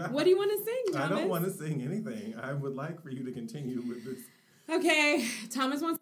God. 0.00 0.12
What 0.12 0.24
do 0.24 0.30
you 0.30 0.38
want 0.38 0.50
to 0.58 0.64
sing, 0.64 0.84
Thomas? 0.92 1.10
I 1.10 1.14
don't 1.14 1.28
want 1.28 1.44
to 1.44 1.50
sing 1.50 1.82
anything. 1.82 2.34
I 2.40 2.52
would 2.52 2.74
like 2.74 3.02
for 3.02 3.10
you 3.10 3.24
to 3.24 3.32
continue 3.32 3.82
with 3.82 4.04
this. 4.04 4.18
Okay, 4.68 5.28
Thomas 5.50 5.82
wants. 5.82 5.99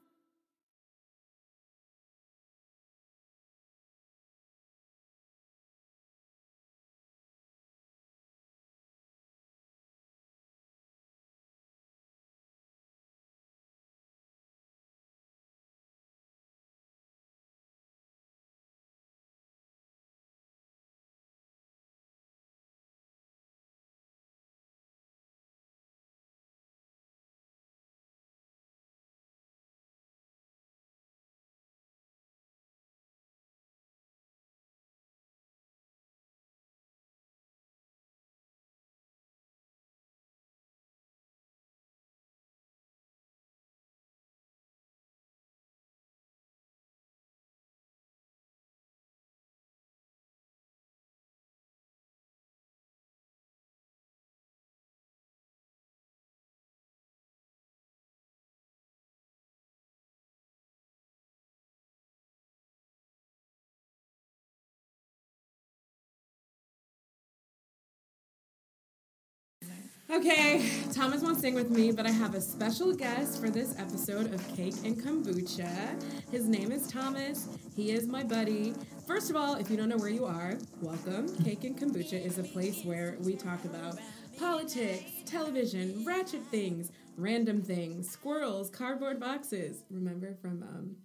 Okay, 70.11 70.64
Thomas 70.95 71.20
won't 71.20 71.39
sing 71.39 71.55
with 71.55 71.69
me, 71.70 71.92
but 71.92 72.06
I 72.06 72.11
have 72.11 72.34
a 72.34 72.41
special 72.41 72.95
guest 72.95 73.39
for 73.41 73.51
this 73.51 73.78
episode 73.78 74.33
of 74.33 74.56
Cake 74.56 74.75
and 74.83 74.97
Kombucha. 74.97 76.03
His 76.31 76.48
name 76.48 76.73
is 76.73 76.87
Thomas. 76.87 77.47
He 77.77 77.91
is 77.91 78.06
my 78.06 78.23
buddy. 78.25 78.73
First 79.06 79.29
of 79.29 79.36
all, 79.36 79.56
if 79.56 79.70
you 79.70 79.77
don't 79.77 79.91
know 79.91 79.98
where 79.98 80.09
you 80.09 80.25
are, 80.25 80.56
welcome. 80.81 81.29
Cake 81.45 81.64
and 81.64 81.79
Kombucha 81.79 82.25
is 82.25 82.39
a 82.39 82.42
place 82.42 82.83
where 82.86 83.19
we 83.20 83.36
talk 83.36 83.62
about 83.67 83.98
politics, 84.39 85.03
television, 85.27 86.03
ratchet 86.06 86.42
things, 86.47 86.91
random 87.19 87.61
things, 87.61 88.09
squirrels, 88.09 88.70
cardboard 88.70 89.20
boxes. 89.20 89.84
Remember 89.91 90.34
from 90.41 90.62
um 90.62 90.97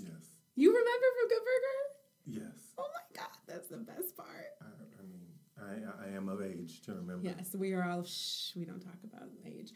Yes. 0.00 0.12
you 0.54 0.68
remember 0.70 1.06
from 1.20 1.28
Good 1.28 1.44
Burger? 1.44 2.44
Yes. 2.46 2.60
Oh 2.78 2.86
my 2.94 3.20
god, 3.20 3.36
that's 3.48 3.68
the 3.68 3.78
best 3.78 4.16
part. 4.16 4.51
I, 5.72 6.04
I 6.04 6.08
I, 6.08 6.12
I 6.12 6.16
am 6.16 6.28
of 6.28 6.42
age 6.42 6.80
to 6.82 6.94
remember. 6.94 7.28
Yes, 7.28 7.54
we 7.54 7.72
are 7.72 7.84
all 7.88 8.02
shh. 8.04 8.54
We 8.56 8.64
don't 8.64 8.80
talk 8.80 8.98
about 9.04 9.28
age. 9.46 9.72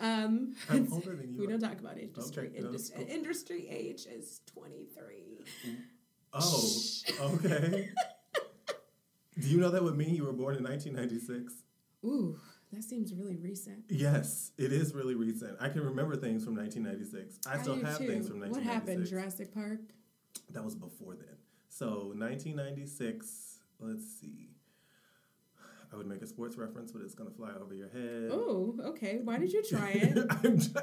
Um, 0.00 0.54
I'm 0.68 0.92
older 0.92 1.16
than 1.16 1.34
you. 1.34 1.40
We 1.40 1.46
don't 1.46 1.60
talk 1.60 1.78
about 1.80 1.98
age. 1.98 2.10
Industry, 2.16 2.48
Okay, 2.48 2.60
no, 2.60 2.66
indus- 2.66 2.90
cool. 2.94 3.06
industry 3.08 3.68
age 3.68 4.06
is 4.06 4.40
twenty 4.46 4.86
three. 4.94 5.38
Oh, 6.32 6.68
okay. 7.20 7.90
Do 9.38 9.48
you 9.48 9.58
know 9.60 9.70
that 9.70 9.82
would 9.82 9.96
mean 9.96 10.14
you 10.14 10.24
were 10.24 10.32
born 10.32 10.56
in 10.56 10.64
1996? 10.64 11.54
Ooh, 12.04 12.38
that 12.72 12.82
seems 12.82 13.12
really 13.12 13.36
recent. 13.36 13.84
Yes, 13.90 14.52
it 14.56 14.72
is 14.72 14.94
really 14.94 15.14
recent. 15.14 15.58
I 15.60 15.68
can 15.68 15.82
remember 15.84 16.16
things 16.16 16.42
from 16.42 16.56
1996. 16.56 17.40
I 17.46 17.60
still 17.60 17.74
have 17.84 17.98
too. 17.98 18.06
things 18.06 18.28
from 18.28 18.40
1996. 18.40 18.50
What 18.50 18.62
happened? 18.64 19.06
Jurassic 19.06 19.52
Park. 19.54 19.80
That 20.52 20.64
was 20.64 20.74
before 20.74 21.16
then. 21.16 21.36
So 21.68 22.12
1996. 22.16 23.60
Let's 23.78 24.06
see. 24.20 24.55
I 25.96 25.98
would 25.98 26.06
make 26.06 26.20
a 26.20 26.26
sports 26.26 26.58
reference, 26.58 26.92
but 26.92 27.00
it's 27.00 27.14
gonna 27.14 27.30
fly 27.30 27.52
over 27.58 27.72
your 27.72 27.88
head. 27.88 28.28
Oh, 28.30 28.78
okay. 28.84 29.20
Why 29.24 29.38
did 29.38 29.50
you 29.50 29.62
try 29.62 29.92
it? 29.92 30.28
Just, 30.58 30.76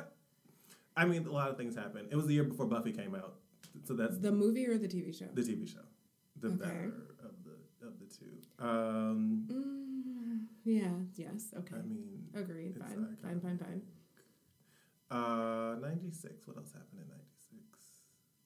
I 0.98 1.06
mean, 1.06 1.28
a 1.28 1.32
lot 1.32 1.52
of 1.52 1.58
things 1.58 1.76
happened. 1.76 2.08
It 2.12 2.16
was 2.16 2.26
the 2.26 2.34
year 2.34 2.44
before 2.44 2.66
Buffy 2.66 2.92
came 2.92 3.14
out, 3.14 3.36
so 3.84 3.94
that's 3.94 4.18
the 4.18 4.32
movie 4.32 4.66
or 4.68 4.80
the 4.80 4.88
TV 4.88 5.16
show? 5.18 5.26
the 5.32 5.44
TV 5.44 5.72
show, 5.72 5.82
the 6.40 6.48
Okay. 6.48 6.58
better 6.58 6.94
of 7.24 7.32
the 7.46 7.86
of 7.88 7.94
the 8.00 8.06
two. 8.08 8.66
Um, 8.66 9.46
Mm, 9.52 10.46
yeah. 10.64 10.90
Yes. 11.16 11.54
Okay. 11.60 11.76
I 11.76 11.82
mean, 11.88 12.24
Agreed. 12.34 12.76
it's 12.76 12.80
Fine. 12.80 13.18
Fine. 13.22 13.40
Fine. 13.40 13.58
Fine. 13.60 13.82
uh, 15.12 15.76
96. 15.80 16.48
What 16.48 16.58
else 16.58 16.72
happened 16.74 17.02
in 17.02 17.08
96? 17.08 17.62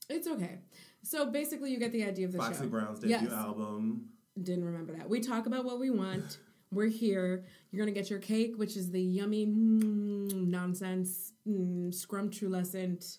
It's 0.10 0.28
okay. 0.28 0.60
So 1.02 1.32
basically, 1.32 1.72
you 1.72 1.80
get 1.80 1.94
the 1.94 2.04
idea 2.04 2.26
of 2.26 2.34
the 2.34 2.40
Foxy 2.40 2.64
show. 2.64 2.70
Brown's 2.70 3.00
debut 3.00 3.16
Yes. 3.22 3.32
album. 3.32 4.10
Didn't 4.42 4.66
remember 4.66 4.94
that. 4.98 5.10
We 5.10 5.22
talk 5.22 5.46
about 5.46 5.64
what 5.66 5.80
we 5.80 5.90
want. 5.92 6.40
We're 6.72 6.88
here. 6.90 7.46
You're 7.72 7.80
gonna 7.86 7.94
get 7.94 8.10
your 8.10 8.20
cake, 8.20 8.54
which 8.58 8.76
is 8.76 8.92
the 8.92 9.02
yummy 9.02 9.46
mm, 9.46 10.48
nonsense, 10.48 11.32
mm, 11.48 11.90
scrumptulescent, 11.94 13.18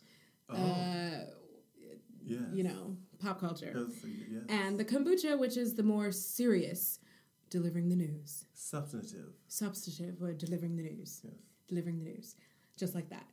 Oh, 0.51 0.55
uh, 0.55 1.25
yes. 2.25 2.41
you 2.55 2.63
know, 2.63 2.97
pop 3.19 3.39
culture, 3.41 3.73
yes. 4.31 4.43
and 4.49 4.79
the 4.79 4.85
kombucha, 4.85 5.39
which 5.39 5.57
is 5.57 5.75
the 5.75 5.83
more 5.83 6.11
serious, 6.13 6.99
delivering 7.51 7.89
the 7.89 7.97
news. 7.97 8.45
substantive. 8.55 9.33
Substantive, 9.49 10.23
or 10.23 10.33
delivering 10.33 10.77
the 10.77 10.83
news, 10.83 11.21
Yes. 11.25 11.35
delivering 11.69 11.99
the 11.99 12.05
news, 12.05 12.35
just 12.77 12.95
like 12.95 13.09
that. 13.11 13.27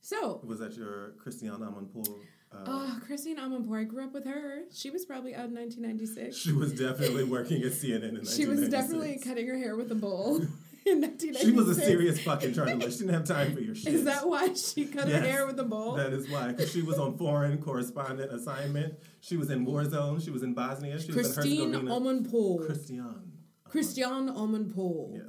So, 0.00 0.40
Was 0.44 0.58
that 0.60 0.74
your 0.76 1.12
Christiane 1.18 1.60
Amanpour? 1.60 2.20
Uh, 2.52 2.64
oh, 2.66 3.00
Christine 3.04 3.36
Amanpour, 3.36 3.80
I 3.80 3.84
grew 3.84 4.04
up 4.04 4.14
with 4.14 4.24
her. 4.24 4.62
She 4.72 4.90
was 4.90 5.04
probably 5.04 5.34
out 5.34 5.48
in 5.48 5.54
1996. 5.54 6.36
she 6.36 6.52
was 6.52 6.72
definitely 6.72 7.24
working 7.24 7.62
at 7.62 7.72
CNN 7.72 8.18
in 8.18 8.24
She 8.24 8.46
was 8.46 8.68
definitely 8.68 9.20
cutting 9.22 9.46
her 9.46 9.58
hair 9.58 9.76
with 9.76 9.92
a 9.92 9.94
bowl 9.94 10.36
in 10.86 11.00
1996. 11.02 11.44
She 11.44 11.52
was 11.52 11.68
a 11.68 11.74
serious 11.74 12.22
fucking 12.22 12.54
journalist. 12.54 12.98
She 12.98 13.04
didn't 13.04 13.14
have 13.14 13.24
time 13.26 13.54
for 13.54 13.60
your 13.60 13.74
shit. 13.74 13.92
Is 13.92 14.04
that 14.04 14.26
why 14.26 14.54
she 14.54 14.86
cut 14.86 15.08
her 15.08 15.20
hair 15.20 15.46
with 15.46 15.60
a 15.60 15.64
bowl? 15.64 15.94
That 15.94 16.12
is 16.14 16.28
why, 16.30 16.48
because 16.52 16.72
she 16.72 16.80
was 16.80 16.98
on 16.98 17.18
foreign 17.18 17.58
correspondent 17.58 18.32
assignment. 18.32 18.94
She 19.20 19.36
was 19.36 19.50
in 19.50 19.66
war 19.66 19.84
zone. 19.84 20.20
She 20.20 20.30
was 20.30 20.42
in 20.42 20.54
Bosnia. 20.54 20.98
She 21.00 21.12
was 21.12 21.34
Christine 21.34 21.74
in 21.74 21.86
Herzegovina. 21.86 22.22
Amanpour. 22.22 22.66
Christiane. 22.66 23.32
Christiane. 23.64 25.12
Yes. 25.14 25.24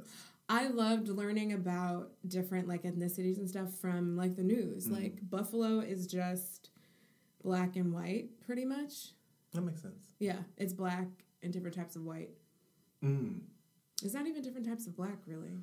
I 0.48 0.66
loved 0.66 1.08
learning 1.08 1.52
about 1.52 2.10
different 2.26 2.66
like 2.66 2.82
ethnicities 2.82 3.38
and 3.38 3.48
stuff 3.48 3.72
from 3.80 4.16
like 4.16 4.34
the 4.34 4.42
news. 4.42 4.86
Mm-hmm. 4.86 4.94
Like 4.94 5.18
Buffalo 5.30 5.78
is 5.78 6.08
just 6.08 6.69
black 7.42 7.76
and 7.76 7.92
white, 7.92 8.28
pretty 8.46 8.64
much. 8.64 9.10
That 9.52 9.62
makes 9.62 9.82
sense. 9.82 10.14
Yeah, 10.18 10.38
it's 10.56 10.72
black 10.72 11.08
and 11.42 11.52
different 11.52 11.76
types 11.76 11.96
of 11.96 12.04
white. 12.04 12.30
Mm. 13.04 13.40
It's 14.02 14.14
not 14.14 14.26
even 14.26 14.42
different 14.42 14.66
types 14.66 14.86
of 14.86 14.96
black, 14.96 15.18
really. 15.26 15.58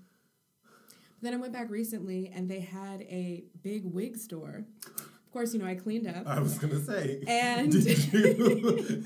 But 0.64 1.22
then 1.22 1.34
I 1.34 1.38
went 1.38 1.54
back 1.54 1.70
recently 1.70 2.32
and 2.34 2.50
they 2.50 2.60
had 2.60 3.02
a 3.02 3.44
big 3.64 3.84
wig 3.86 4.18
store. 4.18 4.66
Of 4.86 5.32
course, 5.32 5.54
you 5.54 5.60
know, 5.60 5.66
I 5.66 5.76
cleaned 5.76 6.08
up. 6.08 6.28
I 6.28 6.40
was 6.40 6.58
gonna 6.58 6.80
say. 6.80 7.24
And- 7.28 7.72
did 7.72 8.14
you, 8.14 9.04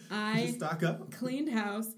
I 0.10 0.52
stock 0.56 0.82
up? 0.82 1.10
cleaned 1.12 1.50
house 1.52 1.88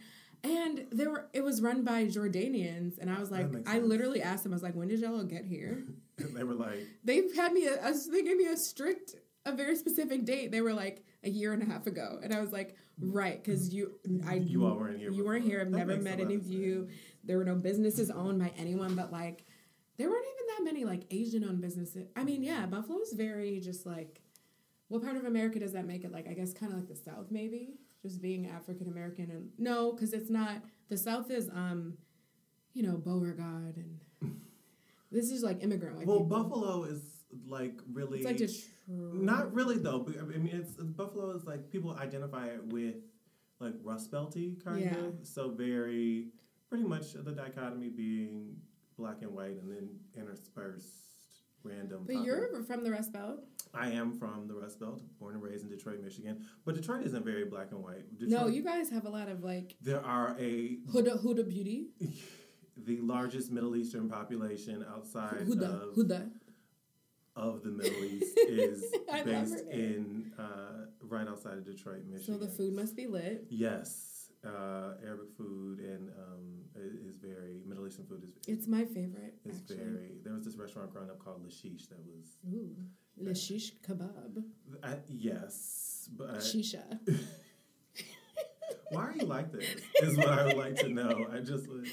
and 0.45 0.87
there 0.93 1.11
were 1.11 1.27
it 1.33 1.43
was 1.43 1.61
run 1.63 1.83
by 1.83 2.05
Jordanians 2.05 2.99
and 2.99 3.11
I 3.11 3.19
was 3.19 3.31
like 3.31 3.47
I 3.67 3.79
literally 3.79 4.23
asked 4.23 4.45
them 4.45 4.53
I 4.53 4.57
was 4.57 4.63
like 4.63 4.75
when 4.75 4.89
did 4.89 5.01
y'all 5.01 5.23
get 5.25 5.45
here? 5.45 5.83
And 6.19 6.37
they 6.37 6.45
were 6.45 6.55
like, 6.55 6.87
they 7.05 7.23
had 7.37 7.53
me 7.53 7.67
a, 7.67 7.75
a 7.75 7.95
they 8.11 8.23
gave 8.23 8.37
me 8.37 8.47
a 8.47 8.57
strict 8.57 9.17
a 9.47 9.53
very 9.53 9.77
specific 9.77 10.25
date. 10.25 10.51
They 10.51 10.61
were 10.61 10.75
like 10.75 11.05
a 11.25 11.31
year 11.31 11.53
and 11.53 11.63
a 11.63 11.67
half 11.67 11.87
ago 11.87 12.19
and 12.23 12.35
I 12.35 12.41
was 12.41 12.53
like 12.53 12.77
right 13.01 13.43
cuz 13.43 13.73
you 13.73 13.99
I 14.27 14.35
You 14.35 14.67
all 14.67 14.77
weren't 14.77 14.99
here 14.99 15.11
You 15.11 15.25
weren't 15.25 15.45
here. 15.45 15.61
I've 15.61 15.71
That 15.71 15.87
never 15.87 15.97
met 16.01 16.21
any 16.21 16.35
of 16.35 16.47
you. 16.47 16.89
There 17.25 17.39
were 17.39 17.45
no 17.45 17.55
businesses 17.55 18.11
owned 18.11 18.39
by 18.39 18.53
anyone 18.57 18.95
but 18.95 19.13
like 19.13 19.45
there 19.97 20.11
weren't 20.11 20.27
even 20.27 20.47
that 20.57 20.73
many 20.73 20.85
like 20.85 21.05
Asian 21.11 21.45
owned 21.45 21.61
businesses. 21.61 22.07
I 22.15 22.25
mean, 22.25 22.43
yeah, 22.43 22.67
Buffalo's 22.67 23.13
very 23.13 23.61
just 23.61 23.87
like 23.87 24.21
what 24.89 25.03
part 25.03 25.17
of 25.17 25.25
America 25.25 25.59
does 25.59 25.73
that 25.73 25.87
make 25.87 26.05
it 26.05 26.13
like? 26.13 26.29
I 26.29 26.33
guess 26.33 26.53
kind 26.53 26.73
of 26.73 26.79
like 26.79 26.89
the 26.89 26.97
South 26.97 27.27
maybe, 27.31 27.75
just 28.03 28.21
being 28.23 28.47
African 28.47 28.89
American 28.89 29.31
and 29.31 29.51
no, 29.59 29.93
cuz 29.95 30.13
it's 30.13 30.31
not 30.31 30.63
the 30.89 30.97
South 30.97 31.31
is 31.31 31.49
um 31.51 31.97
you 32.73 32.83
know, 32.83 32.99
Beauregard 32.99 33.77
and 33.77 34.01
this 35.11 35.31
is 35.31 35.43
like 35.43 35.63
immigrant 35.63 35.97
white 35.97 36.07
well, 36.07 36.21
people. 36.21 36.43
Buffalo 36.43 36.85
is 36.85 37.25
like 37.49 37.81
really. 37.93 38.19
It's 38.19 38.27
like 38.27 38.37
Detroit. 38.37 38.65
Not 38.89 39.53
really 39.55 39.79
though. 39.79 40.01
but, 40.01 40.17
I 40.19 40.23
mean, 40.39 40.51
it's 40.55 40.79
uh, 40.79 40.85
Buffalo 40.85 41.31
is 41.37 41.45
like 41.45 41.71
people 41.71 41.97
identify 41.99 42.47
it 42.47 42.65
with 42.67 42.95
like 43.61 43.75
Rust 43.83 44.11
Belty 44.13 44.63
kind 44.63 44.81
Yeah. 44.83 44.97
of. 44.97 45.15
So 45.27 45.51
very, 45.51 46.29
pretty 46.69 46.85
much 46.85 47.13
the 47.15 47.33
dichotomy 47.33 47.89
being 47.91 48.57
black 48.99 49.23
and 49.23 49.33
white, 49.33 49.57
and 49.61 49.71
then 49.71 49.89
interspersed 50.17 50.93
random. 51.63 52.05
But 52.07 52.17
pop- 52.17 52.27
you're 52.27 52.63
from 52.65 52.85
the 52.85 52.91
Rust 52.91 53.13
Belt. 53.13 53.41
I 53.75 53.91
am 53.91 54.13
from 54.19 54.47
the 54.47 54.55
Rust 54.55 54.79
Belt, 54.81 55.03
born 55.19 55.35
and 55.35 55.43
raised 55.43 55.65
in 55.65 55.71
Detroit, 55.71 56.01
Michigan. 56.03 56.45
But 56.65 56.77
Detroit 56.77 57.05
isn't 57.05 57.25
very 57.25 57.45
black 57.45 57.73
and 57.73 57.83
white. 57.83 58.17
Detroit, 58.19 58.41
No, 58.41 58.47
you 58.47 58.63
guys 58.63 58.89
have 58.91 59.05
a 59.05 59.11
lot 59.11 59.29
of 59.29 59.43
like 59.43 59.75
There 59.83 60.03
are 60.05 60.37
a 60.39 60.79
Huda 60.93 61.23
Huda 61.23 61.47
beauty. 61.49 61.89
the 62.77 63.01
largest 63.01 63.51
Middle 63.51 63.75
Eastern 63.77 64.09
population 64.09 64.85
outside 64.95 65.39
Huda, 65.47 65.89
of 65.91 65.95
Huda. 65.97 66.31
Of 67.37 67.63
the 67.63 67.69
Middle 67.71 68.03
East 68.13 68.39
is 68.49 68.83
based 69.25 69.65
in 69.71 70.33
uh, 70.39 70.87
right 71.03 71.29
outside 71.29 71.59
of 71.59 71.65
Detroit, 71.67 72.05
Michigan. 72.09 72.39
So 72.41 72.43
the 72.43 72.51
food 72.51 72.73
must 72.73 72.97
be 72.97 73.07
lit. 73.07 73.45
Yes, 73.51 74.31
uh, 74.43 74.95
Arabic 75.05 75.29
food 75.37 75.81
and 75.81 76.09
um, 76.19 76.63
is 77.07 77.17
very 77.19 77.61
Middle 77.67 77.87
Eastern 77.87 78.07
food 78.07 78.23
is 78.25 78.33
It's 78.49 78.67
my 78.67 78.85
favorite. 78.87 79.35
is 79.45 79.61
actually. 79.61 79.77
very. 79.77 80.13
There 80.25 80.33
was 80.33 80.45
this 80.47 80.57
restaurant 80.57 80.93
growing 80.93 81.11
up 81.11 81.19
called 81.23 81.43
La 81.43 81.51
Shish 81.51 81.87
that 81.89 81.99
was. 81.99 82.39
Ooh, 82.53 82.75
le 83.19 83.35
shish 83.35 83.73
kebab, 83.87 84.43
I, 84.83 84.97
yes, 85.09 86.09
but 86.17 86.37
shisha. 86.39 86.85
why 88.91 89.03
are 89.09 89.15
you 89.19 89.27
like 89.27 89.53
this? 89.53 89.65
Is 90.03 90.17
what 90.17 90.29
I 90.29 90.45
would 90.45 90.57
like 90.57 90.77
to 90.77 90.89
know. 90.89 91.27
I 91.33 91.41
just 91.41 91.69
would 91.69 91.87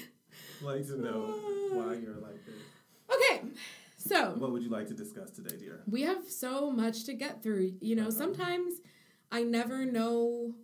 like 0.62 0.86
to 0.86 1.00
know 1.00 1.34
why 1.72 1.94
you're 1.94 2.16
like 2.16 2.40
this. 2.46 2.62
Okay, 3.14 3.42
so 4.06 4.34
What 4.36 4.52
would 4.52 4.62
you 4.62 4.68
like 4.70 4.86
to 4.88 4.94
discuss 4.94 5.30
today, 5.30 5.56
dear? 5.56 5.82
we 5.88 6.02
have 6.02 6.28
so 6.28 6.70
much 6.70 7.04
to 7.04 7.14
get 7.14 7.42
through. 7.42 7.72
You 7.80 7.96
know, 7.96 8.02
Uh-huh. 8.08 8.10
sometimes 8.22 8.74
I 9.32 9.42
never 9.42 9.84
know 9.84 10.54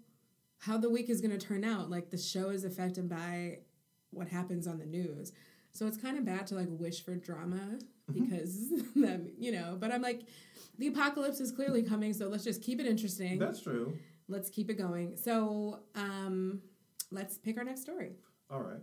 how 0.58 0.76
the 0.76 0.90
week 0.90 1.08
is 1.08 1.20
going 1.20 1.36
to 1.38 1.46
turn 1.46 1.64
out. 1.64 1.88
Like 1.90 2.10
the 2.10 2.18
show 2.18 2.50
is 2.50 2.64
affected 2.64 3.08
by 3.08 3.60
what 4.10 4.28
happens 4.28 4.66
on 4.66 4.78
the 4.78 4.86
news. 4.86 5.32
So 5.72 5.86
it's 5.86 5.96
kind 5.96 6.18
of 6.18 6.24
bad 6.24 6.46
to 6.48 6.54
like 6.56 6.68
wish 6.70 7.04
for 7.04 7.14
drama 7.16 7.78
Mm-hmm. 8.10 8.24
because 8.24 8.68
that, 8.96 9.20
you 9.38 9.52
know, 9.52 9.76
but 9.78 9.92
I'm 9.92 10.02
like 10.02 10.22
the 10.78 10.88
apocalypse 10.88 11.38
is 11.40 11.52
clearly 11.52 11.82
coming, 11.82 12.12
so 12.12 12.26
let's 12.28 12.42
just 12.42 12.60
keep 12.60 12.80
it 12.80 12.86
interesting. 12.86 13.38
That's 13.38 13.60
true. 13.62 13.96
let's 14.28 14.50
keep 14.50 14.68
it 14.68 14.74
going. 14.78 15.16
So, 15.16 15.80
um 15.94 16.60
let's 17.12 17.38
pick 17.38 17.56
our 17.56 17.64
next 17.64 17.82
story. 17.82 18.12
All 18.50 18.62
right. 18.62 18.80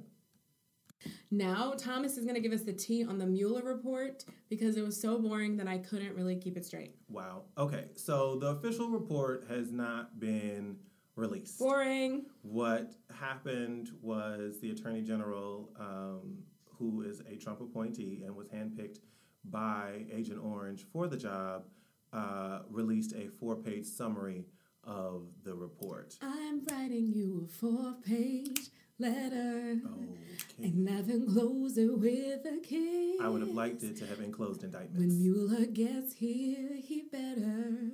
Now, 1.31 1.73
Thomas 1.77 2.17
is 2.17 2.23
going 2.23 2.35
to 2.35 2.41
give 2.41 2.53
us 2.53 2.63
the 2.63 2.73
tea 2.73 3.03
on 3.03 3.17
the 3.17 3.25
Mueller 3.25 3.61
report 3.63 4.23
because 4.49 4.77
it 4.77 4.83
was 4.83 4.99
so 4.99 5.19
boring 5.19 5.57
that 5.57 5.67
I 5.67 5.77
couldn't 5.77 6.15
really 6.15 6.35
keep 6.37 6.57
it 6.57 6.65
straight. 6.65 6.95
Wow. 7.09 7.43
Okay. 7.57 7.85
So 7.95 8.37
the 8.37 8.47
official 8.47 8.89
report 8.89 9.45
has 9.49 9.71
not 9.71 10.19
been 10.19 10.77
released. 11.15 11.59
Boring. 11.59 12.25
What 12.43 12.93
happened 13.13 13.89
was 14.01 14.59
the 14.61 14.71
Attorney 14.71 15.01
General, 15.01 15.69
um, 15.79 16.37
who 16.77 17.01
is 17.01 17.21
a 17.29 17.35
Trump 17.35 17.59
appointee 17.59 18.23
and 18.25 18.35
was 18.35 18.47
handpicked 18.47 18.99
by 19.43 20.05
Agent 20.11 20.39
Orange 20.43 20.85
for 20.93 21.07
the 21.07 21.17
job, 21.17 21.65
uh, 22.13 22.59
released 22.69 23.13
a 23.13 23.27
four 23.39 23.55
page 23.55 23.85
summary 23.85 24.45
of 24.83 25.23
the 25.43 25.53
report. 25.53 26.15
I'm 26.21 26.63
writing 26.71 27.11
you 27.13 27.45
a 27.45 27.51
four 27.51 27.95
page 28.05 28.69
letter. 28.99 29.77
Okay. 29.85 30.63
And 30.63 30.85
nothing 30.85 31.27
close 31.31 31.77
it 31.77 31.97
with 31.97 32.45
a 32.45 32.59
kiss. 32.63 33.21
I 33.21 33.29
would 33.29 33.41
have 33.41 33.51
liked 33.51 33.83
it 33.83 33.97
to 33.97 34.05
have 34.07 34.19
enclosed 34.19 34.63
indictments. 34.63 34.97
When 34.99 35.21
Mueller 35.21 35.65
gets 35.65 36.13
here, 36.13 36.75
he 36.75 37.03
better 37.11 37.91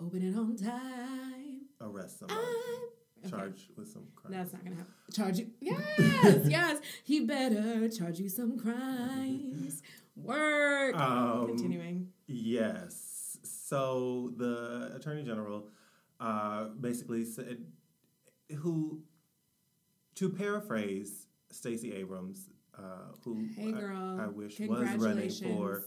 open 0.00 0.22
it 0.22 0.36
on 0.36 0.56
time. 0.56 1.62
Arrest 1.80 2.18
somebody. 2.20 2.40
I'm 2.40 2.88
Okay. 3.24 3.30
Charged 3.36 3.70
with 3.76 3.86
some 3.88 4.02
crime. 4.16 4.32
That's 4.32 4.52
not 4.52 4.64
gonna 4.64 4.74
happen. 4.74 4.92
Charge 5.14 5.38
you? 5.38 5.50
Yes, 5.60 6.44
yes. 6.48 6.80
He 7.04 7.20
better 7.24 7.88
charge 7.88 8.18
you 8.18 8.28
some 8.28 8.58
crimes. 8.58 9.80
Work. 10.16 10.96
Um, 10.96 11.46
Continuing. 11.46 12.08
Yes. 12.26 13.38
So 13.44 14.32
the 14.36 14.90
attorney 14.96 15.22
general 15.22 15.68
uh, 16.18 16.64
basically 16.80 17.24
said, 17.24 17.64
who, 18.58 19.02
to 20.16 20.28
paraphrase 20.28 21.26
Stacey 21.50 21.92
Abrams, 21.94 22.48
uh, 22.78 22.82
who 23.24 23.46
Hey, 23.56 23.72
I-. 23.74 24.24
I, 24.24 24.26
wish 24.28 24.58
was 24.60 24.88
running 24.96 25.30
for 25.30 25.44
your 25.46 25.82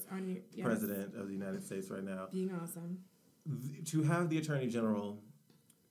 yes, 0.54 0.66
president 0.66 1.16
of 1.16 1.27
the 1.27 1.33
United 1.33 1.63
States 1.66 1.89
right 1.89 2.04
now, 2.04 2.27
Being 2.31 2.51
awesome. 2.62 3.00
th- 3.72 3.89
to 3.92 4.04
have 4.04 4.30
the 4.30 4.38
attorney 4.38 4.68
general 4.68 5.22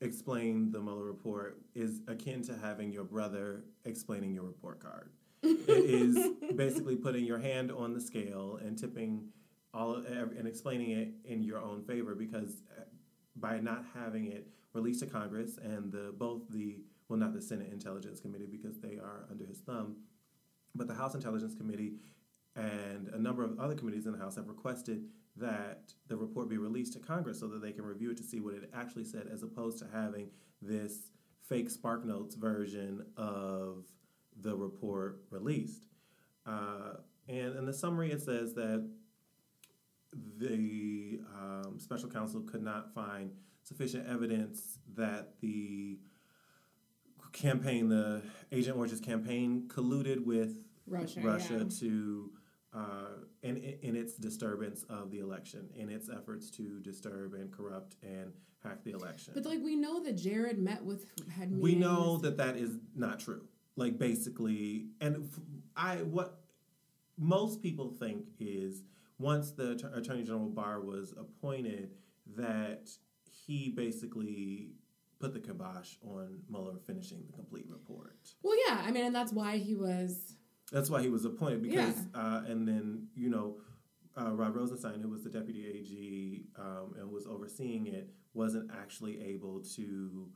explain 0.00 0.70
the 0.70 0.80
Mueller 0.80 1.04
report 1.04 1.60
is 1.74 2.00
akin 2.08 2.42
to 2.42 2.56
having 2.56 2.92
your 2.92 3.04
brother 3.04 3.64
explaining 3.84 4.32
your 4.34 4.44
report 4.44 4.80
card. 4.80 5.10
it 5.42 5.68
is 5.68 6.30
basically 6.56 6.96
putting 6.96 7.24
your 7.24 7.38
hand 7.38 7.70
on 7.70 7.92
the 7.94 8.00
scale 8.00 8.58
and 8.62 8.78
tipping 8.78 9.28
all 9.72 9.96
and 9.96 10.46
explaining 10.46 10.90
it 10.92 11.08
in 11.24 11.42
your 11.42 11.60
own 11.60 11.82
favor 11.82 12.14
because 12.14 12.62
uh, 12.78 12.82
by 13.36 13.58
not 13.60 13.84
having 13.94 14.26
it 14.26 14.46
released 14.72 15.00
to 15.00 15.06
Congress 15.06 15.58
and 15.62 15.90
the 15.92 16.12
both 16.16 16.42
the 16.50 16.78
well 17.14 17.20
not 17.20 17.32
the 17.32 17.40
Senate 17.40 17.72
Intelligence 17.72 18.18
Committee 18.18 18.48
because 18.50 18.80
they 18.80 18.98
are 18.98 19.24
under 19.30 19.46
his 19.46 19.60
thumb, 19.60 19.94
but 20.74 20.88
the 20.88 20.94
House 20.94 21.14
Intelligence 21.14 21.54
Committee 21.54 21.92
and 22.56 23.08
a 23.12 23.18
number 23.18 23.44
of 23.44 23.56
other 23.60 23.76
committees 23.76 24.06
in 24.06 24.12
the 24.12 24.18
House 24.18 24.34
have 24.34 24.48
requested 24.48 25.04
that 25.36 25.92
the 26.08 26.16
report 26.16 26.48
be 26.48 26.58
released 26.58 26.92
to 26.94 26.98
Congress 26.98 27.38
so 27.38 27.46
that 27.46 27.62
they 27.62 27.70
can 27.70 27.84
review 27.84 28.10
it 28.10 28.16
to 28.16 28.24
see 28.24 28.40
what 28.40 28.54
it 28.54 28.68
actually 28.74 29.04
said, 29.04 29.28
as 29.32 29.44
opposed 29.44 29.78
to 29.78 29.86
having 29.92 30.28
this 30.60 31.10
fake 31.48 31.70
SparkNotes 31.70 32.36
version 32.36 33.04
of 33.16 33.84
the 34.40 34.56
report 34.56 35.20
released. 35.30 35.86
Uh, 36.44 36.94
and 37.28 37.54
in 37.54 37.64
the 37.64 37.72
summary, 37.72 38.10
it 38.10 38.22
says 38.22 38.54
that 38.54 38.88
the 40.36 41.20
um, 41.32 41.78
special 41.78 42.08
counsel 42.08 42.40
could 42.40 42.62
not 42.62 42.92
find 42.92 43.30
sufficient 43.62 44.08
evidence 44.08 44.78
that 44.96 45.34
the 45.40 45.98
campaign, 47.34 47.90
the 47.90 48.22
Agent 48.50 48.78
Orange's 48.78 49.00
campaign, 49.00 49.64
colluded 49.68 50.24
with 50.24 50.62
Russia. 50.86 51.20
Russia 51.22 51.58
yeah. 51.58 51.78
to 51.80 52.30
uh, 52.72 53.06
in, 53.42 53.56
in 53.82 53.94
its 53.94 54.14
disturbance 54.14 54.84
of 54.88 55.10
the 55.10 55.18
election, 55.18 55.68
in 55.76 55.90
its 55.90 56.08
efforts 56.08 56.50
to 56.50 56.80
disturb 56.80 57.34
and 57.34 57.52
corrupt 57.52 57.96
and 58.02 58.32
hack 58.62 58.82
the 58.84 58.92
election. 58.92 59.32
But 59.34 59.44
like 59.44 59.60
we 59.62 59.76
know 59.76 60.02
that 60.02 60.16
Jared 60.16 60.58
met 60.58 60.82
with 60.82 61.06
had 61.30 61.56
we 61.56 61.74
know 61.74 62.16
that 62.18 62.38
that 62.38 62.56
is 62.56 62.78
not 62.96 63.20
true. 63.20 63.42
Like 63.76 63.98
basically, 63.98 64.86
and 65.00 65.28
I 65.76 65.96
what 65.96 66.40
most 67.18 67.62
people 67.62 67.90
think 67.90 68.26
is 68.38 68.82
once 69.18 69.52
the 69.52 69.72
Attorney 69.94 70.24
General 70.24 70.48
Barr 70.48 70.80
was 70.80 71.12
appointed, 71.12 71.90
that 72.36 72.90
he 73.30 73.70
basically 73.70 74.70
put 75.24 75.32
the 75.32 75.40
kibosh 75.40 75.94
on 76.02 76.38
Mueller 76.50 76.74
finishing 76.86 77.22
the 77.26 77.32
complete 77.32 77.64
report. 77.68 78.16
Well, 78.42 78.56
yeah. 78.68 78.82
I 78.84 78.90
mean, 78.90 79.06
and 79.06 79.14
that's 79.14 79.32
why 79.32 79.56
he 79.56 79.74
was. 79.74 80.34
That's 80.72 80.90
why 80.90 81.00
he 81.02 81.08
was 81.08 81.24
appointed 81.24 81.62
because, 81.62 81.94
uh, 82.14 82.42
and 82.46 82.66
then 82.68 83.08
you 83.14 83.30
know, 83.30 83.56
uh, 84.20 84.32
Rod 84.32 84.54
Rosenstein, 84.54 85.00
who 85.00 85.08
was 85.08 85.22
the 85.24 85.30
deputy 85.30 85.66
AG 85.66 86.44
um, 86.58 86.94
and 86.98 87.10
was 87.10 87.26
overseeing 87.26 87.86
it, 87.86 88.10
wasn't 88.34 88.70
actually 88.72 89.20
able 89.22 89.60
to 89.76 90.28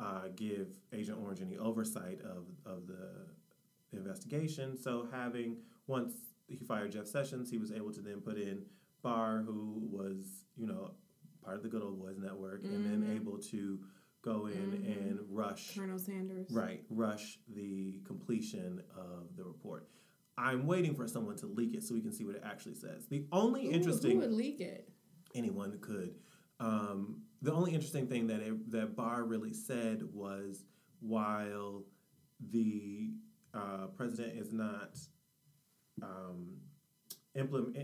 uh, 0.00 0.28
give 0.36 0.68
Agent 0.92 1.18
Orange 1.22 1.40
any 1.40 1.56
oversight 1.56 2.20
of 2.22 2.46
of 2.66 2.86
the 2.86 3.26
investigation. 3.92 4.76
So 4.76 5.08
having 5.10 5.56
once 5.86 6.12
he 6.48 6.56
fired 6.56 6.92
Jeff 6.92 7.06
Sessions, 7.06 7.50
he 7.50 7.58
was 7.58 7.72
able 7.72 7.92
to 7.92 8.00
then 8.00 8.20
put 8.20 8.36
in 8.36 8.62
Barr, 9.02 9.42
who 9.46 9.88
was 9.90 10.44
you 10.56 10.66
know 10.66 10.92
part 11.44 11.56
of 11.56 11.62
the 11.62 11.68
Good 11.68 11.82
Old 11.82 11.98
Boys 12.00 12.18
Network, 12.18 12.64
and 12.64 12.84
then 12.84 13.02
Mhm. 13.08 13.16
able 13.16 13.38
to 13.38 13.80
go 14.22 14.46
in 14.46 14.72
Mhm. 14.72 15.08
and 15.08 15.20
rush 15.30 15.74
Colonel 15.76 15.98
Sanders. 15.98 16.50
Right, 16.50 16.84
rush 16.90 17.38
the 17.48 18.00
completion 18.04 18.82
of 18.96 19.36
the 19.36 19.44
report. 19.44 19.88
I'm 20.36 20.66
waiting 20.66 20.94
for 20.94 21.06
someone 21.08 21.36
to 21.36 21.46
leak 21.46 21.74
it 21.74 21.82
so 21.82 21.94
we 21.94 22.00
can 22.00 22.12
see 22.12 22.24
what 22.24 22.36
it 22.36 22.42
actually 22.44 22.74
says. 22.74 23.06
The 23.06 23.26
only 23.32 23.66
Who- 23.66 23.72
interesting 23.72 24.12
Who 24.12 24.18
would 24.20 24.32
leak 24.32 24.60
it? 24.60 24.92
anyone 25.34 25.78
could. 25.80 26.18
Um, 26.60 27.22
the 27.42 27.52
only 27.52 27.72
interesting 27.72 28.08
thing 28.08 28.26
that 28.28 28.40
it, 28.40 28.70
that 28.70 28.96
Barr 28.96 29.24
really 29.24 29.52
said 29.52 30.02
was 30.12 30.64
while 31.00 31.84
the 32.40 33.14
uh, 33.54 33.88
president 33.88 34.38
is 34.38 34.52
not 34.52 34.98
um, 36.02 36.60
implement, 37.34 37.76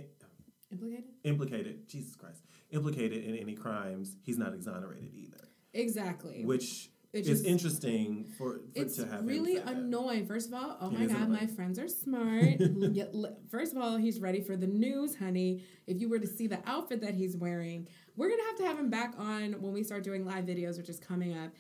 Implicated? 0.71 1.15
implicated, 1.25 1.89
Jesus 1.89 2.15
Christ, 2.17 2.45
implicated 2.71 3.25
in 3.25 3.35
any 3.37 3.55
crimes, 3.55 4.17
he's 4.23 4.39
not 4.39 4.55
exonerated 4.55 5.13
either. 5.15 5.49
Exactly. 5.75 6.45
Which 6.45 6.91
It 7.13 7.21
is 7.21 7.27
just- 7.27 7.45
interesting 7.45 8.25
for, 8.39 8.55
for 8.59 8.61
It's 8.75 8.97
to 8.97 9.07
have 9.07 9.27
really 9.27 9.57
annoying. 9.57 10.27
First 10.27 10.49
of 10.49 10.55
all, 10.55 10.77
oh 10.81 10.89
It 10.89 10.93
my 10.99 11.07
god, 11.07 11.17
annoying. 11.17 11.33
my 11.33 11.47
friends 11.47 11.79
are 11.79 11.89
smart. 12.05 12.61
Yeah, 12.61 13.05
First 13.51 13.73
of 13.75 13.83
all, 13.83 13.97
he's 13.97 14.21
ready 14.21 14.41
for 14.41 14.57
the 14.57 14.67
news, 14.67 15.17
honey. 15.17 15.63
If 15.87 16.01
you 16.01 16.09
were 16.09 16.19
to 16.19 16.27
see 16.27 16.47
the 16.47 16.59
outfit 16.67 17.01
that 17.03 17.15
he's 17.15 17.37
wearing, 17.37 17.87
we're 18.17 18.31
gonna 18.31 18.43
have 18.45 18.57
to 18.59 18.67
have 18.67 18.79
him 18.79 18.91
back 18.91 19.15
on 19.19 19.53
when 19.61 19.73
we 19.73 19.83
start 19.83 20.03
doing 20.05 20.25
live 20.25 20.45
videos, 20.45 20.77
which 20.77 20.89
is 20.89 20.99
coming 20.99 21.37
up. 21.37 21.51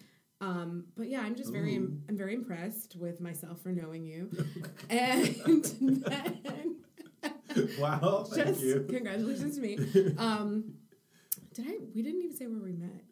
Um, 0.40 0.86
but 0.96 1.08
yeah, 1.08 1.20
I'm 1.22 1.36
just 1.36 1.52
very, 1.52 1.76
Ooh. 1.76 1.96
I'm 2.08 2.16
very 2.16 2.34
impressed 2.34 2.96
with 2.96 3.20
myself 3.20 3.60
for 3.62 3.70
knowing 3.70 4.04
you. 4.04 4.30
and 4.90 5.64
then, 6.04 6.76
wow, 7.78 8.26
thank 8.28 8.48
just 8.48 8.60
you. 8.62 8.84
congratulations 8.88 9.54
to 9.56 9.62
me. 9.62 9.78
Um, 10.18 10.74
did 11.54 11.66
I? 11.68 11.76
We 11.94 12.02
didn't 12.02 12.22
even 12.22 12.36
say 12.36 12.46
where 12.46 12.60
we 12.60 12.72
met. 12.72 13.02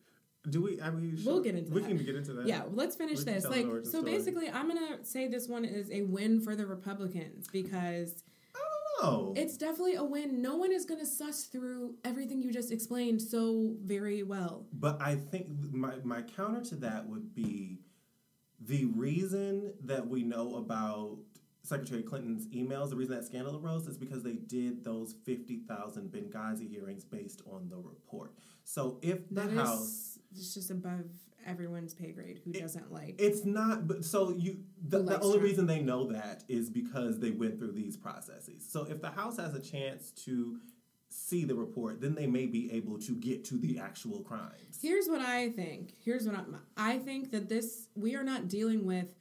Do 0.50 0.62
we? 0.62 0.80
I 0.80 0.90
mean, 0.90 1.18
We'll 1.24 1.40
get 1.40 1.54
into 1.54 1.70
we 1.72 1.80
that. 1.82 1.88
can 1.88 1.96
get 1.98 2.16
into 2.16 2.32
that. 2.34 2.46
Yeah, 2.46 2.62
let's 2.72 2.96
finish 2.96 3.18
We 3.18 3.24
this. 3.24 3.46
Like, 3.46 3.64
so 3.64 3.82
story. 3.84 4.04
basically, 4.04 4.50
I'm 4.50 4.66
gonna 4.68 5.04
say 5.04 5.28
this 5.28 5.46
one 5.48 5.64
is 5.64 5.88
a 5.90 6.02
win 6.02 6.40
for 6.40 6.56
the 6.56 6.66
Republicans 6.66 7.46
because 7.52 8.24
I 8.54 8.58
don't 9.00 9.12
know. 9.36 9.40
it's 9.40 9.56
definitely 9.56 9.94
a 9.94 10.02
win. 10.04 10.42
No 10.42 10.56
one 10.56 10.72
is 10.72 10.84
gonna 10.84 11.06
suss 11.06 11.44
through 11.44 11.94
everything 12.04 12.42
you 12.42 12.52
just 12.52 12.72
explained 12.72 13.22
so 13.22 13.76
very 13.84 14.24
well. 14.24 14.66
But 14.72 15.00
I 15.00 15.14
think 15.14 15.46
my, 15.70 15.94
my 16.02 16.22
counter 16.22 16.62
to 16.70 16.74
that 16.76 17.08
would 17.08 17.34
be 17.34 17.78
the 18.60 18.86
reason 18.86 19.74
that 19.84 20.08
we 20.08 20.24
know 20.24 20.56
about 20.56 21.18
Secretary 21.64 22.02
Clinton's 22.02 22.48
emails, 22.48 22.90
the 22.90 22.96
reason 22.96 23.14
that 23.14 23.24
scandal 23.24 23.56
arose 23.56 23.86
is 23.86 23.96
because 23.96 24.24
they 24.24 24.34
did 24.34 24.82
those 24.82 25.14
50,000 25.24 26.10
Benghazi 26.10 26.68
hearings 26.68 27.04
based 27.04 27.42
on 27.46 27.68
the 27.68 27.76
report. 27.76 28.32
So 28.64 28.98
if 29.02 29.28
the 29.28 29.42
That 29.42 29.50
House. 29.52 30.11
It's 30.34 30.54
just 30.54 30.70
above 30.70 31.04
everyone's 31.46 31.92
pay 31.94 32.12
grade 32.12 32.40
who 32.44 32.52
It- 32.52 32.60
doesn't 32.60 32.92
like. 32.92 33.16
It's 33.18 33.44
not, 33.44 33.86
but 33.88 34.04
so 34.04 34.30
you. 34.30 34.58
The, 34.88 35.02
the 35.02 35.20
only 35.20 35.32
Trump. 35.38 35.42
reason 35.42 35.66
they 35.66 35.80
know 35.80 36.06
that 36.12 36.44
is 36.48 36.70
because 36.70 37.18
they 37.18 37.30
went 37.30 37.58
through 37.58 37.72
these 37.72 37.96
processes. 37.96 38.64
So 38.68 38.84
if 38.84 39.00
the 39.00 39.10
House 39.10 39.36
has 39.38 39.54
a 39.54 39.60
chance 39.60 40.10
to 40.24 40.58
see 41.08 41.44
the 41.44 41.54
report, 41.54 42.00
then 42.00 42.14
they 42.14 42.26
may 42.26 42.46
be 42.46 42.72
able 42.72 42.98
to 42.98 43.14
get 43.16 43.44
to 43.44 43.58
the 43.58 43.78
actual 43.78 44.20
crimes. 44.20 44.78
Here's 44.80 45.08
what 45.08 45.20
I 45.20 45.50
think. 45.50 45.94
Here's 46.02 46.26
what 46.26 46.36
I'm, 46.36 46.56
I 46.76 46.98
think 46.98 47.30
that 47.32 47.48
this 47.48 47.88
we 47.94 48.14
are 48.16 48.24
not 48.24 48.48
dealing 48.48 48.84
with. 48.86 49.14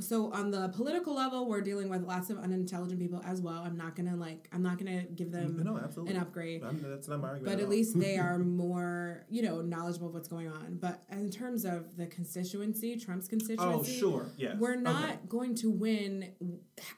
So 0.00 0.32
on 0.32 0.52
the 0.52 0.68
political 0.68 1.12
level, 1.14 1.48
we're 1.48 1.60
dealing 1.60 1.88
with 1.88 2.02
lots 2.02 2.30
of 2.30 2.38
unintelligent 2.38 3.00
people 3.00 3.20
as 3.26 3.40
well. 3.40 3.62
I'm 3.64 3.76
not 3.76 3.96
gonna 3.96 4.14
like. 4.14 4.48
I'm 4.52 4.62
not 4.62 4.78
gonna 4.78 5.02
give 5.02 5.32
them 5.32 5.60
no, 5.64 5.76
absolutely. 5.76 6.14
an 6.14 6.20
upgrade. 6.20 6.62
I'm, 6.62 6.80
that's 6.88 7.08
not 7.08 7.20
my 7.20 7.28
argument. 7.30 7.56
but 7.56 7.58
at 7.58 7.64
at 7.64 7.68
least 7.68 7.98
they 7.98 8.16
are 8.26 8.38
more, 8.38 9.24
you 9.28 9.42
know, 9.42 9.60
knowledgeable 9.60 10.06
of 10.08 10.14
what's 10.14 10.28
going 10.28 10.46
on. 10.48 10.78
But 10.80 11.02
in 11.10 11.30
terms 11.30 11.64
of 11.64 11.96
the 11.96 12.06
constituency, 12.06 12.96
Trump's 12.96 13.26
constituency. 13.26 13.96
Oh, 13.96 13.98
sure. 13.98 14.26
Yes. 14.36 14.56
we're 14.58 14.76
not 14.76 15.04
Okay. 15.04 15.18
going 15.28 15.54
to 15.56 15.70
win. 15.70 16.32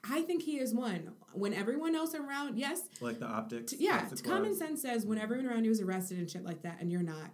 I 0.05 0.21
think 0.23 0.43
he 0.43 0.59
is 0.59 0.75
one. 0.75 1.13
When 1.33 1.55
everyone 1.55 1.95
else 1.95 2.15
around, 2.15 2.59
yes, 2.59 2.83
Like 3.01 3.19
the 3.19 3.27
optics. 3.27 3.73
t- 3.73 3.79
yeah, 3.81 4.01
optics 4.03 4.21
common 4.21 4.55
sense 4.55 4.83
says 4.83 5.07
when 5.07 5.17
everyone 5.17 5.47
around 5.47 5.65
you 5.65 5.71
is 5.71 5.81
arrested 5.81 6.19
and 6.19 6.29
shit 6.31 6.45
like 6.45 6.63
that, 6.65 6.79
and 6.81 6.91
you're 6.93 7.03
not, 7.03 7.31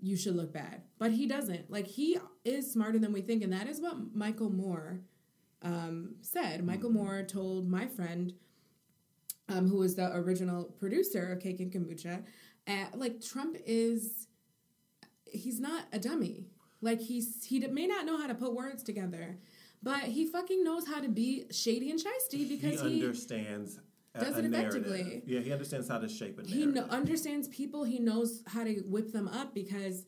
you 0.00 0.16
should 0.16 0.36
look 0.36 0.52
bad. 0.52 0.82
But 0.98 1.10
he 1.12 1.26
doesn't. 1.26 1.70
Like 1.70 1.88
he 1.88 2.18
is 2.48 2.70
smarter 2.72 2.98
than 2.98 3.12
we 3.12 3.20
think, 3.22 3.42
and 3.42 3.52
that 3.52 3.68
is 3.68 3.80
what 3.80 3.96
Michael 4.14 4.50
Moore 4.50 5.00
um, 5.62 6.14
said. 6.22 6.64
Michael 6.64 6.90
Mm-hmm. 6.90 6.98
Moore 6.98 7.22
told 7.22 7.68
my 7.68 7.86
friend, 7.86 8.32
um, 9.48 9.68
who 9.68 9.78
was 9.78 9.94
the 9.94 10.14
original 10.14 10.64
producer 10.64 11.32
of 11.32 11.40
Cake 11.40 11.60
and 11.60 11.72
Kombucha, 11.72 12.22
uh, 12.66 12.72
like 12.94 13.20
Trump 13.22 13.56
is, 13.66 14.26
he's 15.24 15.58
not 15.60 15.84
a 15.92 15.98
dummy. 15.98 16.46
Like 16.80 17.00
he's 17.00 17.44
he 17.44 17.58
may 17.66 17.86
not 17.88 18.06
know 18.06 18.16
how 18.18 18.28
to 18.28 18.34
put 18.34 18.54
words 18.54 18.82
together, 18.84 19.38
but 19.82 20.02
he 20.04 20.26
fucking 20.26 20.62
knows 20.62 20.86
how 20.86 21.00
to 21.00 21.08
be 21.08 21.44
shady 21.50 21.90
and 21.90 21.98
shisty 21.98 22.48
because 22.48 22.80
he 22.82 22.98
he 22.98 23.04
understands 23.04 23.80
does 24.18 24.36
a 24.36 24.38
it 24.44 24.50
narrative. 24.50 24.86
effectively. 24.86 25.22
Yeah, 25.26 25.40
he 25.40 25.50
understands 25.52 25.88
how 25.88 25.98
to 25.98 26.08
shape 26.08 26.38
a 26.38 26.42
he 26.46 26.64
narrative. 26.66 26.74
kno- 26.88 26.96
understands 26.96 27.48
people. 27.48 27.82
He 27.82 27.98
knows 27.98 28.42
how 28.46 28.62
to 28.64 28.74
whip 28.86 29.12
them 29.12 29.26
up 29.28 29.54
because. 29.54 30.04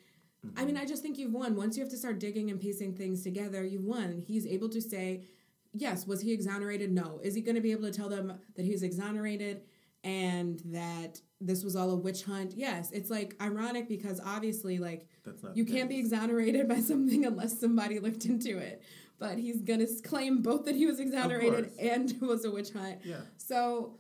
I 0.56 0.64
mean, 0.64 0.76
I 0.76 0.85
just 0.85 1.02
think 1.02 1.18
you've 1.18 1.32
won. 1.32 1.54
Once 1.56 1.76
you 1.76 1.82
have 1.82 1.90
to 1.90 1.99
start 1.99 2.18
digging 2.18 2.50
and 2.50 2.61
piecing 2.61 2.94
things 2.94 3.23
together, 3.23 3.64
you've 3.64 3.85
won. 3.85 4.25
He's 4.26 4.47
able 4.47 4.68
to 4.70 4.80
say, 4.80 5.25
yes, 5.73 6.06
was 6.06 6.20
he 6.20 6.32
exonerated? 6.32 6.90
No. 6.90 7.20
Is 7.23 7.35
he 7.35 7.42
going 7.42 7.56
to 7.56 7.61
be 7.61 7.73
able 7.73 7.85
to 7.85 7.92
tell 7.92 8.09
them 8.09 8.32
that 8.56 8.64
he 8.64 8.73
was 8.73 8.82
exonerated 8.82 9.62
and 10.02 10.61
that 10.66 11.20
this 11.40 11.62
was 11.62 11.76
all 11.76 11.90
a 11.90 11.97
witch 11.97 12.25
hunt? 12.25 12.54
Yes. 12.56 12.90
It's 12.90 13.11
like 13.11 13.37
ironic 13.40 13.88
because 13.88 14.20
obviously, 14.25 14.78
like, 14.78 15.06
you 15.54 15.64
can't 15.64 15.88
be 15.88 15.99
exonerated 15.99 16.68
by 16.68 16.80
something 16.80 17.25
unless 17.26 17.61
somebody 17.61 17.99
looked 17.99 18.25
into 18.25 18.56
it. 18.56 18.82
But 19.18 19.37
he's 19.37 19.61
going 19.61 19.80
to 19.80 20.02
claim 20.02 20.40
both 20.40 20.64
that 20.64 20.75
he 20.75 20.87
was 20.87 20.99
exonerated 20.99 21.73
and 21.78 22.18
was 22.23 22.47
a 22.47 22.50
witch 22.50 22.73
hunt. 22.73 23.00
Yeah. 23.04 23.20
So 23.37 24.00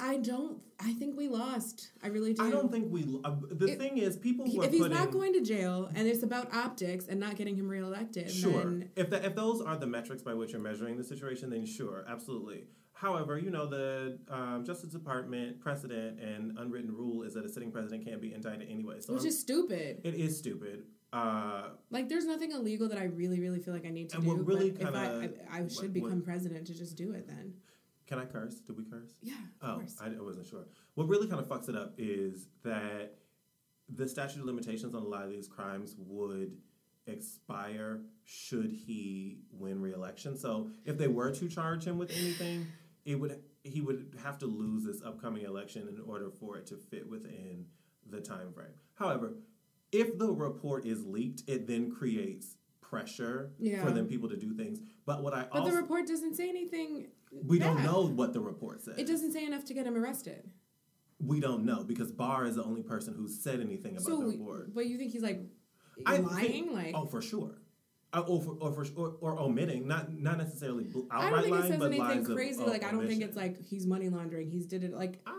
I 0.00 0.16
don't, 0.16 0.58
I 0.78 0.92
think 0.94 1.16
we 1.16 1.28
lost. 1.28 1.90
I 2.02 2.08
really 2.08 2.32
do. 2.32 2.42
I 2.42 2.50
don't 2.50 2.70
think 2.72 2.90
we. 2.90 3.02
Uh, 3.24 3.36
the 3.50 3.66
If- 3.66 3.78
thing 3.78 3.98
is, 3.98 4.16
people 4.16 4.46
who 4.50 4.60
are 4.62 4.64
if 4.64 4.70
he's 4.72 4.80
putting, 4.80 4.96
not 4.96 5.10
going 5.10 5.32
to 5.34 5.40
jail 5.42 5.90
and 5.94 6.08
it's 6.08 6.22
about 6.22 6.52
optics 6.54 7.06
and 7.08 7.20
not 7.20 7.36
getting 7.36 7.54
him 7.56 7.68
reelected, 7.68 8.30
Sure. 8.30 8.52
then 8.64 8.90
If 8.96 9.10
that 9.10 9.24
if 9.24 9.34
those 9.34 9.60
are 9.60 9.76
the 9.76 9.86
metrics 9.86 10.22
by 10.22 10.34
which 10.34 10.52
you're 10.52 10.60
measuring 10.60 10.96
the 10.96 11.04
situation, 11.04 11.50
then 11.50 11.66
sure, 11.66 12.04
absolutely. 12.08 12.64
However, 12.92 13.38
you 13.38 13.50
know 13.50 13.66
the 13.66 14.18
um, 14.28 14.64
Justice 14.64 14.90
Department 14.90 15.60
precedent 15.60 16.20
and 16.20 16.58
unwritten 16.58 16.94
rule 16.94 17.22
is 17.22 17.34
that 17.34 17.44
a 17.44 17.48
sitting 17.48 17.70
president 17.72 18.04
can't 18.04 18.20
be 18.20 18.32
indicted 18.34 18.68
anyway. 18.70 19.00
So 19.00 19.12
which 19.14 19.20
I'm- 19.22 19.28
is 19.28 19.38
stupid. 19.38 20.00
it 20.04 20.14
is 20.14 20.36
stupid. 20.38 20.84
Uh, 21.12 21.70
Like, 21.90 22.08
there's 22.08 22.24
nothing 22.26 22.52
illegal 22.52 22.88
that 22.88 22.98
I 22.98 23.04
really, 23.04 23.40
really 23.40 23.58
feel 23.58 23.74
like 23.74 23.84
I 23.84 23.90
need 23.90 24.10
to 24.10 24.16
And 24.16 24.24
do. 24.24 24.30
what 24.30 24.46
really 24.46 24.70
but 24.70 24.82
if 24.82 24.94
I, 24.94 25.04
I, 25.06 25.30
I 25.62 25.68
should 25.68 25.82
what- 25.84 25.92
become 25.92 26.10
what- 26.16 26.24
president 26.24 26.66
to 26.68 26.74
just 26.74 26.96
do 26.96 27.12
it 27.12 27.26
then. 27.26 27.54
Can 28.10 28.18
I 28.18 28.24
curse? 28.26 28.56
Did 28.56 28.76
we 28.76 28.84
curse? 28.84 29.14
Yeah, 29.22 29.34
Oh. 29.62 29.80
I, 30.02 30.06
I 30.08 30.20
wasn't 30.20 30.46
sure. 30.46 30.66
What 30.94 31.08
really 31.08 31.28
kind 31.28 31.40
of 31.40 31.48
fucks 31.48 31.68
it 31.68 31.76
up 31.76 31.94
is 31.96 32.48
that 32.64 33.14
the 33.88 34.08
statute 34.08 34.40
of 34.40 34.46
limitations 34.46 34.94
on 34.94 35.02
a 35.02 35.06
lot 35.06 35.22
of 35.24 35.30
these 35.30 35.46
crimes 35.48 35.94
would 35.96 36.56
expire 37.06 38.00
should 38.24 38.70
he 38.72 39.38
win 39.52 39.80
re-election. 39.80 40.36
So 40.36 40.70
if 40.84 40.98
they 40.98 41.08
were 41.08 41.30
to 41.32 41.48
charge 41.48 41.84
him 41.84 41.98
with 41.98 42.10
anything, 42.10 42.66
it 43.04 43.14
would 43.14 43.40
he 43.62 43.80
would 43.80 44.16
have 44.24 44.38
to 44.38 44.46
lose 44.46 44.84
this 44.84 45.02
upcoming 45.02 45.44
election 45.44 45.86
in 45.88 46.00
order 46.00 46.30
for 46.30 46.56
it 46.56 46.66
to 46.68 46.76
fit 46.76 47.08
within 47.08 47.66
the 48.08 48.20
time 48.20 48.52
frame. 48.52 48.72
However, 48.94 49.34
if 49.92 50.18
the 50.18 50.32
report 50.32 50.86
is 50.86 51.04
leaked, 51.04 51.42
it 51.46 51.66
then 51.66 51.90
creates 51.90 52.56
pressure 52.80 53.52
Yeah. 53.58 53.84
for 53.84 53.90
them 53.90 54.06
people 54.06 54.28
to 54.30 54.36
do 54.36 54.54
things. 54.54 54.80
But 55.04 55.22
what 55.22 55.34
I 55.34 55.42
but 55.52 55.60
also 55.60 55.70
the 55.72 55.76
report 55.76 56.06
doesn't 56.06 56.34
say 56.36 56.48
anything. 56.48 57.08
We 57.30 57.58
don't 57.58 57.82
know 57.82 58.06
what 58.06 58.32
the 58.32 58.40
report 58.40 58.82
says. 58.82 58.98
It 58.98 59.06
doesn't 59.06 59.32
say 59.32 59.44
enough 59.44 59.64
to 59.66 59.74
get 59.74 59.86
him 59.86 59.96
arrested. 59.96 60.50
We 61.22 61.38
don't 61.40 61.64
know 61.64 61.84
because 61.84 62.10
Barr 62.12 62.46
is 62.46 62.56
the 62.56 62.64
only 62.64 62.82
person 62.82 63.14
who 63.14 63.28
said 63.28 63.60
anything 63.60 63.92
about 63.92 64.04
So, 64.04 64.18
the 64.20 64.26
we- 64.26 64.32
report. 64.32 64.74
but 64.74 64.86
you 64.86 64.96
think 64.98 65.12
he's 65.12 65.22
like 65.22 65.40
I 66.06 66.16
lying? 66.18 66.46
think- 66.50 66.72
like, 66.72 66.94
oh, 66.94 67.06
for 67.06 67.20
sure. 67.22 67.56
Uh, 68.12 68.24
or, 68.26 68.42
for, 68.42 68.56
or, 68.60 68.72
for, 68.72 68.84
or, 68.96 69.10
or 69.20 69.38
omitting, 69.38 69.86
not 69.86 70.12
not 70.12 70.36
necessarily 70.36 70.82
bl- 70.84 71.02
I 71.12 71.30
don't 71.30 71.42
think 71.44 71.54
it 71.54 71.68
says 71.68 71.78
but 71.78 71.92
anything 71.92 72.26
of- 72.26 72.34
crazy. 72.34 72.60
of 72.60 72.66
like, 72.68 72.82
I 72.82 72.90
don't 72.90 73.06
think 73.06 73.22
it's 73.22 73.36
like 73.36 73.62
he's 73.62 73.86
money 73.86 74.08
laundering. 74.08 74.50
He's 74.50 74.66
did 74.66 74.82
it 74.82 74.92
like 74.92 75.20
Ah, 75.26 75.34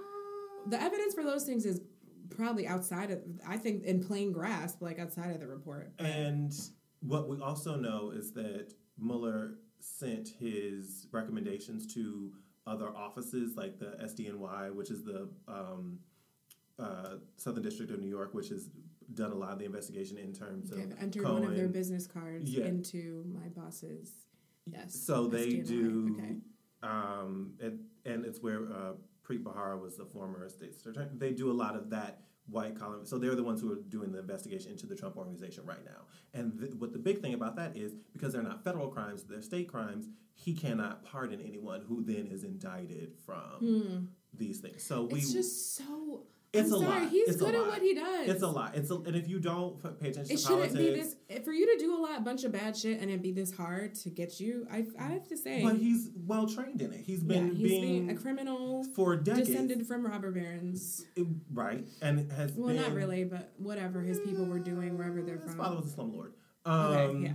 the 0.68 0.82
evidence 0.82 1.14
for 1.14 1.24
those 1.24 1.44
things 1.44 1.66
is 1.66 1.82
probably 2.30 2.68
outside 2.68 3.12
of. 3.12 3.20
I 3.46 3.58
think 3.58 3.84
in 3.84 4.02
plain 4.02 4.32
grasp, 4.32 4.82
like 4.82 5.00
outside 5.00 5.32
of 5.32 5.42
the 5.42 5.48
report. 5.48 5.92
and 6.00 6.54
what 7.02 7.28
we 7.28 7.42
also 7.42 7.76
know 7.76 8.12
is 8.12 8.32
that 8.34 8.72
Mueller 8.98 9.56
sent 9.82 10.30
his 10.40 11.08
recommendations 11.12 11.92
to 11.96 12.32
other 12.68 12.90
offices 12.96 13.56
like 13.56 13.80
the 13.80 13.98
SDNY, 14.04 14.74
which 14.74 14.92
is 14.92 15.04
the 15.04 15.28
um, 15.48 16.00
uh, 16.80 17.16
Southern 17.38 17.64
District 17.64 17.92
of 17.92 18.00
New 18.00 18.08
York, 18.10 18.34
which 18.34 18.50
has 18.50 18.70
done 19.14 19.32
a 19.32 19.36
lot 19.36 19.52
of 19.52 19.60
the 19.60 19.66
investigation 19.66 20.18
in 20.18 20.32
terms 20.34 20.70
They've 20.70 20.92
of 20.92 21.00
entered 21.02 21.24
one 21.24 21.44
of 21.44 21.56
their 21.56 21.68
business 21.68 22.08
cards 22.08 22.50
Yeah. 22.50 22.66
into 22.66 23.26
my 23.28 23.48
boss's. 23.50 24.12
Yes. 24.72 24.94
So 24.96 25.28
they 25.28 25.48
SDNY. 25.48 25.68
do, 25.68 26.16
Okay. 26.20 26.36
um, 26.84 27.54
and, 27.60 27.80
and 28.06 28.26
it's 28.26 28.42
where 28.42 28.72
uh, 28.72 28.94
Preet 29.28 29.44
Bharara 29.44 29.80
was 29.82 29.98
the 29.98 30.06
former 30.06 30.48
state 30.50 30.76
attorney. 30.86 31.10
They 31.18 31.32
do 31.32 31.50
a 31.52 31.54
lot 31.54 31.76
of 31.76 31.90
that 31.90 32.22
white 32.48 32.78
collar. 32.78 33.00
So 33.04 33.18
they're 33.18 33.36
the 33.36 33.44
ones 33.44 33.62
who 33.62 33.72
are 33.72 33.82
doing 33.90 34.12
the 34.12 34.20
investigation 34.20 34.72
into 34.72 34.86
the 34.86 34.96
Trump 34.96 35.18
organization 35.18 35.66
right 35.66 35.84
now. 35.86 36.02
And 36.34 36.60
th- 36.60 36.74
what 36.74 36.94
the 36.94 37.00
big 37.00 37.22
thing 37.22 37.34
about 37.34 37.56
that 37.56 37.78
is 37.78 37.94
because 38.14 38.34
they're 38.34 38.44
not 38.44 38.64
federal 38.64 38.90
crimes, 38.90 39.24
they're 39.24 39.42
state 39.42 39.68
crimes. 39.68 40.08
He 40.34 40.54
cannot 40.54 41.04
pardon 41.04 41.40
anyone 41.42 41.82
who 41.88 42.04
then 42.04 42.28
is 42.28 42.44
indicted 42.44 43.14
from 43.26 43.60
hmm. 43.60 44.06
these 44.34 44.60
things. 44.60 44.84
So 44.84 45.04
we. 45.04 45.20
It's 45.20 45.34
just 45.34 45.76
so. 45.76 46.24
It's 46.54 46.70
I'm 46.70 46.82
a 46.82 46.86
sorry. 46.86 47.00
lot. 47.04 47.10
He's 47.10 47.28
It's 47.30 47.38
good 47.38 47.56
at 47.56 47.66
what 47.66 47.82
he 47.82 47.94
does. 47.94 48.28
it's 48.28 48.42
a 48.44 48.48
lot. 48.48 48.76
It's 48.76 48.92
a, 48.92 48.96
and 48.96 49.16
if 49.16 49.30
you 49.30 49.40
don't 49.40 49.82
pay 50.02 50.10
attention 50.10 50.34
It 50.36 50.38
to 50.40 50.44
shouldn't 50.44 50.74
politics, 50.74 51.16
be 51.24 51.30
this 51.30 51.46
for 51.46 51.54
you 51.54 51.66
to 51.78 51.82
do 51.82 51.96
a 51.96 52.00
lot, 52.02 52.18
a 52.18 52.22
bunch 52.22 52.44
of 52.44 52.52
bad 52.52 52.76
shit, 52.76 53.00
and 53.00 53.10
it 53.10 53.22
be 53.22 53.32
this 53.32 53.54
hard 53.56 53.96
to 53.96 54.10
get 54.10 54.38
you. 54.42 54.68
I, 54.70 54.86
I 55.00 55.04
have 55.14 55.28
to 55.30 55.38
say, 55.38 55.64
but 55.64 55.78
he's 55.78 56.10
well 56.28 56.48
trained 56.48 56.82
in 56.82 56.92
it. 56.92 57.06
He's 57.06 57.24
been 57.24 57.56
he's 57.56 57.70
being 57.70 58.08
being 58.08 58.10
a 58.10 58.16
criminal 58.22 58.84
for 58.96 59.16
decades. 59.16 59.48
descended 59.48 59.88
from 59.88 60.06
robber 60.06 60.32
barons. 60.32 61.06
It- 61.16 61.28
right, 61.54 61.86
and 62.02 62.30
has 62.34 62.52
Well, 62.52 62.68
been, 62.68 62.76
not 62.82 62.92
really, 62.94 63.24
but 63.24 63.54
whatever 63.58 64.02
his 64.02 64.20
people 64.20 64.46
were 64.46 64.60
doing 64.60 64.98
wherever 64.98 65.22
they're 65.22 65.36
His 65.38 65.46
from. 65.46 65.56
father 65.58 65.78
was 65.78 65.94
a 65.94 65.96
slumlord. 65.96 66.32
Um, 66.66 66.94
okay, 66.94 67.20
yeah. 67.24 67.32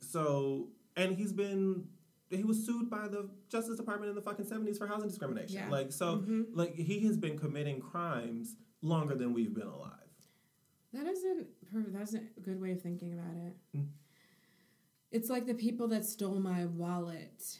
So, 0.00 0.68
and 0.96 1.16
he's 1.16 1.32
been 1.32 1.88
he 2.30 2.42
was 2.44 2.64
sued 2.66 2.90
by 2.90 3.06
the 3.08 3.28
Justice 3.48 3.76
Department 3.76 4.08
in 4.10 4.14
the 4.16 4.22
fucking 4.22 4.46
seventies 4.46 4.78
for 4.78 4.86
housing 4.86 5.08
discrimination. 5.08 5.56
Yeah. 5.56 5.68
Like 5.70 5.92
so, 5.92 6.18
Mhm. 6.18 6.46
like 6.52 6.74
he 6.74 7.00
has 7.06 7.16
been 7.16 7.38
committing 7.38 7.80
crimes 7.80 8.56
longer 8.82 9.14
than 9.14 9.32
we've 9.32 9.54
been 9.54 9.66
alive. 9.66 9.90
That 10.92 11.06
isn't 11.06 11.46
that's 11.92 12.14
a 12.14 12.20
good 12.40 12.60
way 12.60 12.72
of 12.72 12.80
thinking 12.82 13.12
about 13.12 13.34
it. 13.36 13.56
Mm. 13.76 13.86
It's 15.10 15.28
like 15.30 15.46
the 15.46 15.54
people 15.54 15.88
that 15.88 16.04
stole 16.04 16.38
my 16.40 16.66
wallet, 16.66 17.58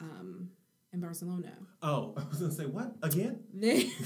um, 0.00 0.50
in 0.92 1.00
Barcelona. 1.00 1.52
Oh, 1.82 2.14
I 2.16 2.28
was 2.28 2.38
gonna 2.38 2.52
say 2.52 2.66
what 2.66 2.96
again? 3.02 3.40
They 3.52 3.82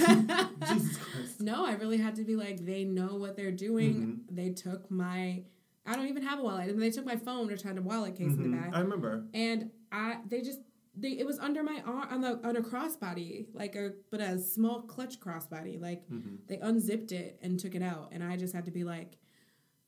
Jesus 0.69 0.97
Christ. 0.97 1.41
No, 1.41 1.65
I 1.65 1.73
really 1.75 1.99
had 1.99 2.17
to 2.17 2.25
be 2.25 2.37
like, 2.37 2.65
they 2.65 2.85
know 2.85 3.17
what 3.17 3.37
they're 3.37 3.53
doing. 3.53 3.95
Mm-hmm. 3.95 4.35
They 4.35 4.51
took 4.51 4.91
my, 4.91 5.45
I 5.87 5.95
don't 5.97 6.09
even 6.09 6.23
have 6.23 6.39
a 6.39 6.43
wallet, 6.43 6.69
and 6.69 6.81
they 6.81 6.91
took 6.91 7.05
my 7.07 7.17
phone, 7.17 7.47
which 7.49 7.63
had 7.63 7.77
a 7.79 7.83
wallet 7.83 8.17
case 8.17 8.33
in 8.33 8.51
the 8.51 8.57
back, 8.57 8.71
I 8.75 8.81
remember. 8.81 9.25
and 9.35 9.71
I, 9.93 10.19
they 10.29 10.41
just, 10.43 10.61
they, 10.97 11.11
it 11.11 11.27
was 11.27 11.39
under 11.39 11.63
my 11.63 11.83
arm 11.87 12.09
on 12.11 12.21
the 12.21 12.41
on 12.47 12.57
a 12.57 12.61
crossbody, 12.61 13.47
like 13.55 13.75
a 13.77 13.93
but 14.11 14.21
a 14.21 14.39
small 14.39 14.83
clutch 14.83 15.21
crossbody. 15.21 15.81
Like 15.81 16.09
Mhm. 16.11 16.39
they 16.49 16.59
unzipped 16.59 17.13
it 17.13 17.39
and 17.43 17.59
took 17.59 17.75
it 17.75 17.83
out, 17.83 18.09
and 18.13 18.23
I 18.25 18.37
just 18.37 18.53
had 18.55 18.65
to 18.67 18.71
be 18.71 18.85
like, 18.85 19.17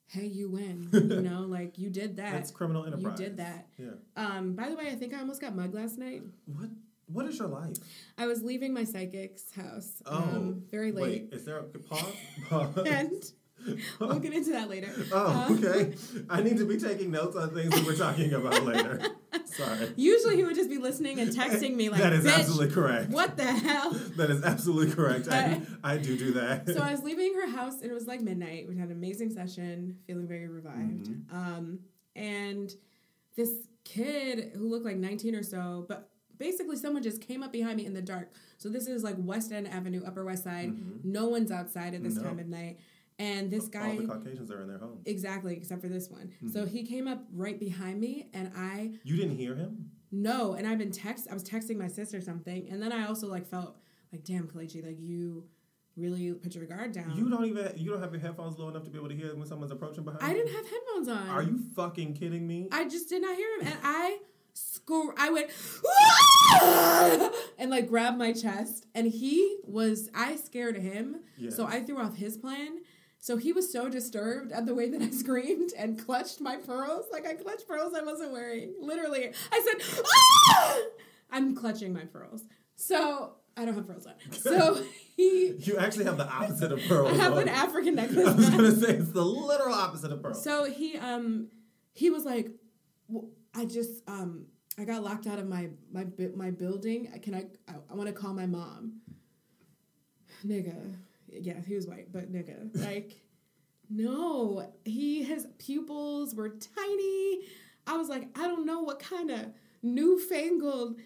hey, 0.07 0.27
you 0.27 0.49
win, 0.49 0.89
you 0.93 1.21
know, 1.23 1.41
like 1.43 1.79
you 1.79 1.91
did 1.91 2.17
that, 2.17 2.33
That's 2.33 2.51
criminal 2.51 2.85
enterprise 2.85 3.19
you 3.19 3.25
did 3.27 3.37
that. 3.39 3.67
Yeah. 3.79 3.91
Um, 4.17 4.55
by 4.55 4.69
the 4.69 4.77
way, 4.77 4.89
I 4.89 4.95
think 4.95 5.13
I 5.15 5.19
almost 5.21 5.41
got 5.41 5.55
mugged 5.57 5.75
last 5.75 5.99
night. 5.99 6.23
What? 6.47 6.71
What 7.07 7.27
is 7.27 7.39
your 7.39 7.49
life? 7.49 7.77
I 8.17 8.27
was 8.27 8.43
leaving 8.43 8.73
my 8.73 8.85
psychic's 8.85 9.53
house, 9.53 10.03
Oh, 10.07 10.17
um, 10.17 10.63
very 10.71 10.93
late, 10.93 11.29
Wait, 11.31 11.35
is 11.35 11.45
there 11.45 11.59
a 11.59 11.63
pause? 11.65 12.15
Pause. 12.49 12.79
and 12.87 13.33
we'll 14.01 14.19
get 14.19 14.33
into 14.33 14.51
that 14.53 14.69
later. 14.69 14.91
Oh, 15.13 15.47
Um, 15.49 15.59
okay. 15.65 15.95
I 16.29 16.43
need 16.43 16.57
to 16.59 16.67
be 16.67 16.79
taking 16.79 17.11
notes 17.11 17.37
on 17.37 17.51
things 17.55 17.71
that 17.71 17.85
we're 17.85 17.97
talking 17.97 18.33
about 18.33 18.65
later. 18.65 19.01
Sorry. 19.47 19.93
Usually 19.97 20.37
he 20.37 20.45
would 20.45 20.55
just 20.55 20.71
be 20.71 20.79
listening 20.79 21.21
and 21.21 21.31
texting 21.31 21.75
me 21.77 21.89
like, 21.89 22.01
that 22.01 22.13
is 22.13 22.27
absolutely 22.27 22.71
correct. 22.75 23.11
what 23.11 23.37
the 23.37 23.45
hell?" 23.45 23.91
That 24.17 24.31
is 24.31 24.43
absolutely 24.45 24.95
correct. 24.95 25.29
I, 25.29 25.61
I 25.85 25.97
do 25.99 26.17
do 26.17 26.33
that. 26.33 26.69
So 26.69 26.81
I 26.81 26.91
was 26.93 27.03
leaving 27.03 27.35
her 27.35 27.49
house 27.51 27.81
and 27.83 27.91
it 27.91 27.95
was 27.95 28.07
like 28.07 28.21
midnight. 28.21 28.67
We 28.69 28.77
had 28.77 28.87
an 28.89 28.93
amazing 28.97 29.31
session, 29.31 29.99
feeling 30.07 30.27
very 30.27 30.49
revived. 30.49 31.07
Mm-hmm. 31.09 31.37
Um, 31.37 31.79
and 32.17 32.73
this 33.37 33.51
kid 33.85 34.53
who 34.55 34.69
looked 34.69 34.85
like 34.85 34.97
19 34.97 35.35
or 35.35 35.43
so, 35.43 35.85
but 35.89 36.09
basically 36.39 36.77
someone 36.77 37.03
just 37.03 37.21
came 37.21 37.43
up 37.43 37.53
behind 37.53 37.77
me 37.77 37.87
in 37.87 37.95
the 37.95 38.03
dark. 38.03 38.33
So 38.59 38.69
this 38.69 38.87
is 38.87 39.03
like 39.03 39.17
West 39.19 39.53
End 39.53 39.67
Avenue, 39.69 40.03
Upper 40.07 40.25
West 40.25 40.45
Side. 40.45 41.05
No 41.05 41.27
one's 41.29 41.51
outside 41.51 41.95
at 41.95 42.03
this 42.03 42.15
Mm-hmm. 42.15 42.23
No. 42.23 42.29
time 42.31 42.39
of 42.39 42.47
night. 42.49 42.79
And 43.19 43.51
this 43.51 43.69
guy 43.69 43.91
All 43.91 43.97
the 43.97 44.07
Caucasians 44.07 44.51
are 44.51 44.63
in 44.63 44.69
their 44.69 44.79
homes. 44.79 45.03
exactly 45.07 45.57
except 45.57 45.81
for 45.83 45.89
this 45.89 46.09
one. 46.11 46.33
Mm-hmm. 46.37 46.49
So 46.49 46.67
he 46.67 46.83
came 46.85 47.07
up 47.07 47.23
right 47.33 47.59
behind 47.59 48.01
me 48.01 48.29
and 48.35 48.51
I 48.57 48.93
You 49.05 49.17
didn't 49.17 49.37
hear 49.37 49.55
him? 49.55 49.91
No, 50.11 50.55
and 50.55 50.67
I've 50.67 50.79
been 50.79 50.91
text. 50.93 51.29
I 51.31 51.35
was 51.35 51.43
texting 51.45 51.77
my 51.79 51.89
sister 51.89 52.21
something, 52.21 52.69
and 52.71 52.83
then 52.83 52.93
I 52.93 53.07
also 53.07 53.29
like 53.29 53.47
felt 53.47 53.77
like, 54.13 54.25
damn, 54.25 54.47
Kelechi, 54.47 54.85
like 54.85 55.01
you 55.01 55.45
really 55.97 56.33
put 56.35 56.55
your 56.55 56.65
guard 56.67 56.93
down. 56.93 57.15
You 57.17 57.31
don't 57.31 57.45
even 57.47 57.73
you 57.77 57.91
don't 57.91 58.01
have 58.01 58.13
your 58.13 58.21
headphones 58.21 58.59
low 58.59 58.69
enough 58.69 58.85
to 58.85 58.91
be 58.91 58.99
able 58.99 59.09
to 59.09 59.15
hear 59.17 59.35
when 59.35 59.47
someone's 59.47 59.71
approaching 59.73 60.05
behind 60.05 60.23
I 60.23 60.31
you? 60.31 60.37
didn't 60.45 60.55
have 60.55 60.65
headphones 60.69 61.09
on. 61.09 61.29
Are 61.29 61.43
you 61.43 61.59
fucking 61.77 62.15
kidding 62.15 62.47
me? 62.47 62.69
I 62.73 62.89
just 62.89 63.09
did 63.09 63.23
not 63.23 63.37
hear 63.37 63.61
him, 63.61 63.67
and 63.69 63.77
I 63.83 64.19
screw. 64.55 65.15
I 65.17 65.31
went 65.31 65.51
and 67.59 67.71
like 67.71 67.89
grabbed 67.89 68.19
my 68.19 68.33
chest, 68.33 68.87
and 68.95 69.07
he 69.07 69.59
was. 69.65 70.11
I 70.15 70.37
scared 70.37 70.77
him, 70.77 71.17
Yes. 71.39 71.57
so 71.57 71.67
I 71.67 71.81
threw 71.83 71.99
off 72.01 72.17
his 72.17 72.37
plan. 72.37 72.81
So 73.23 73.37
he 73.37 73.53
was 73.53 73.71
so 73.71 73.89
disturbed 73.89 74.51
at 74.51 74.67
the 74.67 74.75
way 74.75 74.91
that 74.91 75.01
I 75.01 75.11
screamed 75.13 75.71
and 75.79 75.97
clutched 75.97 76.41
my 76.41 76.57
pearls. 76.57 77.07
Like 77.13 77.25
I 77.25 77.35
clutched 77.35 77.69
pearls 77.69 77.95
I 77.95 78.03
wasn't 78.03 78.33
wearing. 78.33 78.75
Literally. 78.81 79.31
I 79.53 79.63
said, 79.65 80.03
ah! 80.05 80.79
I'm 81.31 81.55
clutching 81.55 81.93
my 81.93 82.01
pearls. 82.01 82.43
So 82.75 83.35
I 83.57 83.65
don't 83.65 83.75
have 83.77 83.87
pearls 83.87 84.07
on. 84.07 84.15
So 84.33 84.83
he 85.17 85.55
You 85.61 85.79
actually 85.79 86.07
have 86.07 86.17
the 86.17 86.29
opposite 86.29 86.73
of 86.73 86.81
pearls. 86.89 87.13
I 87.13 87.23
have 87.23 87.35
on. 87.35 87.43
an 87.43 87.49
African 87.49 87.95
necklace. 87.95 88.27
I 88.27 88.33
was 88.33 88.51
gonna 88.51 88.73
say 88.75 88.97
it's 88.97 89.13
the 89.13 89.25
literal 89.25 89.73
opposite 89.75 90.11
of 90.11 90.21
pearls. 90.21 90.43
So 90.43 90.65
he 90.65 90.99
um 90.99 91.47
he 91.93 92.11
was 92.11 92.25
like, 92.25 92.51
well, 93.07 93.29
I 93.55 93.67
just 93.67 94.03
um 94.09 94.47
I 94.77 94.83
got 94.85 95.05
locked 95.05 95.29
out 95.29 95.39
of 95.39 95.47
my 95.47 95.69
my 95.93 96.07
my 96.35 96.51
building. 96.51 97.07
Can 97.23 97.37
I 97.37 97.45
I, 97.69 97.75
I 97.89 97.95
want 97.95 98.09
to 98.09 98.13
call 98.13 98.35
my 98.35 98.47
mom. 98.47 98.95
Nigga, 100.45 100.97
yeah, 101.41 101.61
he 101.67 101.75
was 101.75 101.87
white, 101.87 102.13
but 102.13 102.33
nigga, 102.33 102.71
like, 102.85 103.21
no, 103.91 104.73
he 104.85 105.23
his 105.23 105.47
pupils 105.59 106.35
were 106.35 106.51
tiny. 106.51 107.41
I 107.87 107.97
was 107.97 108.09
like, 108.09 108.29
I 108.39 108.47
don't 108.47 108.65
know 108.67 108.81
what 108.83 108.99
kind 109.01 109.31
of 109.31 109.47
newfangled, 109.83 110.99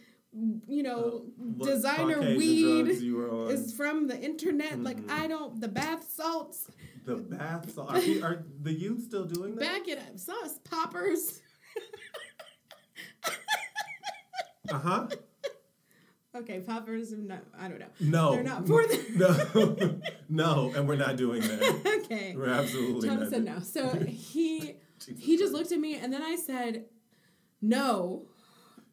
you 0.67 0.83
know, 0.83 1.25
What 1.37 1.69
designer 1.69 2.21
weed 2.21 2.85
drugs 2.85 3.03
you 3.03 3.17
were 3.17 3.31
on. 3.31 3.51
is 3.51 3.73
from 3.75 4.07
the 4.09 4.19
internet. 4.21 4.83
Like, 4.83 4.99
I 5.11 5.27
don't 5.27 5.61
the 5.61 5.69
bath 5.69 6.11
salts. 6.13 6.69
the 7.05 7.17
bath 7.17 7.73
salt. 7.73 7.91
Are, 7.93 8.01
you- 8.01 8.23
are 8.25 8.45
the 8.63 8.73
youth 8.73 9.03
still 9.05 9.25
doing 9.25 9.55
that? 9.57 9.61
Back 9.61 9.89
it 9.89 9.99
up, 9.99 10.19
sauce 10.19 10.59
poppers. 10.65 11.41
Uh 14.73 14.79
huh. 14.79 15.07
Okay, 16.37 16.61
poppers. 16.61 17.13
not. 17.13 17.43
I 17.59 17.69
don't 17.69 17.79
know. 17.79 17.87
No. 18.01 18.33
They're 18.33 18.43
not 18.43 18.67
for 18.67 18.83
the. 18.83 18.97
No. 19.17 20.01
no, 20.29 20.73
and 20.75 20.89
we're 20.89 20.97
not 20.97 21.17
doing 21.17 21.41
that. 21.41 22.01
okay. 22.05 22.35
We're 22.37 22.49
absolutely 22.49 23.09
Thomas 23.09 23.31
not. 23.31 23.33
said 23.33 23.45
no. 23.45 23.61
So 23.61 24.05
he 24.07 24.77
he 25.19 25.37
just 25.37 25.53
looked 25.53 25.73
at 25.73 25.79
me 25.79 25.97
and 25.97 26.13
then 26.13 26.23
I 26.23 26.37
said, 26.37 26.87
no, 27.63 28.27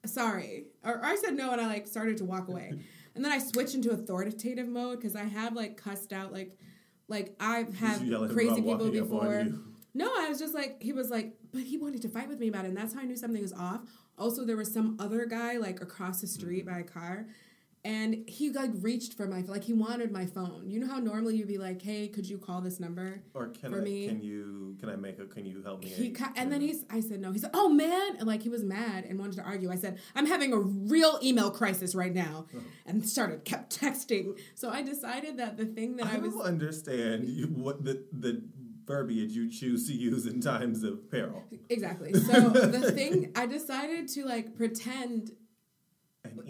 sorry, 0.06 0.68
or, 0.84 0.96
or 0.96 1.06
I 1.06 1.16
said 1.16 1.36
no 1.36 1.52
and 1.52 1.62
I 1.62 1.68
like 1.68 1.88
started 1.88 2.18
to 2.18 2.26
walk 2.26 2.48
away, 2.48 2.74
and 3.16 3.24
then 3.24 3.32
I 3.32 3.40
switched 3.40 3.76
into 3.76 3.92
authoritative 3.92 4.68
mode 4.68 5.00
because 5.00 5.16
I 5.16 5.24
have 5.24 5.56
like 5.56 5.78
cussed 5.78 6.14
out 6.14 6.32
like 6.32 6.58
like 7.08 7.36
I've 7.40 7.76
had 7.76 8.00
crazy 8.32 8.56
people 8.56 8.64
walking 8.64 8.72
up 8.72 8.82
on 8.82 8.92
before. 8.92 9.48
No, 9.94 10.12
I 10.18 10.30
was 10.30 10.40
just 10.40 10.56
like, 10.56 10.82
he 10.82 10.92
was 10.92 11.10
like, 11.10 11.36
but 11.54 11.62
he 11.64 11.78
wanted 11.78 12.02
to 12.02 12.10
fight 12.10 12.28
with 12.28 12.40
me 12.40 12.48
about 12.50 12.66
it. 12.66 12.70
And 12.70 12.78
that's 12.78 12.94
how 12.94 13.02
I 13.02 13.06
knew 13.06 13.16
something 13.16 13.42
was 13.42 13.54
off. 13.54 13.82
Also, 14.18 14.44
there 14.46 14.58
was 14.58 14.72
some 14.74 14.98
other 15.00 15.26
guy 15.26 15.58
like 15.58 15.82
across 15.82 16.20
the 16.22 16.28
street 16.28 16.66
Mm-hmm. 16.66 16.74
by 16.74 16.80
a 16.80 16.84
car. 16.84 17.28
And 17.86 18.24
he 18.30 18.50
like 18.50 18.72
reached 18.76 19.16
for 19.16 19.28
my 19.28 19.42
like 19.42 19.66
he 19.66 19.74
wanted 19.74 20.10
my 20.10 20.26
phone. 20.26 20.70
You 20.70 20.80
know 20.80 20.88
how 20.88 21.00
normally 21.00 21.36
you'd 21.36 21.50
be 21.50 21.58
like, 21.58 21.82
"Hey, 21.82 22.08
could 22.08 22.26
you 22.26 22.38
call 22.38 22.62
this 22.62 22.80
number?" 22.80 23.22
Or 23.34 23.48
can 23.50 23.74
I? 23.74 23.80
me- 23.80 24.08
Can 24.08 24.22
you? 24.22 24.78
Can 24.80 24.88
I 24.88 24.96
make 24.96 25.20
a? 25.20 25.26
Can 25.26 25.46
you 25.46 25.62
help 25.64 25.82
me? 25.84 25.90
He 25.90 26.12
ca- 26.12 26.32
and 26.38 26.50
then 26.50 26.62
he's 26.62 26.86
I 26.90 27.02
said 27.02 27.20
no. 27.20 27.34
He 27.34 27.40
said, 27.40 27.50
"Oh 27.54 27.68
man," 27.68 28.16
and 28.20 28.26
like 28.26 28.42
he 28.42 28.48
was 28.48 28.64
mad 28.64 29.04
and 29.04 29.20
wanted 29.20 29.36
to 29.36 29.42
argue. 29.44 29.70
I 29.70 29.76
said, 29.76 30.00
"I'm 30.16 30.28
having 30.28 30.54
a 30.54 30.60
real 30.60 31.20
email 31.22 31.52
crisis 31.52 31.94
right 31.94 32.14
now," 32.14 32.46
Oh. 32.56 32.60
and 32.86 33.06
started 33.06 33.44
kept 33.44 33.78
texting. 33.82 34.40
So 34.56 34.70
I 34.70 34.82
decided 34.82 35.36
that 35.40 35.58
the 35.58 35.66
thing 35.66 35.98
that 35.98 36.06
I 36.08 36.16
I, 36.16 36.18
was 36.20 36.40
understand 36.40 37.28
you, 37.28 37.48
what 37.48 37.84
the 37.84 38.02
the 38.14 38.44
verbiage 38.86 39.32
you 39.32 39.50
choose 39.50 39.88
to 39.88 39.94
use 39.94 40.26
in 40.26 40.42
times 40.42 40.84
of 40.84 41.10
peril. 41.10 41.44
exactly. 41.70 42.14
So 42.14 42.50
the 42.78 42.92
thing 42.92 43.32
I 43.36 43.46
decided 43.46 44.08
to 44.10 44.26
like 44.26 44.56
pretend 44.56 45.32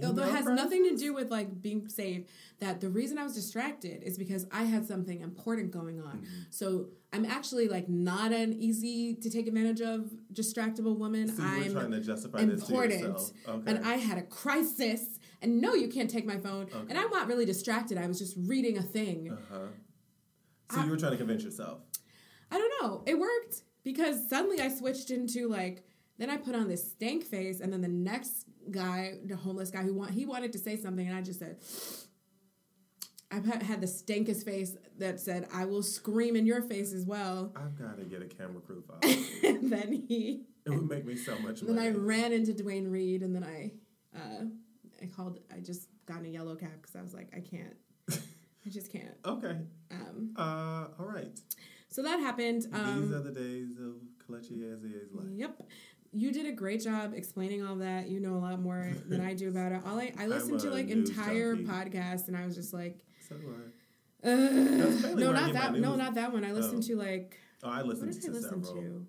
although 0.05 0.23
it 0.23 0.29
has 0.31 0.45
crisis? 0.45 0.63
nothing 0.63 0.83
to 0.87 0.95
do 0.95 1.13
with 1.13 1.31
like 1.31 1.61
being 1.61 1.87
safe 1.89 2.25
that 2.59 2.79
the 2.79 2.87
reason 2.89 3.17
i 3.17 3.23
was 3.23 3.33
distracted 3.33 4.03
is 4.03 4.17
because 4.19 4.45
i 4.51 4.63
had 4.63 4.85
something 4.85 5.19
important 5.21 5.71
going 5.71 5.99
on 5.99 6.17
Mm-hmm. 6.17 6.41
so 6.51 6.89
i'm 7.11 7.25
actually 7.25 7.67
like 7.67 7.89
not 7.89 8.31
an 8.31 8.53
easy 8.53 9.15
to 9.15 9.31
take 9.31 9.47
advantage 9.47 9.81
of 9.81 10.11
distractible 10.31 10.95
woman 10.97 11.27
So 11.27 11.41
i'm 11.43 11.71
trying 11.71 11.91
to 11.91 12.01
justify 12.01 12.45
this 12.45 12.63
to 12.67 12.71
important. 12.73 13.17
Okay. 13.49 13.71
and 13.71 13.83
i 13.85 13.95
had 13.95 14.19
a 14.19 14.21
crisis 14.23 15.01
and 15.41 15.59
no 15.59 15.73
you 15.73 15.87
can't 15.87 16.09
take 16.09 16.25
my 16.27 16.37
phone 16.37 16.67
and 16.87 16.95
i'm 16.97 17.09
not 17.09 17.27
really 17.27 17.45
distracted 17.45 17.97
i 17.97 18.05
was 18.05 18.19
just 18.19 18.35
reading 18.37 18.77
a 18.77 18.83
thing 18.83 19.31
Uh-huh. 19.31 19.57
So 20.71 20.83
you 20.83 20.91
were 20.91 20.97
trying 20.97 21.11
to 21.11 21.17
convince 21.17 21.43
yourself. 21.43 21.79
I 22.53 22.57
don't 22.57 22.73
know. 22.81 23.03
It 23.05 23.17
worked 23.19 23.63
because 23.83 24.29
suddenly 24.29 24.61
I 24.61 24.69
switched 24.69 25.09
into 25.11 25.47
like. 25.49 25.83
Then 26.19 26.29
I 26.29 26.37
put 26.37 26.53
on 26.53 26.67
this 26.67 26.91
stank 26.91 27.23
face, 27.23 27.59
and 27.59 27.73
then 27.73 27.81
the 27.81 27.87
next 27.87 28.45
guy, 28.69 29.15
the 29.25 29.35
homeless 29.35 29.71
guy 29.71 29.81
who 29.81 29.95
want 29.95 30.11
he 30.11 30.25
wanted 30.27 30.53
to 30.53 30.59
say 30.59 30.77
something, 30.77 31.07
and 31.07 31.15
I 31.17 31.21
just 31.21 31.39
said. 31.39 31.57
I 33.31 33.37
had 33.63 33.81
the 33.81 33.87
stankest 33.87 34.45
face 34.45 34.77
that 34.99 35.19
said, 35.19 35.47
"I 35.51 35.65
will 35.65 35.81
scream 35.81 36.35
in 36.35 36.45
your 36.45 36.61
face 36.61 36.93
as 36.93 37.03
well." 37.03 37.51
I've 37.55 37.75
got 37.75 37.97
to 37.97 38.03
get 38.05 38.21
a 38.21 38.27
camera 38.27 38.61
crew 38.61 38.83
file. 38.87 38.99
and 39.43 39.71
then 39.71 40.05
he, 40.07 40.43
it 40.67 40.69
would 40.69 40.87
make 40.87 41.03
me 41.03 41.15
so 41.15 41.35
much 41.39 41.63
more. 41.63 41.73
then 41.73 41.83
I 41.83 41.89
ran 41.89 42.31
into 42.31 42.53
Duane 42.53 42.87
Reade, 42.91 43.23
and 43.23 43.35
then 43.35 43.43
I, 43.43 43.71
uh, 44.15 44.45
I 45.01 45.07
called. 45.07 45.39
I 45.51 45.61
just 45.61 45.87
got 46.05 46.19
in 46.19 46.25
a 46.25 46.29
yellow 46.29 46.55
cab 46.55 46.79
because 46.79 46.95
I 46.95 47.01
was 47.01 47.15
like, 47.15 47.29
I 47.35 47.39
can't. 47.39 47.75
I 48.11 48.69
just 48.69 48.91
can't. 48.91 49.15
okay. 49.25 49.57
Um, 49.89 50.33
Uh, 50.37 50.85
all 50.99 51.07
right. 51.07 51.31
So 51.93 52.01
that 52.01 52.19
happened. 52.19 52.65
Um, 52.73 53.01
These 53.01 53.11
are 53.11 53.21
the 53.21 53.31
days 53.31 53.77
of 53.77 53.93
Kelechi 54.25 54.63
Azie's 54.63 55.13
life. 55.13 55.27
Yep. 55.35 55.61
You 56.11 56.31
did 56.31 56.45
a 56.47 56.51
great 56.51 56.81
job 56.83 57.13
explaining 57.15 57.63
all 57.65 57.75
that. 57.77 58.07
You 58.09 58.19
know 58.19 58.33
a 58.35 58.41
lot 58.47 58.59
more 58.59 58.91
than 59.07 59.21
I 59.21 59.33
do 59.35 59.49
about 59.49 59.71
it. 59.73 59.81
All 59.85 59.99
I, 59.99 60.11
I 60.17 60.25
listened 60.27 60.59
to 60.61 60.69
like 60.71 60.89
entire 60.89 61.55
junkie. 61.55 61.69
podcasts 61.71 62.27
and 62.29 62.35
I 62.37 62.45
was 62.45 62.55
just 62.55 62.73
like, 62.73 62.97
So 63.29 63.35
uh, 64.23 64.29
no, 65.15 65.31
not 65.31 65.53
that. 65.53 65.73
No, 65.75 65.95
not 65.95 66.15
that 66.15 66.33
one. 66.33 66.43
I 66.45 66.51
listened 66.51 66.83
Oh. 66.83 66.87
to 66.87 66.95
like 66.95 67.37
Oh, 67.63 67.69
I 67.69 67.81
listened 67.81 68.07
what 68.07 68.21
did 68.21 68.23
I 68.23 68.27
to 68.27 68.31
listen 68.33 68.63
several. 68.63 68.81
to? 68.83 69.05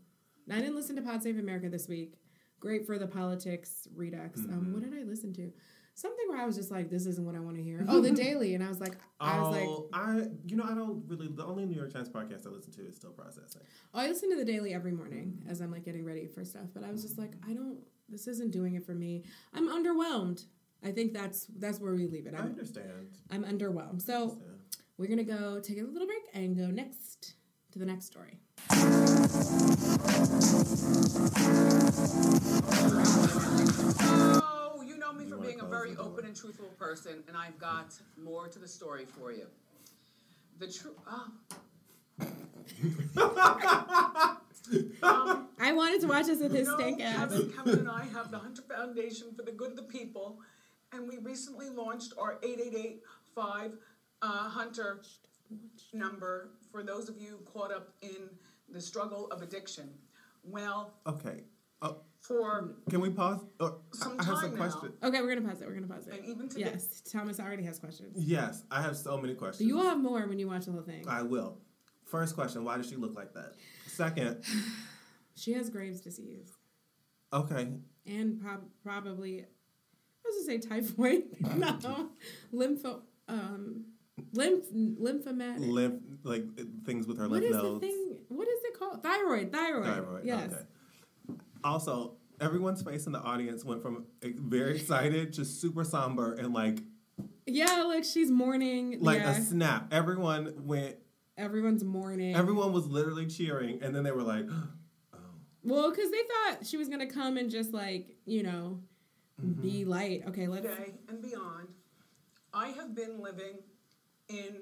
I 0.52 0.60
didn't 0.60 0.76
listen 0.76 0.94
to 0.96 1.02
Pod 1.02 1.22
Save 1.22 1.38
America 1.38 1.68
this 1.70 1.88
week. 1.88 2.18
Great 2.60 2.86
for 2.86 2.98
the 2.98 3.06
politics 3.06 3.88
redux. 3.94 4.40
Um, 4.40 4.46
Mm-hmm. 4.46 4.72
what 4.74 4.82
did 4.82 4.94
I 4.98 5.04
listen 5.04 5.32
to? 5.34 5.50
Something 5.96 6.26
where 6.28 6.40
I 6.40 6.44
was 6.44 6.56
just 6.56 6.72
like, 6.72 6.90
this 6.90 7.06
isn't 7.06 7.24
what 7.24 7.36
I 7.36 7.38
want 7.38 7.56
to 7.56 7.62
hear. 7.62 7.84
Oh, 7.88 8.00
the 8.00 8.10
Daily, 8.24 8.54
and 8.54 8.64
I 8.64 8.68
was 8.68 8.80
like, 8.80 8.96
I 9.20 9.40
was 9.40 9.50
like, 9.50 9.64
Oh, 9.64 9.88
I 9.92 10.22
you 10.44 10.56
know 10.56 10.64
I 10.64 10.74
don't 10.74 11.04
really 11.06 11.28
the 11.28 11.44
only 11.44 11.66
New 11.66 11.76
York 11.76 11.92
Times 11.92 12.08
podcast 12.08 12.46
I 12.46 12.50
listen 12.50 12.72
to 12.72 12.86
is 12.86 12.96
still 12.96 13.10
processing. 13.10 13.62
Oh, 13.94 14.00
I 14.00 14.08
listen 14.08 14.28
to 14.30 14.36
the 14.36 14.44
Daily 14.44 14.74
every 14.74 14.90
morning 14.90 15.42
as 15.48 15.60
I'm 15.60 15.70
like 15.70 15.84
getting 15.84 16.04
ready 16.04 16.26
for 16.26 16.44
stuff, 16.44 16.66
but 16.74 16.82
I 16.82 16.90
was 16.90 17.02
just 17.02 17.16
mm-hmm. 17.16 17.22
like, 17.22 17.34
I 17.48 17.54
don't. 17.54 17.78
This 18.08 18.26
isn't 18.26 18.50
doing 18.50 18.74
it 18.74 18.84
for 18.84 18.94
me. 18.94 19.24
I'm 19.54 19.68
underwhelmed. 19.68 20.44
I 20.84 20.90
think 20.90 21.14
that's 21.14 21.46
that's 21.58 21.80
where 21.80 21.94
we 21.94 22.06
leave 22.06 22.26
it. 22.26 22.34
I 22.34 22.38
I'm 22.38 22.46
understand. 22.46 23.18
I'm 23.30 23.44
underwhelmed. 23.44 24.02
So 24.02 24.22
understand. 24.22 24.58
we're 24.98 25.06
gonna 25.06 25.22
go 25.22 25.60
take 25.60 25.78
a 25.78 25.84
little 25.84 26.08
break 26.08 26.22
and 26.34 26.56
go 26.56 26.66
next 26.66 27.34
to 27.70 27.78
the 27.78 27.86
next 27.86 28.06
story. 28.06 28.40
Being 35.54 35.66
a 35.66 35.70
very 35.70 35.90
the 35.90 35.96
door. 35.96 36.06
open 36.06 36.26
and 36.26 36.36
truthful 36.36 36.68
person, 36.78 37.22
and 37.28 37.36
I've 37.36 37.58
got 37.58 37.94
more 38.22 38.48
to 38.48 38.58
the 38.58 38.68
story 38.68 39.04
for 39.04 39.32
you. 39.32 39.46
The 40.58 40.66
truth. 40.66 40.96
Oh. 41.08 41.30
um, 45.02 45.48
I 45.60 45.72
wanted 45.72 46.00
to 46.02 46.06
watch 46.06 46.26
this 46.26 46.40
with 46.40 46.52
his 46.52 46.66
you 46.66 46.72
know, 46.72 46.78
stank 46.78 47.02
ass. 47.02 47.30
Kevin, 47.30 47.52
Kevin 47.52 47.78
and 47.80 47.90
I 47.90 48.04
have 48.12 48.30
the 48.30 48.38
Hunter 48.38 48.62
Foundation 48.62 49.28
for 49.36 49.42
the 49.42 49.52
Good 49.52 49.70
of 49.70 49.76
the 49.76 49.82
People, 49.82 50.38
and 50.92 51.08
we 51.08 51.18
recently 51.18 51.68
launched 51.70 52.14
our 52.18 52.38
8885 52.42 53.72
uh, 54.22 54.26
Hunter 54.26 55.02
number 55.92 56.50
for 56.72 56.82
those 56.82 57.08
of 57.08 57.18
you 57.18 57.40
caught 57.52 57.72
up 57.72 57.92
in 58.02 58.30
the 58.68 58.80
struggle 58.80 59.26
of 59.30 59.42
addiction. 59.42 59.90
Well, 60.44 60.94
Okay. 61.06 61.42
Oh, 61.82 61.98
for 62.26 62.74
can 62.88 63.00
we 63.00 63.10
pause? 63.10 63.40
Oh, 63.60 63.66
I- 63.66 63.96
Some 63.96 64.12
I 64.20 64.24
have 64.24 64.34
time 64.34 64.42
some 64.42 64.50
now. 64.52 64.56
questions. 64.56 64.94
Okay, 65.02 65.20
we're 65.20 65.34
gonna 65.34 65.46
pause 65.48 65.60
it. 65.60 65.66
We're 65.68 65.74
gonna 65.74 65.86
pause 65.86 66.06
it. 66.06 66.14
and 66.14 66.24
even 66.24 66.48
today, 66.48 66.70
Yes, 66.72 67.02
Thomas 67.10 67.38
already 67.38 67.64
has 67.64 67.78
questions. 67.78 68.16
Yes, 68.16 68.62
I 68.70 68.80
have 68.82 68.96
so 68.96 69.16
many 69.18 69.34
questions. 69.34 69.68
You 69.68 69.76
will 69.76 69.84
have 69.84 69.98
more 70.00 70.26
when 70.26 70.38
you 70.38 70.48
watch 70.48 70.64
the 70.66 70.72
whole 70.72 70.82
thing. 70.82 71.04
I 71.08 71.22
will. 71.22 71.58
First 72.06 72.34
question: 72.34 72.64
Why 72.64 72.76
does 72.76 72.88
she 72.88 72.96
look 72.96 73.14
like 73.14 73.34
that? 73.34 73.52
Second, 73.86 74.42
She 75.36 75.52
has 75.54 75.68
Graves' 75.68 76.00
disease 76.00 76.52
okay, 77.32 77.72
and 78.06 78.40
prob- 78.40 78.68
probably, 78.84 79.40
I 79.42 79.46
was 80.24 80.46
gonna 80.46 80.60
say 80.62 80.68
typhoid. 80.68 81.24
no, 81.56 82.10
lympho, 82.54 83.00
um, 83.28 83.84
lymph, 84.32 84.66
lymphomatic. 84.72 85.58
lymph 85.68 86.02
like 86.22 86.44
things 86.86 87.06
with 87.08 87.18
her 87.18 87.24
What 87.28 87.42
lymph 87.42 87.46
is 87.46 87.56
the 87.56 87.62
nodes. 87.62 87.80
thing? 87.80 88.16
What 88.28 88.46
is 88.48 88.60
it 88.64 88.78
called? 88.78 89.02
Thyroid. 89.02 89.52
Thyroid. 89.52 89.84
Thyroid. 89.86 90.24
Yes. 90.24 90.52
Okay. 90.52 90.62
Also, 91.74 92.16
everyone's 92.40 92.82
face 92.82 93.06
in 93.06 93.12
the 93.12 93.20
audience 93.20 93.64
went 93.64 93.82
from 93.82 94.04
very 94.22 94.76
excited 94.76 95.32
to 95.32 95.44
super 95.44 95.82
somber 95.82 96.34
and 96.34 96.52
like 96.52 96.78
Yeah, 97.46 97.84
like 97.88 98.04
she's 98.04 98.30
mourning. 98.30 98.98
like 99.00 99.20
yeah. 99.20 99.30
a 99.30 99.40
snap. 99.40 99.92
Everyone 99.92 100.52
went. 100.66 100.96
Everyone's 101.36 101.82
mourning. 101.82 102.36
Everyone 102.36 102.72
was 102.72 102.86
literally 102.86 103.26
cheering, 103.26 103.82
and 103.82 103.94
then 103.96 104.04
they 104.04 104.12
were 104.12 104.22
like, 104.22 104.44
Oh. 105.14 105.18
well, 105.62 105.90
because 105.90 106.10
they 106.10 106.22
thought 106.22 106.66
she 106.66 106.76
was 106.76 106.88
gonna 106.88 107.06
come 107.08 107.36
and 107.38 107.50
just 107.50 107.72
like 107.72 108.16
you 108.26 108.42
know, 108.42 108.80
Mm-hmm. 109.42 109.62
be 109.62 109.84
light. 109.84 110.22
Okay, 110.28 110.46
let's. 110.46 110.62
today 110.64 110.94
and 111.08 111.20
beyond, 111.20 111.66
I 112.52 112.68
have 112.68 112.94
been 112.94 113.20
living 113.20 113.58
in 114.28 114.58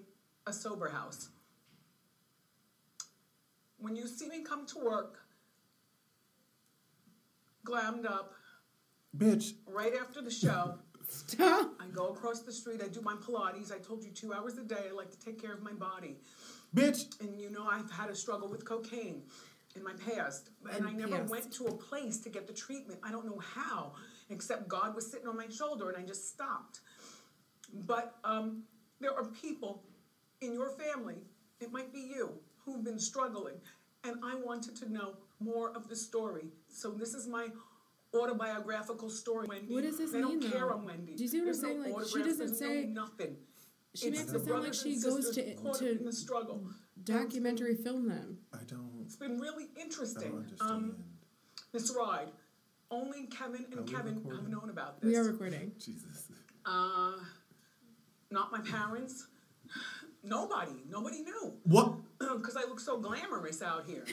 a 0.47 0.53
sober 0.53 0.89
house. 0.89 1.29
When 3.79 3.97
you 3.97 4.07
see 4.07 4.29
me 4.29 4.43
come 4.43 4.65
to 4.69 4.79
work, 4.79 5.19
glammed 7.65 8.07
up, 8.07 8.35
"Bitch, 9.17 9.55
right 9.67 9.95
after 9.95 10.21
the 10.23 10.31
show, 10.31 10.79
Stop. 11.09 11.73
I 11.81 11.89
go 11.89 12.09
across 12.09 12.41
the 12.43 12.53
street, 12.53 12.81
I 12.83 12.89
do 12.89 13.01
my 13.03 13.15
Pilates. 13.17 13.71
I 13.73 13.79
told 13.79 14.03
you 14.05 14.11
two 14.11 14.33
hours 14.33 14.57
a 14.57 14.63
day, 14.65 14.87
I 14.89 14.93
like 14.93 15.11
to 15.11 15.19
take 15.19 15.41
care 15.41 15.53
of 15.53 15.63
my 15.63 15.73
body. 15.73 16.19
bitch." 16.75 17.21
And 17.21 17.39
you 17.41 17.51
know, 17.51 17.67
I've 17.67 17.91
had 17.91 18.09
a 18.09 18.15
struggle 18.15 18.49
with 18.49 18.65
cocaine 18.65 19.23
in 19.77 19.83
my 19.83 19.93
past. 19.95 20.51
And, 20.65 20.77
And 20.79 20.87
I 20.89 20.93
never 20.93 21.19
past. 21.19 21.31
went 21.31 21.53
to 21.55 21.67
a 21.67 21.73
place 21.73 22.19
to 22.21 22.29
get 22.31 22.47
the 22.47 22.53
treatment. 22.53 23.01
I 23.03 23.11
don't 23.11 23.27
know 23.27 23.39
how, 23.39 23.95
except 24.31 24.69
God 24.69 24.95
was 24.95 25.11
sitting 25.11 25.27
on 25.29 25.37
my 25.37 25.49
shoulder 25.49 25.89
and 25.91 25.97
I 25.99 26.07
just 26.07 26.29
stopped. 26.31 26.81
But 27.75 28.17
um, 28.25 28.65
there 29.01 29.15
are 29.15 29.25
people 29.25 29.83
in 30.41 30.53
your 30.53 30.71
family, 30.71 31.25
it 31.61 31.73
might 31.73 31.93
be 31.93 32.01
you, 32.01 32.33
who've 32.65 32.85
been 32.85 32.99
struggling. 32.99 33.57
And 34.05 34.17
I 34.25 34.35
wanted 34.35 34.77
to 34.77 34.93
know 34.93 35.17
more 35.45 35.71
of 35.77 35.89
the 35.89 35.97
story. 35.97 36.47
So 36.69 36.91
this 36.91 37.15
is 37.15 37.27
my 37.29 37.49
autobiographical 38.15 39.09
story, 39.11 39.47
Wendy. 39.49 39.73
What 39.75 39.85
does 39.85 39.99
this 39.99 40.13
they 40.13 40.23
mean, 40.23 40.41
don't 40.41 40.51
care 40.53 40.61
though? 40.69 40.75
on 40.75 40.85
Wendy. 40.85 41.15
Do 41.17 41.23
you 41.23 41.29
see 41.29 41.39
what 41.41 41.43
I'm 41.43 41.47
There's 41.47 41.63
no 41.63 41.69
saying? 41.83 41.95
Like, 41.95 42.07
she 42.07 42.19
doesn't 42.23 42.39
there's 42.47 42.59
say- 42.59 42.85
no 42.87 43.03
nothing. 43.05 43.37
She 43.95 44.07
It's 44.09 44.19
makes 44.19 44.33
it 44.33 44.47
sound 44.47 44.63
like 44.65 44.73
she 44.75 44.99
goes 45.01 45.31
to 45.35 45.43
to 45.75 45.91
in 45.99 46.05
the 46.05 46.13
struggle. 46.13 46.67
documentary 47.05 47.75
film 47.75 48.09
them. 48.09 48.39
I 48.53 48.65
don't. 48.67 49.03
It's 49.05 49.17
been 49.17 49.39
really 49.39 49.69
I 49.77 49.81
interesting. 49.83 50.31
don't 50.31 50.39
understand. 50.45 50.71
Um, 50.71 50.97
this 51.73 51.95
ride, 51.95 52.29
only 52.91 53.27
Kevin 53.27 53.67
and 53.71 53.87
Kevin 53.87 54.17
recording? 54.17 54.41
have 54.41 54.49
known 54.49 54.71
about 54.71 55.01
this. 55.01 55.09
We 55.09 55.17
are 55.17 55.25
recording. 55.25 55.73
Jesus. 55.79 56.29
Uh, 56.65 57.13
not 58.31 58.51
my 58.51 58.61
parents. 58.61 59.27
Nobody. 60.25 60.85
Nobody 60.89 61.23
knew. 61.23 61.53
What? 61.65 61.95
Because 62.37 62.57
I 62.57 62.61
look 62.63 62.79
so 62.79 62.99
glamorous 62.99 63.63
out 63.63 63.85
here. 63.85 64.05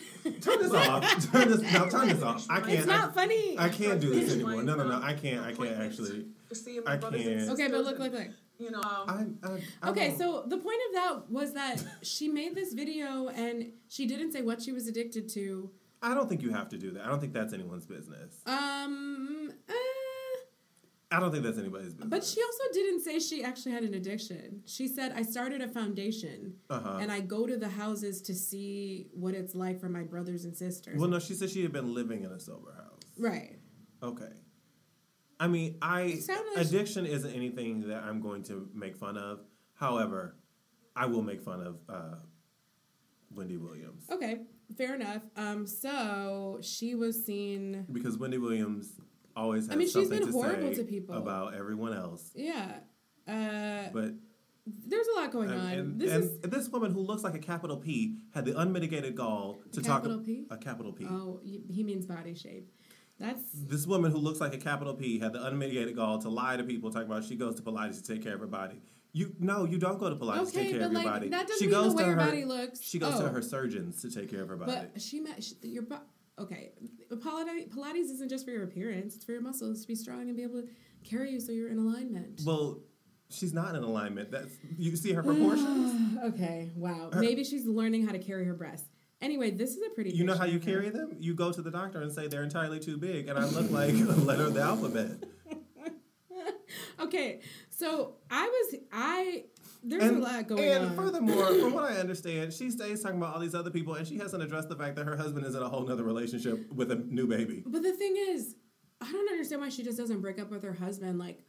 Turn 0.41 0.59
this 0.59 0.73
off. 0.73 1.03
Turn 1.31 1.47
this. 1.49 1.61
No, 1.71 1.87
turn 1.89 2.07
this 2.09 2.23
off. 2.23 2.45
I 2.49 2.59
can't. 2.59 2.71
It's 2.71 2.87
not 2.87 3.13
funny. 3.13 3.55
I, 3.57 3.65
I 3.65 3.69
can't 3.69 4.01
do 4.01 4.09
this 4.13 4.33
anymore. 4.33 4.63
No, 4.63 4.75
no, 4.75 4.87
no. 4.87 4.95
um, 4.95 5.03
I 5.03 5.13
can't. 5.13 5.45
I 5.45 5.53
can't 5.53 5.79
actually. 5.79 6.25
To 6.49 6.55
see 6.55 6.79
my 6.79 6.93
I 6.93 6.97
can't. 6.97 7.13
sisters. 7.13 7.49
okay, 7.51 7.67
but 7.67 7.81
look, 7.83 7.99
and, 7.99 8.03
look, 8.05 8.13
look. 8.13 8.27
You 8.57 8.71
know, 8.71 8.81
um, 8.81 9.37
I, 9.43 9.47
I, 9.47 9.59
I 9.83 9.89
Okay, 9.91 10.07
don't- 10.09 10.17
so 10.17 10.43
the 10.47 10.57
point 10.57 10.79
of 10.89 10.95
that 10.95 11.29
was 11.31 11.53
that 11.53 11.83
she 12.01 12.27
made 12.27 12.55
this 12.55 12.73
video 12.73 13.27
and 13.29 13.71
she 13.87 14.07
didn't 14.07 14.31
say 14.31 14.41
what 14.41 14.61
she 14.61 14.71
was 14.71 14.87
addicted 14.87 15.29
to. 15.29 15.69
I 16.01 16.13
don't 16.15 16.27
think 16.27 16.41
you 16.41 16.51
have 16.51 16.69
to 16.69 16.77
do 16.77 16.91
that. 16.91 17.05
I 17.05 17.09
don't 17.09 17.19
think 17.19 17.33
that's 17.33 17.53
anyone's 17.53 17.85
business. 17.85 18.41
Um, 18.47 19.51
uh, 19.69 19.73
I 21.11 21.19
don't 21.19 21.31
think 21.31 21.43
that's 21.43 21.57
anybody's 21.57 21.93
business. 21.93 22.07
but 22.09 22.23
she 22.23 22.39
also 22.41 22.63
didn't 22.71 23.01
say 23.01 23.17
she 23.19 23.43
actually 23.43 23.71
had 23.71 23.83
an 23.83 23.95
addiction. 23.95 24.61
She 24.65 24.87
said, 24.87 25.11
I 25.15 25.23
started 25.23 25.59
a 25.61 25.67
foundation 25.67 26.53
Uh-huh. 26.69 26.99
and 27.01 27.11
I 27.11 27.19
go 27.21 27.47
to 27.47 27.57
the 27.57 27.67
houses 27.69 28.21
to 28.23 28.35
see 28.35 29.07
what 29.13 29.33
it's 29.33 29.55
like 29.55 29.79
for 29.79 29.89
my 29.89 30.03
brothers 30.03 30.45
and 30.45 30.55
sisters. 30.55 30.99
Well, 30.99 31.09
no, 31.09 31.17
she 31.19 31.33
said 31.33 31.49
she 31.49 31.63
had 31.63 31.71
been 31.71 31.93
living 31.95 32.23
in 32.23 32.31
a 32.31 32.39
sober 32.39 32.73
house. 32.77 33.01
right. 33.17 33.57
Okay. 34.03 34.31
I 35.41 35.47
mean, 35.47 35.77
I 35.81 36.03
like 36.03 36.55
she- 36.57 36.61
addiction 36.61 37.05
isn't 37.05 37.31
anything 37.33 37.87
that 37.87 38.03
I'm 38.03 38.21
going 38.21 38.43
to 38.43 38.69
make 38.73 38.95
fun 38.95 39.17
of. 39.17 39.39
However, 39.73 40.35
I 40.95 41.05
will 41.07 41.23
make 41.23 41.41
fun 41.41 41.61
of 41.61 41.77
uh, 41.89 42.15
Wendy 43.33 43.57
Williams 43.57 44.03
Okay, 44.11 44.41
fair 44.77 44.95
enough. 44.95 45.21
Um, 45.37 45.65
so 45.65 46.59
she 46.61 46.93
was 46.93 47.25
seen. 47.25 47.85
because 47.91 48.17
Wendy 48.17 48.37
Williams 48.37 48.99
always 49.39 49.65
has 49.65 49.75
I 49.75 49.77
mean, 49.77 49.89
she's 49.89 50.09
been 50.09 50.25
to 50.25 50.31
horrible 50.31 50.73
to 50.75 50.83
people. 50.83 51.15
about 51.15 51.53
everyone 51.55 51.93
else. 51.93 52.31
Yeah. 52.35 52.79
Uh, 53.27 53.89
But 53.93 54.13
there's 54.65 55.07
a 55.07 55.19
lot 55.19 55.31
going 55.31 55.49
and, 55.49 55.59
on. 55.59 55.71
and, 55.73 55.99
this 56.01 56.11
and 56.11 56.23
is. 56.23 56.39
this 56.41 56.69
woman 56.69 56.91
who 56.91 57.01
looks 57.01 57.23
like 57.23 57.35
a 57.35 57.39
capital 57.39 57.77
P 57.77 58.17
had 58.33 58.45
the 58.45 58.59
unmitigated 58.59 59.15
gall 59.15 59.59
to 59.71 59.81
talk 59.81 60.03
capital 60.03 60.19
P? 60.19 60.45
a 60.49 60.57
capital 60.57 60.93
P. 60.93 61.05
Oh, 61.05 61.39
he 61.43 61.83
means 61.83 62.05
body 62.05 62.35
shape. 62.35 62.69
That's 63.19 63.43
This 63.53 63.85
woman 63.85 64.11
who 64.11 64.17
looks 64.17 64.39
like 64.39 64.53
a 64.53 64.57
capital 64.57 64.93
P 64.93 65.19
had 65.19 65.33
the 65.33 65.45
unmitigated 65.45 65.95
gall 65.95 66.19
to 66.19 66.29
lie 66.29 66.55
to 66.55 66.63
people, 66.63 66.89
talking 66.89 67.07
about 67.07 67.25
she 67.25 67.35
goes 67.35 67.55
to 67.55 67.61
Pilates 67.61 68.01
to 68.01 68.13
take 68.13 68.23
care 68.23 68.35
of 68.35 68.39
her 68.39 68.47
body. 68.47 68.81
You 69.11 69.35
no, 69.39 69.65
you 69.65 69.77
don't 69.77 69.99
go 69.99 70.09
to 70.09 70.15
Pilates 70.15 70.47
to 70.47 70.53
take 70.53 70.69
care 70.71 70.81
of 70.81 70.91
your 70.91 71.01
like 71.01 71.05
body. 71.05 71.29
that 71.29 71.47
doesn't 71.47 71.59
she 71.59 71.65
mean 71.65 71.81
goes 71.81 71.91
the 71.91 71.97
way 71.97 72.03
to 72.03 72.09
your 72.09 72.19
her 72.19 72.25
body 72.25 72.45
looks. 72.45 72.81
she 72.81 72.99
goes 72.99 73.15
oh, 73.15 73.23
to 73.23 73.29
her 73.29 73.41
surgeons 73.41 74.01
to 74.03 74.11
take 74.11 74.29
care 74.29 74.43
of 74.43 74.49
her 74.49 74.55
body. 74.55 74.71
But 74.93 75.01
she 75.01 75.19
met 75.19 75.43
she, 75.43 75.55
your 75.63 75.83
bo- 75.83 76.01
okay. 76.39 76.71
Pilates, 77.11 77.69
Pilates 77.69 78.11
isn't 78.11 78.29
just 78.29 78.45
for 78.45 78.51
your 78.51 78.63
appearance; 78.63 79.15
it's 79.15 79.25
for 79.25 79.31
your 79.31 79.41
muscles 79.41 79.81
to 79.81 79.87
be 79.87 79.95
strong 79.95 80.21
and 80.21 80.35
be 80.35 80.43
able 80.43 80.61
to 80.61 80.67
carry 81.03 81.31
you 81.31 81.39
so 81.39 81.51
you're 81.51 81.69
in 81.69 81.77
alignment. 81.77 82.41
well, 82.45 82.79
she's 83.29 83.53
not 83.53 83.75
in 83.75 83.83
alignment. 83.83 84.31
That's 84.31 84.53
you 84.77 84.95
see 84.95 85.13
her 85.13 85.23
proportions. 85.23 86.17
okay, 86.23 86.71
wow. 86.75 87.09
Maybe 87.13 87.43
she's 87.43 87.65
learning 87.65 88.05
how 88.05 88.11
to 88.11 88.19
carry 88.19 88.45
her 88.45 88.53
breasts. 88.53 88.87
Anyway, 89.21 89.51
this 89.51 89.71
is 89.71 89.81
a 89.85 89.89
pretty. 89.89 90.11
you 90.11 90.23
know 90.23 90.35
how 90.37 90.45
you 90.45 90.59
carry 90.59 90.89
them? 90.89 91.15
You 91.19 91.33
go 91.35 91.51
to 91.51 91.61
the 91.61 91.71
doctor 91.71 92.01
and 92.01 92.11
say 92.11 92.27
they're 92.27 92.43
entirely 92.43 92.79
too 92.79 92.97
big, 92.97 93.27
and 93.27 93.37
I 93.37 93.45
look 93.45 93.69
like 93.69 93.93
a 93.95 94.19
letter 94.21 94.45
of 94.45 94.53
the 94.53 94.61
alphabet. 94.61 95.23
Okay, 96.99 97.39
so 97.69 98.15
I 98.29 98.45
was 98.45 98.79
I. 98.91 99.45
There's 99.83 100.03
and, 100.03 100.17
a 100.17 100.19
lot 100.19 100.47
going 100.47 100.63
and 100.63 100.85
on. 100.87 100.95
furthermore, 100.95 101.45
from 101.55 101.73
what 101.73 101.85
I 101.85 101.95
understand, 101.99 102.53
she 102.53 102.69
stays 102.69 103.01
talking 103.01 103.17
about 103.17 103.33
all 103.33 103.39
these 103.39 103.55
other 103.55 103.71
people, 103.71 103.93
and 103.95 104.05
she 104.07 104.17
hasn't 104.17 104.43
addressed 104.43 104.69
the 104.69 104.75
fact 104.75 104.95
that 104.97 105.05
her 105.05 105.15
husband 105.15 105.45
is 105.45 105.55
in 105.55 105.61
a 105.61 105.69
whole 105.69 105.85
nother 105.87 106.03
relationship 106.03 106.71
with 106.73 106.91
a 106.91 106.95
new 106.95 107.27
baby. 107.27 107.63
But 107.65 107.83
the 107.83 107.93
thing 107.93 108.15
is, 108.17 108.55
I 109.01 109.11
don't 109.11 109.29
understand 109.29 109.61
why 109.61 109.69
she 109.69 109.83
just 109.83 109.97
doesn't 109.97 110.19
break 110.21 110.39
up 110.39 110.51
with 110.51 110.63
her 110.63 110.73
husband. 110.73 111.17
Like, 111.19 111.45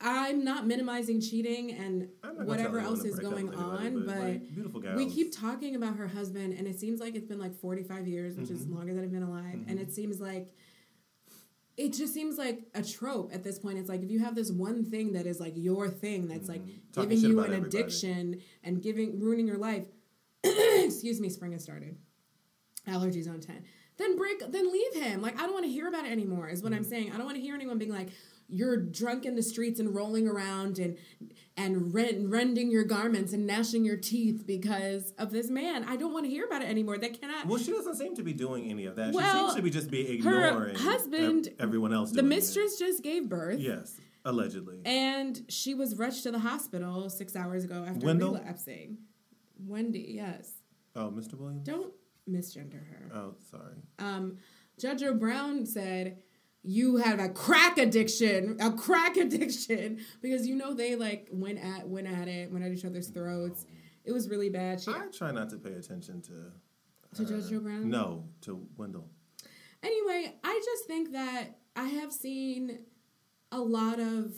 I'm 0.00 0.44
not 0.44 0.64
minimizing 0.68 1.20
cheating 1.20 1.72
and 1.72 2.08
I'm 2.22 2.28
not 2.30 2.36
gonna 2.36 2.48
whatever 2.48 2.78
else 2.78 3.02
is 3.04 3.18
going 3.18 3.52
on, 3.52 4.04
but, 4.06 4.16
like, 4.18 4.54
beautiful 4.54 4.80
we 4.94 5.10
keep 5.10 5.36
talking 5.36 5.74
about 5.74 5.96
her 5.96 6.06
husband, 6.06 6.52
and 6.56 6.68
it 6.68 6.78
seems 6.78 7.00
like 7.00 7.16
it's 7.16 7.26
been 7.26 7.40
like 7.40 7.54
45 7.56 8.06
years, 8.06 8.36
which 8.36 8.46
Mm-hmm. 8.46 8.54
is 8.54 8.66
longer 8.68 8.94
than 8.94 9.02
I've 9.02 9.10
been 9.12 9.24
alive. 9.24 9.64
And 9.66 9.80
it 9.80 9.92
seems 9.92 10.20
like 10.20 10.54
it 11.78 11.92
just 11.94 12.12
seems 12.12 12.36
like 12.36 12.60
a 12.74 12.82
trope 12.82 13.30
at 13.32 13.42
this 13.44 13.58
point. 13.58 13.78
It's 13.78 13.88
like 13.88 14.02
if 14.02 14.10
you 14.10 14.18
have 14.18 14.34
this 14.34 14.50
one 14.50 14.84
thing 14.84 15.12
that 15.12 15.26
is 15.26 15.38
like 15.40 15.54
your 15.56 15.88
thing, 15.88 16.28
that's 16.28 16.48
like 16.48 16.60
Mm-hmm. 16.62 17.00
Giving 17.02 17.18
you 17.20 17.38
an 17.40 17.44
everybody. 17.54 17.66
addiction 17.78 18.40
and 18.64 18.82
giving 18.82 19.20
ruining 19.20 19.46
your 19.46 19.58
life. 19.58 19.86
Excuse 20.44 21.20
me, 21.20 21.28
spring 21.28 21.52
has 21.52 21.62
started. 21.62 21.96
Allergies 22.88 23.28
on 23.28 23.40
ten. 23.40 23.64
Then 23.98 24.16
break. 24.16 24.40
Then 24.50 24.70
leave 24.72 24.94
him. 24.94 25.22
Like 25.22 25.36
I 25.40 25.42
don't 25.44 25.52
want 25.52 25.64
to 25.66 25.70
hear 25.70 25.86
about 25.88 26.04
it 26.06 26.12
anymore. 26.12 26.48
Is 26.48 26.62
what 26.62 26.72
Mm-hmm. 26.72 26.78
I'm 26.78 26.84
saying. 26.84 27.12
I 27.12 27.16
don't 27.16 27.26
want 27.26 27.36
to 27.36 27.42
hear 27.42 27.54
anyone 27.54 27.78
being 27.78 27.92
like, 27.92 28.08
you're 28.48 28.76
drunk 28.76 29.24
in 29.26 29.34
the 29.36 29.42
streets 29.42 29.78
and 29.78 29.94
rolling 29.94 30.26
around 30.26 30.78
and 30.78 30.96
and 31.58 31.92
rend, 31.92 32.30
rending 32.30 32.70
your 32.70 32.84
garments 32.84 33.32
and 33.32 33.46
gnashing 33.46 33.84
your 33.84 33.96
teeth 33.96 34.44
because 34.46 35.12
of 35.18 35.32
this 35.32 35.50
man. 35.50 35.84
I 35.84 35.96
don't 35.96 36.12
want 36.12 36.24
to 36.24 36.30
hear 36.30 36.44
about 36.46 36.62
it 36.62 36.68
anymore. 36.68 36.96
That 36.98 37.20
cannot. 37.20 37.46
Well, 37.46 37.58
she 37.58 37.72
doesn't 37.72 37.96
seem 37.96 38.14
to 38.14 38.22
be 38.22 38.32
doing 38.32 38.70
any 38.70 38.86
of 38.86 38.94
that. 38.96 39.12
Well, 39.12 39.30
she 39.32 39.38
seems 39.38 39.54
to 39.56 39.62
be 39.62 39.70
just 39.70 39.90
be 39.90 40.04
her 40.22 40.38
ignoring 40.48 40.76
husband- 40.76 41.48
ev- 41.48 41.54
everyone 41.58 41.92
else. 41.92 42.10
the 42.10 42.22
doing 42.22 42.32
it. 42.32 42.36
mistress 42.36 42.78
just 42.78 43.02
gave 43.02 43.28
birth. 43.28 43.58
Yes, 43.58 43.98
allegedly. 44.24 44.78
And 44.84 45.44
she 45.48 45.74
was 45.74 45.96
rushed 45.96 46.22
to 46.22 46.30
the 46.30 46.38
hospital 46.38 47.10
six 47.10 47.34
hours 47.34 47.64
ago 47.64 47.84
after 47.86 48.06
Wendell? 48.06 48.34
relapsing. 48.34 48.98
Wendy, 49.66 50.12
yes. 50.16 50.52
oh, 50.94 51.10
Mr. 51.10 51.34
Williams. 51.34 51.66
Don't 51.66 51.92
misgender 52.30 52.74
her. 52.88 53.10
Oh, 53.12 53.34
sorry. 53.50 53.74
Um, 53.98 54.36
Judge 54.78 55.00
Joe 55.00 55.14
Brown 55.14 55.66
said, 55.66 56.18
You 56.62 56.96
have 56.96 57.20
a 57.20 57.28
crack 57.28 57.78
addiction, 57.78 58.56
a 58.60 58.72
crack 58.72 59.16
addiction, 59.24 59.98
because 60.20 60.46
you 60.46 60.56
know 60.56 60.74
they 60.74 60.96
like 60.96 61.28
went 61.32 61.58
at 61.58 61.88
went 61.88 62.06
at 62.06 62.28
it, 62.28 62.50
went 62.50 62.64
at 62.64 62.72
each 62.72 62.84
other's 62.84 63.08
throats. 63.08 63.64
It 64.04 64.12
was 64.12 64.28
really 64.28 64.48
bad. 64.48 64.80
She, 64.80 64.90
I 64.90 65.06
try 65.16 65.30
not 65.30 65.50
to 65.50 65.56
pay 65.56 65.72
attention 65.72 66.22
to. 66.22 66.52
To 67.14 67.24
Judge 67.24 67.30
uh, 67.30 67.44
her. 67.44 67.50
Joe 67.50 67.60
Brown? 67.60 67.88
No, 67.88 68.24
to 68.42 68.66
Wendell. 68.76 69.08
Anyway, 69.82 70.34
I 70.44 70.60
just 70.64 70.86
think 70.86 71.12
that 71.12 71.58
I 71.76 71.84
have 71.84 72.12
seen 72.12 72.80
a 73.52 73.60
lot 73.60 74.00
of 74.00 74.32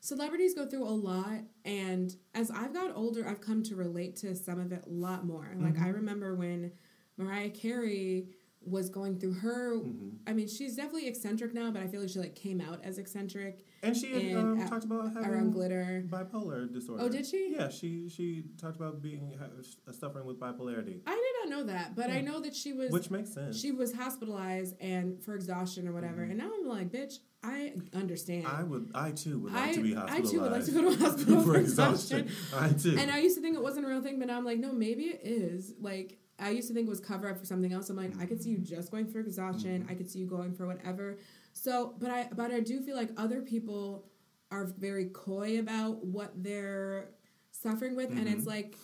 celebrities 0.00 0.54
go 0.54 0.66
through 0.66 0.84
a 0.84 0.90
lot 0.90 1.40
and 1.64 2.14
as 2.34 2.50
I've 2.50 2.72
got 2.72 2.94
older 2.94 3.28
I've 3.28 3.40
come 3.40 3.62
to 3.64 3.74
relate 3.74 4.16
to 4.18 4.34
some 4.36 4.60
of 4.60 4.72
it 4.72 4.84
a 4.86 4.90
lot 4.90 5.26
more. 5.26 5.50
Like 5.56 5.74
mm-hmm. 5.74 5.84
I 5.84 5.88
remember 5.88 6.34
when 6.34 6.72
Mariah 7.16 7.50
Carey 7.50 8.28
was 8.70 8.88
going 8.90 9.18
through 9.18 9.34
her 9.34 9.76
mm-hmm. 9.76 10.08
I 10.26 10.32
mean 10.32 10.48
she's 10.48 10.76
definitely 10.76 11.08
eccentric 11.08 11.54
now 11.54 11.70
but 11.70 11.82
I 11.82 11.86
feel 11.86 12.00
like 12.00 12.10
she 12.10 12.18
like 12.18 12.34
came 12.34 12.60
out 12.60 12.80
as 12.84 12.98
eccentric 12.98 13.64
And 13.82 13.96
she 13.96 14.12
had 14.12 14.22
And 14.22 14.60
um, 14.62 14.68
talked 14.68 14.84
about 14.84 15.12
having 15.14 15.30
around 15.30 15.52
glitter. 15.52 16.04
bipolar 16.08 16.72
disorder. 16.72 17.04
Oh, 17.04 17.08
did 17.08 17.24
she? 17.26 17.54
Yeah, 17.56 17.68
she 17.68 18.08
she 18.08 18.44
talked 18.60 18.76
about 18.76 19.00
being 19.00 19.36
ha- 19.38 19.46
uh, 19.88 19.92
suffering 19.92 20.26
with 20.26 20.38
bipolarity, 20.40 21.00
I 21.06 21.14
did 21.14 21.34
not 21.40 21.48
know 21.58 21.64
that, 21.72 21.94
but 21.94 22.10
I 22.10 22.20
know 22.20 22.40
that 22.40 22.54
she 22.56 22.72
was 22.72 22.90
which 22.90 23.08
makes 23.10 23.32
sense. 23.32 23.58
she 23.60 23.70
was 23.70 23.92
hospitalized 23.94 24.74
and 24.80 25.22
for 25.24 25.34
exhaustion 25.36 25.86
or 25.88 25.92
whatever. 25.92 26.22
Mm-hmm. 26.22 26.30
And 26.32 26.38
now 26.40 26.50
I'm 26.56 26.66
like, 26.66 26.88
bitch, 26.90 27.14
I 27.44 27.74
understand. 27.94 28.46
I 28.48 28.64
would, 28.64 28.90
I 28.94 29.12
too 29.12 29.38
would 29.40 29.52
like 29.52 29.68
I- 29.70 29.74
to 29.74 29.82
be 29.82 29.94
hospitalized. 29.94 30.26
I 30.26 30.30
too 30.30 30.40
would 30.42 30.52
like 30.52 30.64
to 30.64 30.70
go 30.72 30.80
to 30.82 30.88
a 30.88 30.96
hospital 31.06 31.42
for 31.42 31.56
exhaustion. 31.56 32.30
I 32.56 32.68
too. 32.70 32.96
And 32.98 33.10
I 33.10 33.18
used 33.18 33.36
to 33.36 33.42
think 33.42 33.56
it 33.56 33.62
wasn't 33.62 33.86
a 33.86 33.88
real 33.88 34.02
thing, 34.02 34.18
but 34.18 34.26
now 34.28 34.36
I'm 34.38 34.44
like, 34.44 34.58
no, 34.58 34.72
maybe 34.72 35.04
it 35.04 35.20
is. 35.22 35.72
Like, 35.80 36.18
I 36.38 36.50
used 36.50 36.68
to 36.68 36.74
think 36.74 36.86
it 36.86 36.90
was 36.90 37.00
cover 37.00 37.28
up 37.28 37.38
for 37.38 37.44
something 37.44 37.72
else. 37.72 37.90
I'm 37.90 37.96
like, 37.96 38.12
I 38.20 38.26
could 38.26 38.42
see 38.42 38.50
you 38.50 38.58
just 38.58 38.90
going 38.90 39.06
for 39.06 39.18
exhaustion. 39.18 39.82
Mm-hmm. 39.82 39.90
I 39.90 39.94
could 39.94 40.10
see 40.10 40.20
you 40.20 40.26
going 40.26 40.54
for 40.54 40.66
whatever. 40.66 41.18
So, 41.52 41.94
but 41.98 42.10
I, 42.10 42.28
but 42.32 42.52
I 42.52 42.60
do 42.60 42.80
feel 42.80 42.96
like 42.96 43.10
other 43.16 43.40
people 43.40 44.06
are 44.50 44.66
very 44.78 45.06
coy 45.06 45.58
about 45.58 46.04
what 46.04 46.32
they're 46.42 47.10
suffering 47.50 47.96
with, 47.96 48.10
and 48.10 48.28
it's 48.28 48.42
mm-hmm. 48.42 48.48
like, 48.48 48.76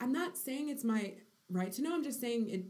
I'm 0.00 0.12
not 0.12 0.36
saying 0.36 0.68
it's 0.68 0.84
my 0.84 1.14
right 1.50 1.72
to 1.72 1.82
know. 1.82 1.94
I'm 1.94 2.04
just 2.04 2.20
saying 2.20 2.48
it. 2.48 2.64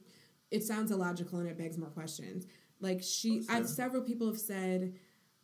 It 0.51 0.65
sounds 0.65 0.91
illogical 0.91 1.39
and 1.39 1.49
it 1.49 1.57
begs 1.57 1.79
more 1.79 1.91
questions. 1.91 2.47
Like 2.81 3.03
she, 3.03 3.43
Oh, 3.49 3.55
I've 3.55 3.69
several 3.69 4.03
people 4.03 4.27
have 4.27 4.39
said 4.39 4.95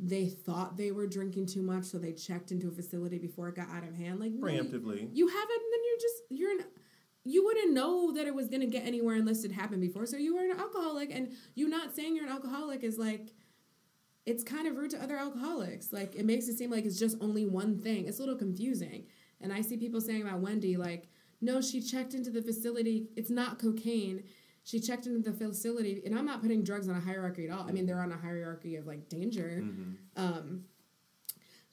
they 0.01 0.27
thought 0.29 0.77
they 0.77 0.91
were 0.91 1.07
drinking 1.07 1.47
too 1.47 1.63
much, 1.63 1.85
so 1.85 1.99
they 1.99 2.13
checked 2.13 2.51
into 2.51 2.69
a 2.69 2.71
facility 2.71 3.19
before 3.19 3.49
it 3.49 3.55
got 3.55 3.71
out 3.71 3.85
of 3.85 3.95
hand. 3.95 4.21
Like 4.21 4.33
Preemptively. 4.33 5.09
you 5.13 5.29
haven't. 5.29 5.51
And 5.51 5.73
then 5.73 5.81
you're 5.85 6.01
just 6.01 6.23
you're 6.31 6.51
an. 6.53 6.65
You 7.27 7.45
wouldn't 7.45 7.73
know 7.73 8.13
that 8.13 8.27
it 8.27 8.35
was 8.35 8.49
gonna 8.49 8.67
get 8.67 8.87
anywhere 8.87 9.17
unless 9.17 9.45
it 9.45 9.53
happened 9.53 9.81
before. 9.81 10.07
So 10.07 10.17
you 10.17 10.35
were 10.37 10.45
an 10.45 10.59
alcoholic, 10.59 11.11
and 11.15 11.33
you 11.55 11.69
not 11.69 11.95
saying 11.95 12.17
you're 12.17 12.27
an 12.27 12.33
alcoholic 12.33 12.83
is 12.83 12.99
like. 12.99 13.35
It's 14.25 14.43
kind 14.43 14.67
of 14.67 14.77
rude 14.77 14.91
to 14.91 15.01
other 15.01 15.17
alcoholics. 15.17 15.93
Like 15.93 16.17
it 16.17 16.25
makes 16.27 16.49
it 16.49 16.59
seem 16.59 16.71
like 16.71 16.85
it's 16.85 16.99
just 16.99 17.17
only 17.21 17.47
one 17.47 17.79
thing. 17.79 18.07
It's 18.09 18.19
a 18.19 18.23
little 18.23 18.35
confusing. 18.37 19.07
And 19.41 19.53
I 19.53 19.61
see 19.61 19.77
people 19.77 20.01
saying 20.01 20.23
about 20.23 20.41
Wendy, 20.41 20.77
like, 20.77 21.09
no, 21.41 21.61
she 21.61 21.81
checked 21.81 22.13
into 22.13 22.31
the 22.31 22.43
facility. 22.43 23.07
It's 23.15 23.31
not 23.31 23.61
cocaine. 23.61 24.25
She 24.65 24.81
checked 24.81 25.07
into 25.07 25.31
the 25.31 25.37
facility, 25.37 26.03
and 26.05 26.19
I'm 26.19 26.27
not 26.27 26.43
putting 26.43 26.65
drugs 26.65 26.89
on 26.89 26.97
a 26.97 27.01
hierarchy 27.01 27.47
at 27.47 27.53
all. 27.57 27.69
I 27.69 27.71
mean, 27.71 27.87
they're 27.87 28.01
on 28.01 28.11
a 28.11 28.17
hierarchy 28.17 28.75
of 28.75 28.85
like 28.85 29.09
danger. 29.09 29.63
Um, 30.17 30.65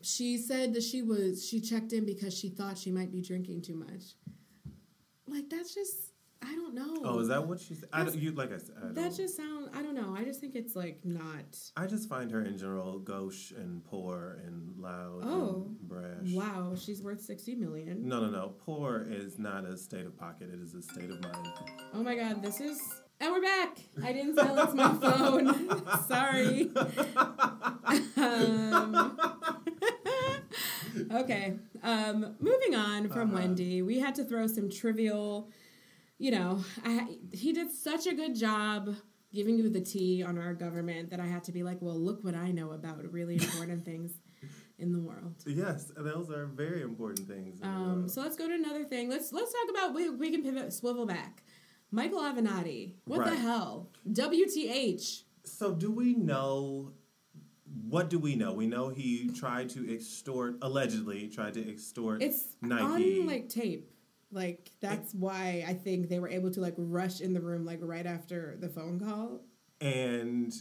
she 0.01 0.37
said 0.37 0.75
that 0.75 0.83
she 0.83 1.01
was 1.01 1.43
she 1.43 1.59
checked 1.59 1.91
in 1.91 2.05
because 2.05 2.37
she 2.37 2.49
thought 2.49 2.77
she 2.77 2.91
might 2.91 3.11
be 3.11 3.19
drinking 3.21 3.63
too 3.63 3.75
much. 3.75 4.13
Like 5.27 5.49
that's 5.49 5.73
just 5.73 5.95
I 6.45 6.55
don't 6.55 6.75
know. 6.75 7.01
Oh, 7.05 7.19
is 7.19 7.29
that 7.29 7.47
what 7.47 7.59
she 7.61 7.73
said? 7.73 7.87
I 7.93 8.03
don't, 8.03 8.17
you 8.17 8.31
like 8.31 8.51
I 8.51 8.57
said. 8.57 8.75
I, 8.83 8.91
that 8.93 9.15
just 9.15 9.37
sounds. 9.37 9.69
I 9.73 9.81
don't 9.81 9.95
know. 9.95 10.13
I 10.17 10.25
just 10.25 10.41
think 10.41 10.55
it's 10.55 10.75
like 10.75 10.99
not. 11.05 11.57
I 11.77 11.85
just 11.87 12.09
find 12.09 12.29
her 12.31 12.41
in 12.41 12.57
general 12.57 12.99
gauche 12.99 13.51
and 13.51 13.81
poor 13.85 14.39
and 14.45 14.73
loud 14.77 15.21
Oh, 15.23 15.67
and 15.67 15.87
brash. 15.87 16.33
Wow, 16.33 16.75
she's 16.75 17.01
worth 17.01 17.21
sixty 17.21 17.55
million. 17.55 18.07
No, 18.07 18.19
no, 18.19 18.29
no. 18.29 18.55
Poor 18.65 19.07
is 19.09 19.39
not 19.39 19.63
a 19.63 19.77
state 19.77 20.05
of 20.05 20.17
pocket. 20.17 20.49
It 20.51 20.59
is 20.59 20.73
a 20.73 20.81
state 20.81 21.09
of 21.09 21.21
mind. 21.23 21.47
Oh 21.93 22.03
my 22.03 22.15
god, 22.15 22.43
this 22.43 22.59
is. 22.59 22.77
And 23.21 23.31
we're 23.31 23.41
back. 23.41 23.77
I 24.03 24.11
didn't 24.11 24.35
silence 24.35 24.73
my 24.73 24.93
phone. 25.01 25.47
Sorry. 26.07 26.69
um, 28.17 29.17
okay. 31.13 31.53
Um, 31.81 32.35
moving 32.39 32.75
on 32.75 33.09
from 33.09 33.29
Uh-huh. 33.33 33.41
Wendy, 33.41 33.81
we 33.81 33.99
had 33.99 34.15
to 34.15 34.23
throw 34.23 34.47
some 34.47 34.69
trivial. 34.69 35.49
You 36.17 36.31
know, 36.31 36.63
I, 36.85 37.17
he 37.31 37.51
did 37.53 37.71
such 37.71 38.07
a 38.07 38.13
good 38.13 38.35
job 38.35 38.95
giving 39.33 39.57
you 39.57 39.67
the 39.69 39.81
tea 39.81 40.23
on 40.23 40.37
our 40.37 40.53
government 40.53 41.09
that 41.09 41.19
I 41.19 41.25
had 41.25 41.43
to 41.45 41.51
be 41.51 41.63
like, 41.63 41.79
well, 41.81 41.99
look 41.99 42.23
what 42.23 42.35
I 42.35 42.51
know 42.51 42.71
about 42.71 43.03
really 43.11 43.35
important 43.35 43.83
things 43.91 44.11
in 44.77 44.91
the 44.91 44.99
world. 44.99 45.35
Yes, 45.45 45.91
those 45.97 46.29
are 46.29 46.45
very 46.45 46.81
important 46.81 47.27
things. 47.27 47.59
Um, 47.63 48.07
so 48.07 48.21
let's 48.21 48.35
go 48.35 48.47
to 48.47 48.53
another 48.53 48.83
thing. 48.83 49.09
Let's 49.09 49.31
let's 49.33 49.51
talk 49.51 49.69
about 49.75 49.93
we, 49.95 50.09
we 50.09 50.31
can 50.31 50.43
pivot 50.43 50.71
swivel 50.73 51.05
back. 51.05 51.43
Michael 51.91 52.19
Avenatti. 52.19 52.93
What 53.05 53.25
the 53.25 53.35
hell? 53.35 53.89
WTH. 54.11 55.23
So 55.45 55.73
do 55.73 55.91
we 55.91 56.15
know 56.15 56.91
what 57.93 58.09
do 58.09 58.17
we 58.17 58.35
know? 58.35 58.53
We 58.53 58.65
know 58.65 58.89
he 58.89 59.29
tried 59.29 59.69
to 59.69 59.93
extort 59.93 60.57
allegedly 60.63 61.27
tried 61.27 61.53
to 61.53 61.69
extort 61.69 62.23
It's 62.23 62.55
Nike. 62.59 63.19
on 63.21 63.27
like 63.27 63.49
tape. 63.49 63.91
Like 64.31 64.71
that's 64.81 65.13
why 65.13 65.63
I 65.67 65.73
think 65.75 66.09
they 66.09 66.17
were 66.19 66.27
able 66.27 66.49
to 66.51 66.59
like 66.59 66.73
rush 66.77 67.21
in 67.21 67.33
the 67.33 67.39
room 67.39 67.65
like 67.65 67.77
right 67.83 68.07
after 68.07 68.57
the 68.59 68.67
phone 68.67 68.99
call. 68.99 69.41
and 69.79 70.51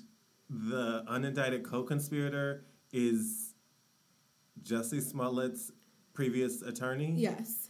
the 0.50 1.02
unindicted 1.10 1.62
co-conspirator 1.64 2.66
is 2.92 3.54
Jussie 4.62 5.00
Smollett's 5.00 5.72
previous 6.12 6.60
attorney. 6.60 7.14
Yes. 7.16 7.68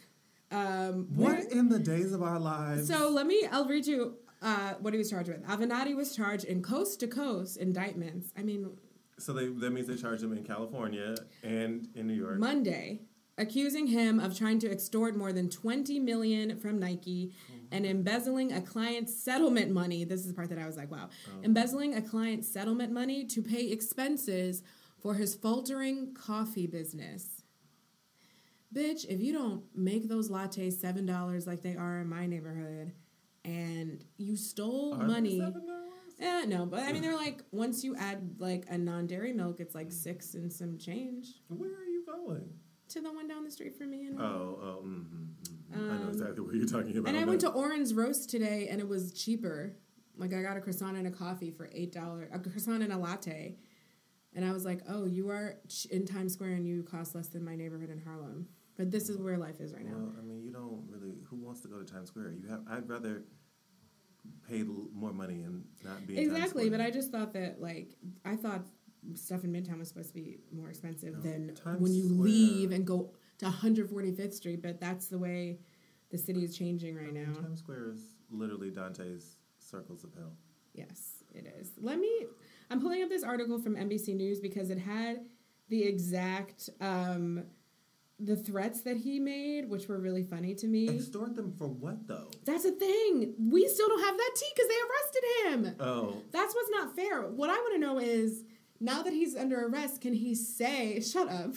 Um, 0.50 1.06
What 1.14 1.52
in 1.52 1.68
the 1.68 1.78
days 1.78 2.12
of 2.12 2.20
our 2.22 2.40
lives? 2.40 2.88
So 2.88 3.08
let 3.10 3.26
me. 3.28 3.46
I'll 3.52 3.68
read 3.68 3.86
you 3.86 4.16
uh, 4.42 4.74
what 4.80 4.92
he 4.92 4.98
was 4.98 5.08
charged 5.08 5.28
with. 5.28 5.46
Avenatti 5.46 5.94
was 5.94 6.16
charged 6.16 6.44
in 6.46 6.60
coast 6.62 6.98
to 7.00 7.06
coast 7.06 7.56
indictments. 7.56 8.32
I 8.36 8.42
mean, 8.42 8.76
So 9.22 9.32
they, 9.32 9.46
that 9.46 9.70
means 9.72 9.86
they 9.86 9.96
charged 9.96 10.22
him 10.22 10.32
in 10.32 10.42
California 10.42 11.14
and 11.42 11.88
in 11.94 12.06
New 12.06 12.14
York. 12.14 12.38
Monday, 12.38 13.02
accusing 13.38 13.86
him 13.86 14.18
of 14.18 14.36
trying 14.36 14.58
to 14.60 14.70
extort 14.70 15.16
more 15.16 15.32
than 15.32 15.48
20 15.48 16.00
million 16.00 16.58
from 16.58 16.78
Nike 16.78 17.32
mm-hmm. 17.50 17.66
and 17.70 17.86
embezzling 17.86 18.52
a 18.52 18.60
client's 18.60 19.14
settlement 19.14 19.70
money. 19.70 20.04
This 20.04 20.20
is 20.20 20.26
the 20.26 20.34
part 20.34 20.48
that 20.50 20.58
I 20.58 20.66
was 20.66 20.76
like, 20.76 20.90
wow. 20.90 21.08
Oh. 21.28 21.44
Embezzling 21.44 21.94
a 21.94 22.02
client's 22.02 22.48
settlement 22.48 22.92
money 22.92 23.24
to 23.26 23.42
pay 23.42 23.70
expenses 23.70 24.62
for 25.00 25.14
his 25.14 25.34
faltering 25.34 26.14
coffee 26.14 26.66
business. 26.66 27.42
Bitch, 28.74 29.04
if 29.08 29.20
you 29.20 29.32
don't 29.32 29.62
make 29.74 30.08
those 30.08 30.30
lattes 30.30 30.82
$7 30.82 31.46
like 31.46 31.62
they 31.62 31.76
are 31.76 32.00
in 32.00 32.08
my 32.08 32.26
neighborhood 32.26 32.92
and 33.44 34.04
you 34.16 34.36
stole 34.36 34.94
Are 34.94 35.06
money. 35.06 35.42
$7? 36.22 36.42
Eh, 36.42 36.44
no, 36.46 36.66
but 36.66 36.80
I 36.80 36.92
mean, 36.92 37.02
they're 37.02 37.16
like, 37.16 37.42
once 37.50 37.82
you 37.84 37.96
add 37.96 38.36
like 38.38 38.64
a 38.68 38.78
non 38.78 39.06
dairy 39.06 39.32
milk, 39.32 39.60
it's 39.60 39.74
like 39.74 39.90
six 39.92 40.34
and 40.34 40.52
some 40.52 40.78
change 40.78 41.26
Where 41.48 41.70
are 41.70 41.84
you 41.84 42.04
going? 42.06 42.48
to 42.88 43.00
the 43.00 43.10
one 43.12 43.26
down 43.26 43.42
the 43.42 43.50
street 43.50 43.76
from 43.78 43.90
me. 43.90 44.06
And, 44.06 44.20
Oh, 44.20 44.58
oh, 44.62 44.82
mm-hmm, 44.84 45.22
mm-hmm. 45.74 45.90
I 45.92 45.96
know 45.96 46.02
Um, 46.04 46.08
exactly 46.10 46.40
what 46.44 46.54
you're 46.54 46.66
talking 46.66 46.96
about. 46.98 47.08
and 47.08 47.16
I 47.18 47.24
went 47.24 47.40
to 47.40 47.48
Oren's 47.48 47.94
Roast 47.94 48.28
today 48.28 48.68
and 48.70 48.80
it 48.80 48.88
was 48.88 49.12
cheaper. 49.14 49.76
Like, 50.18 50.34
I 50.34 50.42
got 50.42 50.58
a 50.58 50.60
croissant 50.60 50.98
and 50.98 51.06
a 51.06 51.10
coffee 51.10 51.50
for 51.50 51.68
$8, 51.68 52.28
a 52.34 52.38
croissant 52.38 52.82
and 52.82 52.92
a 52.92 52.98
latte. 52.98 53.56
And 54.34 54.44
I 54.44 54.52
was 54.52 54.66
like, 54.66 54.80
oh, 54.88 55.06
you 55.06 55.30
are 55.30 55.56
in 55.90 56.04
Times 56.06 56.34
Square 56.34 56.52
and 56.52 56.66
you 56.66 56.82
cost 56.82 57.14
less 57.14 57.28
than 57.28 57.42
my 57.44 57.56
neighborhood 57.56 57.88
in 57.90 57.98
Harlem. 57.98 58.46
But 58.76 58.90
this 58.90 59.08
is 59.08 59.16
where 59.18 59.36
life 59.38 59.60
is 59.60 59.72
right 59.72 59.84
now. 59.84 59.92
Well, 59.96 60.12
I 60.18 60.22
mean, 60.22 60.42
you 60.42 60.50
don't 60.52 60.84
really. 60.90 61.14
Who 61.28 61.36
wants 61.36 61.60
to 61.62 61.68
go 61.68 61.78
to 61.78 61.84
Times 61.84 62.08
Square? 62.08 62.32
You 62.42 62.48
have. 62.48 62.60
I'd 62.70 62.88
rather 62.88 63.24
pay 64.48 64.60
l- 64.60 64.88
more 64.92 65.12
money 65.12 65.42
and 65.42 65.64
not 65.84 66.06
be 66.06 66.18
exactly, 66.18 66.68
but 66.70 66.80
I 66.80 66.90
just 66.90 67.10
thought 67.10 67.32
that, 67.34 67.60
like, 67.60 67.96
I 68.24 68.36
thought 68.36 68.66
stuff 69.14 69.42
in 69.44 69.52
Midtown 69.52 69.78
was 69.78 69.88
supposed 69.88 70.08
to 70.08 70.14
be 70.14 70.38
more 70.52 70.68
expensive 70.68 71.14
No, 71.14 71.20
than 71.22 71.56
when 71.78 71.92
you 71.94 72.04
Square- 72.08 72.24
leave 72.24 72.70
and 72.72 72.86
go 72.86 73.12
to 73.38 73.46
145th 73.46 74.34
Street. 74.34 74.62
But 74.62 74.80
that's 74.80 75.08
the 75.08 75.18
way 75.18 75.58
the 76.10 76.18
city 76.18 76.44
is 76.44 76.56
changing 76.56 76.94
right 76.94 77.12
now. 77.12 77.32
Times 77.40 77.58
Square 77.60 77.90
is 77.90 78.14
literally 78.30 78.70
Dante's 78.70 79.36
Circles 79.58 80.04
of 80.04 80.14
Hell. 80.14 80.32
Yes, 80.74 81.24
it 81.34 81.46
is. 81.60 81.72
Let 81.80 81.98
me. 81.98 82.26
I'm 82.70 82.80
pulling 82.80 83.02
up 83.02 83.08
this 83.08 83.24
article 83.24 83.58
from 83.58 83.74
NBC 83.76 84.14
News 84.14 84.40
because 84.40 84.70
it 84.70 84.78
had 84.78 85.26
the 85.68 85.82
exact 85.82 86.70
um, 86.80 87.42
the 88.24 88.36
threats 88.36 88.82
that 88.82 88.96
he 88.98 89.18
made, 89.18 89.68
which 89.68 89.88
were 89.88 89.98
really 89.98 90.22
funny 90.22 90.54
to 90.56 90.66
me. 90.66 90.88
Extort 90.88 91.34
them 91.34 91.52
for 91.58 91.68
what 91.68 92.06
though? 92.06 92.28
That's 92.44 92.64
a 92.64 92.70
thing. 92.72 93.34
We 93.38 93.66
still 93.68 93.88
don't 93.88 94.04
have 94.04 94.16
that 94.16 94.30
tea 94.36 94.46
because 94.54 94.68
they 94.68 94.80
arrested 94.86 95.24
him. 95.68 95.76
Oh, 95.80 96.22
That's 96.30 96.54
what's 96.54 96.70
not 96.70 96.94
fair. 96.96 97.22
What 97.22 97.50
I 97.50 97.54
want 97.54 97.74
to 97.74 97.80
know 97.80 97.98
is 97.98 98.44
now 98.80 99.02
that 99.02 99.12
he's 99.12 99.34
under 99.36 99.66
arrest, 99.66 100.00
can 100.00 100.12
he 100.14 100.34
say, 100.34 101.00
"Shut 101.00 101.28
up"? 101.28 101.54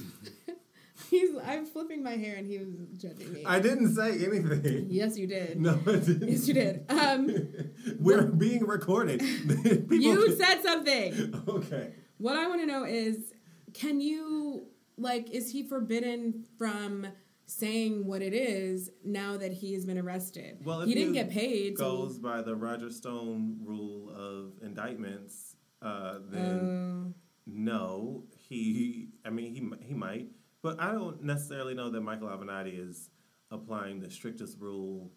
he's. 1.10 1.30
I'm 1.45 1.65
flipping 1.65 2.04
my 2.04 2.12
hair, 2.17 2.36
and 2.36 2.47
he 2.47 2.58
was 2.58 2.67
judging 2.97 3.34
me. 3.34 3.43
I 3.45 3.60
didn't 3.60 3.93
say 3.95 4.25
anything. 4.25 4.88
yes, 4.89 5.17
you 5.17 5.28
did. 5.28 5.60
No, 5.60 5.80
I 5.86 5.91
didn't. 5.97 6.30
Yes, 6.30 6.47
you 6.47 6.54
did. 6.54 6.86
Um, 6.89 7.30
We're 7.99 8.23
being 8.23 8.65
recorded. 8.65 9.21
You 9.91 10.25
can- 10.25 10.38
said 10.38 10.62
something. 10.63 11.43
Okay. 11.47 11.93
What 12.17 12.38
I 12.38 12.47
want 12.47 12.62
to 12.62 12.67
know 12.67 12.86
is, 12.86 13.34
can 13.73 13.99
you 13.99 14.67
like, 14.97 15.29
is 15.31 15.51
he 15.51 15.63
forbidden 15.63 16.45
from 16.58 17.08
saying 17.47 18.05
what 18.05 18.21
it 18.21 18.34
is 18.34 18.89
now 19.03 19.38
that 19.38 19.51
he 19.53 19.73
has 19.73 19.86
been 19.86 19.97
arrested? 19.97 20.58
Well, 20.63 20.81
if 20.81 20.88
he 20.88 20.95
didn't 20.95 21.13
get 21.13 21.29
paid. 21.29 21.77
so- 21.77 21.97
Goes 21.97 22.17
by 22.19 22.41
the 22.41 22.55
Roger 22.55 22.89
Stone 22.89 23.60
rule 23.63 24.10
of 24.10 24.53
indictments. 24.63 25.55
Uh, 25.81 26.19
then 26.29 26.60
Uh, 26.60 27.13
no, 27.45 28.23
he. 28.38 29.10
I 29.23 29.29
mean, 29.29 29.53
he 29.53 29.86
he 29.88 29.93
might, 29.93 30.29
but 30.63 30.79
I 30.81 30.93
don't 30.93 31.21
necessarily 31.23 31.75
know 31.75 31.89
that 31.91 32.01
Michael 32.01 32.27
Avenatti 32.29 32.79
is 32.79 33.10
applying 33.51 33.99
the 33.99 34.10
strictest 34.10 34.60
rule 34.60 35.12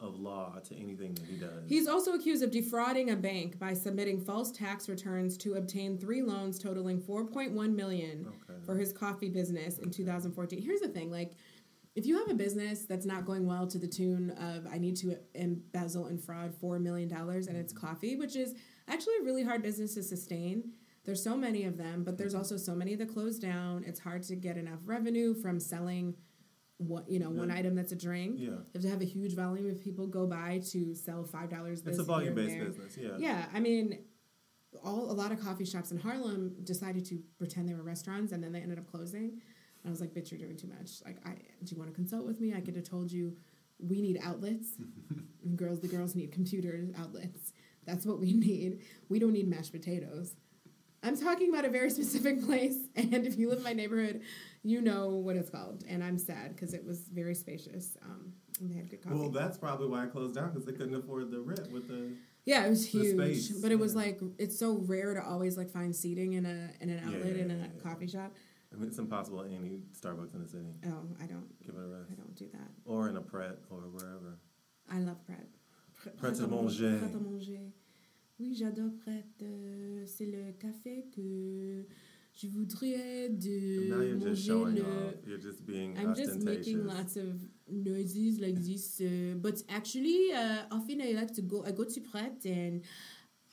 of 0.00 0.18
law 0.18 0.58
to 0.64 0.74
anything 0.74 1.14
that 1.14 1.26
he 1.26 1.36
does. 1.36 1.68
He's 1.68 1.86
also 1.86 2.14
accused 2.14 2.42
of 2.42 2.50
defrauding 2.50 3.10
a 3.10 3.16
bank 3.16 3.58
by 3.58 3.74
submitting 3.74 4.20
false 4.20 4.50
tax 4.50 4.88
returns 4.88 5.36
to 5.38 5.54
obtain 5.54 5.98
three 5.98 6.22
loans 6.22 6.58
totaling 6.58 7.00
4.1 7.00 7.74
million 7.74 8.26
Okay. 8.28 8.58
for 8.64 8.76
his 8.76 8.92
coffee 8.92 9.28
business 9.28 9.78
in 9.78 9.90
2014. 9.90 10.60
Here's 10.62 10.80
the 10.80 10.88
thing, 10.88 11.10
like 11.10 11.32
if 11.96 12.06
you 12.06 12.18
have 12.18 12.30
a 12.30 12.34
business 12.34 12.84
that's 12.84 13.04
not 13.04 13.26
going 13.26 13.46
well 13.46 13.66
to 13.66 13.78
the 13.78 13.88
tune 13.88 14.30
of 14.30 14.66
I 14.72 14.78
need 14.78 14.96
to 14.98 15.16
embezzle 15.34 16.06
and 16.06 16.22
fraud 16.22 16.54
4 16.54 16.78
million 16.78 17.08
dollars 17.08 17.46
and 17.46 17.56
it's 17.56 17.72
mm-hmm. 17.72 17.86
coffee, 17.86 18.16
which 18.16 18.36
is 18.36 18.54
actually 18.88 19.14
a 19.20 19.24
really 19.24 19.42
hard 19.42 19.62
business 19.62 19.94
to 19.94 20.02
sustain. 20.02 20.72
There's 21.04 21.22
so 21.22 21.36
many 21.36 21.64
of 21.64 21.76
them, 21.76 22.04
but 22.04 22.16
there's 22.16 22.32
mm-hmm. 22.32 22.42
also 22.42 22.56
so 22.56 22.74
many 22.74 22.94
that 22.94 23.08
close 23.08 23.38
down. 23.38 23.84
It's 23.86 24.00
hard 24.00 24.22
to 24.24 24.36
get 24.36 24.56
enough 24.56 24.80
revenue 24.84 25.34
from 25.34 25.58
selling 25.58 26.14
what, 26.80 27.10
you 27.10 27.18
know, 27.18 27.28
one 27.28 27.50
item 27.50 27.74
that's 27.74 27.92
a 27.92 27.96
drink. 27.96 28.36
Yeah. 28.38 28.48
You 28.48 28.56
have 28.74 28.82
to 28.82 28.88
have 28.88 29.02
a 29.02 29.04
huge 29.04 29.34
volume 29.34 29.68
of 29.68 29.80
people 29.80 30.06
go 30.06 30.26
by 30.26 30.62
to 30.70 30.94
sell 30.94 31.24
five 31.24 31.50
dollars. 31.50 31.82
It's 31.84 31.98
a 31.98 32.02
volume 32.02 32.34
based 32.34 32.58
business, 32.58 32.96
yeah. 32.96 33.10
Yeah, 33.18 33.44
I 33.52 33.60
mean, 33.60 33.98
all 34.82 35.10
a 35.10 35.12
lot 35.12 35.30
of 35.30 35.40
coffee 35.40 35.66
shops 35.66 35.90
in 35.90 35.98
Harlem 35.98 36.56
decided 36.64 37.04
to 37.06 37.18
pretend 37.38 37.68
they 37.68 37.74
were 37.74 37.82
restaurants, 37.82 38.32
and 38.32 38.42
then 38.42 38.52
they 38.52 38.60
ended 38.60 38.78
up 38.78 38.90
closing. 38.90 39.24
And 39.82 39.86
I 39.86 39.90
was 39.90 40.00
like, 40.00 40.14
"Bitch, 40.14 40.30
you're 40.30 40.40
doing 40.40 40.56
too 40.56 40.68
much. 40.68 41.02
Like, 41.04 41.18
I 41.26 41.32
do 41.64 41.74
you 41.74 41.76
want 41.76 41.90
to 41.90 41.94
consult 41.94 42.26
with 42.26 42.40
me? 42.40 42.54
I 42.54 42.60
could 42.62 42.76
have 42.76 42.84
told 42.84 43.12
you 43.12 43.36
we 43.78 44.00
need 44.00 44.18
outlets, 44.24 44.76
and 45.44 45.56
girls, 45.56 45.80
the 45.80 45.88
girls 45.88 46.14
need 46.14 46.32
computer 46.32 46.86
outlets. 46.98 47.52
That's 47.84 48.06
what 48.06 48.20
we 48.20 48.32
need. 48.48 48.80
We 49.10 49.18
don't 49.18 49.32
need 49.32 49.48
mashed 49.48 49.72
potatoes." 49.72 50.34
I'm 51.02 51.16
talking 51.16 51.48
about 51.48 51.64
a 51.64 51.70
very 51.70 51.90
specific 51.98 52.44
place, 52.44 52.76
and 52.96 53.26
if 53.26 53.38
you 53.38 53.48
live 53.48 53.58
in 53.58 53.64
my 53.64 53.72
neighborhood, 53.72 54.20
you 54.62 54.80
know 54.80 55.10
what 55.10 55.36
it's 55.36 55.50
called. 55.50 55.84
And 55.88 56.02
I'm 56.02 56.18
sad 56.18 56.54
because 56.54 56.74
it 56.74 56.84
was 56.84 57.00
very 57.12 57.34
spacious. 57.34 57.96
Um, 58.02 58.32
and 58.60 58.70
they 58.70 58.76
had 58.76 58.90
good 58.90 59.02
coffee. 59.02 59.16
Well, 59.16 59.30
that's 59.30 59.56
probably 59.56 59.88
why 59.88 60.04
I 60.04 60.06
closed 60.06 60.34
down 60.34 60.50
because 60.50 60.64
they 60.66 60.72
couldn't 60.72 60.94
afford 60.94 61.30
the 61.30 61.40
rent 61.40 61.70
with 61.72 61.88
the. 61.88 62.12
Yeah, 62.44 62.64
it 62.64 62.70
was 62.70 62.86
huge, 62.86 63.16
space, 63.16 63.60
but 63.60 63.70
it 63.70 63.78
was 63.78 63.94
yeah. 63.94 64.00
like 64.00 64.20
it's 64.38 64.58
so 64.58 64.82
rare 64.86 65.14
to 65.14 65.22
always 65.22 65.56
like 65.58 65.70
find 65.70 65.94
seating 65.94 66.32
in 66.34 66.46
a 66.46 66.70
in 66.80 66.88
an 66.88 66.98
outlet 67.04 67.36
in 67.36 67.50
a 67.50 67.54
Yeah, 67.54 67.60
yeah. 67.60 67.82
coffee 67.82 68.06
shop. 68.06 68.32
I 68.72 68.76
mean, 68.76 68.88
it's 68.88 68.98
impossible 68.98 69.40
at 69.40 69.50
any 69.50 69.80
Starbucks 69.98 70.34
in 70.34 70.42
the 70.42 70.48
city. 70.48 70.72
Oh, 70.86 71.02
I 71.20 71.26
don't, 71.26 71.48
Give 71.60 71.74
it 71.74 71.80
a 71.82 71.88
rest. 71.88 72.10
I 72.12 72.14
don't 72.14 72.34
do 72.36 72.46
that. 72.52 72.70
Or 72.84 73.08
in 73.08 73.16
a 73.16 73.20
Pret 73.20 73.58
or 73.68 73.78
wherever. 73.90 74.38
I 74.90 74.98
love 74.98 75.24
Pret. 75.26 75.48
Pret 76.18 76.40
à 76.40 76.48
manger. 76.48 76.98
Pret 76.98 77.14
à 77.14 77.20
manger. 77.20 77.72
Oui, 78.38 78.54
j'adore 78.54 78.92
Pret. 79.04 79.24
Euh, 79.42 80.04
C'est 80.06 80.26
le 80.26 80.52
café 80.52 81.06
que 81.14 81.84
je 82.40 82.48
voudrais 82.48 83.28
de 83.28 83.88
now 83.90 84.00
you're 84.00 84.14
just 84.14 84.24
manger 84.24 84.36
showing 84.36 84.74
le. 84.76 84.82
off. 85.08 85.14
You're 85.26 85.38
just 85.48 85.66
being 85.66 85.96
I'm 85.98 86.14
just 86.14 86.30
ostentatious. 86.30 86.66
making 86.66 86.86
lots 86.86 87.16
of 87.16 87.34
noises 87.68 88.38
like 88.40 88.56
this, 88.56 89.00
uh, 89.00 89.34
but 89.36 89.62
actually, 89.68 90.32
uh, 90.32 90.62
often 90.76 91.00
I 91.02 91.12
like 91.12 91.32
to 91.34 91.42
go. 91.42 91.64
I 91.66 91.72
go 91.72 91.84
to 91.84 92.00
Pret 92.00 92.44
and 92.44 92.82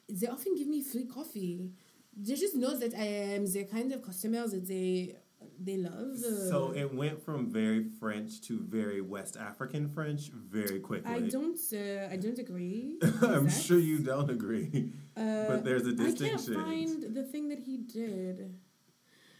they 0.09 0.27
often 0.27 0.55
give 0.55 0.67
me 0.67 0.81
free 0.81 1.05
coffee. 1.05 1.71
They 2.15 2.35
just 2.35 2.55
know 2.55 2.75
that 2.77 2.93
I 2.95 3.05
am 3.35 3.45
the 3.45 3.63
kind 3.65 3.91
of 3.91 4.01
customer 4.01 4.47
that 4.47 4.65
they 4.67 5.15
they 5.59 5.77
love. 5.77 6.17
So 6.49 6.73
it 6.75 6.93
went 6.93 7.23
from 7.23 7.51
very 7.51 7.83
French 7.99 8.41
to 8.47 8.59
very 8.59 9.01
West 9.01 9.37
African 9.37 9.89
French 9.89 10.29
very 10.31 10.79
quickly. 10.79 11.11
I 11.13 11.19
don't. 11.21 11.59
Uh, 11.73 12.13
I 12.13 12.15
don't 12.15 12.39
agree. 12.39 12.97
I'm 13.21 13.49
sure 13.49 13.79
you 13.79 13.99
don't 13.99 14.29
agree. 14.29 14.93
Uh, 15.15 15.45
but 15.49 15.63
there's 15.65 15.85
a 15.87 15.91
I 15.91 15.95
can't 15.95 16.17
distinction. 16.17 16.53
find 16.55 17.15
the 17.15 17.23
thing 17.23 17.49
that 17.49 17.59
he 17.59 17.77
did. 17.77 18.55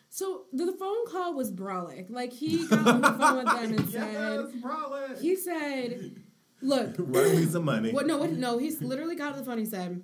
So 0.10 0.46
the 0.54 0.74
phone 0.74 1.06
call 1.08 1.34
was 1.34 1.52
brolic. 1.52 2.10
Like 2.10 2.34
he 2.34 2.68
got 2.68 2.88
on 2.88 3.02
the 3.02 3.12
phone 3.14 3.38
with 3.38 3.46
them 3.46 3.74
and 3.74 3.90
said, 3.92 4.14
yes, 4.14 5.22
he 5.22 5.36
said, 5.36 6.16
"Look, 6.62 6.96
Run 6.98 7.36
me 7.36 7.46
some 7.46 7.66
money. 7.66 7.92
What? 7.92 8.08
No, 8.08 8.18
what? 8.18 8.32
No, 8.32 8.58
he's 8.58 8.82
literally 8.82 9.16
got 9.16 9.34
on 9.34 9.40
the 9.40 9.46
phone. 9.46 9.58
He 9.58 9.66
said, 9.66 10.02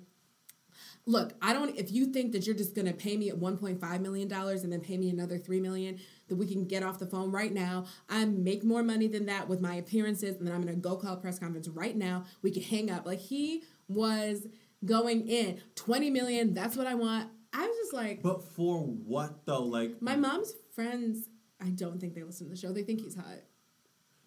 "Look, 1.06 1.34
I 1.40 1.52
don't. 1.52 1.76
If 1.76 1.90
you 1.90 2.06
think 2.06 2.32
that 2.32 2.46
you're 2.46 2.54
just 2.56 2.74
gonna 2.74 2.92
pay 2.92 3.16
me 3.16 3.28
at 3.30 3.36
1.5 3.36 4.00
million 4.00 4.28
dollars 4.28 4.62
and 4.62 4.72
then 4.72 4.80
pay 4.80 4.96
me 4.96 5.10
another 5.10 5.38
three 5.38 5.60
million, 5.60 5.98
that 6.28 6.36
we 6.36 6.46
can 6.46 6.66
get 6.66 6.82
off 6.82 6.98
the 6.98 7.06
phone 7.06 7.32
right 7.32 7.52
now. 7.52 7.86
I 8.08 8.24
make 8.26 8.62
more 8.62 8.82
money 8.82 9.08
than 9.08 9.26
that 9.26 9.48
with 9.48 9.60
my 9.60 9.74
appearances, 9.76 10.36
and 10.36 10.46
then 10.46 10.54
I'm 10.54 10.62
gonna 10.62 10.76
go 10.76 10.96
call 10.96 11.14
a 11.14 11.16
press 11.16 11.38
conference 11.38 11.68
right 11.68 11.96
now. 11.96 12.24
We 12.42 12.50
can 12.50 12.62
hang 12.62 12.90
up. 12.90 13.06
Like 13.06 13.20
he 13.20 13.62
was 13.88 14.46
going 14.84 15.26
in 15.28 15.60
20 15.76 16.10
million. 16.10 16.54
That's 16.54 16.76
what 16.76 16.86
I 16.86 16.94
want. 16.94 17.30
I 17.56 17.66
was 17.66 17.76
just 17.76 17.92
like, 17.94 18.22
But 18.22 18.42
for 18.42 18.80
what 18.80 19.46
though? 19.46 19.62
Like 19.64 20.02
my 20.02 20.16
mom's 20.16 20.52
friends. 20.74 21.28
I 21.60 21.70
don't 21.70 22.00
think 22.00 22.14
they 22.14 22.22
listen 22.24 22.46
to 22.48 22.50
the 22.50 22.56
show. 22.58 22.72
They 22.72 22.82
think 22.82 23.00
he's 23.00 23.14
hot. 23.14 23.38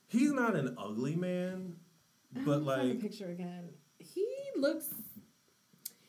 he's 0.08 0.32
not 0.32 0.56
an 0.56 0.76
ugly 0.78 1.16
man, 1.16 1.76
but 2.46 2.64
like 2.64 3.00
picture 3.02 3.30
again. 3.30 3.70
He 4.00 4.26
looks. 4.56 4.88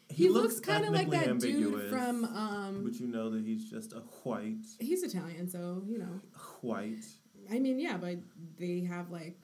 he, 0.09 0.24
He, 0.24 0.28
looks, 0.28 0.61
kind 0.61 0.85
of 0.85 0.92
like 0.94 1.11
that 1.11 1.38
dude 1.40 1.90
from. 1.90 2.24
um 2.24 2.83
But 2.85 2.94
you 3.00 3.09
know 3.09 3.31
that 3.31 3.42
he's 3.44 3.68
just 3.68 3.92
a 3.92 4.00
white, 4.22 4.64
He's 4.78 5.02
Italian, 5.02 5.48
so 5.48 5.83
you 5.87 5.98
know. 5.98 6.20
white. 6.61 7.04
I 7.50 7.59
mean, 7.59 7.78
yeah, 7.81 7.96
but 7.96 8.18
they 8.59 8.81
have 8.88 9.11
like 9.11 9.37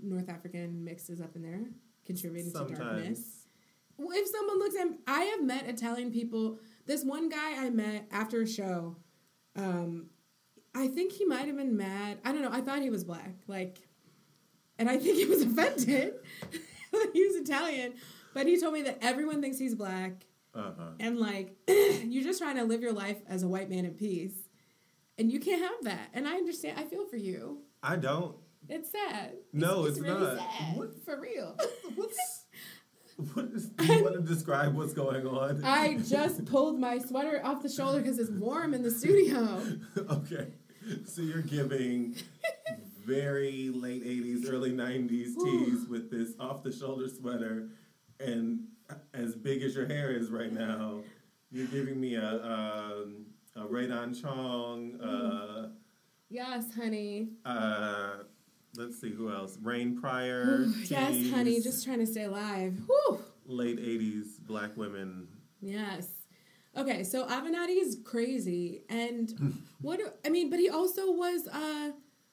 North 0.00 0.28
African 0.28 0.84
mixes 0.84 1.20
up 1.20 1.34
in 1.36 1.42
there, 1.42 1.64
contributing 2.04 2.52
to 2.52 2.74
darkness. 2.74 3.46
Well, 3.96 4.16
if 4.16 4.28
someone 4.28 4.58
looks 4.60 4.76
at, 4.76 4.86
I 5.08 5.22
have 5.22 5.42
met 5.42 5.66
Italian 5.68 6.12
people. 6.12 6.58
This 6.88 7.04
one 7.04 7.28
guy 7.28 7.64
I 7.64 7.70
met 7.70 8.06
after 8.10 8.40
a 8.42 8.46
show, 8.48 8.96
um, 9.54 10.06
I 10.74 10.88
think 10.88 11.12
he 11.12 11.24
might 11.24 11.46
have 11.46 11.56
been 11.56 11.76
mad. 11.76 12.18
I 12.24 12.32
don't 12.32 12.42
know. 12.42 12.50
I 12.50 12.60
thought 12.62 12.80
he 12.82 12.90
was 12.90 13.04
black, 13.04 13.34
like, 13.46 13.78
and 14.78 14.88
I 14.88 14.96
think 14.96 15.16
he 15.16 15.26
was 15.26 15.42
offended. 15.48 16.14
he 17.12 17.26
was 17.26 17.36
Italian, 17.36 17.92
but 18.34 18.46
he 18.46 18.58
told 18.58 18.72
me 18.74 18.82
that 18.82 18.98
everyone 19.02 19.40
thinks 19.42 19.58
he's 19.58 19.74
black, 19.74 20.24
Uh 20.54 20.70
huh. 20.78 20.88
and 20.98 21.18
like, 21.18 21.54
you're 21.68 22.24
just 22.24 22.40
trying 22.40 22.56
to 22.56 22.64
live 22.64 22.80
your 22.80 22.92
life 22.94 23.18
as 23.28 23.42
a 23.42 23.48
white 23.48 23.68
man 23.70 23.84
in 23.84 23.92
peace, 23.92 24.34
and 25.18 25.30
you 25.30 25.40
can't 25.40 25.60
have 25.62 25.82
that. 25.84 26.08
And 26.14 26.26
I 26.26 26.34
understand. 26.36 26.78
I 26.78 26.84
feel 26.84 27.06
for 27.06 27.16
you. 27.16 27.58
I 27.82 27.96
don't. 27.96 28.34
It's 28.68 28.90
sad. 28.92 29.32
No, 29.52 29.84
it's 29.86 29.98
really 30.00 30.20
not. 30.20 30.38
sad. 30.38 30.76
What- 30.76 31.04
For 31.04 31.20
real. 31.20 31.56
What's 31.96 32.16
what 33.34 33.46
is, 33.46 33.66
do 33.70 33.84
you 33.84 34.04
want 34.04 34.14
to 34.14 34.22
describe 34.22 34.76
what's 34.76 34.92
going 34.92 35.26
on? 35.26 35.64
I 35.64 35.98
just 35.98 36.44
pulled 36.44 36.78
my 36.78 36.98
sweater 36.98 37.40
off 37.44 37.62
the 37.62 37.68
shoulder 37.68 38.00
because 38.00 38.18
it's 38.18 38.30
warm 38.30 38.74
in 38.74 38.82
the 38.82 38.92
studio. 38.92 39.60
okay. 40.10 40.52
So 41.04 41.22
you're 41.22 41.42
giving 41.42 42.14
very 43.04 43.70
late 43.74 44.04
80s, 44.04 44.48
early 44.48 44.70
90s 44.70 45.34
tees 45.42 45.88
with 45.88 46.12
this 46.12 46.34
off 46.38 46.62
the 46.62 46.70
shoulder 46.72 47.08
sweater 47.08 47.70
and 48.20 48.60
as 49.14 49.34
big 49.34 49.62
as 49.62 49.74
your 49.74 49.86
hair 49.86 50.12
is 50.12 50.30
right 50.30 50.52
now. 50.52 51.00
You're 51.50 51.66
giving 51.66 52.00
me 52.00 52.14
a, 52.14 52.24
um, 52.44 53.26
a 53.56 53.66
Rae 53.66 53.88
Dawn 53.88 54.14
Chong, 54.14 55.00
uh, 55.00 55.70
Yes, 56.30 56.72
honey. 56.74 57.30
uh, 57.44 58.18
let's 58.76 59.00
see 59.00 59.10
who 59.10 59.30
else. 59.32 59.58
Rain 59.62 59.98
Pryor. 60.00 60.66
yes, 60.84 61.30
honey. 61.30 61.60
Just 61.60 61.84
trying 61.84 61.98
to 62.00 62.06
stay 62.06 62.24
alive. 62.24 62.74
Whew. 62.86 63.20
late 63.46 63.78
80s 63.78 64.38
black 64.46 64.76
women. 64.76 65.28
Yes. 65.60 66.08
Okay, 66.76 67.02
so 67.02 67.26
Avenatti 67.26 67.80
is 67.80 67.98
crazy, 68.04 68.82
and 68.88 69.58
what? 69.80 69.98
do- 69.98 70.10
I 70.24 70.28
mean, 70.28 70.48
but 70.50 70.60
he 70.60 70.68
also 70.68 71.10
was 71.10 71.48
uh, 71.48 71.90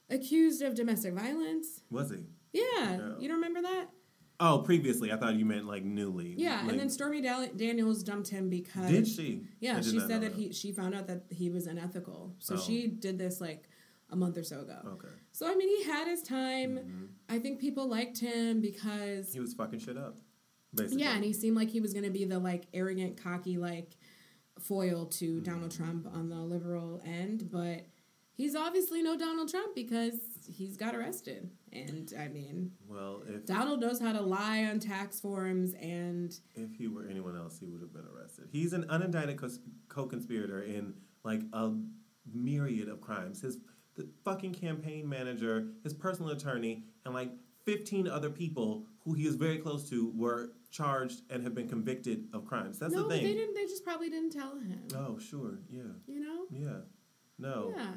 accused 0.10 0.62
of 0.62 0.76
domestic 0.76 1.14
violence. 1.14 1.82
Was 1.90 2.12
he? 2.12 2.18
Yeah, 2.54 2.62
Yeah. 2.98 2.98
you 3.20 3.28
don't 3.28 3.38
remember 3.38 3.62
that? 3.64 3.86
Oh, 4.40 4.60
previously, 4.60 5.12
I 5.14 5.16
thought 5.18 5.36
you 5.36 5.46
meant 5.46 5.66
like 5.66 5.84
newly. 5.84 6.36
Yeah, 6.38 6.60
Like, 6.62 6.72
and 6.72 6.80
then 6.82 6.90
Stormy 6.90 7.22
Dal- 7.22 7.48
Daniels 7.56 8.04
dumped 8.04 8.28
him 8.28 8.50
because 8.50 8.92
did 8.92 9.08
she? 9.08 9.44
Yeah, 9.62 9.76
did 9.76 9.86
she 9.86 10.00
said 10.00 10.10
know 10.10 10.20
that 10.20 10.34
he 10.34 10.52
she 10.52 10.74
found 10.74 10.94
out 10.94 11.08
that 11.08 11.24
he 11.30 11.50
was 11.50 11.66
unethical. 11.68 12.36
So 12.40 12.56
Oh. 12.56 12.58
she 12.60 12.88
did 12.88 13.18
this 13.18 13.40
like 13.40 13.64
a 14.12 14.16
month 14.16 14.38
or 14.38 14.44
so 14.44 14.62
ago. 14.62 14.78
Okay, 14.94 15.08
So 15.32 15.48
I 15.48 15.56
mean, 15.56 15.68
he 15.78 15.84
had 15.84 16.08
his 16.08 16.22
time. 16.22 16.78
Mhm. 16.78 17.08
I 17.28 17.40
think 17.40 17.60
people 17.60 17.88
liked 17.88 18.20
him 18.20 18.62
because 18.62 19.34
he 19.34 19.40
was 19.40 19.54
fucking 19.54 19.80
shit 19.80 19.98
up. 19.98 20.18
Basically, 20.74 21.02
yeah, 21.04 21.16
and 21.16 21.24
he 21.24 21.34
seemed 21.34 21.56
like 21.56 21.70
he 21.70 21.80
was 21.80 21.94
going 21.94 22.04
to 22.06 22.12
be 22.12 22.26
the 22.26 22.38
like 22.40 22.66
arrogant, 22.74 23.18
cocky 23.18 23.58
like 23.58 23.98
foil 24.60 25.06
to 25.08 25.36
Mm-hmm. 25.36 25.44
Donald 25.44 25.72
Trump 25.72 26.08
on 26.14 26.30
the 26.30 26.36
liberal 26.40 27.02
end, 27.06 27.50
but 27.52 27.86
he's 28.34 28.56
obviously 28.56 29.02
no 29.02 29.18
Donald 29.18 29.50
Trump 29.50 29.74
because 29.76 30.16
he's 30.48 30.78
got 30.78 30.96
arrested. 30.96 31.50
And 31.74 32.14
I 32.20 32.28
mean, 32.28 32.72
well, 32.88 33.24
if 33.28 33.46
Donald 33.46 33.82
knows 33.82 34.00
how 34.00 34.14
to 34.14 34.22
lie 34.22 34.66
on 34.66 34.80
tax 34.80 35.20
forms 35.20 35.74
and 35.74 36.38
if 36.54 36.76
he 36.76 36.88
were 36.88 37.06
anyone 37.08 37.36
else, 37.36 37.58
he 37.60 37.68
would 37.68 37.82
have 37.82 37.92
been 37.94 38.06
arrested. 38.16 38.48
He's 38.52 38.72
an 38.74 38.84
unindicted 38.84 39.38
cons- 39.38 39.60
co-conspirator 39.90 40.62
in 40.62 40.94
like 41.24 41.42
a 41.54 41.74
myriad 42.32 42.88
of 42.90 43.02
crimes. 43.02 43.42
His 43.42 43.58
the 43.96 44.08
fucking 44.24 44.54
campaign 44.54 45.08
manager, 45.08 45.68
his 45.84 45.94
personal 45.94 46.32
attorney, 46.32 46.84
and 47.06 47.14
like 47.14 47.32
fifteen 47.66 48.08
other 48.08 48.30
people 48.30 48.86
who 49.04 49.14
he 49.14 49.26
is 49.26 49.36
very 49.36 49.58
close 49.58 49.90
to 49.90 50.12
were 50.16 50.52
charged 50.72 51.22
and 51.30 51.44
have 51.44 51.56
been 51.56 51.70
convicted 51.70 52.28
of 52.34 52.46
crimes. 52.46 52.78
That's 52.80 52.94
no, 52.94 53.04
the 53.04 53.10
thing. 53.10 53.24
they 53.24 53.34
didn't. 53.34 53.56
They 53.56 53.64
just 53.66 53.84
probably 53.84 54.10
didn't 54.10 54.32
tell 54.32 54.58
him. 54.58 54.82
Oh, 54.96 55.18
sure, 55.18 55.60
yeah, 55.70 55.82
You 56.08 56.20
know? 56.20 56.46
yeah, 56.50 56.80
no. 57.40 57.74
Yeah. 57.76 57.92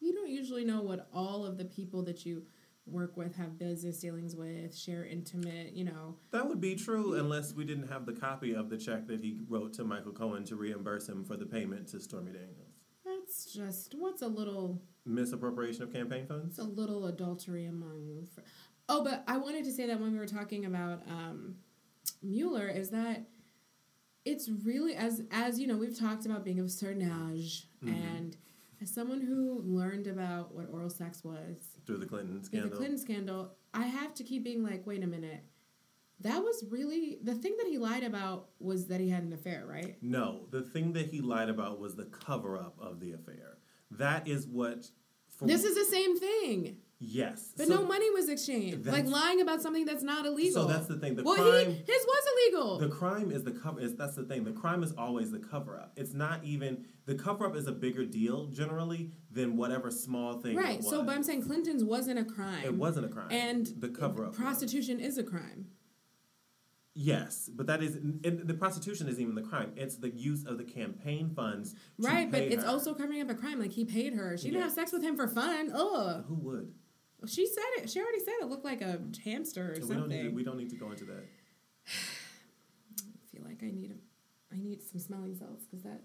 You 0.00 0.12
don't 0.12 0.28
usually 0.28 0.64
know 0.64 0.82
what 0.82 1.08
all 1.14 1.44
of 1.46 1.56
the 1.56 1.64
people 1.64 2.02
that 2.02 2.26
you 2.26 2.44
work 2.86 3.16
with 3.16 3.34
have 3.36 3.58
business 3.58 3.98
dealings 3.98 4.36
with, 4.36 4.76
share 4.76 5.06
intimate, 5.06 5.72
you 5.72 5.84
know. 5.84 6.16
That 6.30 6.46
would 6.46 6.60
be 6.60 6.74
true 6.74 7.14
unless 7.14 7.54
we 7.54 7.64
didn't 7.64 7.88
have 7.88 8.04
the 8.04 8.12
copy 8.12 8.54
of 8.54 8.68
the 8.68 8.76
check 8.76 9.06
that 9.06 9.20
he 9.20 9.38
wrote 9.48 9.72
to 9.74 9.84
Michael 9.84 10.12
Cohen 10.12 10.44
to 10.44 10.56
reimburse 10.56 11.08
him 11.08 11.24
for 11.24 11.36
the 11.36 11.46
payment 11.46 11.88
to 11.88 12.00
Stormy 12.00 12.32
Daniels. 12.32 12.74
That's 13.04 13.46
just 13.46 13.94
what's 13.98 14.20
a 14.20 14.28
little 14.28 14.82
Misappropriation 15.06 15.82
of 15.82 15.92
campaign 15.92 16.26
funds? 16.26 16.46
it's 16.50 16.58
a 16.58 16.62
little 16.70 17.06
adultery 17.06 17.66
among 17.66 18.26
fr- 18.34 18.40
Oh, 18.88 19.02
but 19.04 19.24
I 19.26 19.38
wanted 19.38 19.64
to 19.64 19.72
say 19.72 19.86
that 19.86 20.00
when 20.00 20.12
we 20.12 20.18
were 20.18 20.26
talking 20.26 20.64
about 20.66 21.02
um 21.08 21.56
Mueller 22.22 22.68
is 22.68 22.90
that 22.90 23.26
it's 24.24 24.48
really 24.48 24.94
as 24.94 25.22
as 25.30 25.58
you 25.60 25.66
know, 25.66 25.76
we've 25.76 25.98
talked 25.98 26.24
about 26.26 26.44
being 26.44 26.58
of 26.58 26.66
a 26.66 26.70
certain 26.70 27.02
age 27.32 27.68
Mhm. 27.82 27.88
and 28.16 28.36
as 28.80 28.90
someone 28.90 29.20
who 29.20 29.60
learned 29.64 30.06
about 30.06 30.54
what 30.54 30.68
oral 30.70 30.90
sex 30.90 31.22
was 31.22 31.76
Through 31.86 31.98
the 31.98 32.06
Clinton 32.06 32.42
scandal. 32.42 32.70
the 32.70 32.76
Clinton 32.76 32.98
scandal, 32.98 33.54
I 33.72 33.84
have 33.86 34.14
to 34.14 34.24
keep 34.24 34.44
being 34.44 34.62
like, 34.62 34.86
wait 34.86 35.02
a 35.02 35.06
minute. 35.06 35.44
That 36.20 36.42
was 36.42 36.64
really 36.70 37.18
the 37.22 37.34
thing 37.34 37.56
that 37.58 37.66
he 37.66 37.76
lied 37.78 38.04
about 38.04 38.50
was 38.58 38.86
that 38.86 39.00
he 39.00 39.08
had 39.10 39.24
an 39.24 39.32
affair, 39.32 39.66
right? 39.66 39.96
No, 40.02 40.46
the 40.50 40.62
thing 40.62 40.92
that 40.94 41.06
he 41.06 41.20
lied 41.20 41.48
about 41.50 41.78
was 41.80 41.94
the 41.96 42.04
cover 42.06 42.56
up 42.58 42.78
of 42.80 43.00
the 43.00 43.12
affair. 43.12 43.53
That 43.98 44.28
is 44.28 44.46
what. 44.46 44.86
For, 45.30 45.46
This 45.46 45.64
is 45.64 45.74
the 45.74 45.84
same 45.84 46.16
thing. 46.18 46.76
yes, 47.00 47.52
But 47.56 47.66
So- 47.66 47.74
no 47.80 47.86
money 47.86 48.08
was 48.10 48.28
exchanged. 48.28 48.86
Like 48.86 49.06
lying 49.06 49.40
about 49.40 49.60
something 49.60 49.84
that's 49.84 50.04
not 50.04 50.26
illegal. 50.26 50.62
So 50.62 50.68
that's 50.68 50.86
the 50.86 50.96
thing. 50.96 51.16
The 51.16 51.24
well, 51.24 51.34
crime. 51.34 51.66
he, 51.66 51.72
his 51.72 52.06
was 52.06 52.24
illegal. 52.32 52.78
The 52.78 52.88
crime 52.88 53.30
is 53.32 53.42
the 53.42 53.50
cover. 53.50 53.80
Is 53.80 53.96
that's 53.96 54.14
the 54.14 54.22
thing. 54.24 54.44
The 54.44 54.52
crime 54.52 54.82
is 54.84 54.92
always 54.92 55.32
the 55.32 55.40
cover 55.40 55.76
up. 55.76 55.92
It's 55.96 56.14
not 56.14 56.44
even 56.44 56.84
the 57.06 57.16
cover 57.16 57.46
up 57.46 57.56
is 57.56 57.66
a 57.66 57.72
bigger 57.72 58.04
deal 58.04 58.46
generally 58.46 59.10
than 59.30 59.56
whatever 59.56 59.90
small 59.90 60.38
thing. 60.40 60.56
right. 60.56 60.82
So, 60.84 61.02
but 61.02 61.14
I'm 61.16 61.24
saying 61.24 61.42
Clinton's 61.42 61.82
wasn't 61.84 62.18
a 62.20 62.24
crime. 62.24 62.64
it 62.64 62.74
wasn't 62.74 63.06
a 63.06 63.08
crime. 63.08 63.30
And 63.30 63.66
the 63.78 63.88
cover 63.88 64.24
up. 64.24 64.30
was. 64.30 64.38
prostitution 64.38 65.00
is 65.00 65.18
a 65.18 65.24
crime. 65.24 65.66
Yes, 66.96 67.50
but 67.52 67.66
that 67.66 67.82
is 67.82 67.96
and 67.96 68.22
the 68.44 68.54
prostitution 68.54 69.08
isn't 69.08 69.20
even 69.20 69.34
the 69.34 69.42
crime. 69.42 69.72
It's 69.76 69.96
the 69.96 70.10
use 70.10 70.44
of 70.46 70.58
the 70.58 70.64
campaign 70.64 71.30
funds. 71.34 71.74
Right, 71.98 72.30
but 72.30 72.42
it's 72.42 72.62
her. 72.62 72.68
also 72.70 72.94
covering 72.94 73.20
up 73.20 73.28
a 73.30 73.34
crime. 73.34 73.58
Like 73.60 73.72
he 73.72 73.84
paid 73.84 74.14
her. 74.14 74.36
She 74.38 74.50
didn't 74.50 74.62
have 74.62 74.72
sex 74.72 74.92
with 74.92 75.02
him 75.02 75.16
for 75.16 75.26
fun. 75.26 75.72
Ugh. 75.74 76.24
who 76.28 76.34
would. 76.34 76.72
She 77.26 77.46
said 77.46 77.64
it. 77.82 77.90
She 77.90 78.00
already 78.00 78.20
said 78.20 78.34
it 78.42 78.46
looked 78.48 78.64
like 78.64 78.80
a 78.80 79.00
hamster 79.24 79.70
or 79.70 79.74
we 79.74 79.80
something. 79.80 79.98
don't 79.98 80.08
need 80.08 80.22
to, 80.24 80.28
we 80.28 80.44
don't 80.44 80.56
need 80.58 80.70
to 80.70 80.76
go 80.76 80.90
into 80.90 81.04
that. 81.06 81.24
I 81.88 83.36
feel 83.36 83.44
like 83.44 83.62
I 83.62 83.70
need 83.70 83.90
a, 83.90 84.54
I 84.54 84.58
need 84.58 84.82
some 84.82 85.00
smelling 85.00 85.34
salts 85.34 85.64
because 85.64 85.82
that 85.82 86.00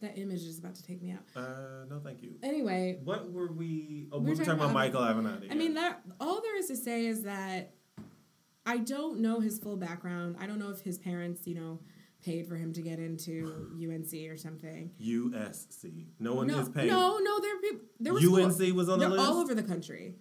that 0.00 0.18
image 0.18 0.42
is 0.42 0.58
about 0.58 0.74
to 0.76 0.82
take 0.82 1.02
me 1.02 1.10
out. 1.12 1.24
Uh, 1.34 1.84
no, 1.90 1.98
thank 2.04 2.22
you. 2.22 2.34
Anyway, 2.42 3.00
What 3.02 3.32
were 3.32 3.50
we? 3.52 4.08
Oh, 4.12 4.18
We 4.18 4.24
we 4.26 4.30
were 4.30 4.36
were 4.38 4.44
talking 4.44 4.58
talking 4.58 4.70
about 4.76 4.92
about- 4.92 5.14
Michael 5.14 5.30
Avenatti. 5.40 5.50
I 5.50 5.54
mean 5.54 5.74
that 5.74 6.00
all 6.20 6.40
there 6.42 6.56
is 6.58 6.68
to 6.68 6.76
say 6.76 7.06
is 7.06 7.22
that 7.24 7.74
I 8.66 8.78
don't 8.78 9.20
know 9.20 9.40
his 9.40 9.58
full 9.58 9.76
background. 9.76 10.36
I 10.40 10.46
don't 10.46 10.58
know 10.58 10.70
if 10.70 10.80
his 10.80 10.98
parents, 10.98 11.46
you 11.46 11.54
know, 11.54 11.78
paid 12.24 12.46
for 12.48 12.56
him 12.56 12.72
to 12.72 12.82
get 12.82 12.98
into 12.98 13.68
UNC 13.80 14.12
or 14.30 14.36
something. 14.36 14.90
USC. 15.00 16.06
No 16.18 16.34
one 16.34 16.48
no, 16.48 16.58
is 16.60 16.68
paying. 16.68 16.88
no, 16.88 17.18
no. 17.18 17.40
There, 17.40 17.56
are 17.56 17.60
peop- 17.60 17.82
there 18.00 18.12
were 18.12 18.18
UNC 18.18 18.52
schools- 18.54 18.72
was 18.72 18.88
on 18.88 18.98
the 18.98 19.08
list. 19.08 19.24
all 19.24 19.38
over 19.38 19.54
the 19.54 19.62
country. 19.62 20.16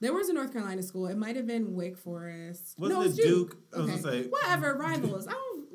There 0.00 0.12
was 0.12 0.28
a 0.28 0.32
North 0.34 0.52
Carolina 0.52 0.82
school. 0.82 1.06
It 1.06 1.16
might 1.16 1.36
have 1.36 1.46
been 1.46 1.74
Wake 1.74 1.96
Forest. 1.96 2.74
Wasn't 2.78 2.98
no, 3.00 3.06
it 3.06 3.16
Duke? 3.16 3.56
I 3.74 3.78
was 3.80 3.90
Okay. 3.90 4.02
gonna 4.02 4.22
say- 4.24 4.28
Whatever, 4.28 4.74
rivals. 4.78 5.26
I 5.26 5.32
don't. 5.32 5.66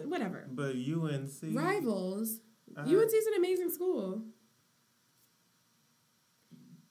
eh, 0.00 0.02
Whatever. 0.06 0.46
But 0.50 0.76
UNC. 0.76 1.54
Rivals. 1.54 2.40
Uh, 2.76 2.80
UNC 2.82 3.12
is 3.14 3.26
an 3.26 3.34
amazing 3.38 3.70
school. 3.70 4.22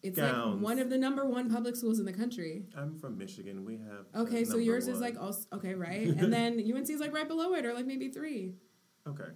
It's 0.05 0.17
like 0.19 0.31
Gowns. 0.31 0.61
one 0.61 0.79
of 0.79 0.89
the 0.89 0.97
number 0.97 1.25
one 1.25 1.49
public 1.49 1.75
schools 1.75 1.99
in 1.99 2.05
the 2.05 2.13
country. 2.13 2.63
I'm 2.77 2.97
from 2.99 3.17
Michigan. 3.17 3.65
We 3.65 3.77
have. 3.77 4.05
Okay, 4.27 4.45
so 4.45 4.57
yours 4.57 4.87
is 4.87 4.99
like 5.01 5.19
also 5.19 5.47
okay, 5.53 5.73
right? 5.73 6.07
And 6.07 6.31
then 6.31 6.53
UNC 6.75 6.89
is 6.89 6.99
like 6.99 7.13
right 7.13 7.27
below 7.27 7.53
it, 7.55 7.65
or 7.65 7.73
like 7.73 7.85
maybe 7.87 8.09
three. 8.09 8.53
Okay. 9.07 9.29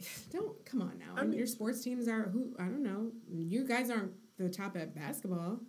Don't 0.32 0.64
come 0.64 0.82
on 0.82 0.98
now. 0.98 1.14
I 1.16 1.24
mean- 1.24 1.38
Your 1.38 1.46
sports 1.46 1.82
teams 1.82 2.08
are 2.08 2.24
who? 2.30 2.54
I 2.58 2.64
don't 2.64 2.82
know. 2.82 3.12
You 3.30 3.66
guys 3.66 3.90
aren't 3.90 4.12
the 4.38 4.48
top 4.48 4.76
at 4.76 4.94
basketball. 4.94 5.60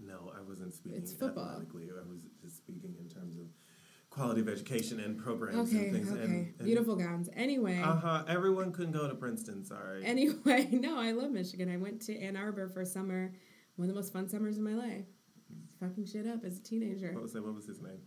No, 0.00 0.32
I 0.36 0.40
wasn't 0.48 0.72
speaking 0.74 0.98
It's 0.98 1.12
football. 1.12 1.44
athletically. 1.48 1.88
I 1.90 2.08
was 2.08 2.18
just 2.42 2.56
speaking 2.56 2.94
in 2.98 3.08
terms 3.08 3.36
of 3.36 3.46
quality 4.10 4.40
of 4.40 4.48
education 4.48 4.98
and 5.00 5.16
programs 5.16 5.72
Okay, 5.72 5.84
and 5.88 5.92
things. 5.94 6.10
okay. 6.10 6.22
And, 6.22 6.32
and, 6.58 6.64
Beautiful 6.64 6.96
gowns. 6.96 7.28
Anyway, 7.36 7.80
Uh 7.80 7.96
huh. 7.96 8.24
Everyone 8.28 8.72
couldn't 8.72 8.92
go 8.92 9.06
to 9.08 9.14
Princeton. 9.14 9.64
Sorry. 9.64 10.04
anyway, 10.04 10.68
no, 10.72 10.98
I 10.98 11.12
love 11.12 11.30
Michigan. 11.30 11.70
I 11.72 11.76
went 11.76 12.00
to 12.02 12.18
Ann 12.18 12.36
Arbor 12.36 12.68
for 12.68 12.84
summer. 12.84 13.32
One 13.76 13.88
of 13.88 13.94
the 13.94 14.00
most 14.00 14.12
fun 14.12 14.28
summers 14.28 14.58
of 14.58 14.64
my 14.64 14.74
life. 14.74 15.04
Fucking 15.80 16.06
shit 16.06 16.26
up 16.26 16.44
as 16.44 16.58
a 16.58 16.62
teenager. 16.62 17.12
what 17.12 17.22
was 17.22 17.32
that? 17.32 17.44
What 17.44 17.54
was 17.54 17.66
his 17.66 17.80
name? 17.80 17.98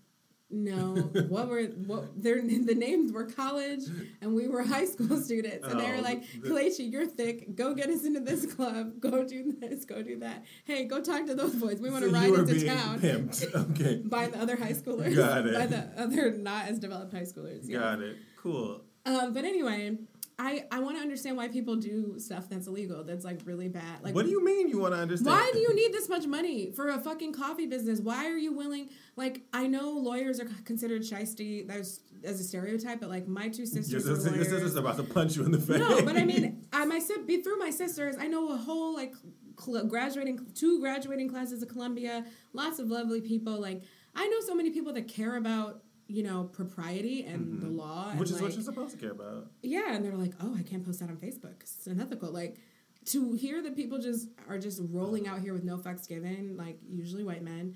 No, 0.51 0.93
what 1.27 1.49
were 1.49 1.63
what? 1.63 2.21
Their 2.21 2.39
the 2.41 2.75
names 2.75 3.11
were 3.11 3.25
college, 3.25 3.81
and 4.21 4.35
we 4.35 4.47
were 4.47 4.61
high 4.63 4.85
school 4.85 5.17
students, 5.21 5.67
and 5.67 5.79
they 5.79 5.89
were 5.89 5.97
Oh, 5.97 6.01
like, 6.01 6.23
"Kelechi, 6.41 6.89
you're 6.91 7.07
thick. 7.07 7.55
Go 7.55 7.73
get 7.73 7.89
us 7.89 8.05
into 8.05 8.19
this 8.19 8.45
club. 8.53 8.99
Go 8.99 9.27
do 9.27 9.53
this. 9.59 9.85
Go 9.85 10.03
do 10.03 10.19
that. 10.19 10.45
Hey, 10.63 10.85
go 10.85 11.01
talk 11.01 11.25
to 11.25 11.33
those 11.35 11.55
boys. 11.55 11.81
We 11.81 11.89
want 11.89 12.03
to 12.03 12.11
So 12.11 12.15
ride 12.15 12.29
into 12.31 12.65
town." 12.65 12.99
Pimped. 13.01 13.43
Okay. 13.71 14.01
By 14.05 14.27
the 14.27 14.39
other 14.39 14.55
high 14.55 14.73
schoolers, 14.73 15.15
Got 15.15 15.47
it. 15.47 15.55
by 15.55 15.65
the 15.65 15.89
other 15.97 16.31
not 16.31 16.67
as 16.67 16.77
developed 16.79 17.11
high 17.13 17.21
schoolers. 17.23 17.61
yeah. 17.67 17.79
Got 17.79 18.01
it. 18.01 18.15
Cool. 18.37 18.81
Um, 19.07 19.33
but 19.33 19.45
anyway, 19.45 19.97
I 20.37 20.65
I 20.71 20.79
want 20.79 20.97
to 20.97 21.01
understand 21.01 21.37
why 21.37 21.47
people 21.47 21.75
do 21.75 22.19
stuff 22.19 22.49
that's 22.49 22.67
illegal. 22.67 23.03
That's 23.03 23.23
like 23.23 23.41
really 23.45 23.69
bad. 23.69 24.03
Like, 24.03 24.13
what 24.13 24.25
do 24.25 24.31
you 24.31 24.43
mean 24.43 24.67
you 24.67 24.79
want 24.79 24.93
to 24.93 24.99
understand? 24.99 25.27
why 25.35 25.49
do 25.53 25.59
you 25.59 25.73
need 25.73 25.93
this 25.93 26.09
much 26.09 26.27
money 26.27 26.71
for 26.71 26.89
a 26.89 26.99
fucking 26.99 27.33
coffee 27.33 27.67
business? 27.67 27.99
Why 27.99 28.25
are 28.25 28.37
you 28.37 28.53
willing? 28.53 28.89
Like, 29.15 29.43
I 29.53 29.67
know 29.67 29.91
lawyers 29.91 30.39
are 30.39 30.47
considered 30.65 31.03
shisty. 31.03 31.65
That's 31.67 32.01
as 32.23 32.39
a 32.39 32.43
stereotype, 32.43 32.99
but 32.99 33.09
like 33.09 33.27
my 33.27 33.47
two 33.49 33.63
Your 33.63 33.67
sisters 33.67 34.03
sister, 34.05 34.35
your 34.35 34.43
sister's 34.43 34.75
about 34.75 34.97
to 34.97 35.03
punch 35.03 35.35
you 35.35 35.45
in 35.45 35.51
the 35.51 35.59
face. 35.59 35.79
no, 35.79 36.01
but 36.03 36.17
I 36.17 36.25
mean, 36.25 36.65
I 36.73 36.85
my 36.85 36.99
be 37.25 37.41
through 37.41 37.57
my 37.57 37.69
sisters. 37.69 38.15
I 38.19 38.27
know 38.27 38.51
a 38.51 38.57
whole 38.57 38.93
like 38.95 39.13
cl- 39.59 39.85
graduating 39.85 40.45
two 40.53 40.79
graduating 40.79 41.29
classes 41.29 41.61
of 41.61 41.69
Columbia. 41.69 42.25
Lots 42.53 42.79
of 42.79 42.87
lovely 42.89 43.21
people. 43.21 43.59
Like 43.59 43.83
I 44.15 44.27
know 44.27 44.39
so 44.41 44.55
many 44.55 44.71
people 44.71 44.93
that 44.93 45.07
care 45.07 45.37
about 45.37 45.81
you 46.07 46.23
know 46.23 46.43
propriety 46.51 47.23
and 47.25 47.61
the 47.61 47.67
law, 47.67 48.03
and 48.03 48.11
Mm-hmm. 48.11 48.19
which 48.19 48.29
is 48.29 48.35
like, 48.35 48.43
what 48.43 48.53
you're 48.53 48.63
supposed 48.63 48.91
to 48.95 48.97
care 48.99 49.11
about. 49.11 49.47
yeah, 49.61 49.93
and 49.93 50.03
they're 50.05 50.15
like, 50.15 50.33
oh, 50.41 50.55
I 50.57 50.63
can't 50.63 50.85
post 50.85 50.99
that 50.99 51.09
on 51.09 51.17
Facebook. 51.17 51.61
It's 51.61 51.87
unethical. 51.87 52.31
Like 52.31 52.57
to 53.05 53.33
hear 53.33 53.61
that 53.61 53.75
people 53.75 53.99
just 53.99 54.27
are 54.49 54.57
just 54.59 54.81
rolling 54.89 55.27
out 55.27 55.39
here 55.39 55.53
with 55.53 55.63
no 55.63 55.77
fucks 55.77 56.07
given, 56.07 56.55
like 56.57 56.77
usually 56.89 57.23
white 57.23 57.43
men. 57.43 57.75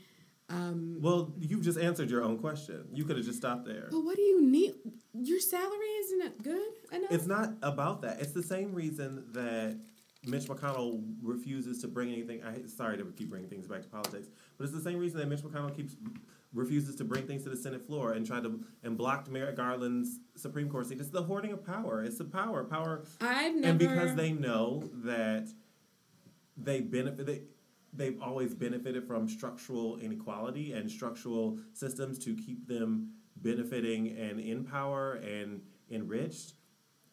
Um, 0.52 0.98
Well, 1.00 1.32
you've 1.40 1.62
just 1.62 1.78
answered 1.78 2.10
your 2.10 2.24
own 2.24 2.40
question. 2.40 2.88
You 2.92 3.06
could 3.06 3.18
have 3.18 3.26
just 3.26 3.38
stopped 3.38 3.66
there. 3.66 3.88
but 3.92 4.00
what 4.02 4.16
do 4.16 4.24
you 4.24 4.42
need? 4.42 4.74
Your 5.14 5.40
salary 5.40 5.86
isn't 6.04 6.22
it 6.24 6.44
good 6.44 6.72
enough? 6.92 7.12
It's 7.12 7.28
not 7.28 7.54
about 7.62 8.02
that. 8.02 8.20
It's 8.22 8.32
the 8.32 8.42
same 8.42 8.74
reason 8.74 9.26
that 9.34 9.78
Mitch 10.26 10.46
McConnell 10.46 11.04
refuses 11.22 11.80
to 11.82 11.88
bring 11.88 12.12
anything. 12.12 12.44
I 12.44 12.66
sorry 12.68 12.98
to 12.98 13.06
keep 13.16 13.30
bringing 13.30 13.50
things 13.50 13.68
back 13.68 13.84
to 13.84 13.88
politics, 13.90 14.28
but 14.58 14.64
it's 14.64 14.74
the 14.74 14.82
same 14.82 14.98
reason 14.98 15.20
that 15.20 15.28
Mitch 15.28 15.42
McConnell 15.42 15.76
keeps 15.76 15.96
refuses 16.54 16.96
to 16.96 17.04
bring 17.04 17.28
things 17.28 17.44
to 17.44 17.50
the 17.50 17.58
Senate 17.58 17.86
floor 17.86 18.14
and 18.14 18.26
tried 18.26 18.44
to 18.44 18.64
and 18.84 18.98
blocked 18.98 19.30
Merrick 19.30 19.56
Garland's 19.56 20.20
Supreme 20.36 20.70
Court 20.70 20.88
seat. 20.88 21.00
It's 21.00 21.10
the 21.10 21.24
hoarding 21.24 21.52
of 21.52 21.66
power. 21.66 22.04
It's 22.04 22.18
the 22.18 22.26
power, 22.26 22.64
power, 22.64 23.04
I've 23.22 23.56
never. 23.56 23.68
and 23.68 23.80
because 23.80 24.16
they 24.16 24.32
know 24.32 24.90
that 25.04 25.48
they 26.58 26.82
benefit. 26.82 27.26
They, 27.26 27.42
they've 27.94 28.22
always 28.22 28.54
benefited 28.54 29.08
from 29.08 29.28
structural 29.28 29.98
inequality 29.98 30.74
and 30.74 30.90
structural 30.90 31.58
systems 31.74 32.20
to 32.20 32.36
keep 32.36 32.68
them 32.68 33.14
benefiting 33.38 34.16
and 34.18 34.40
in 34.40 34.64
power 34.64 35.14
and 35.16 35.62
enriched. 35.90 36.54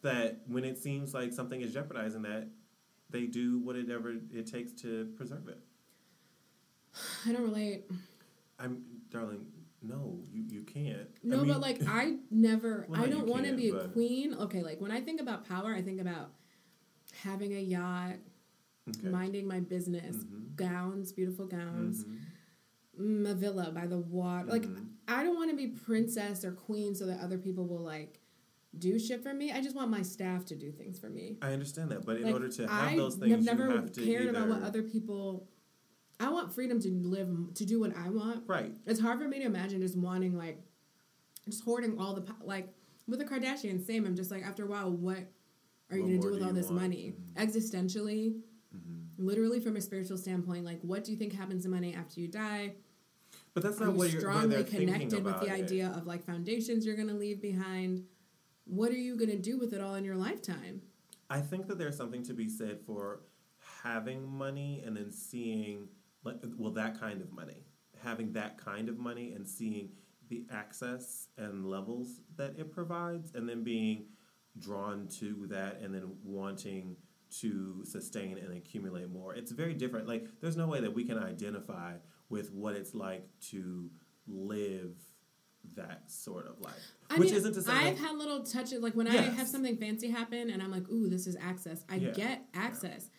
That 0.03 0.41
when 0.47 0.63
it 0.63 0.77
seems 0.77 1.13
like 1.13 1.33
something 1.33 1.61
is 1.61 1.73
jeopardizing 1.73 2.21
that, 2.23 2.47
they 3.09 3.25
do 3.25 3.59
whatever 3.59 4.15
it 4.31 4.51
takes 4.51 4.71
to 4.81 5.11
preserve 5.15 5.47
it. 5.47 5.59
I 7.25 7.31
don't 7.31 7.43
relate. 7.43 7.89
I'm, 8.59 8.83
darling. 9.09 9.45
No, 9.81 10.19
you, 10.31 10.43
you 10.49 10.61
can't. 10.63 10.97
I 11.01 11.05
No, 11.23 11.37
mean- 11.37 11.47
but 11.53 11.61
like 11.61 11.81
I 11.87 12.17
never. 12.31 12.85
Well, 12.89 13.01
I 13.03 13.07
don't 13.07 13.27
want 13.27 13.45
to 13.45 13.53
be 13.55 13.69
a 13.69 13.73
but- 13.73 13.93
queen. 13.93 14.33
Okay, 14.33 14.61
like 14.63 14.81
when 14.81 14.91
I 14.91 15.01
think 15.01 15.21
about 15.21 15.47
power, 15.47 15.73
I 15.73 15.81
think 15.81 16.01
about 16.01 16.31
having 17.23 17.53
a 17.55 17.59
yacht, 17.61 18.15
Okay. 18.89 19.09
minding 19.09 19.47
my 19.47 19.59
business, 19.59 20.15
Mhm. 20.17 20.55
gowns, 20.55 21.11
beautiful 21.11 21.45
gowns, 21.45 22.05
Mhm. 22.05 22.17
mm, 23.25 23.29
a 23.29 23.35
villa 23.35 23.71
by 23.71 23.85
the 23.85 23.97
water. 23.97 24.47
Like 24.49 24.63
Mhm. 24.63 24.87
I 25.07 25.23
don't 25.23 25.35
want 25.35 25.51
to 25.51 25.57
be 25.57 25.67
princess 25.67 26.43
or 26.45 26.51
queen 26.53 26.95
so 26.95 27.05
that 27.05 27.19
other 27.19 27.37
people 27.37 27.67
will 27.67 27.81
like 27.83 28.21
do 28.77 28.97
shit 28.99 29.21
for 29.23 29.33
me. 29.33 29.51
I 29.51 29.61
just 29.61 29.75
want 29.75 29.89
my 29.91 30.01
staff 30.03 30.45
to 30.45 30.55
do 30.55 30.71
things 30.71 30.99
for 30.99 31.09
me. 31.09 31.37
I 31.41 31.51
understand 31.53 31.89
that, 31.91 32.05
but 32.05 32.17
in 32.17 32.23
Like, 32.23 32.33
order 32.33 32.49
to 32.49 32.67
have 32.67 32.91
I 32.93 32.95
those 32.95 33.15
things, 33.15 33.45
never 33.45 33.65
you 33.69 33.75
have 33.75 33.91
to 33.93 34.01
cared 34.05 34.21
either, 34.23 34.29
about 34.31 34.49
what 34.49 34.61
other 34.63 34.83
people. 34.83 35.47
I 36.19 36.29
want 36.29 36.53
freedom 36.53 36.79
to 36.81 36.89
live 36.89 37.29
to 37.55 37.65
do 37.65 37.79
what 37.79 37.95
I 37.95 38.09
want. 38.09 38.43
right. 38.47 38.73
It's 38.85 38.99
hard 38.99 39.19
for 39.19 39.27
me 39.27 39.39
to 39.39 39.45
imagine 39.45 39.81
just 39.81 39.95
wanting 39.97 40.35
like 40.37 40.59
just 41.45 41.63
hoarding 41.63 41.99
all 41.99 42.13
the 42.13 42.21
po- 42.21 42.43
like 42.43 42.73
with 43.07 43.19
the 43.19 43.25
Kardashians. 43.25 43.85
Same. 43.85 44.05
I'm 44.05 44.15
just 44.15 44.31
like 44.31 44.43
after 44.43 44.63
a 44.63 44.67
while, 44.67 44.91
what 44.91 45.19
are 45.91 45.97
you 45.97 46.03
What 46.03 46.09
gonna 46.09 46.21
do 46.21 46.29
with 46.31 46.39
do 46.39 46.45
all 46.45 46.53
this 46.53 46.65
want? 46.69 46.81
money? 46.81 47.13
Mhm. 47.37 47.45
Existentially, 47.47 48.41
Mhm. 48.75 49.05
literally 49.17 49.59
from 49.59 49.75
a 49.77 49.81
spiritual 49.81 50.17
standpoint, 50.17 50.65
like 50.65 50.81
what 50.81 51.03
do 51.03 51.11
you 51.11 51.17
think 51.17 51.33
happens 51.33 51.63
to 51.63 51.69
money 51.69 51.93
after 51.93 52.19
you 52.19 52.27
die? 52.27 52.75
But 53.53 53.63
that's 53.63 53.79
Are 53.79 53.85
not 53.85 53.93
you 53.93 53.97
what 53.99 54.11
you're 54.11 54.21
strongly 54.21 54.63
connected 54.63 55.23
with 55.23 55.39
the 55.39 55.47
it. 55.47 55.51
idea 55.51 55.89
of 55.91 56.07
like 56.07 56.23
foundations 56.23 56.85
you're 56.85 56.95
gonna 56.95 57.13
leave 57.13 57.41
behind? 57.41 58.05
What 58.65 58.91
are 58.91 58.97
you 58.97 59.15
gonna 59.15 59.37
do 59.37 59.57
with 59.57 59.71
it 59.73 59.81
all 59.81 59.95
in 59.95 60.03
your 60.03 60.17
lifetime? 60.17 60.81
I 61.29 61.41
think 61.41 61.67
that 61.67 61.77
there's 61.77 61.95
something 61.95 62.23
to 62.23 62.33
be 62.33 62.49
said 62.49 62.81
for 62.81 63.21
having 63.83 64.27
money 64.27 64.81
and 64.85 64.95
then 64.97 65.11
seeing, 65.11 65.89
like, 66.27 66.37
well, 66.57 66.71
that 66.73 66.99
kind 66.99 67.21
of 67.21 67.31
money, 67.31 67.65
having 68.03 68.33
that 68.33 68.57
kind 68.57 68.89
of 68.89 68.97
money 68.97 69.33
and 69.33 69.47
seeing 69.47 69.89
the 70.29 70.45
access 70.51 71.27
and 71.37 71.65
levels 71.65 72.21
that 72.35 72.57
it 72.57 72.71
provides, 72.71 73.31
and 73.33 73.47
then 73.47 73.63
being 73.63 74.05
drawn 74.59 75.07
to 75.07 75.45
that 75.47 75.79
and 75.81 75.93
then 75.93 76.11
wanting 76.23 76.95
to 77.39 77.83
sustain 77.85 78.37
and 78.37 78.53
accumulate 78.53 79.09
more. 79.09 79.33
It's 79.35 79.51
very 79.51 79.73
different. 79.73 80.07
Like, 80.07 80.27
there's 80.41 80.57
no 80.57 80.67
way 80.67 80.79
that 80.81 80.93
we 80.93 81.03
can 81.03 81.17
identify 81.19 81.93
with 82.29 82.51
what 82.51 82.75
it's 82.75 82.93
like 82.93 83.25
to 83.51 83.89
live 84.27 84.95
that 85.75 86.09
sort 86.09 86.47
of 86.47 86.59
life. 86.61 86.73
I 87.09 87.15
Which 87.19 87.29
mean, 87.29 87.35
isn't 87.37 87.53
to 87.53 87.61
say 87.61 87.71
I've 87.71 87.85
like, 87.85 87.97
had 87.97 88.17
little 88.17 88.43
touches 88.43 88.81
like 88.81 88.93
when 88.95 89.07
I 89.07 89.15
have 89.15 89.47
something 89.47 89.75
fancy 89.77 90.09
happen 90.09 90.49
and 90.49 90.61
I'm 90.63 90.71
like, 90.71 90.89
ooh, 90.89 91.09
this 91.09 91.27
is 91.27 91.35
access. 91.41 91.83
I 91.89 91.95
Yeah. 91.97 92.11
get 92.11 92.45
access. 92.53 93.09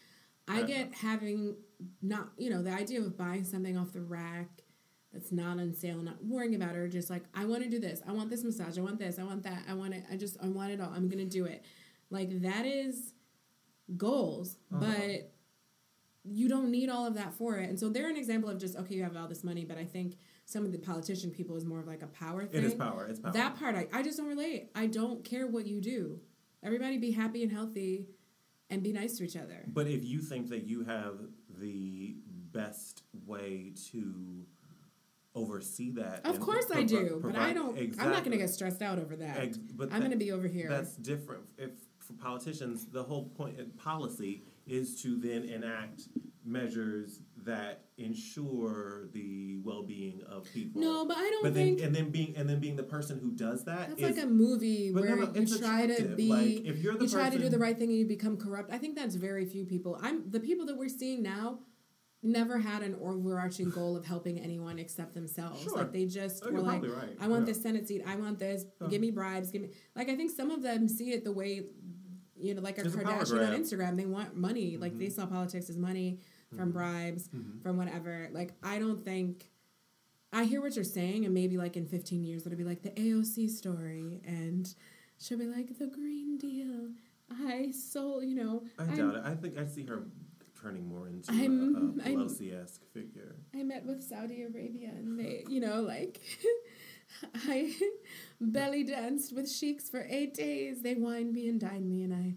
I 0.46 0.62
Uh, 0.62 0.66
get 0.66 0.94
having 0.94 1.56
not 2.02 2.30
you 2.36 2.50
know 2.50 2.62
the 2.62 2.72
idea 2.72 3.00
of 3.00 3.16
buying 3.16 3.44
something 3.44 3.76
off 3.76 3.92
the 3.92 4.00
rack 4.00 4.48
that's 5.12 5.32
not 5.32 5.58
on 5.58 5.72
sale, 5.74 5.98
not 6.02 6.22
worrying 6.24 6.54
about 6.54 6.74
it, 6.74 6.78
or 6.78 6.88
just 6.88 7.08
like 7.08 7.22
I 7.34 7.44
want 7.46 7.62
to 7.62 7.68
do 7.70 7.78
this, 7.78 8.02
I 8.06 8.12
want 8.12 8.28
this 8.30 8.44
massage, 8.44 8.76
I 8.78 8.82
want 8.82 8.98
this, 8.98 9.18
I 9.18 9.22
want 9.24 9.42
that, 9.44 9.62
I 9.68 9.74
want 9.74 9.94
it, 9.94 10.04
I 10.12 10.16
just 10.16 10.36
I 10.42 10.48
want 10.48 10.70
it 10.72 10.80
all. 10.80 10.90
I'm 10.94 11.08
gonna 11.08 11.24
do 11.24 11.44
it. 11.46 11.64
Like 12.10 12.42
that 12.42 12.66
is 12.66 13.12
goals, 13.96 14.56
Uh-huh. 14.72 14.84
but 14.86 15.32
you 16.24 16.48
don't 16.48 16.70
need 16.70 16.90
all 16.90 17.06
of 17.06 17.14
that 17.14 17.32
for 17.32 17.56
it. 17.56 17.68
And 17.70 17.78
so 17.80 17.88
they're 17.88 18.10
an 18.10 18.16
example 18.16 18.50
of 18.50 18.58
just 18.58 18.76
okay, 18.76 18.94
you 18.96 19.02
have 19.02 19.16
all 19.16 19.28
this 19.28 19.44
money, 19.44 19.64
but 19.64 19.78
I 19.78 19.84
think 19.84 20.16
some 20.44 20.64
of 20.64 20.72
the 20.72 20.78
politician 20.78 21.30
people 21.30 21.56
is 21.56 21.64
more 21.64 21.80
of 21.80 21.86
like 21.86 22.02
a 22.02 22.06
power 22.08 22.44
thing. 22.44 22.62
it 22.62 22.66
is 22.66 22.74
power. 22.74 23.06
It's 23.06 23.18
power. 23.20 23.32
That 23.32 23.58
part, 23.58 23.74
I, 23.76 23.86
I 23.92 24.02
just 24.02 24.18
don't 24.18 24.28
relate. 24.28 24.70
I 24.74 24.86
don't 24.86 25.24
care 25.24 25.46
what 25.46 25.66
you 25.66 25.80
do. 25.80 26.20
Everybody 26.62 26.98
be 26.98 27.12
happy 27.12 27.42
and 27.42 27.52
healthy 27.52 28.08
and 28.70 28.82
be 28.82 28.92
nice 28.92 29.16
to 29.18 29.24
each 29.24 29.36
other. 29.36 29.64
But 29.68 29.86
if 29.86 30.04
you 30.04 30.20
think 30.20 30.48
that 30.50 30.64
you 30.64 30.84
have 30.84 31.18
the 31.60 32.16
best 32.52 33.02
way 33.26 33.72
to 33.90 34.44
oversee 35.34 35.90
that, 35.92 36.26
Of 36.26 36.40
course 36.40 36.64
I 36.70 36.84
provi- 36.84 36.86
do, 36.86 37.20
but 37.22 37.36
I 37.36 37.52
don't. 37.52 37.78
I'm 37.98 38.10
not 38.10 38.24
going 38.24 38.32
to 38.32 38.38
get 38.38 38.50
stressed 38.50 38.82
out 38.82 38.98
over 38.98 39.16
that. 39.16 39.38
Ex- 39.38 39.58
but 39.58 39.92
I'm 39.92 40.00
going 40.00 40.10
to 40.10 40.16
be 40.16 40.32
over 40.32 40.48
here. 40.48 40.68
That's 40.68 40.96
different. 40.96 41.44
If 41.56 41.70
for 42.00 42.14
politicians, 42.14 42.86
the 42.86 43.02
whole 43.02 43.24
point 43.24 43.58
in 43.58 43.70
policy 43.72 44.42
is 44.66 45.00
to 45.02 45.16
then 45.16 45.44
enact 45.44 46.08
measures 46.44 47.20
that 47.44 47.84
ensure 47.96 49.08
the 49.12 49.58
well-being 49.62 50.22
of 50.28 50.44
people. 50.52 50.80
No, 50.80 51.04
but 51.06 51.16
I 51.16 51.28
don't 51.30 51.42
but 51.44 51.54
think 51.54 51.78
then 51.78 51.86
and 51.88 51.94
then 51.96 52.10
being 52.10 52.34
and 52.36 52.48
then 52.48 52.60
being 52.60 52.76
the 52.76 52.82
person 52.82 53.18
who 53.18 53.30
does 53.30 53.64
that 53.64 53.88
that's 53.90 54.00
is- 54.02 54.16
like 54.16 54.24
a 54.24 54.28
movie 54.28 54.92
but 54.92 55.04
no, 55.04 55.16
where 55.16 55.26
no, 55.26 55.32
you 55.40 55.58
try 55.58 55.86
to 55.86 56.02
be. 56.16 56.28
Like, 56.28 56.64
if 56.66 56.78
you're 56.78 56.96
the 56.96 57.04
you 57.04 57.10
try 57.10 57.30
to 57.30 57.38
do 57.38 57.48
the 57.48 57.58
right 57.58 57.78
thing 57.78 57.90
and 57.90 57.98
you 57.98 58.06
become 58.06 58.36
corrupt. 58.36 58.72
I 58.72 58.78
think 58.78 58.96
that's 58.96 59.14
very 59.14 59.44
few 59.46 59.64
people. 59.64 59.98
I'm 60.02 60.30
the 60.30 60.40
people 60.40 60.66
that 60.66 60.76
we're 60.76 60.88
seeing 60.88 61.22
now. 61.22 61.60
Never 62.20 62.58
had 62.58 62.82
an 62.82 62.96
overarching 63.00 63.70
goal 63.70 63.96
of 63.96 64.04
helping 64.04 64.40
anyone 64.40 64.80
except 64.80 65.14
themselves. 65.14 65.62
Sure. 65.62 65.76
Like 65.78 65.92
they 65.92 66.04
just 66.06 66.42
Oh, 66.44 66.50
were 66.50 66.60
like, 66.60 66.82
right. 66.82 67.16
I 67.20 67.28
want 67.28 67.42
Yeah. 67.46 67.52
this 67.52 67.62
Senate 67.62 67.86
seat. 67.86 68.02
I 68.04 68.16
want 68.16 68.40
this. 68.40 68.64
Huh. 68.80 68.88
Give 68.88 69.00
me 69.00 69.12
bribes. 69.12 69.52
Give 69.52 69.62
me 69.62 69.68
like 69.94 70.08
I 70.08 70.16
think 70.16 70.32
some 70.32 70.50
of 70.50 70.60
them 70.62 70.88
see 70.88 71.12
it 71.12 71.22
the 71.22 71.30
way 71.32 71.66
you 72.40 72.54
know, 72.54 72.60
like 72.62 72.78
a 72.78 72.84
It's 72.84 72.94
a 72.94 72.98
Kardashian 72.98 73.48
on. 73.52 73.60
Instagram. 73.62 73.96
They 73.96 74.06
want 74.06 74.36
money. 74.36 74.76
Like 74.76 74.98
they 74.98 75.06
Mhm. 75.06 75.12
saw 75.12 75.26
politics 75.26 75.70
as 75.70 75.76
money 75.76 76.18
from 76.56 76.70
Mhm. 76.70 76.72
bribes, 76.72 77.28
Mhm. 77.28 77.62
from 77.62 77.76
whatever. 77.76 78.28
Like 78.32 78.52
I 78.62 78.78
don't 78.78 79.04
think. 79.04 79.50
I 80.32 80.44
hear 80.44 80.60
what 80.60 80.74
you're 80.76 80.84
saying, 80.84 81.24
and 81.24 81.32
maybe 81.32 81.56
like 81.56 81.76
in 81.76 81.86
15 81.86 82.22
years 82.22 82.44
it'll 82.46 82.58
be 82.58 82.64
like 82.64 82.82
the 82.82 82.90
AOC 83.00 83.48
story, 83.48 84.20
and 84.24 84.72
she'll 85.18 85.38
be 85.38 85.46
like 85.46 85.78
the 85.78 85.86
Green 85.86 86.36
Deal. 86.36 86.92
I 87.30 87.70
so 87.70 88.20
you 88.20 88.34
know. 88.34 88.64
I 88.78 88.84
I'm- 88.84 88.96
doubt 88.96 89.14
it. 89.16 89.22
I 89.24 89.34
think 89.34 89.56
I 89.58 89.64
see 89.66 89.84
her 89.84 90.06
turning 90.60 90.86
more 90.88 91.08
into 91.08 91.30
I'm- 91.32 91.74
a, 91.74 91.78
a 91.78 92.04
I'm- 92.04 92.18
Pelosi-esque 92.18 92.84
figure. 92.92 93.36
I 93.54 93.62
met 93.62 93.86
with 93.86 94.02
Saudi 94.02 94.42
Arabia 94.42 94.88
and 94.90 95.18
they, 95.18 95.44
you 95.48 95.60
know, 95.60 95.82
like 95.82 96.20
I 97.34 97.74
belly 98.40 98.84
danced 98.84 99.32
with 99.34 99.50
sheiks 99.50 99.88
for 99.88 100.06
eight 100.10 100.34
days. 100.34 100.82
They 100.82 100.94
wined 100.94 101.32
me 101.32 101.48
and 101.48 101.58
dined 101.60 101.88
me, 101.88 102.02
and 102.02 102.12
I 102.12 102.34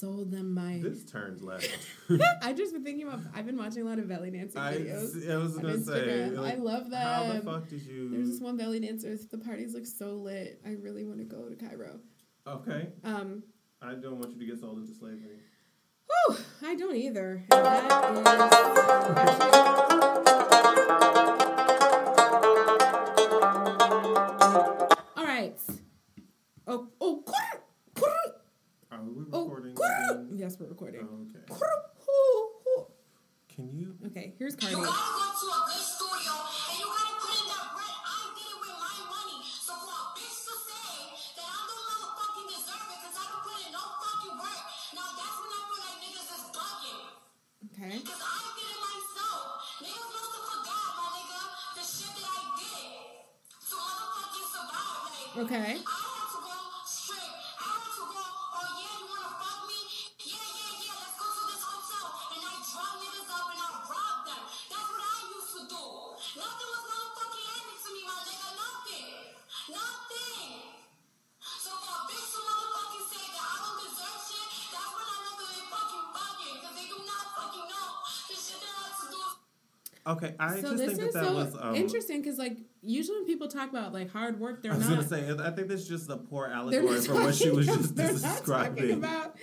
sold 0.00 0.30
them 0.30 0.54
my. 0.54 0.80
This 0.82 1.04
turns 1.04 1.42
left. 1.42 1.68
I've 2.42 2.56
just 2.56 2.72
been 2.72 2.82
thinking 2.84 3.06
about. 3.06 3.20
I've 3.34 3.46
been 3.46 3.56
watching 3.56 3.82
a 3.82 3.84
lot 3.84 3.98
of 3.98 4.08
belly 4.08 4.30
dancing 4.30 4.60
I, 4.60 4.74
videos 4.74 5.30
I 5.30 5.36
was 5.36 5.56
gonna 5.56 5.82
say, 5.82 6.26
like, 6.30 6.54
I 6.54 6.56
love 6.56 6.90
them. 6.90 7.00
how 7.02 7.32
the 7.32 7.40
fuck 7.42 7.68
did 7.68 7.82
you? 7.82 8.10
There's 8.10 8.28
this 8.30 8.40
one 8.40 8.56
belly 8.56 8.80
dancer. 8.80 9.16
The 9.30 9.38
parties 9.38 9.74
look 9.74 9.86
so 9.86 10.14
lit. 10.14 10.60
I 10.66 10.70
really 10.70 11.04
want 11.04 11.18
to 11.18 11.24
go 11.24 11.48
to 11.48 11.54
Cairo. 11.56 12.00
Okay, 12.46 12.88
Um, 13.04 13.42
I 13.82 13.94
don't 13.94 14.18
want 14.18 14.32
you 14.32 14.38
to 14.40 14.46
get 14.46 14.58
sold 14.58 14.78
into 14.78 14.94
slavery. 14.94 15.40
whew, 16.26 16.36
I 16.62 16.74
don't 16.74 16.96
either. 16.96 17.44
Like 45.84 46.00
niggas 46.00 46.30
is 46.32 46.44
bugging. 46.56 47.04
Okay. 47.68 48.00
Because 48.00 48.22
I 48.24 48.40
did 48.56 48.64
it 48.64 48.80
myself. 48.80 49.60
Niggas 49.84 50.08
must 50.08 50.32
have 50.32 50.46
forgot, 50.48 50.88
my 50.96 51.06
nigga, 51.20 51.40
the 51.76 51.84
shit 51.84 52.12
that 52.16 52.24
I 52.24 52.40
did 52.56 52.88
to 53.68 53.76
motherfucking 53.76 54.48
survive. 54.56 55.04
Like, 55.36 55.52
Okay. 55.52 55.89
Okay, 80.10 80.34
I 80.38 80.56
so 80.60 80.62
just 80.62 80.76
this 80.78 80.86
think 80.96 80.98
that 81.00 81.06
is 81.08 81.14
that 81.14 81.24
so 81.24 81.34
was 81.34 81.56
um, 81.60 81.74
interesting 81.74 82.20
because 82.22 82.38
like 82.38 82.56
usually 82.82 83.18
when 83.18 83.26
people 83.26 83.48
talk 83.48 83.70
about 83.70 83.92
like 83.92 84.10
hard 84.10 84.40
work, 84.40 84.62
they're 84.62 84.72
I 84.72 84.76
was 84.76 84.88
not. 84.88 84.96
gonna 85.08 85.08
say, 85.08 85.44
I 85.44 85.50
think 85.50 85.68
that's 85.68 85.86
just 85.86 86.08
a 86.10 86.16
poor 86.16 86.46
allegory 86.46 87.00
for 87.00 87.14
what 87.14 87.34
she 87.34 87.50
was 87.50 87.66
just 87.66 87.94
they're 87.96 88.12
not 88.12 88.20
talking 88.20 88.36
describing. 88.36 88.90
about 88.92 89.36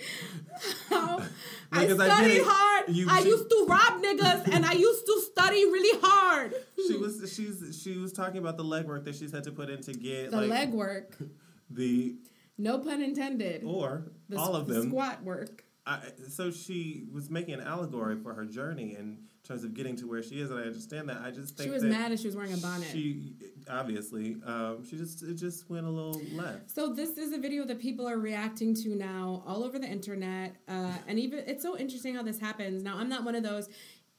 how 0.90 1.22
I 1.72 1.86
Like, 1.86 2.10
I 2.10 2.16
studied 2.18 2.42
hard. 2.44 2.88
You- 2.88 3.06
I 3.08 3.22
she- 3.22 3.28
used 3.28 3.48
to 3.50 3.66
rob 3.68 4.02
niggas, 4.02 4.48
and 4.52 4.64
I 4.66 4.72
used 4.72 5.06
to 5.06 5.20
study 5.32 5.64
really 5.64 6.00
hard. 6.02 6.54
She 6.86 6.96
was 6.96 7.32
she's 7.34 7.80
she 7.82 7.96
was 7.98 8.12
talking 8.12 8.38
about 8.38 8.56
the 8.56 8.64
legwork 8.64 9.04
that 9.04 9.14
she's 9.14 9.32
had 9.32 9.44
to 9.44 9.52
put 9.52 9.70
in 9.70 9.80
to 9.82 9.92
get 9.92 10.30
The 10.30 10.36
like 10.38 10.50
leg 10.50 10.72
work, 10.72 11.16
the 11.70 12.16
no 12.58 12.78
pun 12.78 13.02
intended. 13.02 13.62
or 13.64 14.10
The, 14.28 14.36
all 14.38 14.56
of 14.56 14.66
the 14.66 14.74
them. 14.74 14.88
squat 14.90 15.22
work. 15.22 15.64
I, 15.86 16.00
so 16.28 16.50
she 16.50 17.06
was 17.12 17.30
making 17.30 17.54
an 17.54 17.60
allegory 17.62 18.16
for 18.16 18.34
her 18.34 18.44
journey 18.44 18.94
in 18.98 19.20
terms 19.48 19.64
of 19.64 19.72
getting 19.72 19.96
to 19.96 20.06
where 20.06 20.22
she 20.22 20.40
is, 20.40 20.50
and 20.50 20.60
I 20.60 20.64
understand 20.64 21.08
that. 21.08 21.22
I 21.24 21.30
just 21.30 21.56
think 21.56 21.68
She 21.68 21.72
was 21.72 21.82
that 21.82 21.88
mad 21.88 22.12
as 22.12 22.20
she 22.20 22.26
was 22.26 22.36
wearing 22.36 22.52
a 22.52 22.58
bonnet. 22.58 22.88
She 22.92 23.32
obviously 23.68 24.36
um, 24.44 24.84
she 24.88 24.96
just 24.96 25.22
it 25.22 25.34
just 25.34 25.68
went 25.70 25.86
a 25.86 25.90
little 25.90 26.20
left. 26.32 26.70
So 26.70 26.92
this 26.92 27.16
is 27.16 27.32
a 27.32 27.38
video 27.38 27.64
that 27.64 27.80
people 27.80 28.06
are 28.06 28.18
reacting 28.18 28.74
to 28.76 28.90
now 28.94 29.42
all 29.46 29.64
over 29.64 29.78
the 29.78 29.88
internet, 29.88 30.56
uh, 30.68 30.92
and 31.06 31.18
even 31.18 31.40
it's 31.46 31.62
so 31.62 31.78
interesting 31.78 32.14
how 32.14 32.22
this 32.22 32.38
happens. 32.38 32.82
Now 32.82 32.98
I'm 32.98 33.08
not 33.08 33.24
one 33.24 33.34
of 33.34 33.42
those. 33.42 33.68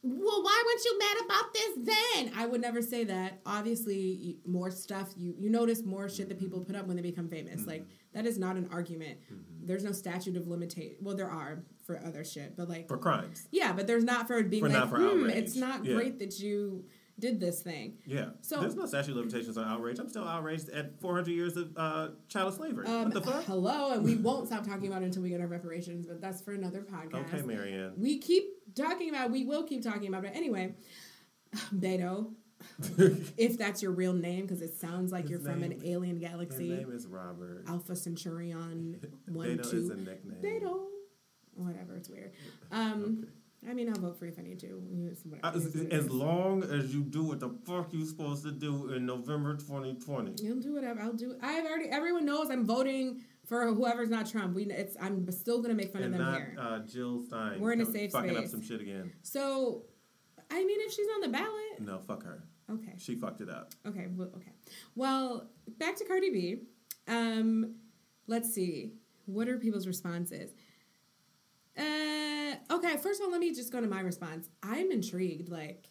Well, 0.02 0.44
why 0.44 0.64
weren't 0.66 0.86
you 0.86 0.98
mad 1.00 1.26
about 1.26 1.54
this 1.54 1.96
then? 2.16 2.32
I 2.36 2.46
would 2.46 2.62
never 2.62 2.82
say 2.82 3.04
that. 3.04 3.42
Obviously, 3.46 4.38
more 4.48 4.72
stuff 4.72 5.14
you 5.16 5.36
you 5.38 5.50
notice 5.50 5.84
more 5.84 6.10
shit 6.10 6.30
that 6.30 6.40
people 6.40 6.62
put 6.62 6.76
up 6.76 6.88
when 6.88 6.96
they 6.96 7.04
become 7.04 7.28
famous. 7.28 7.68
Like 7.68 7.86
that 8.14 8.26
is 8.26 8.38
not 8.40 8.56
an 8.56 8.70
argument. 8.72 9.20
There's 9.62 9.84
no 9.84 9.92
statute 9.92 10.36
of 10.38 10.48
limitation. 10.48 10.98
Well, 11.02 11.16
there 11.16 11.30
are 11.30 11.64
for 11.86 12.00
other 12.06 12.24
shit, 12.24 12.56
but 12.58 12.70
like 12.70 12.88
For 12.88 12.98
crimes, 12.98 13.48
yeah, 13.52 13.74
but 13.74 13.88
there's 13.88 14.04
not 14.04 14.28
for 14.28 14.42
being 14.44 14.64
For 14.64 14.70
like 14.70 14.78
not 14.78 14.90
for 14.90 14.98
hmm, 14.98 15.22
outrage. 15.24 15.36
it's 15.36 15.56
not 15.56 15.86
Yeah. 15.86 15.96
great 15.96 16.20
that 16.20 16.40
you 16.40 16.86
did 17.20 17.40
this 17.40 17.62
thing. 17.62 17.98
yeah. 18.06 18.30
So- 18.42 18.62
there's 18.62 18.76
no 18.76 18.86
statute 18.86 19.12
of 19.12 19.18
limitations 19.18 19.58
on 19.58 19.68
outrage. 19.68 20.00
I'm 20.00 20.08
still 20.08 20.24
outraged 20.24 20.70
at 20.70 21.02
400 21.02 21.30
years 21.32 21.58
of 21.58 21.72
uh, 21.76 22.10
child 22.30 22.54
slavery. 22.54 22.88
Um, 22.88 23.06
what 23.06 23.14
the 23.14 23.22
fuck? 23.22 23.44
Hello, 23.44 23.92
and 23.92 24.04
we 24.06 24.16
won't 24.28 24.48
stop 24.48 24.66
talking 24.66 24.88
about 24.88 25.02
it 25.02 25.06
until 25.08 25.24
we 25.24 25.30
get 25.30 25.42
our 25.42 25.48
reparations, 25.48 26.06
but 26.08 26.22
that's 26.22 26.42
for 26.42 26.54
another 26.54 26.82
podcast. 26.82 27.34
Okay, 27.34 27.42
Marianne. 27.46 27.94
We 27.98 28.20
keep 28.20 28.46
talking 28.74 29.10
about. 29.10 29.32
We 29.32 29.44
will 29.46 29.64
keep 29.64 29.84
talking 29.84 30.08
about 30.08 30.24
it 30.26 30.32
anyway. 30.34 30.76
Beto, 31.76 32.32
if 33.38 33.58
that's 33.58 33.82
your 33.82 33.92
real 33.92 34.14
name, 34.14 34.42
because 34.42 34.62
it 34.62 34.76
sounds 34.76 35.12
like 35.12 35.24
His 35.24 35.32
you're 35.32 35.40
from 35.40 35.64
an 35.64 35.70
name- 35.70 35.82
alien 35.86 36.20
His 36.20 36.30
galaxy. 36.30 36.70
name 36.70 36.92
is 36.92 37.08
Robert. 37.08 37.64
Alpha 37.68 37.96
Centurion 37.96 39.00
one 39.28 39.48
Beto 39.58 39.74
is 39.74 39.90
a 39.90 39.96
two. 39.96 40.02
nickname. 40.02 40.38
Beto, 40.42 40.86
whatever. 41.56 41.96
It's 41.96 42.10
weird. 42.10 42.32
Um, 42.72 43.28
I 43.70 43.74
mean, 43.74 43.90
I'll 43.90 44.00
vote 44.00 44.18
for 44.18 44.26
you 44.26 44.32
if 44.32 44.40
I 44.40 44.44
need 44.44 44.60
to. 44.60 44.82
Uh. 45.44 45.52
As, 45.54 45.76
as 45.92 46.10
long 46.10 46.64
as 46.64 46.94
you 46.94 47.02
do 47.02 47.24
what 47.24 47.40
the 47.42 47.50
fuck 47.66 47.90
you're 47.92 48.06
supposed 48.06 48.44
to 48.44 48.52
do 48.52 48.94
in 48.94 49.06
November 49.06 49.56
2020. 49.58 50.42
You'll 50.42 50.62
do 50.62 50.74
whatever. 50.74 51.02
I'll 51.02 51.12
do. 51.14 51.36
I've 51.42 51.66
already. 51.66 51.90
Everyone 51.90 52.26
knows 52.26 52.50
I'm 52.50 52.66
voting 52.66 53.22
for 53.46 53.66
whoever's 53.68 54.10
not 54.10 54.30
Trump. 54.30 54.56
We. 54.56 54.64
It's. 54.66 54.96
I'm 55.02 55.30
still 55.32 55.62
gonna 55.62 55.74
make 55.74 55.92
fun 55.92 56.04
And 56.04 56.14
of 56.16 56.20
them 56.20 56.32
not 56.32 56.38
here. 56.38 56.56
uh, 56.58 56.80
Jill 56.80 57.22
Stein. 57.26 57.60
We're 57.60 57.74
in 57.74 57.82
a 57.82 57.86
safe 57.86 58.12
fucking 58.12 58.38
up 58.38 58.48
some 58.48 58.62
shit 58.62 58.80
again. 58.80 59.12
So, 59.24 59.84
I 60.50 60.64
mean, 60.64 60.80
if 60.82 60.94
she's 60.94 61.08
on 61.16 61.22
the 61.22 61.28
ballot, 61.30 61.82
No, 61.82 62.00
fuck 62.00 62.24
her. 62.24 62.46
Okay, 62.70 62.94
She 62.98 63.16
fucked 63.16 63.42
it 63.42 63.50
up. 63.50 63.72
okay, 63.88 64.08
well, 64.16 64.30
okay. 64.36 64.52
Well, 64.96 65.50
back 65.80 65.96
to 65.98 66.06
Cardi 66.06 66.30
B. 66.32 66.58
Um, 67.08 67.76
let's 68.28 68.54
see. 68.54 68.94
What 69.26 69.48
are 69.48 69.58
people's 69.58 69.88
responses? 69.88 70.52
Uh, 71.78 72.56
okay. 72.72 72.98
First 72.98 73.20
of 73.22 73.26
all, 73.26 73.32
let 73.32 73.40
me 73.40 73.54
just 73.54 73.72
go 73.72 73.80
to 73.82 73.88
my 73.88 74.02
response. 74.02 74.50
I'm 74.64 74.92
intrigued. 74.92 75.50
Like, 75.50 75.90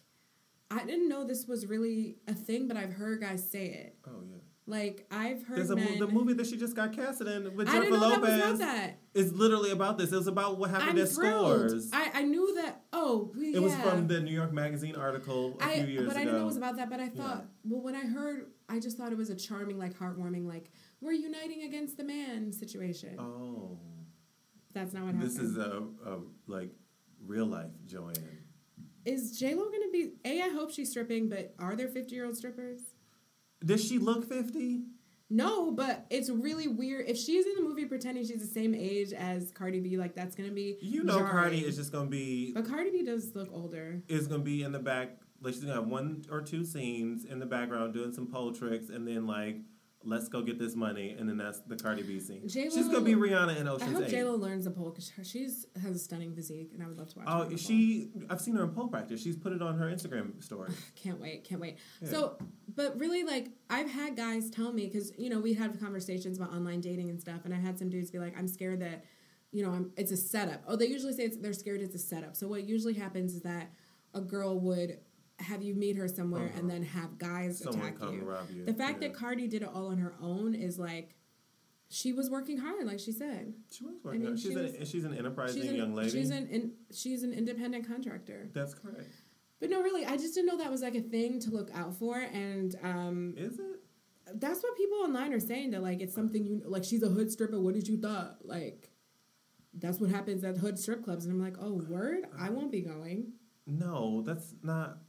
I 0.69 0.83
didn't 0.85 1.09
know 1.09 1.23
this 1.25 1.47
was 1.47 1.65
really 1.65 2.17
a 2.27 2.33
thing, 2.33 2.67
but 2.67 2.77
I've 2.77 2.93
heard 2.93 3.21
guys 3.21 3.49
say 3.49 3.65
it. 3.67 3.95
Oh 4.07 4.21
yeah. 4.29 4.37
Like, 4.69 5.07
I've 5.09 5.43
heard 5.47 5.57
There's 5.57 5.71
a 5.71 5.75
men. 5.75 5.97
the 5.99 6.07
movie 6.07 6.33
that 6.33 6.45
she 6.45 6.55
just 6.55 6.75
got 6.75 6.93
casted 6.93 7.27
in 7.27 7.55
with 7.55 7.67
Jennifer 7.67 7.85
didn't 7.89 7.99
know 7.99 8.09
that 8.11 8.21
was 8.21 8.29
Lopez. 8.29 8.39
about 8.45 8.57
that. 8.59 8.99
It's 9.15 9.31
literally 9.31 9.71
about 9.71 9.97
this. 9.97 10.11
It 10.11 10.15
was 10.15 10.27
about 10.27 10.59
what 10.59 10.69
happened 10.69 10.91
I'm 10.91 10.99
at 10.99 11.09
thrilled. 11.09 11.69
scores. 11.71 11.89
I, 11.91 12.11
I 12.13 12.21
knew 12.21 12.53
that. 12.55 12.83
Oh, 12.93 13.31
we, 13.35 13.55
it 13.55 13.61
was 13.61 13.73
from 13.75 14.07
the 14.07 14.19
New 14.19 14.31
York 14.33 14.53
Magazine 14.53 14.95
article 14.95 15.57
a 15.59 15.63
I, 15.65 15.73
few 15.77 15.87
years 15.87 16.01
ago. 16.03 16.07
but 16.09 16.17
I 16.17 16.19
didn't 16.23 16.35
know 16.37 16.43
it 16.43 16.45
was 16.45 16.57
about 16.57 16.77
that. 16.77 16.89
But 16.89 16.99
I 16.99 17.09
thought, 17.09 17.45
well, 17.63 17.81
when 17.81 17.95
I 17.95 18.01
heard, 18.05 18.51
I 18.69 18.79
just 18.79 18.95
thought 18.97 19.11
it 19.11 19.17
was 19.17 19.31
a 19.31 19.35
charming, 19.35 19.79
like 19.79 19.97
heartwarming, 19.97 20.45
like 20.47 20.69
we're 21.01 21.13
uniting 21.13 21.63
against 21.63 21.97
the 21.97 22.03
man 22.03 22.51
situation. 22.53 23.15
oh, 23.19 23.79
That's 24.73 24.93
not 24.93 25.03
what 25.05 25.15
happened. 25.15 25.31
this 25.31 25.39
is 25.39 25.57
a, 25.57 25.83
a 26.05 26.19
like 26.45 26.69
real 27.25 27.47
life 27.47 27.71
Joanne. 27.87 28.13
Is 29.05 29.39
J 29.39 29.55
Lo 29.55 29.63
gonna 29.65 29.89
be? 29.91 30.11
A, 30.25 30.41
I 30.43 30.49
hope 30.49 30.69
she's 30.71 30.91
stripping, 30.91 31.27
but 31.29 31.55
are 31.57 31.75
there 31.75 31.87
fifty 31.87 32.13
year 32.13 32.25
old 32.25 32.37
strippers? 32.37 32.88
Does 33.63 33.83
she 33.83 33.97
look 33.99 34.27
fifty? 34.27 34.83
No, 35.31 35.71
but 35.71 36.07
it's 36.09 36.29
really 36.29 36.67
weird. 36.67 37.07
If 37.07 37.15
she's 37.17 37.45
in 37.45 37.53
the 37.55 37.61
movie 37.61 37.85
pretending 37.85 38.25
she's 38.25 38.39
the 38.41 38.47
same 38.47 38.73
age 38.73 39.13
as 39.13 39.51
Cardi 39.51 39.79
B, 39.79 39.95
like 39.97 40.15
that's 40.15 40.35
gonna 40.35 40.49
be 40.51 40.77
You 40.81 41.03
know, 41.03 41.19
jarring. 41.19 41.31
Cardi 41.31 41.59
is 41.59 41.75
just 41.75 41.91
gonna 41.91 42.09
be 42.09 42.51
But 42.53 42.65
Cardi 42.67 42.89
B 42.89 43.03
does 43.03 43.35
look 43.35 43.49
older. 43.53 44.01
is 44.07 44.27
gonna 44.27 44.43
be 44.43 44.63
in 44.63 44.71
the 44.71 44.79
back. 44.79 45.17
Like 45.41 45.53
she's 45.53 45.63
gonna 45.63 45.75
have 45.75 45.87
one 45.87 46.23
or 46.31 46.41
two 46.41 46.65
scenes 46.65 47.25
in 47.25 47.37
the 47.39 47.45
background 47.45 47.93
doing 47.93 48.11
some 48.11 48.25
pole 48.27 48.51
tricks, 48.53 48.89
and 48.89 49.07
then 49.07 49.27
like, 49.27 49.57
let's 50.03 50.29
go 50.29 50.41
get 50.41 50.57
this 50.57 50.75
money, 50.75 51.15
and 51.17 51.27
then 51.27 51.37
that's 51.37 51.59
the 51.61 51.75
Cardi 51.75 52.03
B 52.03 52.19
scene. 52.19 52.47
J-Lo- 52.47 52.69
she's 52.69 52.87
gonna 52.87 53.01
be 53.01 53.15
Rihanna 53.15 53.57
in 53.57 53.67
I 53.67 53.71
Ocean's 53.71 53.97
hope 53.97 54.07
J 54.07 54.23
Lo 54.23 54.35
learns 54.35 54.65
the 54.65 54.71
pole 54.71 54.91
because 54.91 55.11
she's 55.27 55.65
has 55.81 55.95
a 55.95 55.99
stunning 55.99 56.33
physique, 56.33 56.71
and 56.73 56.83
I 56.83 56.87
would 56.87 56.97
love 56.97 57.09
to 57.09 57.19
watch. 57.19 57.27
Oh, 57.29 57.55
she! 57.57 58.09
I've 58.29 58.41
seen 58.41 58.55
her 58.55 58.63
in 58.63 58.69
pole 58.69 58.87
practice. 58.87 59.21
She's 59.21 59.35
put 59.35 59.51
it 59.51 59.61
on 59.61 59.77
her 59.77 59.85
Instagram 59.87 60.41
story. 60.43 60.71
Can't 60.95 61.19
wait, 61.19 61.43
can't 61.43 61.61
wait. 61.61 61.77
Yeah. 62.01 62.09
So, 62.09 62.37
but 62.75 62.99
really, 62.99 63.23
like, 63.23 63.49
I've 63.69 63.89
had 63.89 64.15
guys 64.15 64.49
tell 64.49 64.71
me 64.71 64.85
because 64.85 65.11
you 65.17 65.29
know 65.29 65.39
we 65.39 65.53
had 65.53 65.79
conversations 65.79 66.37
about 66.37 66.53
online 66.53 66.81
dating 66.81 67.09
and 67.09 67.19
stuff, 67.19 67.41
and 67.45 67.53
I 67.53 67.57
had 67.57 67.77
some 67.77 67.89
dudes 67.89 68.11
be 68.11 68.19
like, 68.19 68.37
"I'm 68.37 68.47
scared 68.47 68.81
that, 68.81 69.05
you 69.51 69.63
know, 69.63 69.71
I'm, 69.71 69.91
it's 69.97 70.11
a 70.11 70.17
setup." 70.17 70.63
Oh, 70.67 70.75
they 70.75 70.87
usually 70.87 71.13
say 71.13 71.23
it's, 71.23 71.37
they're 71.37 71.53
scared 71.53 71.81
it's 71.81 71.95
a 71.95 71.99
setup. 71.99 72.35
So 72.35 72.47
what 72.47 72.67
usually 72.67 72.93
happens 72.93 73.33
is 73.33 73.41
that 73.41 73.71
a 74.13 74.21
girl 74.21 74.59
would 74.59 74.99
have 75.39 75.61
you 75.63 75.73
meet 75.75 75.95
her 75.97 76.07
somewhere 76.07 76.45
Uh-huh. 76.47 76.59
and 76.59 76.69
then 76.69 76.83
have 76.83 77.17
guys 77.17 77.59
Someone 77.59 77.81
attack 77.81 77.99
come 77.99 78.13
you. 78.15 78.21
rob 78.23 78.49
you. 78.51 78.65
The 78.65 78.73
fact 78.73 79.01
yeah. 79.01 79.07
that 79.09 79.17
Cardi 79.17 79.47
did 79.47 79.61
it 79.63 79.69
all 79.73 79.87
on 79.87 79.97
her 79.97 80.13
own 80.21 80.53
is 80.53 80.77
like, 80.77 81.15
she 81.91 82.13
was 82.13 82.29
working 82.29 82.57
hard, 82.57 82.85
like 82.85 82.99
she 82.99 83.11
said. 83.11 83.53
she 83.71 83.83
was 83.83 83.95
working. 84.03 84.21
mean, 84.21 84.31
on- 84.31 84.37
she's 84.37 84.51
she 84.51 84.55
was- 84.55 84.89
she's 84.89 85.03
an 85.05 85.13
enterprising 85.15 85.61
She's 85.61 85.71
an, 85.71 85.77
young 85.77 85.95
lady. 85.95 86.11
She's 86.11 86.29
an 86.29 86.47
in, 86.47 86.71
she's 86.91 87.23
an 87.23 87.33
independent 87.33 87.87
contractor. 87.87 88.49
That's 88.53 88.73
correct. 88.75 89.07
But 89.59 89.69
no, 89.69 89.81
really, 89.81 90.05
I 90.05 90.15
just 90.15 90.35
didn't 90.35 90.47
know 90.47 90.57
that 90.57 90.71
was 90.71 90.81
like 90.81 90.95
a 90.95 91.01
thing 91.01 91.39
to 91.41 91.49
look 91.49 91.69
out 91.73 91.95
for, 91.95 92.15
and 92.17 92.75
um, 92.83 93.33
Is 93.37 93.57
it? 93.59 93.81
that's 94.35 94.61
what 94.61 94.77
people 94.77 94.99
online 94.99 95.33
are 95.33 95.39
saying 95.39 95.71
that 95.71 95.81
like 95.81 95.99
it's 96.01 96.13
something 96.13 96.45
you 96.45 96.61
like. 96.65 96.83
She's 96.83 97.01
a 97.03 97.09
hood 97.09 97.31
stripper. 97.31 97.59
What 97.59 97.73
did 97.73 97.87
you 97.87 97.97
thought? 97.99 98.37
Like, 98.45 98.89
that's 99.73 99.99
what 99.99 100.11
happens 100.11 100.43
at 100.43 100.57
hood 100.57 100.77
strip 100.79 101.03
clubs, 101.03 101.25
and 101.25 101.33
I'm 101.33 101.41
like, 101.41 101.57
oh, 101.59 101.73
word, 101.89 102.25
I 102.39 102.49
won't 102.51 102.71
be 102.71 102.81
going. 102.81 103.33
No, 103.67 104.21
that's 104.25 104.53
not. 104.63 104.99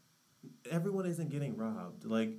Everyone 0.70 1.06
isn't 1.06 1.30
getting 1.30 1.56
robbed. 1.56 2.04
Like, 2.04 2.32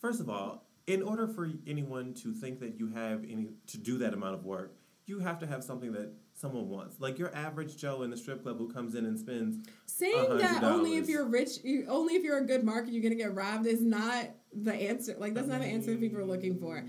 first 0.00 0.20
of 0.20 0.28
all, 0.28 0.66
in 0.86 1.02
order 1.02 1.26
for 1.26 1.50
anyone 1.66 2.14
to 2.14 2.32
think 2.32 2.60
that 2.60 2.78
you 2.78 2.88
have 2.88 3.24
any 3.24 3.48
to 3.68 3.78
do 3.78 3.98
that 3.98 4.14
amount 4.14 4.34
of 4.34 4.44
work, 4.44 4.76
you 5.06 5.18
have 5.20 5.38
to 5.40 5.46
have 5.46 5.64
something 5.64 5.92
that 5.92 6.12
someone 6.34 6.68
wants. 6.68 7.00
Like 7.00 7.18
your 7.18 7.34
average 7.34 7.76
Joe 7.76 8.02
in 8.02 8.10
the 8.10 8.16
strip 8.16 8.42
club 8.42 8.58
who 8.58 8.68
comes 8.68 8.94
in 8.94 9.04
and 9.06 9.18
spends. 9.18 9.66
Saying 9.86 10.38
that 10.38 10.62
only 10.62 10.96
if 10.96 11.08
you're 11.08 11.24
rich, 11.26 11.58
you, 11.64 11.86
only 11.88 12.14
if 12.14 12.22
you're 12.22 12.38
a 12.38 12.44
good 12.46 12.62
market, 12.64 12.92
you're 12.92 13.02
gonna 13.02 13.14
get 13.14 13.34
robbed 13.34 13.66
is 13.66 13.80
not 13.82 14.30
the 14.52 14.74
answer. 14.74 15.16
Like 15.18 15.34
that's 15.34 15.48
not 15.48 15.60
the 15.60 15.66
answer 15.66 15.92
that 15.92 16.00
people 16.00 16.18
are 16.18 16.24
looking 16.24 16.58
for. 16.58 16.84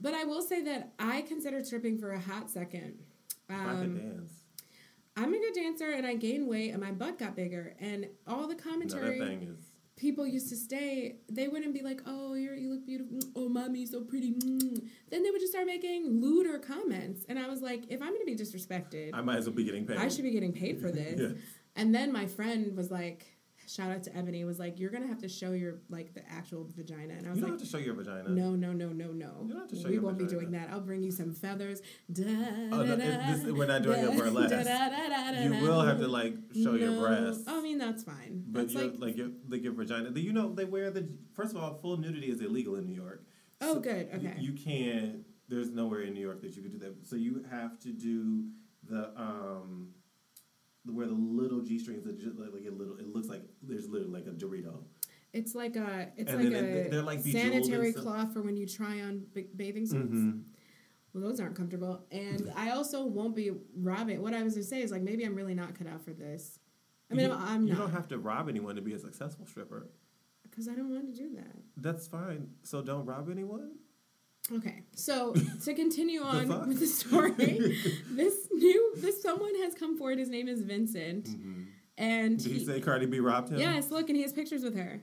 But 0.00 0.14
I 0.14 0.24
will 0.24 0.42
say 0.42 0.62
that 0.62 0.92
I 0.98 1.22
considered 1.22 1.66
stripping 1.66 1.98
for 1.98 2.12
a 2.12 2.20
hot 2.20 2.50
second. 2.50 2.98
If 3.48 3.56
I 3.56 3.74
could 3.74 3.82
Um, 3.84 3.98
dance. 3.98 4.32
I'm 5.16 5.34
a 5.34 5.38
good 5.38 5.54
dancer, 5.54 5.90
and 5.90 6.06
I 6.06 6.14
gained 6.14 6.46
weight, 6.48 6.70
and 6.70 6.80
my 6.80 6.92
butt 6.92 7.18
got 7.18 7.36
bigger, 7.36 7.74
and 7.80 8.06
all 8.26 8.42
the 8.42 8.48
No, 8.48 8.54
that 8.54 8.58
commentary. 8.62 9.18
thing 9.18 9.42
is. 9.42 9.69
People 10.00 10.26
used 10.26 10.48
to 10.48 10.56
stay, 10.56 11.16
they 11.30 11.46
wouldn't 11.46 11.74
be 11.74 11.82
like, 11.82 12.00
"Oh, 12.06 12.34
you're 12.34 12.54
you 12.54 12.70
look 12.70 12.86
beautiful. 12.86 13.18
Oh, 13.36 13.48
mommy, 13.48 13.84
so 13.86 14.00
pretty." 14.00 14.32
Mm. 14.32 14.88
Then 15.10 15.22
they 15.22 15.30
would 15.30 15.40
just 15.40 15.52
start 15.52 15.66
making 15.66 16.20
lewder 16.22 16.58
comments, 16.58 17.24
and 17.28 17.38
I 17.38 17.46
was 17.48 17.60
like, 17.60 17.84
"If 17.88 18.00
I'm 18.00 18.12
gonna 18.12 18.24
be 18.24 18.34
disrespected, 18.34 19.10
I 19.12 19.20
might 19.20 19.36
as 19.36 19.46
well 19.46 19.54
be 19.54 19.64
getting 19.64 19.86
paid. 19.86 19.98
I 19.98 20.08
should 20.08 20.24
be 20.24 20.30
getting 20.30 20.52
paid 20.52 20.80
for 20.80 20.90
this." 21.00 21.20
Yes. 21.20 21.32
And 21.76 21.94
then 21.94 22.12
my 22.12 22.26
friend 22.26 22.76
was 22.76 22.90
like, 22.90 23.29
"Shout 23.70 23.90
out 23.90 24.02
to 24.04 24.16
Ebony," 24.16 24.44
was 24.44 24.58
like, 24.58 24.80
"You're 24.80 24.90
gonna 24.90 25.06
have 25.06 25.18
to 25.18 25.28
show 25.28 25.52
your 25.52 25.74
like 25.88 26.12
the 26.14 26.22
actual 26.30 26.68
vagina," 26.76 27.14
and 27.14 27.26
I 27.26 27.30
was 27.30 27.38
You 27.38 27.42
don't 27.42 27.50
like. 27.52 27.60
have 27.60 27.68
to 27.68 27.76
show 27.76 27.78
your 27.78 27.94
vagina. 27.94 28.28
No, 28.30 28.50
no, 28.56 28.72
no, 28.72 28.88
no, 28.88 29.12
no. 29.12 29.42
You 29.44 29.48
don't 29.52 29.60
have 29.60 29.68
to 29.68 29.76
show 29.76 29.88
we 29.88 29.94
your 29.94 30.02
won't 30.02 30.18
be 30.18 30.26
doing 30.26 30.50
that. 30.52 30.70
I'll 30.70 30.80
bring 30.80 31.02
you 31.02 31.10
some 31.10 31.32
feathers. 31.32 31.80
Da, 32.12 32.24
Oh, 32.72 32.82
no, 32.84 32.96
da, 32.96 33.32
this- 33.32 33.44
we're 33.52 33.66
not 33.66 33.82
doing 33.82 34.00
a 34.04 34.08
da, 34.08 34.16
burlesque. 34.16 34.50
da, 34.50 34.62
da, 34.64 34.88
da, 34.88 35.08
da, 35.08 35.32
da, 35.32 35.40
You 35.42 35.62
will 35.62 35.80
have 35.82 35.98
to 36.00 36.08
like 36.08 36.34
show 36.54 36.74
your 36.74 36.90
No. 36.92 37.00
breasts. 37.00 37.44
I 37.46 37.60
mean, 37.62 37.78
that's 37.78 38.02
fine. 38.02 38.44
But 38.48 38.62
That's 38.62 38.74
your 38.74 38.82
like, 38.84 38.98
like, 39.00 39.16
your 39.16 39.30
like 39.48 39.62
your 39.62 39.72
vagina. 39.72 40.10
Do 40.10 40.20
you 40.20 40.32
know 40.32 40.52
they 40.54 40.64
wear 40.64 40.90
the 40.90 41.08
first 41.34 41.52
of 41.54 41.62
all, 41.62 41.78
full 41.78 41.96
nudity 41.96 42.28
is 42.30 42.40
illegal 42.40 42.74
in 42.76 42.86
New 42.86 42.94
York. 42.94 43.24
Oh, 43.60 43.74
So 43.74 43.80
good, 43.80 44.08
okay. 44.14 44.36
You, 44.40 44.52
can't. 44.54 45.24
There's 45.48 45.70
nowhere 45.70 46.00
in 46.02 46.14
New 46.14 46.20
York 46.20 46.40
that 46.42 46.56
you 46.56 46.62
could 46.62 46.72
do 46.72 46.78
that. 46.78 47.06
So 47.06 47.16
you 47.16 47.44
have 47.50 47.78
to 47.80 47.92
do 47.92 48.48
the 48.88 49.10
um, 49.20 49.88
where 50.84 51.06
the 51.06 51.12
little 51.14 51.60
g 51.62 51.78
strings 51.78 52.04
like, 52.06 52.52
like 52.52 52.64
a 52.66 52.70
little. 52.70 52.96
It 52.98 53.12
looks 53.14 53.28
like 53.28 53.42
there's 53.62 53.88
literally 53.88 54.12
like 54.12 54.26
a 54.26 54.30
Dorito. 54.30 54.84
It's 55.32 55.54
like 55.54 55.76
a 55.76 56.10
it's 56.16 56.30
And 56.32 56.42
like 56.44 56.52
then 56.52 56.64
a 56.64 56.88
they're, 56.90 57.02
like, 57.02 57.20
sanitary 57.20 57.92
cloth 57.92 58.32
for 58.32 58.42
when 58.42 58.56
you 58.56 58.66
try 58.66 59.00
on 59.02 59.26
ba- 59.34 59.44
bathing 59.54 59.86
suits. 59.86 60.12
Mhm. 60.14 60.42
Well, 61.12 61.22
those 61.24 61.40
aren't 61.40 61.56
comfortable, 61.56 62.04
and 62.12 62.52
I 62.56 62.70
also 62.70 63.04
won't 63.04 63.34
be 63.36 63.50
robbing. 63.76 64.22
What 64.22 64.32
I 64.34 64.42
was 64.42 64.54
gonna 64.54 64.64
say 64.64 64.80
is 64.82 64.90
like 64.90 65.02
maybe 65.02 65.24
I'm 65.24 65.34
really 65.34 65.54
not 65.54 65.74
cut 65.76 65.86
out 65.86 66.02
for 66.04 66.12
this. 66.12 66.58
I 67.10 67.14
mean, 67.14 67.26
you, 67.28 67.32
I'm, 67.34 67.42
I'm 67.48 67.66
you 67.66 67.74
don't 67.74 67.90
have 67.92 68.08
to 68.08 68.18
rob 68.18 68.48
anyone 68.48 68.76
to 68.76 68.82
be 68.82 68.92
a 68.94 68.98
successful 68.98 69.44
stripper. 69.46 69.88
because 70.44 70.68
I 70.68 70.74
don't 70.74 70.90
want 70.90 71.12
to 71.14 71.20
do 71.22 71.34
that. 71.36 71.56
That's 71.76 72.06
fine. 72.08 72.50
So 72.62 72.82
don't 72.82 73.04
rob 73.06 73.28
anyone. 73.30 73.72
Okay, 74.52 74.82
so 74.94 75.32
to 75.64 75.74
continue 75.74 76.22
on 76.22 76.48
with 76.68 76.80
the 76.80 76.86
story, 76.86 77.34
this 78.10 78.48
new 78.52 78.92
this 78.96 79.22
someone 79.22 79.54
has 79.62 79.74
come 79.74 79.96
forward. 79.96 80.18
His 80.18 80.28
name 80.28 80.48
is 80.48 80.62
Vincent, 80.62 81.28
and 81.96 82.38
Did 82.38 82.52
he 82.52 82.58
he- 82.58 82.64
say 82.64 82.80
Cardi 82.80 83.06
B 83.06 83.20
robbed 83.20 83.50
him? 83.50 83.58
yes, 83.58 83.90
look, 83.90 84.08
and 84.08 84.16
he 84.16 84.22
has 84.22 84.32
pictures 84.32 84.62
with 84.64 84.76
her, 84.76 85.02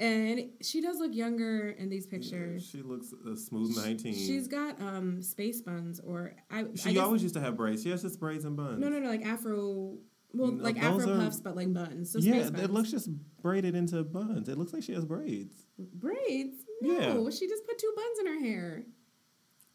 and 0.00 0.50
she 0.62 0.80
does 0.80 0.98
look 0.98 1.14
younger 1.14 1.70
in 1.70 1.88
these 1.88 2.06
Yeah, 2.06 2.18
pictures. 2.18 2.66
She 2.66 2.82
looks 2.82 3.12
a 3.12 3.36
smooth 3.36 3.76
nineteen. 3.76 4.14
She's 4.14 4.48
got 4.48 4.80
um 4.80 5.22
space 5.22 5.60
buns, 5.60 6.00
or 6.00 6.34
I. 6.50 6.60
I 6.60 6.64
She 6.74 6.94
guess, 6.94 7.02
always 7.04 7.22
used 7.22 7.34
to 7.34 7.40
have 7.40 7.56
braids. 7.56 7.82
She 7.82 7.90
has 7.90 8.02
just 8.02 8.18
braids 8.18 8.44
and 8.44 8.56
buns. 8.56 8.80
no, 8.80 8.88
no, 8.88 8.98
no, 8.98 9.08
like 9.08 9.24
Afro. 9.24 9.98
Well, 10.34 10.52
like 10.52 10.80
those 10.80 11.02
Afro 11.02 11.14
are- 11.14 11.18
puffs, 11.18 11.40
but 11.40 11.56
like 11.56 11.72
buns. 11.72 12.10
So 12.10 12.18
yeah, 12.18 12.50
buns. 12.50 12.60
it 12.60 12.70
looks 12.70 12.90
just 12.90 13.08
braided 13.42 13.74
into 13.74 14.02
buns. 14.04 14.48
It 14.48 14.58
looks 14.58 14.72
like 14.72 14.82
she 14.82 14.92
has 14.94 15.04
braids. 15.04 15.54
braids. 15.78 16.56
No, 16.82 16.92
Yeah. 17.24 17.30
she 17.30 17.48
just 17.48 17.66
put 17.66 17.78
two 17.78 17.92
buns 17.96 18.18
in 18.20 18.26
her 18.26 18.40
hair. 18.40 18.84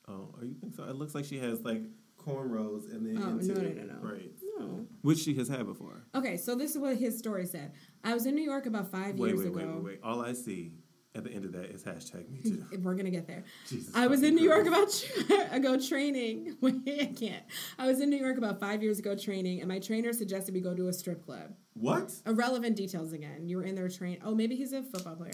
Oh, 0.08 0.34
are 0.40 0.46
you 0.46 0.56
think 0.56 0.74
so? 0.76 0.84
It 0.84 0.96
looks 0.96 1.14
like 1.16 1.26
she 1.26 1.38
has 1.40 1.62
like 1.62 1.84
cornrows 2.18 2.92
and 2.94 3.06
then 3.06 3.22
Oh, 3.24 3.38
into 3.40 3.54
no, 3.54 3.62
no, 3.62 3.70
no, 3.70 3.94
no. 3.94 4.00
braids, 4.02 4.44
No. 4.60 4.86
which 5.02 5.20
she 5.20 5.34
has 5.36 5.48
had 5.48 5.66
before. 5.66 6.04
Okay, 6.16 6.36
so 6.38 6.56
this 6.56 6.72
is 6.72 6.78
what 6.78 6.98
his 6.98 7.18
story 7.18 7.46
said. 7.46 7.72
I 8.04 8.14
was 8.14 8.26
in 8.26 8.36
New 8.36 8.42
York 8.44 8.66
about 8.66 8.92
five 8.92 9.18
Wait, 9.18 9.30
years 9.30 9.40
wait, 9.40 9.48
ago. 9.48 9.58
wait, 9.58 9.68
wait, 9.76 9.84
wait. 9.84 10.00
All 10.04 10.22
I 10.22 10.34
see 10.34 10.74
at 11.16 11.24
the 11.24 11.32
end 11.32 11.46
of 11.46 11.52
that 11.54 11.66
is 11.66 11.84
hashtag 11.84 12.30
me 12.30 12.42
too. 12.42 12.64
We're 12.84 12.94
gonna 12.94 13.10
get 13.10 13.28
there. 13.28 13.44
Jesus 13.68 13.96
I 13.96 14.08
was 14.08 14.24
in 14.24 14.36
New 14.36 14.44
York 14.44 14.68
about 14.68 14.90
ago 15.52 15.80
training. 15.80 16.58
Wait, 16.62 16.76
I 16.88 17.06
can't. 17.06 17.44
I 17.78 17.88
was 17.88 18.00
in 18.00 18.10
New 18.10 18.18
York 18.18 18.38
about 18.38 18.60
five 18.60 18.84
years 18.84 19.00
ago 19.00 19.16
training, 19.16 19.60
and 19.60 19.68
my 19.68 19.80
trainer 19.80 20.14
suggested 20.14 20.54
we 20.54 20.62
go 20.62 20.76
to 20.76 20.88
a 20.88 20.94
strip 20.94 21.26
club. 21.26 21.56
What? 21.74 22.14
Irrelevant 22.26 22.76
details 22.76 23.14
again. 23.14 23.48
You 23.48 23.58
were 23.58 23.64
in 23.64 23.76
there 23.76 23.90
train. 23.90 24.20
Oh, 24.24 24.36
maybe 24.36 24.56
he's 24.56 24.74
a 24.74 24.84
football 24.84 25.16
player. 25.16 25.34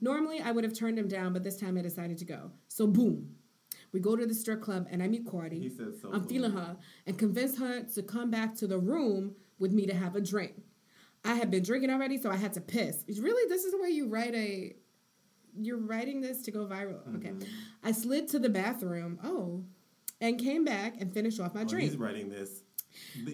Normally, 0.00 0.40
I 0.40 0.52
would 0.52 0.64
have 0.64 0.74
turned 0.74 0.98
him 0.98 1.08
down, 1.08 1.32
but 1.32 1.42
this 1.42 1.56
time 1.56 1.76
I 1.78 1.82
decided 1.82 2.18
to 2.18 2.24
go. 2.24 2.50
So 2.68 2.86
boom, 2.86 3.34
we 3.92 4.00
go 4.00 4.14
to 4.14 4.26
the 4.26 4.34
strip 4.34 4.60
club, 4.60 4.86
and 4.90 5.02
I 5.02 5.08
meet 5.08 5.26
Cardi. 5.26 5.70
So. 6.00 6.12
I'm 6.12 6.26
feeling 6.26 6.52
her 6.52 6.76
and 7.06 7.18
convince 7.18 7.58
her 7.58 7.82
to 7.82 8.02
come 8.02 8.30
back 8.30 8.54
to 8.56 8.66
the 8.66 8.78
room 8.78 9.34
with 9.58 9.72
me 9.72 9.86
to 9.86 9.94
have 9.94 10.14
a 10.16 10.20
drink. 10.20 10.52
I 11.24 11.34
had 11.34 11.50
been 11.50 11.62
drinking 11.62 11.90
already, 11.90 12.18
so 12.18 12.30
I 12.30 12.36
had 12.36 12.52
to 12.52 12.60
piss. 12.60 13.04
Really, 13.08 13.48
this 13.48 13.64
is 13.64 13.72
the 13.72 13.78
way 13.78 13.88
you 13.88 14.06
write 14.08 14.34
a. 14.34 14.76
You're 15.58 15.78
writing 15.78 16.20
this 16.20 16.42
to 16.42 16.50
go 16.50 16.66
viral. 16.66 17.00
Okay. 17.16 17.28
Mm-hmm. 17.30 17.48
I 17.84 17.92
slid 17.92 18.28
to 18.28 18.38
the 18.38 18.48
bathroom. 18.48 19.18
Oh. 19.24 19.64
And 20.20 20.38
came 20.38 20.64
back 20.64 21.00
and 21.00 21.12
finished 21.12 21.38
off 21.40 21.54
my 21.54 21.62
Oh, 21.62 21.64
drink. 21.64 21.88
he's 21.90 21.98
writing 21.98 22.30
this. 22.30 22.62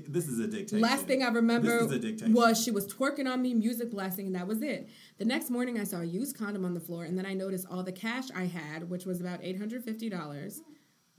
This 0.09 0.27
is 0.27 0.41
a 0.41 0.49
dictation. 0.49 0.81
Last 0.81 1.07
thing 1.07 1.23
I 1.23 1.29
remember 1.29 1.79
This 1.87 1.91
is 1.91 1.93
a 1.93 1.99
dictation. 2.01 2.33
was 2.33 2.61
she 2.61 2.73
was 2.73 2.93
twerking 2.93 3.31
on 3.33 3.41
me, 3.41 3.55
music 3.55 3.93
blasting, 3.93 4.27
and 4.27 4.35
that 4.35 4.49
was 4.49 4.61
it. 4.62 4.89
The 5.18 5.25
next 5.25 5.51
morning, 5.51 5.79
I 5.79 5.85
saw 5.85 6.01
a 6.01 6.05
used 6.05 6.37
condom 6.37 6.64
on 6.64 6.75
the 6.75 6.81
floor, 6.81 7.05
and 7.05 7.16
then 7.16 7.25
I 7.25 7.35
noticed 7.35 7.66
all 7.70 7.85
the 7.85 7.93
cash 7.93 8.25
I 8.35 8.47
had, 8.47 8.91
which 8.91 9.07
was 9.07 9.20
about 9.20 9.39
eight 9.43 9.57
hundred 9.57 9.85
fifty 9.85 10.09
dollars. 10.09 10.61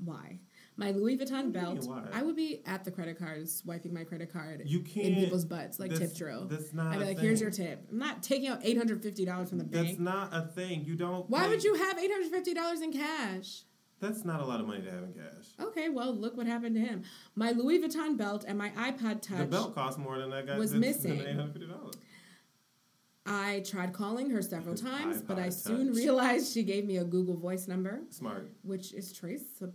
Why? 0.04 0.40
My 0.76 0.92
Louis 0.92 1.18
Vuitton 1.18 1.54
do 1.54 1.60
you 1.60 1.66
mean, 1.66 1.76
belt. 1.86 2.08
I 2.14 2.24
would 2.24 2.36
be 2.36 2.62
at 2.66 2.84
the 2.84 2.90
credit 2.92 3.20
card, 3.20 3.48
swiping 3.48 3.94
my 3.94 4.04
credit 4.04 4.34
card 4.34 4.64
You 4.66 4.80
in 4.80 4.86
can't- 4.86 5.16
people's 5.16 5.46
butts, 5.46 5.80
like 5.80 5.94
tip 5.96 6.16
drill. 6.16 6.46
that's 6.46 6.74
not 6.74 6.94
I'd 6.94 7.00
be 7.00 7.06
like, 7.06 7.20
"Here's 7.20 7.40
your 7.40 7.52
tip." 7.52 7.86
I'm 7.92 8.00
not 8.00 8.24
taking 8.24 8.48
out 8.48 8.60
eight 8.64 8.78
hundred 8.78 9.04
fifty 9.04 9.24
dollars 9.26 9.50
from 9.50 9.60
the 9.60 9.66
That's 9.66 9.74
bank. 9.86 9.88
That's 9.90 10.00
not 10.00 10.30
a 10.34 10.48
thing. 10.48 10.84
You 10.86 10.96
don't. 10.96 11.30
Why 11.30 11.44
pay- 11.44 11.50
would 11.50 11.64
you 11.64 11.76
have 11.76 12.00
eight 12.00 12.12
hundred 12.12 12.32
fifty 12.32 12.54
dollars 12.54 12.82
in 12.82 12.92
cash? 12.92 13.64
That's 14.00 14.26
not 14.26 14.42
a 14.42 14.46
lot 14.46 14.60
of 14.60 14.68
money 14.68 14.82
to 14.82 14.92
have 14.92 15.04
in 15.04 15.14
cash. 15.14 15.46
Okay, 15.62 15.88
well, 15.88 16.14
look 16.14 16.36
what 16.36 16.46
happened 16.46 16.76
to 16.76 16.82
him. 16.82 17.04
My 17.36 17.52
Louis 17.52 17.80
Vuitton 17.80 18.18
belt 18.18 18.44
and 18.46 18.58
my 18.58 18.70
iPod 18.72 19.22
Touch. 19.22 19.38
The 19.38 19.46
belt 19.46 19.76
cost 19.76 19.98
more 19.98 20.18
than 20.20 20.30
that 20.32 20.46
guy. 20.46 20.58
was 20.58 20.74
missing. 20.74 21.20
Than 21.20 21.28
eight 21.28 21.36
hundred 21.36 21.54
fifty 21.54 21.68
dollars. 21.68 21.96
I 23.26 23.64
tried 23.66 23.94
calling 23.94 24.30
her 24.32 24.42
several 24.42 24.76
times, 24.90 25.22
but 25.22 25.38
I 25.40 25.48
iPod 25.48 25.54
soon 25.54 25.94
realized 25.94 26.52
she 26.54 26.64
gave 26.64 26.86
me 26.86 26.98
a 26.98 27.04
Google 27.04 27.36
Voice 27.38 27.68
number, 27.68 28.02
Smart. 28.10 28.50
which 28.64 28.94
is 28.94 29.14
traceable 29.14 29.74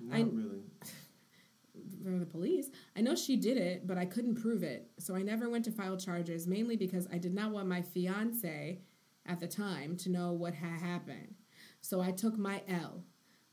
Not 0.00 0.16
I- 0.16 0.20
really. 0.22 0.62
from 2.02 2.20
the 2.20 2.26
police. 2.26 2.68
I 2.96 3.00
know 3.00 3.14
she 3.14 3.36
did 3.36 3.56
it, 3.56 3.86
but 3.86 3.96
I 3.96 4.04
couldn't 4.04 4.40
prove 4.42 4.62
it, 4.62 4.90
so 4.98 5.14
I 5.14 5.22
never 5.22 5.48
went 5.48 5.64
to 5.66 5.70
file 5.70 5.96
charges, 5.96 6.46
mainly 6.46 6.76
because 6.76 7.08
I 7.12 7.18
did 7.18 7.32
not 7.34 7.50
want 7.50 7.66
my 7.68 7.80
fiance 7.80 8.80
at 9.24 9.40
the 9.40 9.46
time 9.46 9.96
to 9.98 10.10
know 10.10 10.32
what 10.32 10.52
had 10.54 10.80
happened. 10.80 11.34
So 11.80 12.00
I 12.00 12.10
took 12.10 12.36
my 12.36 12.62
L. 12.68 13.04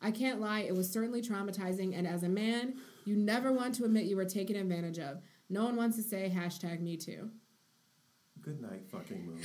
I 0.02 0.12
can't 0.12 0.42
lie, 0.42 0.62
it 0.62 0.76
was 0.76 0.90
certainly 0.92 1.22
traumatizing, 1.22 1.98
and 1.98 2.08
as 2.08 2.24
a 2.24 2.30
man, 2.30 2.76
you 3.06 3.16
never 3.16 3.52
want 3.54 3.76
to 3.76 3.86
admit 3.86 4.06
you 4.06 4.16
were 4.18 4.26
taken 4.26 4.56
advantage 4.56 5.00
of. 5.00 5.22
No 5.50 5.64
one 5.66 5.76
wants 5.76 5.96
to 5.98 6.04
say 6.04 6.32
hashtag 6.36 6.80
me 6.82 6.98
too. 6.98 7.30
Good 8.42 8.62
night, 8.62 8.84
fucking 8.92 9.26
moon. 9.26 9.40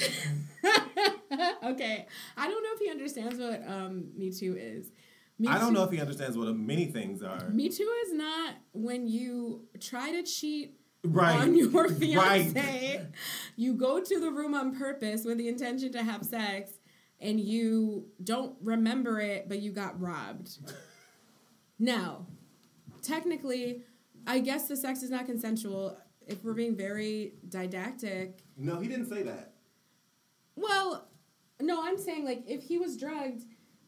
okay, 1.73 2.07
I 2.37 2.49
don't 2.49 2.63
know 2.63 2.71
if 2.75 2.79
he 2.79 2.91
understands 2.91 3.39
what 3.39 3.63
um, 3.69 4.09
Me 4.17 4.31
Too 4.31 4.57
is. 4.59 4.93
Me 5.39 5.49
I 5.49 5.59
don't 5.59 5.69
Too- 5.69 5.75
know 5.75 5.85
if 5.85 5.91
he 5.91 6.01
understands 6.01 6.37
what 6.39 6.55
many 6.57 6.87
things 6.87 7.23
are. 7.23 7.49
Me 7.51 7.69
Too 7.69 7.91
is 8.07 8.13
not 8.13 8.55
when 8.73 9.07
you 9.09 9.63
try 9.81 10.11
to 10.13 10.23
cheat 10.23 10.77
Right. 11.03 11.39
on 11.41 11.55
your 11.55 11.69
Right. 11.89 11.93
fiance. 12.51 13.07
You 13.57 13.75
go 13.75 14.01
to 14.01 14.21
the 14.21 14.31
room 14.31 14.55
on 14.55 14.75
purpose 14.79 15.25
with 15.25 15.37
the 15.39 15.49
intention 15.49 15.93
to 15.93 16.03
have 16.03 16.25
sex, 16.25 16.71
and 17.21 17.39
you 17.41 18.07
don't 18.23 18.57
remember 18.63 19.21
it, 19.21 19.49
but 19.49 19.61
you 19.61 19.73
got 19.73 20.01
robbed. 20.01 20.59
Now, 21.77 22.27
technically, 23.03 23.83
I 24.29 24.39
guess 24.39 24.69
the 24.69 24.77
sex 24.77 25.03
is 25.03 25.11
not 25.11 25.27
consensual. 25.27 25.99
If 26.27 26.43
we're 26.45 26.55
being 26.55 26.77
very 26.77 27.35
didactic, 27.49 28.39
No, 28.57 28.79
he 28.81 28.89
didn't 28.89 29.07
say 29.07 29.23
that. 29.23 29.53
Well, 30.57 31.09
no, 31.61 31.83
I'm 31.85 31.99
saying 31.99 32.25
like 32.25 32.43
if 32.47 32.63
he 32.63 32.79
was 32.79 32.97
drugged, 32.97 33.43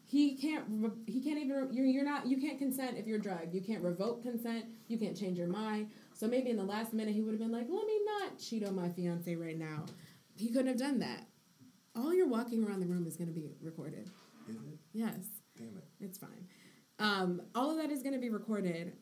he 0.05 0.37
can't. 0.37 0.65
re- 0.69 0.91
He 1.07 1.21
can't 1.21 1.39
even. 1.39 1.69
You're, 1.73 1.85
you're 1.87 2.05
not. 2.05 2.27
You 2.27 2.37
can't 2.39 2.59
consent 2.59 2.97
if 2.97 3.07
you're 3.07 3.19
drugged. 3.19 3.55
You 3.55 3.61
can't 3.61 3.83
revoke 3.83 4.23
consent. 4.23 4.67
You 4.89 4.99
can't 4.99 5.17
change 5.17 5.39
your 5.39 5.49
mind. 5.49 5.91
So 6.15 6.27
maybe 6.29 6.51
in 6.51 6.57
the 6.57 6.65
last 6.65 6.93
minute 6.93 7.15
he 7.15 7.23
would 7.23 7.33
have 7.33 7.41
been 7.41 7.51
like, 7.53 7.67
"Let 7.69 7.87
me 7.87 8.01
not 8.21 8.39
cheat 8.39 8.65
on 8.67 8.75
my 8.77 8.89
fiance 8.89 9.35
right 9.35 9.59
now." 9.59 9.85
He 10.37 10.49
couldn't 10.49 10.69
have 10.69 10.79
done 10.79 10.99
that. 11.01 11.27
All 11.97 12.13
your 12.15 12.29
walking 12.29 12.63
around 12.65 12.81
the 12.81 12.87
room 12.87 13.07
is 13.07 13.17
going 13.17 13.29
to 13.29 13.35
be 13.35 13.49
recorded. 13.63 14.11
Is 14.49 14.57
it? 14.57 14.79
Yes, 14.93 15.17
Damn 15.57 15.77
it. 15.79 15.85
it's 16.01 16.19
fine. 16.19 16.47
Um, 16.99 17.41
all 17.55 17.71
of 17.71 17.79
that 17.79 17.91
is 17.91 18.03
going 18.03 18.13
to 18.13 18.21
be 18.21 18.29
recorded. 18.31 18.93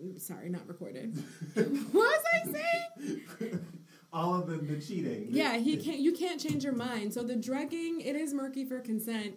Mm, 0.00 0.20
Sorry, 0.20 0.48
not 0.48 0.66
recorded. 0.68 1.14
what 1.54 1.68
was 1.92 2.22
I 2.34 2.52
saying? 2.52 3.66
All 4.12 4.34
of 4.34 4.46
the, 4.46 4.56
the 4.58 4.80
cheating. 4.80 5.28
Yeah, 5.30 5.56
he 5.56 5.76
can't. 5.76 5.98
You 5.98 6.12
can't 6.12 6.38
change 6.38 6.64
your 6.64 6.74
mind. 6.74 7.14
So 7.14 7.22
the 7.22 7.36
drugging, 7.36 8.00
it 8.02 8.14
is 8.14 8.34
murky 8.34 8.64
for 8.66 8.78
consent. 8.80 9.34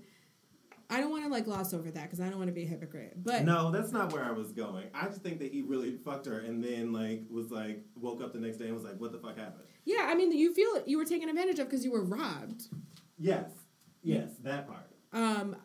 I 0.90 1.00
don't 1.00 1.10
want 1.10 1.24
to 1.24 1.30
like 1.30 1.46
gloss 1.46 1.74
over 1.74 1.90
that 1.90 2.04
because 2.04 2.20
I 2.20 2.30
don't 2.30 2.38
want 2.38 2.50
to 2.50 2.54
be 2.54 2.64
a 2.64 2.68
hypocrite. 2.68 3.14
But 3.24 3.44
No, 3.44 3.72
that's 3.72 3.92
not 3.92 4.14
where 4.14 4.24
I 4.24 4.32
was 4.32 4.52
going. 4.52 4.86
I 4.94 5.08
just 5.08 5.22
think 5.22 5.40
that 5.40 5.52
he 5.52 5.62
really 5.62 5.98
fucked 5.98 6.26
her 6.28 6.40
and 6.40 6.64
then 6.64 6.92
like 6.94 7.24
was 7.30 7.50
like 7.52 7.84
woke 7.96 8.22
up 8.22 8.34
the 8.34 8.40
next 8.40 8.58
day 8.58 8.66
and 8.66 8.76
was 8.76 8.84
like, 8.84 9.00
"What 9.00 9.12
the 9.12 9.18
fuck 9.18 9.38
happened?" 9.38 9.64
yeah, 9.86 10.08
I 10.08 10.16
mean, 10.16 10.32
you 10.32 10.54
feel. 10.54 10.84
You 10.86 10.98
were 10.98 11.06
taken 11.06 11.30
advantage 11.30 11.60
of 11.60 11.68
because 11.68 11.84
you 11.86 11.92
were 11.92 12.04
robbed. 12.04 12.64
Yes, 13.18 13.50
yes, 14.04 14.30
that 14.44 14.68
part. 14.68 14.92
Um, 15.14 15.56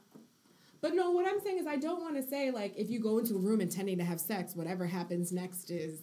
but 0.81 0.95
no, 0.95 1.11
what 1.11 1.27
I'm 1.27 1.41
saying 1.41 1.59
is 1.59 1.67
I 1.67 1.77
don't 1.77 2.01
want 2.01 2.17
to 2.17 2.23
say 2.23 2.51
like 2.51 2.75
if 2.77 2.91
you 2.91 3.01
go 3.01 3.19
into 3.19 3.35
a 3.35 3.39
room 3.39 3.61
intending 3.61 3.99
to 3.99 4.05
have 4.05 4.21
sex, 4.21 4.55
whatever 4.57 4.87
happens 4.87 5.33
next 5.33 5.71
is 5.71 6.01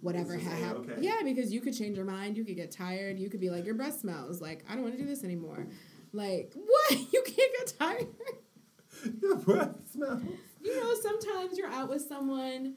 whatever 0.00 0.34
It's 0.34 0.44
ha- 0.44 0.50
just 0.50 0.62
A-okay. 0.62 0.94
Yeah, 1.00 1.20
because 1.24 1.52
you 1.52 1.60
could 1.60 1.76
change 1.76 1.96
your 1.96 2.06
mind. 2.06 2.36
You 2.36 2.44
could 2.44 2.56
get 2.56 2.70
tired. 2.70 3.18
You 3.18 3.30
could 3.30 3.40
be 3.40 3.50
like 3.50 3.64
your 3.64 3.74
breath 3.74 4.00
smells. 4.00 4.40
Like 4.40 4.64
I 4.68 4.74
don't 4.74 4.82
want 4.82 4.96
to 4.96 5.00
do 5.00 5.06
this 5.06 5.24
anymore. 5.24 5.66
Like 6.12 6.52
what? 6.54 7.12
You 7.12 7.22
can't 7.24 7.52
get 7.58 7.74
tired. 7.78 8.06
Your 9.22 9.36
breath 9.36 9.74
smells. 9.92 10.22
You 10.62 10.80
know, 10.80 10.94
sometimes 11.00 11.58
you're 11.58 11.68
out 11.68 11.90
with 11.90 12.00
someone 12.02 12.76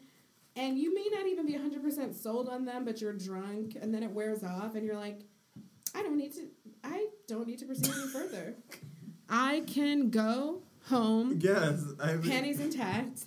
and 0.55 0.77
you 0.77 0.93
may 0.93 1.07
not 1.11 1.25
even 1.27 1.45
be 1.45 1.53
100% 1.53 2.13
sold 2.13 2.49
on 2.49 2.65
them, 2.65 2.83
but 2.83 2.99
you're 2.99 3.13
drunk 3.13 3.77
and 3.81 3.93
then 3.93 4.03
it 4.03 4.11
wears 4.11 4.43
off 4.43 4.75
and 4.75 4.85
you're 4.85 4.97
like, 4.97 5.21
I 5.95 6.03
don't 6.03 6.17
need 6.17 6.33
to 6.33 6.47
I 6.83 7.07
don't 7.27 7.47
need 7.47 7.59
to 7.59 7.65
proceed 7.65 7.91
any 7.93 8.07
further. 8.09 8.55
I 9.29 9.61
can 9.65 10.09
go 10.09 10.61
home, 10.89 11.39
Yes, 11.41 11.83
I 12.01 12.13
mean, 12.13 12.29
panties 12.29 12.59
intact, 12.59 13.25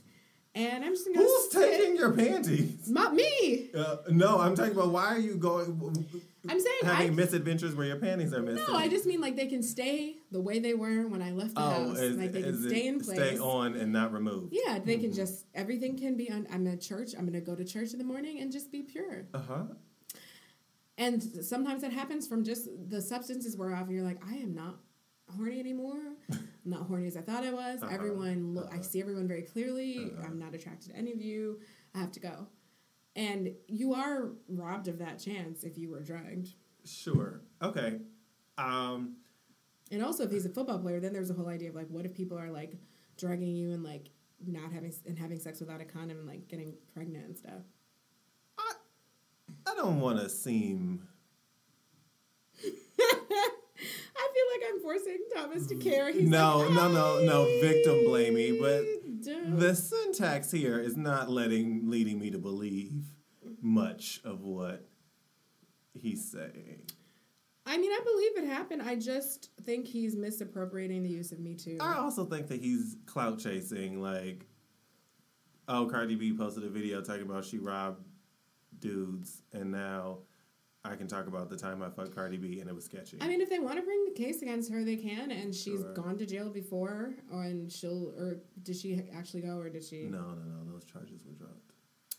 and 0.55 0.85
I'm 0.85 0.93
just 0.93 1.07
gonna 1.07 1.19
Who's 1.19 1.51
sit- 1.51 1.79
taking 1.79 1.97
your 1.97 2.13
panties? 2.13 2.89
Not 2.91 3.15
me. 3.15 3.71
Uh, 3.75 3.97
no, 4.11 4.41
I'm 4.41 4.55
talking 4.55 4.73
about 4.73 4.91
why 4.91 5.07
are 5.07 5.19
you 5.19 5.37
going 5.37 6.07
I'm 6.49 6.59
saying 6.59 6.79
having 6.83 7.07
I 7.09 7.15
misadventures 7.15 7.75
where 7.75 7.87
your 7.87 7.97
panties 7.97 8.35
are 8.35 8.43
missing? 8.43 8.65
no, 8.69 8.77
I 8.77 8.89
just 8.89 9.07
mean 9.07 9.21
like 9.21 9.37
they 9.37 9.47
can 9.47 9.63
stay 9.63 10.17
the 10.33 10.41
way 10.41 10.59
they 10.59 10.75
were 10.75 11.07
when 11.07 11.23
I 11.23 11.31
left 11.31 11.55
the 11.55 11.61
oh, 11.61 11.71
house. 11.71 11.99
is, 12.01 12.17
like 12.17 12.33
they 12.33 12.43
can 12.43 12.69
stay 12.69 12.89
in 12.89 13.01
place. 13.01 13.17
stay 13.17 13.39
on 13.39 13.77
and 13.77 13.93
not 13.93 14.13
removed. 14.13 14.53
Yeah, 14.53 14.81
they 14.81 14.99
can 14.99 15.13
just 15.13 15.47
everything 15.55 15.97
can 15.97 16.17
be 16.17 16.31
on. 16.31 16.49
I'm 16.53 16.67
at 16.67 16.81
church. 16.81 17.11
I'm 17.17 17.27
gonna 17.27 17.41
go 17.41 17.55
to 17.55 17.65
church 17.65 17.93
in 17.93 17.99
the 17.99 18.05
morning 18.05 18.41
and 18.41 18.51
just 18.51 18.73
be 18.73 18.83
pure. 18.83 19.27
Uh 19.33 19.39
huh. 19.39 19.63
And 20.99 21.23
sometimes 21.23 21.83
that 21.83 21.93
happens 21.93 22.27
from 22.27 22.45
just 22.45 22.69
the 22.89 23.01
substances 23.01 23.57
wear 23.57 23.75
off, 23.75 23.87
and 23.87 23.93
you're 23.93 24.05
like, 24.05 24.21
I 24.29 24.35
am 24.35 24.55
not 24.55 24.79
horny 25.37 25.59
anymore. 25.61 26.01
I'm 26.31 26.41
not 26.65 26.83
horny 26.87 27.07
as 27.07 27.17
I 27.17 27.21
thought 27.23 27.45
I 27.45 27.53
was. 27.53 27.83
Uh-huh. 27.83 27.93
Everyone, 27.95 28.55
lo- 28.55 28.69
I 28.71 28.75
Uh-huh. 28.75 28.83
see 28.83 29.01
everyone 29.01 29.27
very 29.29 29.43
clearly. 29.43 30.11
Uh-huh. 30.13 30.27
I'm 30.27 30.39
not 30.39 30.55
attracted 30.55 30.91
to 30.93 30.97
any 30.97 31.13
of 31.13 31.21
you. 31.21 31.61
I 31.95 31.99
have 31.99 32.13
to 32.13 32.21
go. 32.21 32.47
And 33.17 33.55
you 33.69 33.95
are 33.95 34.31
robbed 34.49 34.89
of 34.89 34.99
that 34.99 35.19
chance 35.19 35.65
if 35.65 35.77
you 35.77 35.91
were 35.91 36.01
drugged. 36.01 36.55
Sure. 36.85 37.43
Okay. 37.61 38.01
Um, 38.59 39.17
And 39.91 40.03
also, 40.03 40.25
if 40.25 40.31
he's 40.31 40.47
a 40.47 40.49
football 40.49 40.79
player, 40.79 41.01
then 41.01 41.13
there's 41.13 41.31
a 41.31 41.35
whole 41.35 41.49
idea 41.49 41.69
of 41.69 41.75
like, 41.75 41.89
what 41.89 42.07
if 42.07 42.15
people 42.15 42.39
are 42.39 42.51
like 42.51 42.77
drugging 43.19 43.55
you 43.55 43.73
and 43.73 43.83
like 43.85 44.09
not 44.47 44.73
having 44.73 44.93
and 45.07 45.19
having 45.19 45.39
sex 45.39 45.61
without 45.61 45.81
a 45.81 45.85
condom 45.85 46.19
and 46.19 46.27
like 46.27 46.49
getting 46.49 46.75
pregnant 46.95 47.27
and 47.27 47.37
stuff. 47.37 47.63
I, 48.59 48.73
I 49.67 49.75
don't 49.75 50.01
want 50.01 50.19
to 50.21 50.29
seem. 50.31 51.07
I 54.17 54.29
feel 54.35 54.45
like 54.53 54.71
I'm 54.73 54.81
forcing 54.81 55.19
Thomas 55.35 55.67
to 55.69 55.75
care. 55.77 56.13
He's 56.13 56.29
No, 56.29 56.59
like, 56.59 56.71
no, 56.73 56.89
no, 56.93 57.25
no, 57.25 57.45
victim 57.61 58.05
blamey, 58.07 58.59
but 58.61 58.85
Duh. 59.23 59.57
The 59.57 59.75
syntax 59.75 60.51
here 60.51 60.79
is 60.79 60.97
not 60.97 61.31
letting 61.31 61.89
leading 61.89 62.19
me 62.19 62.31
to 62.31 62.39
believe 62.39 63.05
much 63.61 64.21
of 64.25 64.43
what 64.43 64.89
he's 65.95 66.31
saying. 66.31 66.83
I 67.65 67.79
mean, 67.79 67.93
I 67.93 68.01
believe 68.05 68.39
it 68.39 68.53
happened. 68.53 68.83
I 68.83 68.97
just 68.97 69.51
think 69.63 69.87
he's 69.87 70.17
misappropriating 70.17 71.05
the 71.05 71.09
use 71.09 71.31
of 71.31 71.39
Me 71.39 71.55
Too. 71.55 71.79
I 71.81 71.95
also 71.95 72.25
think 72.25 72.49
that 72.49 72.61
he's 72.61 72.97
clout 73.07 73.39
chasing. 73.39 74.03
Like, 74.03 74.47
oh, 75.69 75.87
Cardi 75.87 76.17
B 76.17 76.33
posted 76.37 76.65
a 76.65 76.69
video 76.69 77.01
talking 77.01 77.23
about 77.23 77.45
she 77.45 77.59
robbed 77.59 78.05
dudes, 78.81 79.43
and 79.53 79.71
now 79.71 80.19
I 80.85 80.97
can 80.97 81.07
talk 81.07 81.29
about 81.29 81.49
the 81.49 81.57
time 81.57 81.81
I 81.81 81.91
fucked 81.91 82.15
Cardi 82.15 82.37
B 82.37 82.59
and 82.59 82.69
it 82.69 82.75
was 82.75 82.85
sketchy. 82.87 83.17
I 83.21 83.29
mean, 83.29 83.41
if 83.41 83.49
they 83.49 83.61
want 83.61 83.77
to 83.77 83.83
bring 83.83 84.05
the 84.05 84.11
case 84.11 84.43
against 84.43 84.71
her, 84.73 84.83
they 84.83 84.97
can. 84.97 85.31
And 85.31 85.55
she's 85.55 85.81
Sure. 85.81 85.95
gone 85.95 86.19
to 86.19 86.27
jail 86.27 86.51
before, 86.51 87.15
or 87.33 87.45
and 87.45 87.71
she'll, 87.71 88.13
or 88.19 88.41
did 88.63 88.77
she 88.77 89.01
actually 89.15 89.43
go, 89.43 89.59
or 89.59 89.69
did 89.71 89.85
she? 89.85 90.03
no, 90.05 90.19
no, 90.21 90.43
no, 90.65 90.73
those 90.73 90.85
charges 90.85 91.25
were 91.25 91.33
dropped. 91.35 91.73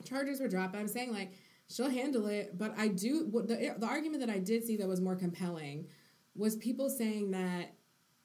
charges 0.05 0.39
were 0.39 0.47
dropped. 0.47 0.75
I'm 0.75 0.87
saying 0.87 1.11
like 1.11 1.33
she'll 1.67 1.89
handle 1.89 2.27
it, 2.27 2.57
but 2.57 2.73
I 2.77 2.87
do 2.87 3.27
what 3.31 3.47
the 3.49 3.75
the 3.77 3.85
argument 3.85 4.21
that 4.25 4.29
I 4.33 4.39
did 4.39 4.63
see 4.63 4.77
that 4.77 4.87
was 4.87 5.01
more 5.01 5.15
compelling 5.17 5.87
was 6.35 6.55
people 6.55 6.89
saying 6.89 7.31
that 7.31 7.73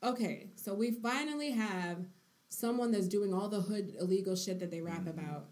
okay, 0.04 0.50
so 0.54 0.72
we 0.72 0.92
finally 0.92 1.50
have 1.50 2.06
someone 2.48 2.92
that's 2.92 3.08
doing 3.08 3.34
all 3.34 3.48
the 3.48 3.60
hood 3.60 3.92
illegal 4.00 4.36
shit 4.36 4.60
that 4.60 4.70
they 4.70 4.80
rap 4.80 5.00
Mm-hmm. 5.00 5.18
about, 5.18 5.48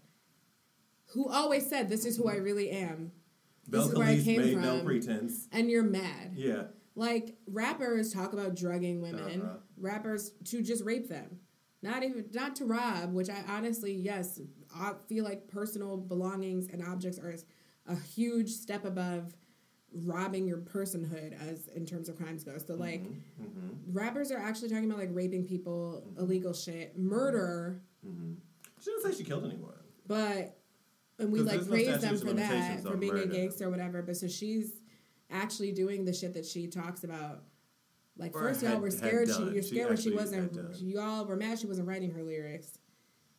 who 1.07 1.27
always 1.29 1.67
said 1.69 1.89
this 1.89 2.05
is 2.05 2.15
who 2.15 2.29
I 2.29 2.35
really 2.37 2.69
am, 2.71 3.11
Bill 3.69 3.81
This 3.83 3.91
is 3.91 3.97
where 3.97 4.07
I 4.07 4.19
came 4.21 4.41
made 4.41 4.57
no 4.57 4.77
from. 4.77 4.85
pretense. 4.85 5.47
and 5.51 5.69
you're 5.69 5.83
mad. 5.83 6.33
Yeah. 6.35 6.63
Like 6.95 7.35
rappers 7.47 8.11
talk 8.13 8.33
about 8.33 8.55
drugging 8.55 9.01
women, 9.01 9.41
Uh-huh. 9.41 9.57
rappers 9.77 10.31
to 10.45 10.61
just 10.63 10.83
rape 10.83 11.09
them. 11.09 11.39
Not 11.83 12.03
even 12.03 12.25
not 12.33 12.55
to 12.57 12.65
rob, 12.65 13.13
which 13.13 13.29
I 13.29 13.43
honestly 13.47 13.93
yes, 13.93 14.39
I 14.75 14.93
feel 15.07 15.23
like 15.23 15.47
personal 15.47 15.97
belongings 15.97 16.67
and 16.71 16.83
objects 16.83 17.19
are 17.19 17.35
a 17.85 17.95
huge 17.95 18.49
step 18.49 18.83
above 18.83 19.35
robbing 19.93 20.47
your 20.47 20.57
personhood 20.57 21.33
as 21.49 21.67
in 21.69 21.85
terms 21.85 22.09
of 22.09 22.17
crimes 22.17 22.43
go. 22.43 22.57
So 22.57 22.73
like 22.75 23.03
Mm-hmm. 23.03 23.93
rappers 23.93 24.31
are 24.31 24.37
actually 24.39 24.69
talking 24.69 24.85
about 24.85 24.99
like 24.99 25.09
raping 25.13 25.45
people, 25.45 26.03
illegal 26.17 26.53
shit, 26.53 26.97
murder, 26.97 27.81
She 28.03 28.91
didn't 28.91 29.03
say 29.03 29.17
she 29.17 29.23
killed 29.23 29.45
anyone. 29.45 29.73
but 30.07 30.57
and 31.19 31.31
we 31.31 31.39
like 31.41 31.61
there's 31.61 31.67
no 31.67 31.73
praise 31.73 32.01
them 32.01 32.17
for 32.17 32.33
that 32.33 32.81
for 32.83 32.97
being 32.97 33.17
a 33.17 33.25
gangster 33.25 33.65
or 33.65 33.69
whatever. 33.69 34.01
But 34.01 34.17
so 34.17 34.27
she's 34.27 34.71
actually 35.31 35.71
doing 35.71 36.05
the 36.05 36.13
shit 36.13 36.33
that 36.33 36.45
she 36.45 36.67
talks 36.67 37.03
about. 37.03 37.43
Like 38.17 38.35
Or 38.35 38.41
first 38.41 38.61
had- 38.61 38.71
y'all 38.73 38.81
were 38.81 38.91
scared. 38.91 39.29
She, 39.29 39.43
you're 39.43 39.61
She 39.63 39.69
scared 39.69 39.87
when 39.89 39.97
she 39.97 40.11
wasn't. 40.11 40.57
Y'all 40.81 41.25
were 41.25 41.35
mad 41.35 41.59
she 41.59 41.67
wasn't 41.67 41.87
writing 41.87 42.11
her 42.11 42.23
lyrics. 42.23 42.79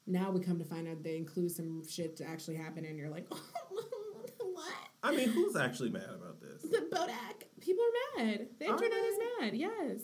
Now 0.07 0.31
we 0.31 0.41
come 0.41 0.59
to 0.59 0.64
find 0.64 0.89
out 0.89 1.03
they 1.03 1.16
include 1.16 1.51
some 1.51 1.87
shit 1.87 2.16
to 2.16 2.24
actually 2.26 2.57
happen, 2.57 2.85
and 2.85 2.97
you're 2.97 3.11
like, 3.11 3.26
what? 4.39 4.72
I 5.03 5.14
mean, 5.14 5.29
who's 5.29 5.55
actually 5.55 5.91
mad 5.91 6.09
about 6.14 6.41
this? 6.41 6.62
The 6.62 6.79
Bodak. 6.91 7.45
People 7.61 7.85
are 7.85 8.24
mad. 8.24 8.47
The 8.59 8.64
internet 8.66 8.93
is 9.05 9.18
mad. 9.41 9.55
Yes, 9.55 10.01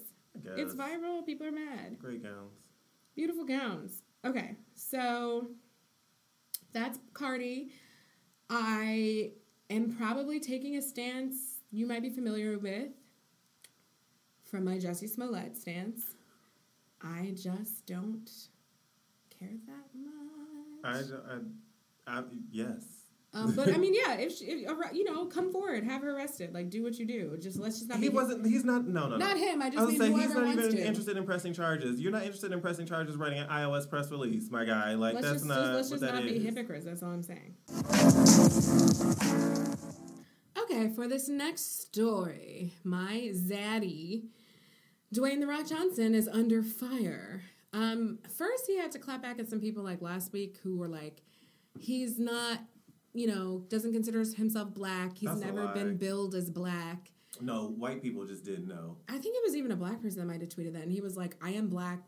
it's 0.57 0.75
viral. 0.75 1.25
People 1.25 1.47
are 1.47 1.53
mad. 1.53 1.99
Great 1.99 2.23
gowns. 2.23 2.59
Beautiful 3.15 3.45
gowns. 3.45 4.03
Okay, 4.25 4.57
so 4.75 5.49
that's 6.75 6.99
Cardi. 7.15 7.71
I 8.51 9.33
am 9.71 9.97
probably 9.97 10.41
taking 10.41 10.77
a 10.77 10.83
stance 10.83 11.61
you 11.71 11.87
might 11.87 12.03
be 12.03 12.11
familiar 12.11 12.59
with 12.59 12.89
from 14.45 14.65
my 14.65 14.77
Jussie 14.77 15.09
Smollett 15.09 15.57
stance. 15.57 16.03
I 17.01 17.33
just 17.35 17.87
don't 17.87 18.31
care 19.39 19.49
that 19.67 19.91
I, 20.85 20.93
much. 20.93 21.07
I, 22.07 22.19
I, 22.19 22.23
yes. 22.51 22.85
Um, 23.35 23.53
but 23.55 23.75
I 23.75 23.79
mean, 23.79 23.95
yeah, 23.95 24.15
if, 24.15 24.39
she, 24.39 24.45
if 24.45 24.61
you 24.93 25.05
know, 25.05 25.27
come 25.27 25.53
forward, 25.53 25.83
have 25.85 26.03
her 26.03 26.17
arrested. 26.17 26.55
Like, 26.55 26.71
do 26.71 26.85
what 26.85 26.99
you 26.99 27.05
do. 27.05 27.37
Just 27.41 27.59
let's 27.59 27.79
just 27.79 27.91
not. 27.91 27.99
He 27.99 28.09
wasn't. 28.09 28.47
He's 28.47 28.65
not. 28.65 28.87
No, 28.87 29.09
no, 29.09 29.17
no. 29.17 29.27
Not 29.27 29.37
him. 29.37 29.61
I 29.61 29.71
just 29.71 29.81
I 29.81 29.85
was 29.85 29.93
mean 29.93 30.01
saying 30.01 30.19
he's 30.21 30.35
not 30.35 30.47
even 30.47 30.71
to. 30.71 30.87
interested 30.87 31.17
in 31.17 31.25
pressing 31.25 31.53
charges. 31.53 32.01
You're 32.01 32.13
not 32.13 32.23
interested 32.23 32.53
in 32.53 32.61
pressing 32.61 32.87
charges, 32.87 33.17
writing 33.17 33.41
an 33.41 33.49
iOS 33.49 33.91
press 33.91 34.11
release, 34.11 34.51
my 34.51 34.65
guy. 34.65 34.95
Like 34.95 35.15
let's 35.15 35.27
that's 35.27 35.43
just, 35.43 35.47
not 35.47 35.75
let's 35.75 35.91
just 35.91 36.03
not 36.03 36.23
be 36.23 36.39
hypocrites. 36.39 36.85
That's 36.85 37.03
all 37.03 37.11
I'm 37.11 37.23
saying. 37.23 37.57
Okay, 40.57 40.89
for 40.95 41.09
this 41.09 41.29
next 41.29 41.83
story, 41.83 42.75
my 42.85 43.31
zaddy, 43.35 44.29
Dwayne 45.15 45.41
the 45.41 45.47
Rock 45.47 45.67
Johnson, 45.67 46.15
is 46.15 46.29
under 46.29 46.63
fire. 46.63 47.43
Um, 47.73 48.21
first, 48.37 48.65
he 48.69 48.79
had 48.79 48.93
to 48.93 49.01
clap 49.01 49.21
back 49.23 49.41
at 49.41 49.51
some 49.51 49.61
people 49.61 49.83
like 49.83 50.01
last 50.01 50.33
week 50.33 50.59
who 50.63 50.77
were 50.77 50.89
like, 50.89 51.23
he's 51.79 52.19
not, 52.19 52.61
you 53.15 53.27
know, 53.29 53.65
doesn't 53.69 53.93
consider 53.93 54.19
himself 54.25 54.75
black. 54.75 55.17
He's 55.17 55.31
That's 55.31 55.41
never 55.41 55.69
been 55.69 55.97
billed 55.97 56.35
as 56.35 56.51
black. 56.51 57.11
No, 57.41 57.69
white 57.69 58.03
people 58.03 58.27
just 58.27 58.45
didn't 58.45 58.69
know. 58.69 58.97
I 59.09 59.13
think 59.13 59.37
it 59.37 59.43
was 59.45 59.57
even 59.57 59.73
a 59.73 59.77
black 59.77 60.03
person 60.03 60.21
that 60.21 60.27
might 60.27 60.41
have 60.41 60.51
tweeted 60.51 60.75
that, 60.75 60.83
and 60.83 60.93
he 60.93 61.01
was 61.01 61.17
like, 61.17 61.37
"I 61.43 61.51
am 61.51 61.69
black 61.69 62.01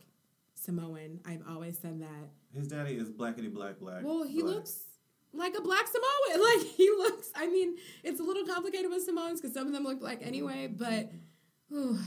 Samoan. 0.54 1.20
I've 1.24 1.42
always 1.48 1.78
said 1.78 2.00
that." 2.00 2.30
His 2.52 2.68
daddy 2.68 2.94
is 2.96 3.11
blackity 3.11 3.52
black 3.52 3.78
black. 3.80 4.04
Well, 4.04 4.24
he 4.24 4.42
black. 4.42 4.54
looks 4.57 4.84
like 5.32 5.57
a 5.57 5.61
black 5.62 5.86
Samoan. 5.86 6.07
Like 6.57 6.66
he 6.66 6.90
looks. 6.90 7.30
I 7.34 7.46
mean, 7.46 7.76
it's 8.02 8.20
a 8.20 8.22
little 8.22 8.44
complicated 8.44 8.90
with 8.90 9.02
Samoans 9.04 9.40
because 9.40 9.54
some 9.54 9.66
of 9.66 9.72
them 9.72 9.84
look 9.84 10.00
black 10.00 10.18
anyway. 10.22 10.68
But 10.68 11.11
whew, 11.68 11.98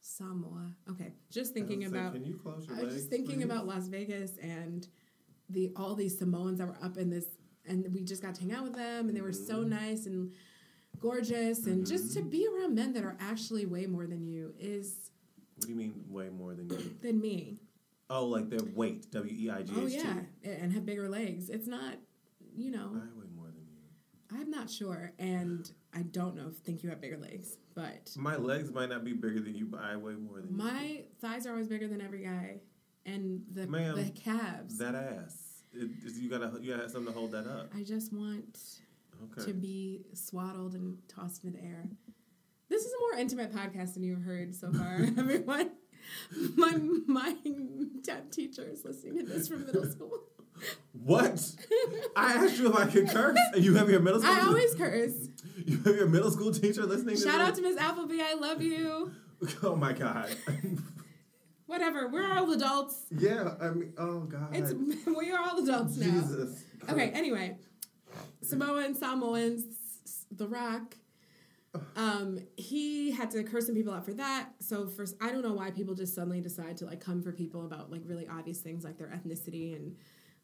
Samoa. 0.00 0.74
Okay, 0.90 1.12
just 1.30 1.54
thinking 1.54 1.82
I 1.82 1.86
was 1.86 1.92
like, 1.92 2.00
about. 2.00 2.12
Can 2.14 2.24
you 2.24 2.38
close 2.42 2.66
your 2.66 2.76
I 2.76 2.82
was 2.82 2.92
legs? 2.92 2.94
just 2.96 3.10
thinking 3.10 3.36
please? 3.36 3.44
about 3.44 3.66
Las 3.66 3.88
Vegas 3.88 4.32
and 4.42 4.86
the 5.48 5.72
all 5.76 5.94
these 5.94 6.18
Samoans 6.18 6.58
that 6.58 6.66
were 6.68 6.78
up 6.82 6.96
in 6.96 7.10
this, 7.10 7.26
and 7.66 7.86
we 7.94 8.02
just 8.02 8.22
got 8.22 8.34
to 8.36 8.40
hang 8.42 8.52
out 8.52 8.64
with 8.64 8.74
them, 8.74 9.08
and 9.08 9.16
they 9.16 9.20
were 9.22 9.32
so 9.32 9.58
Mm-hmm. 9.60 9.70
nice 9.70 10.06
and 10.06 10.32
gorgeous, 10.98 11.66
and 11.66 11.86
just 11.86 12.14
to 12.14 12.22
be 12.22 12.46
around 12.46 12.74
men 12.74 12.92
that 12.94 13.04
are 13.04 13.16
actually 13.20 13.66
way 13.66 13.86
more 13.86 14.06
than 14.06 14.26
you 14.26 14.54
is 14.58 15.10
What 15.56 15.66
do 15.66 15.72
you 15.72 15.76
mean 15.78 16.04
way 16.08 16.28
more 16.28 16.54
than 16.54 16.68
you? 16.70 16.94
than 17.02 17.20
me. 17.20 17.58
Oh, 18.08 18.26
like 18.26 18.50
their 18.50 18.64
weight. 18.74 19.10
W 19.12 19.32
e 19.32 19.50
i 19.50 19.62
g 19.62 19.72
h 19.72 19.76
t. 19.76 19.80
Oh 19.80 19.86
yeah, 19.86 20.50
and 20.62 20.72
have 20.72 20.84
bigger 20.84 21.08
legs. 21.08 21.48
It's 21.48 21.66
not, 21.68 21.94
you 22.56 22.70
know. 22.72 22.90
I 22.92 23.06
weigh 23.18 23.28
more 23.36 23.46
than 23.46 23.64
you. 23.70 24.38
I'm 24.38 24.50
not 24.50 24.68
sure, 24.68 25.12
and 25.18 25.70
I 25.94 26.02
don't 26.02 26.34
know 26.36 26.48
if 26.48 26.56
think 26.56 26.82
you 26.82 26.88
have 26.90 27.00
bigger 27.00 27.18
legs, 27.18 27.56
but 27.74 28.10
My 28.16 28.36
legs 28.36 28.72
might 28.72 28.88
not 28.88 29.04
be 29.04 29.12
bigger 29.12 29.40
than 29.40 29.54
you, 29.54 29.66
but 29.66 29.80
I 29.80 29.96
weigh 29.96 30.14
more 30.14 30.40
than 30.40 30.50
you. 30.50 30.56
my 30.56 31.02
thighs 31.20 31.46
are 31.46 31.50
always 31.50 31.68
bigger 31.68 31.86
than 31.86 32.00
every 32.00 32.22
guy, 32.24 32.60
and 33.06 33.42
the 33.52 33.66
Ma'am, 33.68 33.94
the 33.96 34.10
calves. 34.10 34.78
That 34.78 34.94
ass. 34.96 35.36
It, 35.72 35.88
you 36.16 36.28
gotta 36.30 36.52
you 36.60 36.70
gotta 36.70 36.82
have 36.82 36.90
something 36.90 37.12
to 37.12 37.18
hold 37.18 37.32
that 37.32 37.46
up. 37.46 37.72
I 37.76 37.82
just 37.82 38.12
want 38.12 38.58
Okay. 39.36 39.46
to 39.48 39.52
be 39.54 40.00
swaddled 40.14 40.74
and 40.74 40.96
tossed 41.08 41.44
into 41.44 41.58
the 41.58 41.64
air. 41.64 41.88
This 42.68 42.84
is 42.84 42.92
a 42.92 43.00
more 43.00 43.20
intimate 43.20 43.52
podcast 43.52 43.94
than 43.94 44.02
you've 44.02 44.22
heard 44.22 44.54
so 44.54 44.72
far, 44.72 44.94
everyone. 45.18 45.70
My 46.56 46.72
my 47.06 47.36
temp 48.02 48.30
teacher 48.32 48.64
is 48.70 48.84
listening 48.84 49.18
to 49.18 49.32
this 49.32 49.48
from 49.48 49.66
middle 49.66 49.84
school. 49.84 50.10
What? 50.92 51.52
I 52.16 52.34
asked 52.34 52.58
you 52.58 52.68
if 52.70 52.76
I 52.76 52.86
could 52.86 53.08
curse, 53.08 53.38
and 53.54 53.64
you 53.64 53.74
have 53.76 53.88
your 53.90 54.00
middle 54.00 54.20
school. 54.20 54.32
I 54.34 54.40
always 54.40 54.74
curse. 54.74 55.28
You 55.64 55.76
have 55.82 55.96
your 55.96 56.08
middle 56.08 56.30
school 56.30 56.52
teacher 56.52 56.84
listening. 56.84 57.16
to 57.16 57.22
Shout 57.22 57.40
out 57.40 57.54
to 57.56 57.62
Miss 57.62 57.76
Appleby. 57.78 58.20
I 58.20 58.34
love 58.34 58.60
you. 58.62 59.12
Oh 59.62 59.74
my 59.74 59.92
god. 59.94 60.28
Whatever. 61.70 62.08
We're 62.08 62.28
all 62.32 62.50
adults. 62.50 63.06
yeah, 63.16 63.54
I 63.60 63.68
mean, 63.70 63.92
oh 63.96 64.22
god. 64.22 64.48
It's 64.52 64.72
we 65.06 65.30
are 65.30 65.38
all 65.38 65.62
adults 65.62 65.96
now. 65.98 66.06
Jesus. 66.10 66.64
Okay, 66.88 67.10
anyway. 67.10 67.58
Samoan, 68.42 68.96
Samoans, 68.96 69.62
The 70.32 70.48
Rock. 70.48 70.96
Um, 71.94 72.40
he 72.56 73.12
had 73.12 73.30
to 73.30 73.44
curse 73.44 73.66
some 73.66 73.76
people 73.76 73.92
out 73.92 74.04
for 74.04 74.14
that. 74.14 74.48
So 74.58 74.88
first 74.88 75.14
I 75.20 75.30
don't 75.30 75.42
know 75.42 75.52
why 75.52 75.70
people 75.70 75.94
just 75.94 76.12
suddenly 76.12 76.40
decide 76.40 76.76
to 76.78 76.86
like 76.86 76.98
come 76.98 77.22
for 77.22 77.30
people 77.30 77.64
about 77.64 77.88
like 77.88 78.02
really 78.04 78.26
obvious 78.26 78.58
things 78.58 78.82
like 78.82 78.98
their 78.98 79.06
ethnicity 79.06 79.76
and 79.76 79.94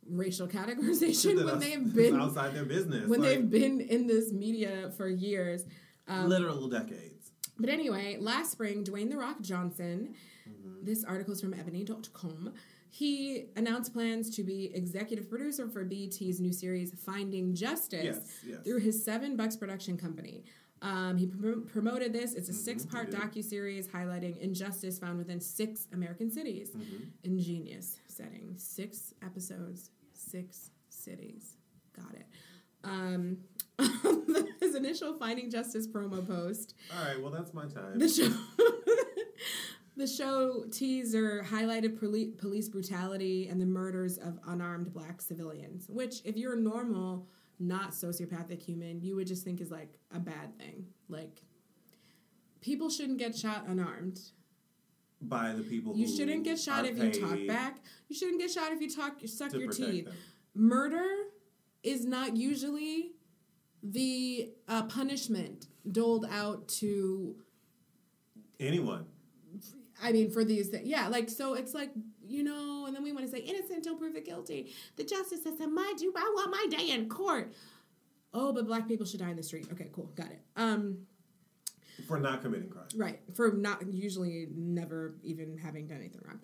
racial 0.09 0.47
categorization 0.59 1.45
when 1.45 1.59
they've 1.59 1.93
been 1.93 2.15
outside 2.21 2.55
their 2.55 2.65
business. 2.65 3.09
when 3.09 3.21
like, 3.21 3.31
they've 3.31 3.51
been 3.51 3.81
in 3.81 4.07
this 4.07 4.33
media 4.33 4.93
for 4.97 5.09
years. 5.09 5.65
Um, 6.07 6.29
literal 6.29 6.69
decades. 6.69 7.33
But 7.59 7.69
anyway, 7.69 8.17
last 8.21 8.53
spring, 8.53 8.85
Dwayne 8.85 9.11
The 9.11 9.17
Rock 9.17 9.41
Johnson, 9.41 10.15
Mm-hmm. 10.49 10.85
this 10.85 11.05
article 11.05 11.33
is 11.33 11.41
from 11.41 11.55
ebony.com, 11.55 12.53
he 12.91 13.47
announced 13.57 13.93
plans 13.93 14.31
to 14.37 14.43
be 14.43 14.71
executive 14.75 15.29
producer 15.29 15.69
for 15.69 15.85
BET's 15.85 16.41
new 16.41 16.53
series, 16.53 16.93
Finding 17.05 17.55
Justice, 17.55 18.05
Yes, 18.05 18.21
yes. 18.47 18.61
through 18.65 18.79
his 18.81 19.05
Seven 19.05 19.37
Bucks 19.37 19.57
production 19.57 19.97
company. 19.97 20.45
Um, 20.83 21.17
he 21.17 21.27
pr- 21.27 21.61
promoted 21.73 22.13
this. 22.13 22.35
It's 22.35 22.49
a 22.49 22.53
six-part 22.53 23.11
Mm-hmm, 23.11 23.31
he 23.33 23.41
docu-series 23.41 23.89
highlighting 23.89 24.37
injustice 24.39 24.99
found 24.99 25.19
within 25.19 25.41
six 25.41 25.89
American 25.93 26.31
cities. 26.31 26.71
Mm-hmm. 26.71 27.05
Ingenious 27.25 27.99
setting. 28.09 28.55
Six 28.57 29.15
episodes, 29.25 29.91
six 30.13 30.71
cities. 30.91 31.57
Got 31.97 32.15
it. 32.15 32.27
Um, 32.85 33.39
his 34.61 34.75
initial 34.75 35.15
Finding 35.19 35.51
Justice 35.51 35.89
promo 35.89 36.27
post 36.27 36.75
All 36.97 37.05
right, 37.07 37.21
well 37.21 37.31
that's 37.33 37.53
my 37.53 37.65
time. 37.67 37.99
the 37.99 38.09
show 38.09 38.29
the 39.97 40.07
show 40.07 40.65
teaser 40.71 41.45
highlighted 41.49 41.99
poli- 41.99 42.33
police 42.37 42.69
brutality 42.69 43.49
and 43.49 43.61
the 43.61 43.67
murders 43.67 44.19
of 44.19 44.39
unarmed 44.47 44.93
black 44.93 45.21
civilians 45.21 45.87
which 45.89 46.17
if 46.25 46.37
you're 46.37 46.55
a 46.55 46.61
normal 46.61 47.27
not 47.59 47.93
sociopathic 47.93 48.61
human 48.63 49.01
you 49.01 49.17
would 49.17 49.27
just 49.27 49.43
think 49.45 49.61
is 49.61 49.71
like 49.71 49.99
a 50.15 50.19
bad 50.19 50.57
thing 50.59 50.85
like 51.09 51.41
people 52.61 52.91
shouldn't 52.91 53.19
get 53.19 53.35
shot 53.37 53.65
unarmed 53.67 54.21
By 55.23 55.53
the 55.53 55.63
people 55.63 55.97
you 55.97 56.07
shouldn't 56.07 56.45
get 56.45 56.59
shot 56.61 56.85
if 56.85 56.99
you 56.99 57.11
talk 57.11 57.39
back 57.47 57.79
you 58.09 58.17
shouldn't 58.17 58.39
get 58.41 58.51
shot 58.51 58.73
if 58.73 58.81
you 58.81 58.91
talk 58.91 59.23
you 59.23 59.29
suck 59.29 59.53
your 59.55 59.71
teeth 59.71 60.05
them. 60.07 60.15
murder 60.55 61.07
is 61.83 62.05
not 62.05 62.37
usually 62.37 63.13
the 63.83 64.51
uh, 64.69 64.83
punishment 64.85 65.69
doled 65.91 66.27
out 66.31 66.67
to 66.69 67.37
Anyone. 68.59 69.05
I 70.03 70.13
mean, 70.13 70.31
for 70.31 70.45
these, 70.45 70.71
th- 70.71 70.85
yeah, 70.85 71.09
like 71.09 71.31
so, 71.31 71.55
it's 71.55 71.75
like 71.75 71.91
you 72.29 72.43
know, 72.43 72.85
and 72.87 72.95
then 72.95 73.03
we 73.03 73.13
want 73.13 73.25
to 73.25 73.31
say 73.31 73.39
innocent 73.39 73.85
don't 73.85 73.99
guilty. 74.25 74.73
The 74.97 75.05
justice 75.05 75.43
system, 75.43 75.75
my 75.75 75.93
do, 75.97 76.13
I 76.17 76.33
want 76.35 76.51
my 76.51 76.67
day 76.77 76.91
in 76.91 77.09
court. 77.09 77.53
Oh, 78.35 78.53
but 78.53 78.67
black 78.67 78.87
people 78.89 79.07
should 79.07 79.21
die 79.21 79.31
in 79.31 79.37
the 79.37 79.43
street. 79.43 79.67
Okay, 79.73 79.89
cool, 79.93 80.11
got 80.17 80.27
it. 80.31 80.43
Um, 80.57 80.99
For 82.07 82.19
not 82.19 82.43
committing 82.43 82.69
crime. 82.69 82.89
right 82.97 83.21
for 83.35 83.53
not 83.53 83.91
usually 83.93 84.49
never 84.55 85.15
even 85.23 85.57
having 85.57 85.87
done 85.87 85.99
anything 85.99 86.21
wrong. 86.27 86.41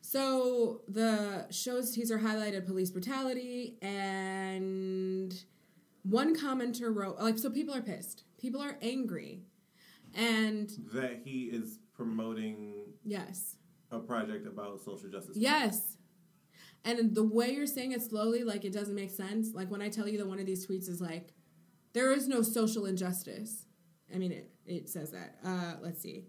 So 0.00 0.82
the 0.88 1.46
show's 1.50 1.90
teaser 1.94 2.18
highlighted 2.18 2.64
police 2.66 2.90
brutality, 2.90 3.76
and 3.82 5.34
one 6.02 6.34
commenter 6.36 6.94
wrote 6.94 7.18
like, 7.18 7.38
so 7.38 7.50
people 7.50 7.74
are 7.74 7.82
pissed, 7.82 8.24
people 8.38 8.60
are 8.62 8.76
angry, 8.82 9.42
and 10.14 10.70
That 10.92 11.20
he 11.24 11.44
is 11.44 11.78
promoting 11.94 12.74
yes. 13.04 13.56
a 13.90 13.98
project 13.98 14.46
about 14.46 14.80
social 14.80 15.08
justice. 15.08 15.36
Yes. 15.36 15.96
And 16.84 17.14
the 17.14 17.24
way 17.24 17.50
you're 17.50 17.66
saying 17.66 17.92
it 17.92 18.02
slowly, 18.02 18.44
like 18.44 18.64
it 18.64 18.72
doesn't 18.72 18.94
make 18.94 19.10
sense. 19.10 19.54
Like 19.54 19.70
when 19.70 19.80
I 19.80 19.88
tell 19.88 20.08
you 20.08 20.18
that 20.18 20.26
one 20.26 20.38
of 20.38 20.46
these 20.46 20.66
tweets 20.66 20.88
is 20.88 21.00
like, 21.00 21.32
there 21.94 22.12
is 22.12 22.28
no 22.28 22.42
social 22.42 22.86
injustice. 22.86 23.66
I 24.14 24.18
mean, 24.18 24.32
it, 24.32 24.50
it 24.66 24.88
says 24.88 25.12
that. 25.12 25.36
Uh, 25.44 25.74
let's 25.80 26.02
see. 26.02 26.26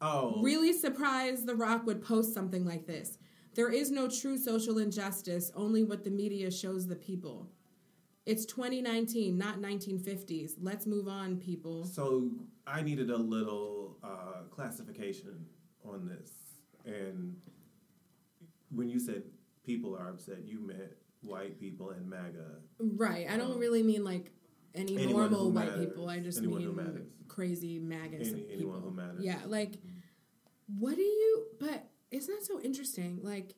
Oh. 0.00 0.42
Really 0.42 0.72
surprised 0.72 1.46
The 1.46 1.54
Rock 1.54 1.86
would 1.86 2.02
post 2.02 2.34
something 2.34 2.64
like 2.64 2.86
this. 2.86 3.18
There 3.54 3.70
is 3.70 3.90
no 3.90 4.08
true 4.08 4.38
social 4.38 4.78
injustice, 4.78 5.50
only 5.54 5.82
what 5.82 6.04
the 6.04 6.10
media 6.10 6.50
shows 6.50 6.86
the 6.86 6.96
people. 6.96 7.50
It's 8.26 8.44
2019, 8.46 9.36
not 9.36 9.60
1950s. 9.60 10.52
Let's 10.60 10.86
move 10.86 11.08
on, 11.08 11.36
people. 11.38 11.84
So 11.84 12.30
I 12.66 12.82
needed 12.82 13.10
a 13.10 13.16
little 13.16 13.96
uh, 14.04 14.42
classification 14.50 15.46
on 15.84 16.06
this, 16.06 16.30
and 16.84 17.36
when 18.70 18.88
you 18.88 19.00
said 19.00 19.22
people 19.64 19.96
are 19.96 20.08
upset, 20.08 20.44
you 20.46 20.60
meant 20.60 20.92
white 21.22 21.58
people 21.58 21.90
and 21.90 22.08
MAGA. 22.08 22.58
Right. 22.78 23.26
I 23.28 23.36
don't 23.36 23.58
really 23.58 23.82
mean 23.82 24.04
like 24.04 24.30
any 24.74 24.96
Anyone 24.98 25.30
normal 25.30 25.50
white 25.50 25.68
matters. 25.70 25.86
people. 25.86 26.08
I 26.08 26.18
just 26.20 26.38
Anyone 26.38 26.76
mean 26.76 27.06
crazy 27.28 27.78
MAGA 27.78 28.16
Any- 28.16 28.24
people. 28.32 28.46
anyone 28.52 28.82
who 28.82 28.90
matters. 28.90 29.24
Yeah, 29.24 29.38
like 29.46 29.74
what 30.78 30.94
do 30.94 31.02
you 31.02 31.46
but 31.58 31.88
isn't 32.10 32.32
that 32.32 32.44
so 32.46 32.60
interesting? 32.60 33.20
Like 33.22 33.54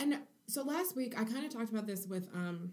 and 0.00 0.18
so 0.46 0.62
last 0.62 0.96
week 0.96 1.18
I 1.20 1.24
kind 1.24 1.44
of 1.44 1.52
talked 1.52 1.70
about 1.70 1.86
this 1.86 2.06
with 2.06 2.28
um 2.34 2.72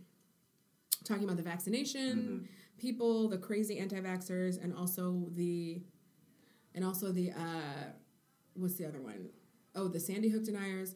talking 1.03 1.23
about 1.23 1.37
the 1.37 1.43
vaccination 1.43 2.17
Mm-hmm. 2.17 2.45
people, 2.77 3.27
the 3.29 3.37
crazy 3.37 3.77
anti-vaxxers 3.79 4.61
and 4.63 4.73
also 4.75 5.27
the 5.35 5.81
and 6.73 6.83
also 6.85 7.11
the 7.11 7.31
uh 7.31 7.91
what's 8.53 8.75
the 8.75 8.85
other 8.85 9.01
one? 9.01 9.29
Oh, 9.75 9.87
the 9.87 9.99
Sandy 9.99 10.29
Hook 10.29 10.43
deniers. 10.43 10.95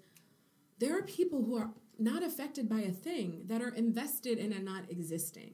There 0.79 0.97
are 0.97 1.03
people 1.03 1.43
who 1.43 1.55
are 1.57 1.69
not 1.97 2.23
affected 2.23 2.67
by 2.67 2.79
a 2.81 2.91
thing 2.91 3.43
that 3.47 3.61
are 3.61 3.73
invested 3.73 4.37
in 4.37 4.51
a 4.51 4.59
not 4.59 4.91
existing. 4.91 5.53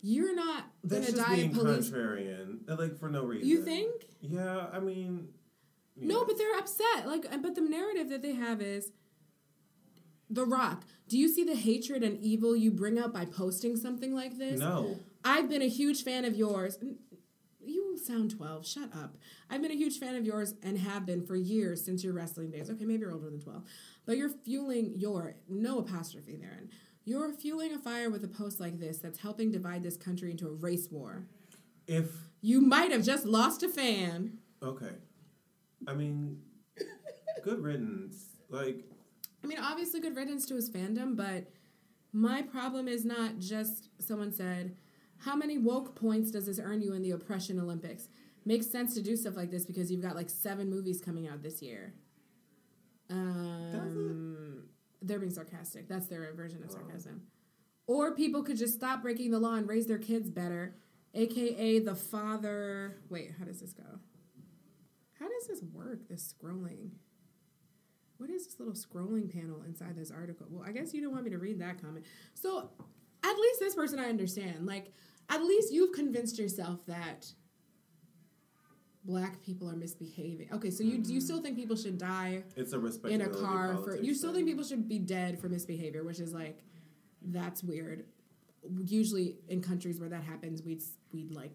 You're 0.00 0.34
not 0.34 0.64
That's 0.82 1.06
gonna 1.06 1.16
just 1.18 1.28
die 1.28 1.36
being 1.36 1.54
police. 1.54 1.88
contrarian, 1.90 2.68
uh, 2.68 2.74
like 2.76 2.98
for 2.98 3.08
no 3.08 3.22
reason. 3.24 3.48
You 3.48 3.62
think? 3.62 3.92
Yeah, 4.20 4.66
I 4.72 4.80
mean. 4.80 5.28
No, 5.94 6.24
but 6.24 6.36
they're 6.38 6.58
upset. 6.58 7.06
Like, 7.06 7.26
but 7.42 7.54
the 7.54 7.60
narrative 7.60 8.08
that 8.08 8.22
they 8.22 8.32
have 8.34 8.60
is 8.60 8.90
The 10.32 10.44
Rock. 10.46 10.84
Do 11.08 11.18
you 11.18 11.28
see 11.28 11.44
the 11.44 11.54
hatred 11.54 12.02
and 12.02 12.18
evil 12.18 12.56
you 12.56 12.70
bring 12.70 12.98
out 12.98 13.12
by 13.12 13.26
posting 13.26 13.76
something 13.76 14.14
like 14.14 14.38
this? 14.38 14.58
no. 14.60 14.98
I've 15.24 15.48
been 15.48 15.62
a 15.62 15.68
huge 15.68 16.02
fan 16.02 16.24
of 16.24 16.34
yours. 16.34 16.78
You 17.64 17.96
sound 17.96 18.32
12. 18.32 18.66
Shut 18.66 18.90
up. 18.92 19.16
I've 19.48 19.62
been 19.62 19.70
a 19.70 19.76
huge 19.76 19.98
fan 20.00 20.16
of 20.16 20.24
yours 20.26 20.54
and 20.64 20.76
have 20.78 21.06
been 21.06 21.24
for 21.24 21.36
years 21.36 21.84
since 21.84 22.02
your 22.02 22.12
wrestling 22.12 22.50
days. 22.50 22.68
Okay, 22.70 22.84
maybe 22.84 23.02
you're 23.02 23.12
older 23.12 23.30
than 23.30 23.38
12. 23.40 23.62
But 24.04 24.16
you're 24.16 24.30
fueling 24.30 24.94
your, 24.96 25.36
no 25.48 25.78
apostrophe 25.78 26.34
therein. 26.34 26.70
You're 27.04 27.32
fueling 27.32 27.72
a 27.72 27.78
fire 27.78 28.10
with 28.10 28.24
a 28.24 28.28
post 28.28 28.58
like 28.58 28.80
this 28.80 28.98
that's 28.98 29.20
helping 29.20 29.52
divide 29.52 29.84
this 29.84 29.96
country 29.96 30.32
into 30.32 30.48
a 30.48 30.52
race 30.52 30.88
war. 30.90 31.26
If 31.86 32.06
You 32.40 32.60
might 32.60 32.90
have 32.90 33.04
just 33.04 33.24
lost 33.26 33.62
a 33.62 33.68
fan. 33.68 34.38
okay, 34.60 34.94
I 35.86 35.94
mean, 35.94 36.40
good 37.44 37.62
riddance. 37.62 38.24
Like 38.48 38.84
I 39.42 39.46
mean, 39.46 39.58
obviously, 39.58 40.00
good 40.00 40.16
riddance 40.16 40.46
to 40.46 40.54
his 40.54 40.70
fandom, 40.70 41.16
but 41.16 41.50
my 42.12 42.42
problem 42.42 42.88
is 42.88 43.04
not 43.04 43.38
just 43.38 43.88
someone 43.98 44.32
said, 44.32 44.76
How 45.18 45.34
many 45.34 45.58
woke 45.58 45.94
points 45.94 46.30
does 46.30 46.46
this 46.46 46.60
earn 46.62 46.82
you 46.82 46.92
in 46.92 47.02
the 47.02 47.10
oppression 47.10 47.58
Olympics? 47.58 48.08
Makes 48.44 48.70
sense 48.70 48.94
to 48.94 49.02
do 49.02 49.16
stuff 49.16 49.36
like 49.36 49.50
this 49.50 49.64
because 49.64 49.90
you've 49.90 50.02
got 50.02 50.16
like 50.16 50.28
seven 50.28 50.68
movies 50.68 51.00
coming 51.00 51.28
out 51.28 51.42
this 51.42 51.62
year. 51.62 51.94
Um, 53.08 54.64
they're 55.00 55.18
being 55.18 55.32
sarcastic. 55.32 55.88
That's 55.88 56.06
their 56.06 56.32
version 56.34 56.62
of 56.62 56.70
sarcasm. 56.70 57.22
Or 57.86 58.14
people 58.14 58.42
could 58.42 58.56
just 58.56 58.74
stop 58.74 59.02
breaking 59.02 59.30
the 59.30 59.38
law 59.38 59.54
and 59.54 59.68
raise 59.68 59.86
their 59.86 59.98
kids 59.98 60.30
better, 60.30 60.76
aka 61.14 61.78
the 61.80 61.94
father. 61.94 62.98
Wait, 63.10 63.32
how 63.38 63.44
does 63.44 63.60
this 63.60 63.72
go? 63.72 63.98
How 65.18 65.28
does 65.28 65.46
this 65.46 65.62
work? 65.72 66.08
This 66.08 66.32
scrolling. 66.32 66.90
What 68.22 68.30
is 68.30 68.46
this 68.46 68.60
little 68.60 68.74
scrolling 68.74 69.32
panel 69.32 69.64
inside 69.66 69.96
this 69.96 70.12
article? 70.12 70.46
Well, 70.48 70.62
I 70.64 70.70
guess 70.70 70.94
you 70.94 71.02
don't 71.02 71.10
want 71.10 71.24
me 71.24 71.30
to 71.30 71.38
read 71.38 71.60
that 71.60 71.82
comment. 71.82 72.06
So, 72.34 72.70
at 73.24 73.36
least 73.36 73.58
this 73.58 73.74
person 73.74 73.98
I 73.98 74.04
understand. 74.04 74.64
Like, 74.64 74.92
at 75.28 75.42
least 75.42 75.72
you've 75.72 75.92
convinced 75.92 76.38
yourself 76.38 76.86
that 76.86 77.26
black 79.04 79.42
people 79.42 79.68
are 79.68 79.74
misbehaving. 79.74 80.50
Okay, 80.52 80.70
so 80.70 80.84
you 80.84 81.02
you 81.04 81.20
still 81.20 81.42
think 81.42 81.56
people 81.56 81.74
should 81.74 81.98
die 81.98 82.44
it's 82.54 82.72
a 82.72 83.08
in 83.08 83.22
a 83.22 83.28
car 83.28 83.76
for 83.78 83.96
you 83.96 84.14
still 84.14 84.32
think 84.32 84.46
people 84.46 84.62
should 84.62 84.88
be 84.88 85.00
dead 85.00 85.40
for 85.40 85.48
misbehavior, 85.48 86.04
which 86.04 86.20
is 86.20 86.32
like 86.32 86.62
that's 87.22 87.64
weird. 87.64 88.04
Usually 88.84 89.34
in 89.48 89.60
countries 89.60 89.98
where 89.98 90.10
that 90.10 90.22
happens, 90.22 90.62
we'd 90.62 90.82
we'd 91.12 91.34
like 91.34 91.50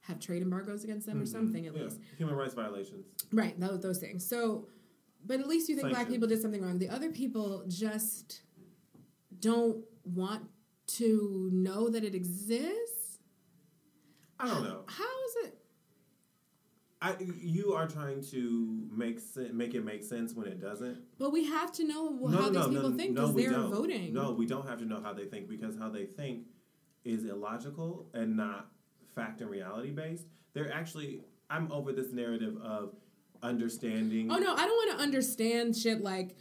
have 0.00 0.18
trade 0.18 0.40
embargoes 0.40 0.84
against 0.84 1.06
them 1.06 1.20
or 1.20 1.24
mm-hmm. 1.24 1.32
something 1.32 1.66
at 1.66 1.76
yeah. 1.76 1.82
least. 1.82 2.00
human 2.16 2.34
rights 2.34 2.54
violations. 2.54 3.04
Right, 3.30 3.60
those, 3.60 3.80
those 3.80 3.98
things. 3.98 4.26
So, 4.26 4.68
but 5.24 5.40
at 5.40 5.46
least 5.46 5.68
you 5.68 5.76
think 5.76 5.90
black 5.90 6.08
people 6.08 6.28
did 6.28 6.40
something 6.40 6.62
wrong. 6.62 6.78
The 6.78 6.88
other 6.88 7.10
people 7.10 7.64
just 7.68 8.42
don't 9.40 9.84
want 10.04 10.48
to 10.86 11.50
know 11.52 11.88
that 11.88 12.04
it 12.04 12.14
exists. 12.14 13.18
I 14.38 14.46
don't 14.46 14.64
know. 14.64 14.84
How 14.86 15.04
is 15.04 15.46
it? 15.46 15.58
I 17.00 17.16
you 17.40 17.74
are 17.74 17.86
trying 17.86 18.22
to 18.30 18.88
make 18.90 19.20
sen- 19.20 19.56
make 19.56 19.74
it 19.74 19.84
make 19.84 20.02
sense 20.02 20.34
when 20.34 20.46
it 20.48 20.60
doesn't. 20.60 20.98
But 21.18 21.32
we 21.32 21.44
have 21.46 21.70
to 21.72 21.86
know 21.86 22.08
no, 22.10 22.28
how 22.28 22.48
no, 22.48 22.50
these 22.50 22.66
no, 22.66 22.68
people 22.68 22.90
think 22.92 23.14
because 23.14 23.34
they're 23.34 23.50
don't. 23.50 23.70
voting. 23.70 24.12
No, 24.12 24.32
we 24.32 24.46
don't 24.46 24.66
have 24.66 24.78
to 24.80 24.84
know 24.84 25.00
how 25.00 25.12
they 25.12 25.26
think 25.26 25.48
because 25.48 25.76
how 25.76 25.90
they 25.90 26.06
think 26.06 26.46
is 27.04 27.24
illogical 27.24 28.06
and 28.14 28.36
not 28.36 28.68
fact 29.14 29.40
and 29.40 29.50
reality 29.50 29.90
based. 29.90 30.24
They're 30.54 30.72
actually 30.72 31.22
I'm 31.50 31.70
over 31.70 31.92
this 31.92 32.12
narrative 32.12 32.56
of 32.62 32.94
understanding. 33.42 34.30
Oh 34.30 34.36
no, 34.38 34.54
I 34.54 34.66
don't 34.66 34.88
want 34.88 34.98
to 34.98 35.02
understand 35.02 35.76
shit 35.76 36.02
like 36.02 36.36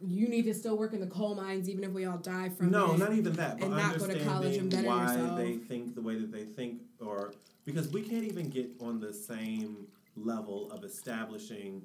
you 0.00 0.28
need 0.28 0.42
to 0.42 0.54
still 0.54 0.76
work 0.78 0.92
in 0.92 1.00
the 1.00 1.06
coal 1.06 1.34
mines 1.34 1.68
even 1.68 1.82
if 1.82 1.90
we 1.90 2.04
all 2.04 2.18
die 2.18 2.48
from 2.48 2.70
no, 2.70 2.92
it. 2.92 2.98
not 2.98 3.12
even 3.12 3.32
that. 3.34 3.58
But 3.58 3.66
and 3.66 3.76
not 3.76 3.98
go 3.98 4.06
to 4.06 4.24
college 4.24 4.56
and 4.56 4.70
better 4.70 4.86
why 4.86 5.02
yourself. 5.02 5.36
they 5.36 5.56
think 5.56 5.94
the 5.94 6.02
way 6.02 6.16
that 6.18 6.32
they 6.32 6.44
think, 6.44 6.82
or 7.00 7.32
because 7.64 7.88
we 7.88 8.02
can't 8.02 8.24
even 8.24 8.48
get 8.48 8.70
on 8.80 9.00
the 9.00 9.12
same 9.12 9.86
level 10.16 10.70
of 10.70 10.84
establishing 10.84 11.82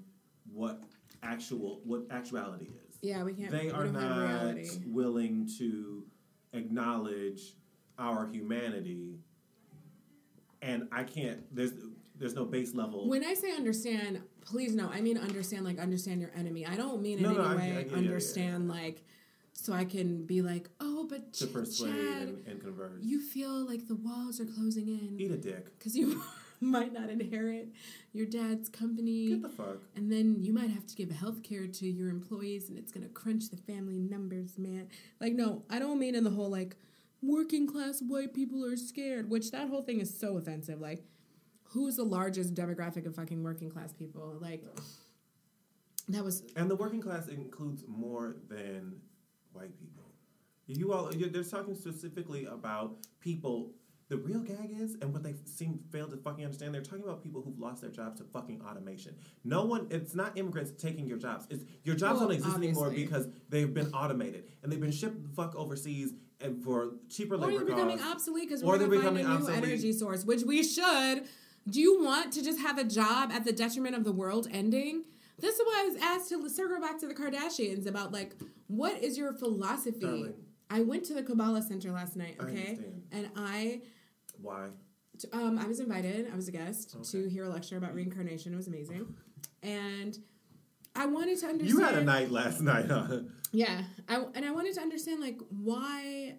what 0.51 0.83
actual 1.23 1.81
what 1.83 2.03
actuality 2.11 2.65
is. 2.65 2.97
Yeah, 3.01 3.23
we 3.23 3.33
can't. 3.33 3.51
they 3.51 3.65
we 3.65 3.71
are 3.71 3.87
not 3.87 4.55
willing 4.85 5.49
to 5.57 6.03
acknowledge 6.53 7.55
our 7.97 8.27
humanity, 8.27 9.17
and 10.61 10.87
I 10.91 11.03
can't. 11.03 11.43
There's 11.53 11.73
there's 12.15 12.35
no 12.35 12.45
base 12.45 12.73
level. 12.73 13.09
When 13.09 13.23
I 13.23 13.33
say 13.33 13.51
understand, 13.51 14.21
please 14.45 14.75
no, 14.75 14.89
I 14.89 15.01
mean 15.01 15.17
understand 15.17 15.65
like 15.65 15.79
understand 15.79 16.21
your 16.21 16.31
enemy. 16.35 16.65
I 16.65 16.75
don't 16.75 17.01
mean 17.01 17.17
in 17.17 17.23
No, 17.23 17.29
any 17.29 17.37
no, 17.39 17.43
I- 17.45 17.51
I- 17.51 17.55
way 17.55 17.67
yeah, 17.69 17.79
yeah, 17.79 17.85
yeah. 17.91 17.97
understand 17.97 18.67
like 18.67 19.03
so 19.55 19.71
I 19.71 19.85
can 19.85 20.25
be 20.25 20.41
like, 20.41 20.67
oh, 20.79 21.05
but 21.09 21.31
to 21.33 21.47
Ch- 21.47 21.53
persuade 21.53 21.93
Chad, 21.93 22.27
and, 22.47 22.47
and 22.63 23.03
you 23.03 23.21
feel 23.21 23.65
like 23.65 23.87
the 23.87 23.95
walls 23.95 24.39
are 24.41 24.45
closing 24.45 24.87
in 24.87 25.15
Eat 25.19 25.31
a 25.31 25.37
dick. 25.37 25.77
because 25.77 25.95
you 25.95 26.21
might 26.59 26.91
not 26.91 27.09
inherit 27.09 27.69
your 28.13 28.25
dad's 28.25 28.67
company. 28.67 29.27
Get 29.29 29.41
the 29.43 29.49
fuck. 29.49 29.77
And 29.95 30.11
then 30.11 30.43
you 30.43 30.53
might 30.53 30.71
have 30.71 30.87
to 30.87 30.95
give 30.95 31.11
health 31.11 31.43
care 31.43 31.67
to 31.67 31.85
your 31.87 32.09
employees 32.09 32.67
and 32.69 32.77
it's 32.79 32.91
going 32.91 33.05
to 33.05 33.13
crunch 33.13 33.49
the 33.51 33.57
family 33.57 33.99
numbers, 33.99 34.57
man. 34.57 34.87
Like, 35.21 35.33
no, 35.33 35.61
I 35.69 35.77
don't 35.79 35.99
mean 35.99 36.15
in 36.15 36.23
the 36.23 36.31
whole, 36.31 36.49
like, 36.49 36.75
working 37.21 37.67
class 37.67 38.01
white 38.01 38.33
people 38.33 38.65
are 38.65 38.75
scared, 38.75 39.29
which 39.29 39.51
that 39.51 39.69
whole 39.69 39.83
thing 39.83 39.99
is 39.99 40.17
so 40.19 40.37
offensive. 40.37 40.81
Like, 40.81 41.03
who's 41.73 41.95
the 41.95 42.03
largest 42.03 42.53
demographic 42.53 43.05
of 43.05 43.15
fucking 43.15 43.43
working 43.43 43.69
class 43.69 43.91
people? 43.93 44.37
Like, 44.39 44.63
that 46.09 46.23
was. 46.23 46.43
And 46.55 46.69
the 46.69 46.75
working 46.75 47.01
class 47.01 47.27
includes 47.27 47.83
more 47.87 48.35
than 48.49 48.95
white 49.53 49.77
people. 49.79 50.03
You 50.67 50.93
all, 50.93 51.09
they're 51.13 51.43
talking 51.43 51.75
specifically 51.75 52.45
about 52.45 52.95
people. 53.19 53.71
The 54.09 54.17
real 54.17 54.39
gag 54.41 54.69
is, 54.79 54.95
and 55.01 55.11
what 55.11 55.23
they 55.23 55.33
seem 55.45 55.79
fail 55.91 56.07
to 56.07 56.17
fucking 56.17 56.43
understand, 56.43 56.73
they're 56.73 56.81
talking 56.81 57.03
about 57.03 57.23
people 57.23 57.41
who've 57.41 57.57
lost 57.57 57.81
their 57.81 57.89
jobs 57.89 58.19
to 58.19 58.25
fucking 58.25 58.61
automation. 58.61 59.15
No 59.43 59.65
one, 59.65 59.87
it's 59.89 60.13
not 60.13 60.37
immigrants 60.37 60.71
taking 60.77 61.07
your 61.07 61.17
jobs. 61.17 61.47
It's 61.49 61.63
your 61.83 61.95
jobs 61.95 62.19
Well, 62.19 62.29
don't 62.29 62.37
exist 62.37 62.57
anymore 62.57 62.91
because 62.91 63.27
they've 63.49 63.73
been 63.73 63.87
automated 63.93 64.49
and 64.61 64.71
they've 64.71 64.79
been 64.79 64.91
shipped 64.91 65.23
the 65.23 65.29
fuck 65.29 65.55
overseas 65.55 66.13
and 66.41 66.61
for 66.63 66.91
cheaper 67.09 67.35
Or 67.35 67.39
labor 67.39 67.57
they're 67.59 67.65
becoming 67.75 68.01
obsolete 68.01 68.49
because 68.49 68.61
Or 68.61 68.73
we're 68.73 68.77
they're 68.79 68.87
going 68.87 68.99
to 68.99 69.05
find 69.05 69.17
a 69.17 69.19
becoming 69.21 69.39
new 69.39 69.47
obsolete. 69.47 69.69
energy 69.71 69.93
source, 69.93 70.25
which 70.25 70.43
we 70.43 70.63
should. 70.63 71.23
Do 71.69 71.79
you 71.79 72.03
want 72.03 72.33
to 72.33 72.43
just 72.43 72.59
have 72.59 72.77
a 72.77 72.83
job 72.83 73.31
at 73.31 73.45
the 73.45 73.53
detriment 73.53 73.95
of 73.95 74.03
the 74.03 74.11
world 74.11 74.47
ending? 74.51 75.03
This 75.39 75.55
is 75.55 75.61
why 75.65 75.83
I 75.85 75.89
was 75.89 76.01
asked 76.01 76.29
to 76.29 76.49
circle 76.49 76.79
back 76.79 76.99
to 76.99 77.07
the 77.07 77.13
Kardashians 77.13 77.87
about 77.87 78.11
like, 78.11 78.35
what 78.67 79.01
is 79.01 79.17
your 79.17 79.33
philosophy? 79.33 79.99
Darling. 80.01 80.33
I 80.69 80.81
went 80.81 81.05
to 81.05 81.13
the 81.13 81.23
Kabbalah 81.23 81.61
Center 81.61 81.91
last 81.91 82.15
night, 82.15 82.35
okay, 82.39 82.49
understand. 82.49 83.03
and 83.11 83.29
I, 83.35 83.81
Why? 84.41 84.69
um, 85.31 85.59
I 85.59 85.67
was 85.67 85.79
invited. 85.79 86.27
I 86.31 86.35
was 86.35 86.47
a 86.47 86.51
guest 86.51 86.95
to 87.11 87.29
hear 87.29 87.45
a 87.45 87.49
lecture 87.49 87.77
about 87.77 87.93
reincarnation. 87.93 88.53
It 88.53 88.57
was 88.57 88.67
amazing, 88.67 89.05
and 89.61 90.17
I 90.95 91.05
wanted 91.05 91.39
to 91.39 91.45
understand. 91.47 91.69
You 91.69 91.79
had 91.79 91.95
a 91.95 92.03
night 92.03 92.31
last 92.31 92.61
night, 92.61 92.85
huh? 92.89 93.19
yeah. 93.51 93.83
I 94.09 94.23
and 94.33 94.45
I 94.45 94.51
wanted 94.51 94.73
to 94.75 94.81
understand 94.81 95.21
like 95.21 95.39
why 95.49 96.37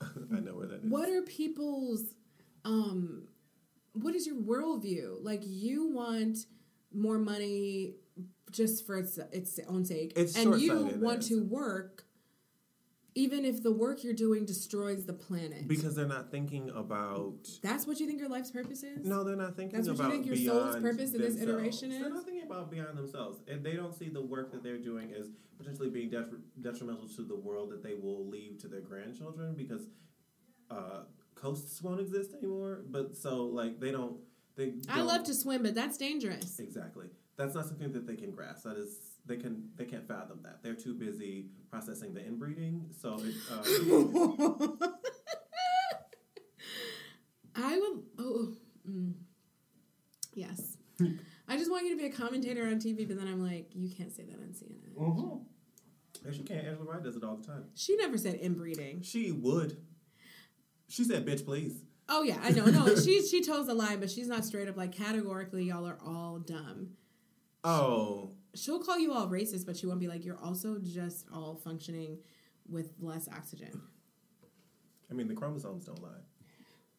I 0.02 0.40
know 0.40 0.54
where 0.54 0.66
that 0.66 0.84
is. 0.84 0.90
what 0.90 1.08
are 1.08 1.22
people's 1.22 2.14
um 2.64 3.24
what 3.92 4.14
is 4.14 4.26
your 4.26 4.36
worldview? 4.36 5.22
Like 5.22 5.42
you 5.44 5.90
want 5.90 6.38
more 6.92 7.18
money 7.18 7.94
just 8.50 8.86
for 8.86 8.96
its 8.96 9.18
its 9.32 9.58
own 9.68 9.84
sake. 9.84 10.12
It's 10.16 10.36
and 10.36 10.60
you 10.60 10.98
want 11.00 11.22
to 11.24 11.42
work 11.44 12.04
even 13.14 13.44
if 13.44 13.62
the 13.62 13.70
work 13.72 14.02
you're 14.02 14.14
doing 14.14 14.46
destroys 14.46 15.04
the 15.04 15.12
planet. 15.12 15.68
Because 15.68 15.94
they're 15.94 16.06
not 16.06 16.30
thinking 16.30 16.70
about 16.74 17.34
that's 17.62 17.86
what 17.86 18.00
you 18.00 18.06
think 18.06 18.20
your 18.20 18.28
life's 18.28 18.50
purpose 18.50 18.82
is? 18.82 19.06
No, 19.06 19.22
they're 19.22 19.36
not 19.36 19.56
thinking 19.56 19.76
That's 19.76 19.88
what 19.88 19.98
you 19.98 20.04
about 20.04 20.12
think 20.12 20.26
your 20.26 20.36
beyond 20.36 20.72
soul's 20.72 20.82
purpose 20.82 21.14
in 21.14 21.20
this 21.20 21.34
themselves. 21.36 21.42
iteration 21.42 21.90
They're 21.90 22.08
not 22.08 22.24
thinking 22.24 22.44
about 22.44 22.70
beyond 22.70 22.96
themselves, 22.96 23.42
and 23.48 23.64
they 23.64 23.74
don't 23.74 23.94
see 23.94 24.08
the 24.08 24.22
work 24.22 24.50
that 24.52 24.62
they're 24.62 24.78
doing 24.78 25.12
as 25.18 25.28
potentially 25.58 25.90
being 25.90 26.10
detri- 26.10 26.40
detrimental 26.60 27.06
to 27.08 27.22
the 27.22 27.36
world 27.36 27.70
that 27.70 27.82
they 27.82 27.94
will 27.94 28.26
leave 28.26 28.58
to 28.58 28.68
their 28.68 28.80
grandchildren 28.80 29.54
because 29.54 29.82
uh, 30.70 31.02
coasts 31.42 31.82
won't 31.82 32.00
exist 32.00 32.32
anymore. 32.34 32.82
But 32.88 33.16
so 33.16 33.44
like 33.44 33.80
they 33.80 33.90
don't. 33.90 34.16
They. 34.56 34.74
i 34.88 34.96
don't- 34.98 35.06
love 35.06 35.24
to 35.24 35.34
swim 35.34 35.62
but 35.62 35.74
that's 35.74 35.96
dangerous 35.96 36.58
Exactly. 36.60 37.06
That's 37.36 37.54
not 37.54 37.66
something 37.66 37.90
that 37.92 38.06
they 38.06 38.16
can 38.16 38.30
grasp. 38.30 38.64
That 38.64 38.76
is. 38.76 38.96
They 39.24 39.36
can 39.36 39.70
they 39.76 39.84
can't 39.84 40.06
fathom 40.06 40.40
that. 40.42 40.62
They're 40.62 40.74
too 40.74 40.94
busy 40.94 41.46
processing 41.70 42.12
the 42.14 42.20
inbreeding. 42.24 42.86
So 43.00 43.20
it, 43.22 43.34
uh, 43.50 43.62
i 47.54 47.78
would 47.78 48.02
oh 48.18 48.52
mm, 48.88 49.12
yes 50.34 50.78
i 51.48 51.56
just 51.58 51.70
want 51.70 51.84
you 51.84 51.90
to 51.94 51.98
be 52.02 52.06
a 52.06 52.10
commentator 52.12 52.66
on 52.66 52.76
tv 52.80 53.06
but 53.06 53.18
then 53.18 53.28
i'm 53.28 53.46
like 53.46 53.68
you 53.74 53.90
can't 53.94 54.10
say 54.10 54.22
that 54.24 54.36
on 54.38 54.54
cnn 54.54 54.94
mhm. 54.98 55.40
And 56.24 56.34
she 56.36 56.42
can't. 56.44 56.64
Angela 56.64 56.84
Rye 56.84 57.00
does 57.00 57.16
it 57.16 57.24
all 57.24 57.34
the 57.36 57.44
time. 57.44 57.64
she 57.74 57.96
never 57.96 58.16
said 58.16 58.36
inbreeding 58.36 59.02
She 59.02 59.32
would. 59.32 59.76
She 60.92 61.04
said, 61.04 61.24
"Bitch, 61.24 61.46
please." 61.46 61.84
Oh 62.06 62.22
yeah, 62.22 62.36
I 62.42 62.50
know. 62.50 62.66
No, 62.66 62.94
she 62.94 63.26
she 63.26 63.42
toes 63.42 63.66
the 63.66 63.72
line, 63.72 63.98
but 63.98 64.10
she's 64.10 64.28
not 64.28 64.44
straight 64.44 64.68
up 64.68 64.76
like 64.76 64.92
categorically 64.92 65.64
y'all 65.64 65.86
are 65.86 65.98
all 66.04 66.38
dumb. 66.38 66.90
Oh, 67.64 68.32
She'll 68.54 68.80
call 68.80 68.98
you 68.98 69.14
all 69.14 69.26
racist, 69.28 69.64
but 69.64 69.74
she 69.74 69.86
won't 69.86 70.00
be 70.00 70.08
like 70.08 70.22
you're 70.22 70.38
also 70.38 70.76
just 70.78 71.26
all 71.32 71.56
functioning 71.56 72.18
with 72.68 72.92
less 73.00 73.26
oxygen. 73.34 73.80
I 75.10 75.14
mean, 75.14 75.28
the 75.28 75.34
chromosomes 75.34 75.86
don't 75.86 76.02
lie. 76.02 76.10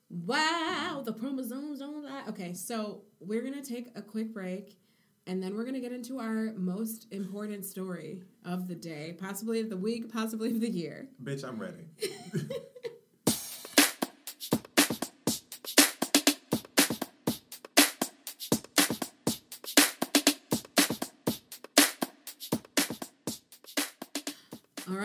Wow, 0.09 1.03
the 1.05 1.13
chromosomes 1.13 1.77
don't 1.77 2.03
lie. 2.03 2.23
Okay, 2.29 2.53
so 2.53 3.03
we're 3.19 3.43
gonna 3.43 3.63
take 3.63 3.89
a 3.95 4.01
quick 4.01 4.33
break, 4.33 4.79
and 5.27 5.43
then 5.43 5.55
we're 5.55 5.65
gonna 5.65 5.79
get 5.79 5.91
into 5.91 6.19
our 6.19 6.53
most 6.55 7.05
important 7.11 7.63
story 7.63 8.23
of 8.43 8.67
the 8.67 8.75
day, 8.75 9.15
possibly 9.19 9.59
of 9.59 9.69
the 9.69 9.77
week, 9.77 10.11
possibly 10.11 10.49
of 10.49 10.61
the 10.61 10.69
year. 10.71 11.09
Bitch, 11.23 11.47
I'm 11.47 11.59
ready. 11.59 11.85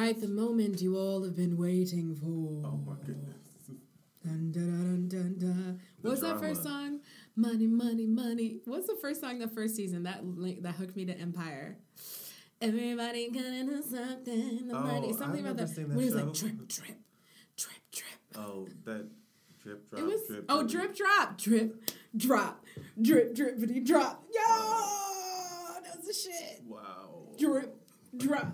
right, 0.09 0.21
the 0.21 0.29
moment 0.29 0.81
you 0.81 0.97
all 0.97 1.23
have 1.25 1.37
been 1.37 1.57
waiting 1.57 2.15
for. 2.17 2.67
Oh 2.69 2.81
my 2.87 2.95
goodness. 3.05 3.35
Dun, 4.25 4.51
dun, 4.53 5.09
dun, 5.09 5.09
dun, 5.09 5.39
dun. 5.39 5.81
The 6.03 6.09
What's 6.09 6.21
that 6.23 6.39
first 6.41 6.63
song? 6.63 7.01
Money, 7.37 7.67
money, 7.67 8.07
money. 8.07 8.61
What's 8.65 8.87
the 8.87 8.97
first 9.01 9.21
song 9.21 9.39
the 9.39 9.49
first 9.49 9.77
season 9.77 10.03
that 10.03 10.27
li- 10.27 10.59
that 10.63 10.75
hooked 10.75 10.97
me 10.97 11.05
to 11.07 11.17
Empire? 11.19 11.79
Everybody 12.61 13.31
got 13.31 13.45
into 13.45 13.81
something. 13.83 14.67
The 14.69 14.77
Oh, 14.77 14.81
money. 14.83 15.13
Something 15.13 15.47
I've 15.47 15.53
about 15.53 15.67
that. 15.69 15.75
that 15.77 15.89
when 15.89 15.99
he's 16.01 16.15
like 16.15 16.33
drip, 16.35 16.57
drip, 16.69 16.99
drip, 17.57 17.83
drip. 17.93 18.19
Oh, 18.37 18.67
that 18.85 19.09
drip 19.63 19.89
drop. 19.89 20.01
It 20.03 20.05
was 20.05 20.27
drip, 20.27 20.45
oh 20.49 20.67
drip 20.67 20.97
drop 20.97 21.39
drip 21.39 21.91
drop 22.17 22.65
drip 23.01 23.35
drippity 23.37 23.87
drop. 23.87 24.25
Yo, 24.35 25.81
that's 25.85 26.07
the 26.07 26.13
shit. 26.13 26.63
Wow. 26.67 27.29
Drip 27.39 27.75
drop. 28.17 28.53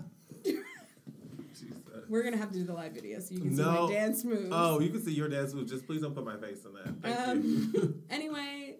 We're 2.09 2.23
gonna 2.23 2.37
have 2.37 2.51
to 2.51 2.59
do 2.59 2.63
the 2.65 2.73
live 2.73 2.93
video 2.93 3.19
so 3.19 3.33
you 3.33 3.41
can 3.41 3.55
see 3.55 3.61
No. 3.61 3.87
my 3.87 3.93
dance 3.93 4.23
moves. 4.23 4.49
Oh, 4.51 4.79
you 4.79 4.89
can 4.89 5.01
see 5.03 5.13
your 5.13 5.27
dance 5.29 5.53
move. 5.53 5.67
Just 5.69 5.85
please 5.85 6.01
don't 6.01 6.13
put 6.15 6.25
my 6.25 6.37
face 6.37 6.63
in 6.65 6.73
that. 6.73 7.01
Thank 7.01 7.27
Um, 7.27 7.71
you. 7.73 8.01
anyway, 8.09 8.77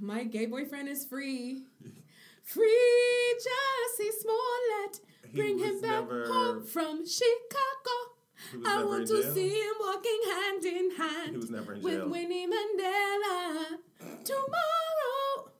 my 0.00 0.24
gay 0.24 0.46
boyfriend 0.46 0.88
is 0.88 1.04
free. 1.04 1.64
Free 2.42 3.34
Jussie 3.40 4.10
Smollett. 4.20 5.00
He 5.28 5.36
Bring 5.36 5.58
him 5.58 5.80
back 5.80 5.90
never- 6.04 6.26
home 6.26 6.64
from 6.64 7.04
Chicago. 7.04 8.64
I 8.64 8.84
want 8.84 9.08
to 9.08 9.20
jail. 9.22 9.34
see 9.34 9.48
him 9.48 9.74
walking 9.80 10.20
hand 10.32 10.64
in 10.64 10.90
hand 10.96 11.30
He 11.32 11.36
was 11.36 11.50
never 11.50 11.72
in 11.72 11.82
with. 11.82 12.04
Winnie 12.04 12.46
Mandela 12.46 13.66
tomorrow. 14.24 15.50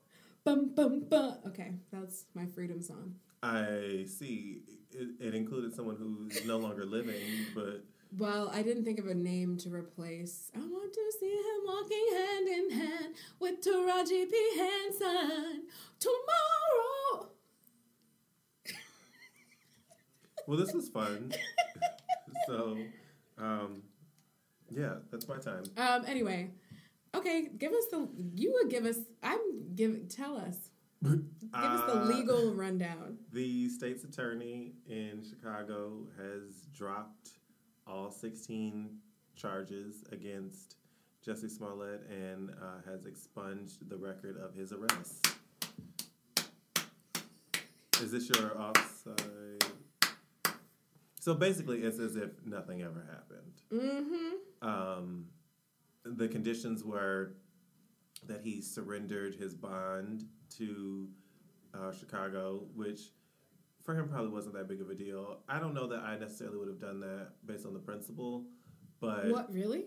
Bum 0.45 0.73
bum 0.73 1.01
bum. 1.09 1.37
Okay, 1.47 1.73
that's 1.91 2.23
my 2.33 2.45
freedom 2.45 2.81
song. 2.81 3.15
I 3.43 4.05
see. 4.07 4.61
It, 4.91 5.09
it 5.19 5.35
included 5.35 5.73
someone 5.75 5.95
who's 5.97 6.45
no 6.45 6.57
longer 6.57 6.85
living, 6.85 7.21
but 7.53 7.83
Well, 8.17 8.49
I 8.53 8.61
didn't 8.63 8.85
think 8.85 8.99
of 8.99 9.07
a 9.07 9.13
name 9.13 9.57
to 9.57 9.69
replace. 9.69 10.49
I 10.55 10.59
want 10.59 10.93
to 10.93 11.11
see 11.19 11.29
him 11.29 11.61
walking 11.65 12.07
hand 12.15 12.47
in 12.47 12.69
hand 12.71 13.15
with 13.39 13.61
Taraji 13.61 14.29
P. 14.29 14.57
Henson 14.57 15.63
tomorrow. 15.99 17.29
well, 20.47 20.57
this 20.57 20.73
was 20.73 20.87
fun. 20.89 21.31
so, 22.47 22.77
um, 23.37 23.83
yeah, 24.71 24.95
that's 25.11 25.27
my 25.27 25.37
time. 25.37 25.63
Um. 25.77 26.03
Anyway, 26.07 26.51
okay. 27.13 27.49
Give 27.57 27.71
us 27.73 27.85
the. 27.91 28.07
You 28.35 28.53
would 28.53 28.69
give 28.69 28.85
us. 28.85 28.99
I'm 29.21 29.39
give. 29.75 30.07
Tell 30.09 30.37
us. 30.37 30.66
Give 31.03 31.21
us 31.53 31.81
the 31.91 32.01
Uh, 32.01 32.05
legal 32.05 32.53
rundown. 32.53 33.17
The 33.31 33.69
state's 33.69 34.03
attorney 34.03 34.73
in 34.87 35.23
Chicago 35.27 36.07
has 36.17 36.67
dropped 36.73 37.31
all 37.85 38.11
16 38.11 38.97
charges 39.35 40.03
against 40.11 40.75
Jussie 41.25 41.49
Smollett 41.49 42.01
and 42.09 42.49
uh, 42.51 42.81
has 42.89 43.05
expunged 43.05 43.87
the 43.89 43.97
record 43.97 44.37
of 44.37 44.53
his 44.55 44.71
arrest. 44.73 45.27
Is 48.01 48.11
this 48.11 48.29
your 48.29 48.59
offside? 48.59 49.63
So 51.19 51.33
basically, 51.33 51.81
it's 51.81 51.99
as 51.99 52.15
if 52.15 52.29
nothing 52.45 52.81
ever 52.81 53.05
happened. 53.11 53.61
Mm-hmm. 53.73 54.67
Um, 54.67 55.25
the 56.05 56.27
conditions 56.27 56.83
were 56.83 57.33
that 58.27 58.41
he 58.41 58.61
surrendered 58.61 59.35
his 59.35 59.53
bond 59.53 60.25
to 60.57 61.07
uh, 61.73 61.91
Chicago, 61.91 62.63
which 62.75 62.99
for 63.83 63.95
him 63.95 64.07
probably 64.09 64.29
wasn't 64.29 64.53
that 64.55 64.67
big 64.67 64.81
of 64.81 64.89
a 64.89 64.95
deal. 64.95 65.39
I 65.47 65.59
don't 65.59 65.73
know 65.73 65.87
that 65.87 66.01
I 66.01 66.17
necessarily 66.17 66.57
would 66.57 66.67
have 66.67 66.79
done 66.79 66.99
that 67.01 67.29
based 67.45 67.65
on 67.65 67.73
the 67.73 67.79
principle, 67.79 68.45
but 68.99 69.27
What 69.27 69.53
really? 69.53 69.85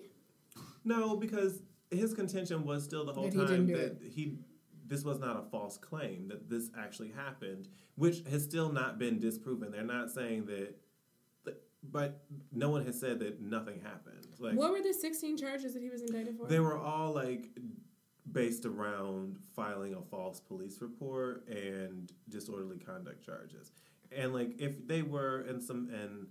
no, 0.84 1.16
because 1.16 1.62
his 1.90 2.14
contention 2.14 2.64
was 2.64 2.84
still 2.84 3.04
the 3.04 3.12
whole 3.12 3.28
That 3.28 3.46
time 3.48 3.66
do 3.66 3.76
that 3.76 3.98
he 4.02 4.38
this 4.86 5.04
was 5.04 5.20
not 5.20 5.36
a 5.36 5.42
false 5.50 5.76
claim 5.78 6.26
that 6.28 6.48
this 6.50 6.70
actually 6.76 7.12
happened, 7.12 7.68
which 7.94 8.22
has 8.28 8.42
still 8.42 8.72
not 8.72 8.98
been 8.98 9.20
disproven. 9.20 9.70
They're 9.70 9.84
not 9.84 10.10
saying 10.10 10.46
that, 10.46 10.76
that- 11.44 11.62
but 11.82 12.24
no 12.52 12.70
one 12.70 12.84
has 12.86 12.98
said 12.98 13.20
that 13.20 13.40
nothing 13.40 13.80
happened. 13.80 14.26
Like 14.40 14.54
what 14.56 14.72
were 14.72 14.82
the 14.82 14.92
16 14.94 15.36
charges 15.36 15.74
that 15.74 15.82
he 15.82 15.90
was 15.90 16.02
indicted 16.02 16.36
for? 16.38 16.46
they 16.46 16.58
were 16.60 16.76
all 16.78 17.12
like 17.12 17.50
based 18.32 18.64
around 18.64 19.38
filing 19.54 19.94
a 19.94 20.02
false 20.02 20.40
police 20.40 20.80
report 20.80 21.46
and 21.48 22.12
disorderly 22.28 22.78
conduct 22.78 23.24
charges. 23.24 23.72
And 24.12 24.32
like 24.34 24.60
if 24.60 24.86
they 24.86 25.02
were 25.02 25.42
in 25.42 25.60
some 25.60 25.88
and 25.92 26.26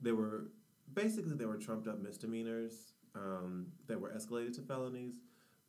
they 0.00 0.12
were 0.12 0.48
basically 0.92 1.34
they 1.34 1.46
were 1.46 1.56
trumped 1.56 1.88
up 1.88 2.00
misdemeanors 2.00 2.92
um, 3.14 3.66
that 3.86 4.00
were 4.00 4.10
escalated 4.10 4.54
to 4.56 4.62
felonies, 4.62 5.14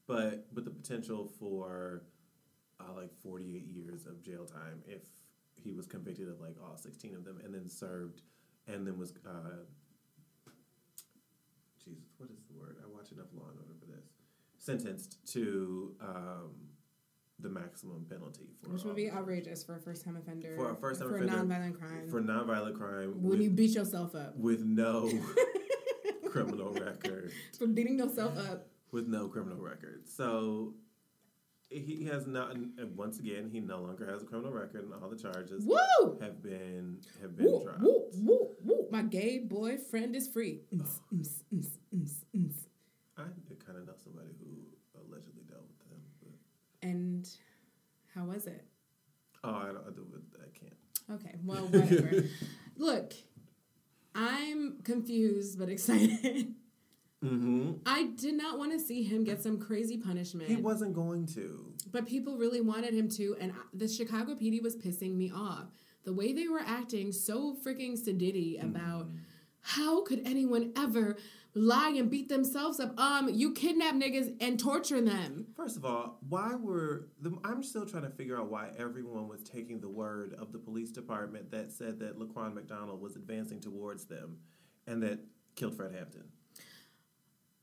but 0.07 0.45
with 0.53 0.65
the 0.65 0.72
potential 0.72 1.30
for 1.39 2.03
uh, 2.80 2.93
like 2.95 3.14
48 3.22 3.65
years 3.68 4.05
of 4.05 4.22
jail 4.22 4.45
time 4.45 4.81
if 4.85 5.01
he 5.55 5.72
was 5.72 5.88
convicted 5.88 6.27
of 6.27 6.41
like 6.41 6.55
all 6.61 6.77
16 6.77 7.15
of 7.15 7.23
them 7.23 7.39
and 7.43 7.53
then 7.53 7.69
served 7.69 8.22
and 8.68 8.85
then 8.85 8.97
was 8.97 9.14
uh, 9.26 9.64
Jesus, 11.84 12.03
what 12.18 12.30
is 12.31 12.39
the 12.47 12.57
word? 12.57 12.77
I 12.81 12.88
watch 12.88 13.11
enough 13.11 13.27
Law 13.35 13.49
and. 13.51 13.62
Sentenced 14.64 15.18
to 15.34 15.94
um, 16.02 16.52
the 17.40 17.49
maximum 17.49 18.06
penalty 18.10 18.48
for 18.64 18.69
Which 18.69 18.84
would 18.85 18.95
be 18.95 19.11
outrageous 19.11 19.61
for 19.61 19.76
a 19.76 19.80
first 19.81 20.06
time 20.06 20.15
offender. 20.15 20.56
For 20.56 20.72
a 20.72 20.76
first-time 20.76 21.10
offender 21.10 21.27
for 21.27 21.34
offender, 21.34 21.53
a 21.53 21.60
nonviolent 21.60 21.77
crime. 21.77 22.07
for 22.10 22.22
nonviolent 22.22 22.77
crime 22.77 23.22
when 23.22 23.31
with, 23.31 23.41
you 23.41 23.49
beat 23.49 23.72
yourself 23.72 24.15
up. 24.15 24.38
with 24.38 24.61
no 24.64 25.11
criminal 26.30 26.72
record. 26.72 27.34
For 27.60 27.68
beating 27.68 27.99
yourself 27.99 28.38
up. 28.38 28.68
with 28.94 29.06
no 29.06 29.27
criminal 29.27 29.60
record. 29.61 30.07
So 30.07 30.76
he 31.69 32.06
has 32.06 32.26
not. 32.26 32.56
And 32.56 32.95
once 32.95 33.19
again, 33.19 33.49
he 33.52 33.60
no 33.60 33.81
longer 33.81 34.10
has 34.10 34.22
a 34.22 34.26
criminal 34.26 34.53
record, 34.53 34.85
and 34.85 34.94
all 34.94 35.10
the 35.10 35.18
charges 35.18 35.65
Woo! 35.65 36.18
have 36.22 36.41
been 36.41 36.99
have 37.22 37.35
been 37.35 37.48
Woo, 37.48 37.64
dropped. 37.65 37.81
woo, 37.81 38.06
woo, 38.14 38.49
woo. 38.64 38.88
My 38.91 39.02
gay 39.02 39.40
boyfriend 39.40 40.15
is 40.15 40.27
free. 40.30 40.61
Ns, 40.73 41.02
ns, 41.14 41.41
ns, 41.53 42.23
ns. 42.34 42.53
I 43.18 43.23
kind 43.65 43.77
of 43.77 43.85
know 43.85 43.94
somebody 44.03 44.30
who 44.40 44.49
allegedly 44.99 45.44
dealt 45.48 45.61
with 45.69 45.80
them, 45.90 46.02
but 46.22 46.34
And 46.84 47.27
how 48.14 48.26
was 48.26 48.45
it? 48.47 48.65
oh, 49.43 49.49
I, 49.49 49.65
don't, 49.65 49.84
I, 49.88 49.91
do, 49.91 50.05
I 50.39 50.57
can't. 50.57 51.22
Okay, 51.22 51.35
well, 51.43 51.65
whatever. 51.68 52.23
Look, 52.77 53.14
I'm 54.15 54.77
confused 54.84 55.60
but 55.60 55.69
excited. 55.76 56.53
Mm-hmm. 57.23 57.72
I 57.85 58.07
did 58.18 58.35
not 58.35 58.57
want 58.57 58.73
to 58.73 58.80
see 58.80 59.03
him 59.03 59.23
get 59.23 59.41
some 59.41 59.57
crazy 59.57 59.97
punishment. 59.97 60.49
He 60.49 60.57
wasn't 60.57 60.93
going 60.93 61.26
to. 61.27 61.72
But 61.91 62.05
people 62.05 62.38
really 62.38 62.61
wanted 62.61 62.93
him 62.93 63.07
to, 63.10 63.38
and 63.39 63.53
the 63.73 63.88
Chicago 63.88 64.35
PD 64.35 64.61
was 64.61 64.76
pissing 64.76 65.15
me 65.15 65.31
off. 65.34 65.68
The 66.03 66.14
way 66.14 66.34
they 66.34 66.49
were 66.49 66.61
acting 66.65 67.14
so 67.14 67.55
freaking 67.65 67.93
sedity 67.97 68.61
about 68.61 69.10
how 69.61 70.03
could 70.03 70.22
anyone 70.26 70.73
ever 70.77 71.15
lie 71.56 71.94
and 71.98 72.10
beat 72.10 72.30
themselves 72.30 72.80
up? 72.80 73.00
Um, 73.00 73.30
you 73.34 73.54
kidnap 73.54 73.96
niggas 73.96 74.36
and 74.42 74.60
torture 74.60 75.02
them. 75.02 75.48
First 75.56 75.78
of 75.78 75.86
all, 75.86 76.18
why 76.28 76.56
were 76.56 77.10
the, 77.22 77.38
I'm 77.44 77.64
still 77.64 77.86
trying 77.86 78.04
to 78.04 78.10
figure 78.10 78.38
out 78.40 78.50
why 78.50 78.70
everyone 78.78 79.28
was 79.28 79.44
taking 79.44 79.80
the 79.80 79.90
word 79.90 80.34
of 80.40 80.52
the 80.52 80.60
police 80.60 80.92
department 80.92 81.52
that 81.52 81.72
said 81.72 82.00
that 82.00 82.18
Laquan 82.20 82.54
McDonald 82.54 83.02
was 83.02 83.16
advancing 83.16 83.60
towards 83.60 84.06
them, 84.06 84.38
and 84.88 85.02
that 85.04 85.20
killed 85.56 85.76
Fred 85.76 85.94
Hampton. 85.94 86.24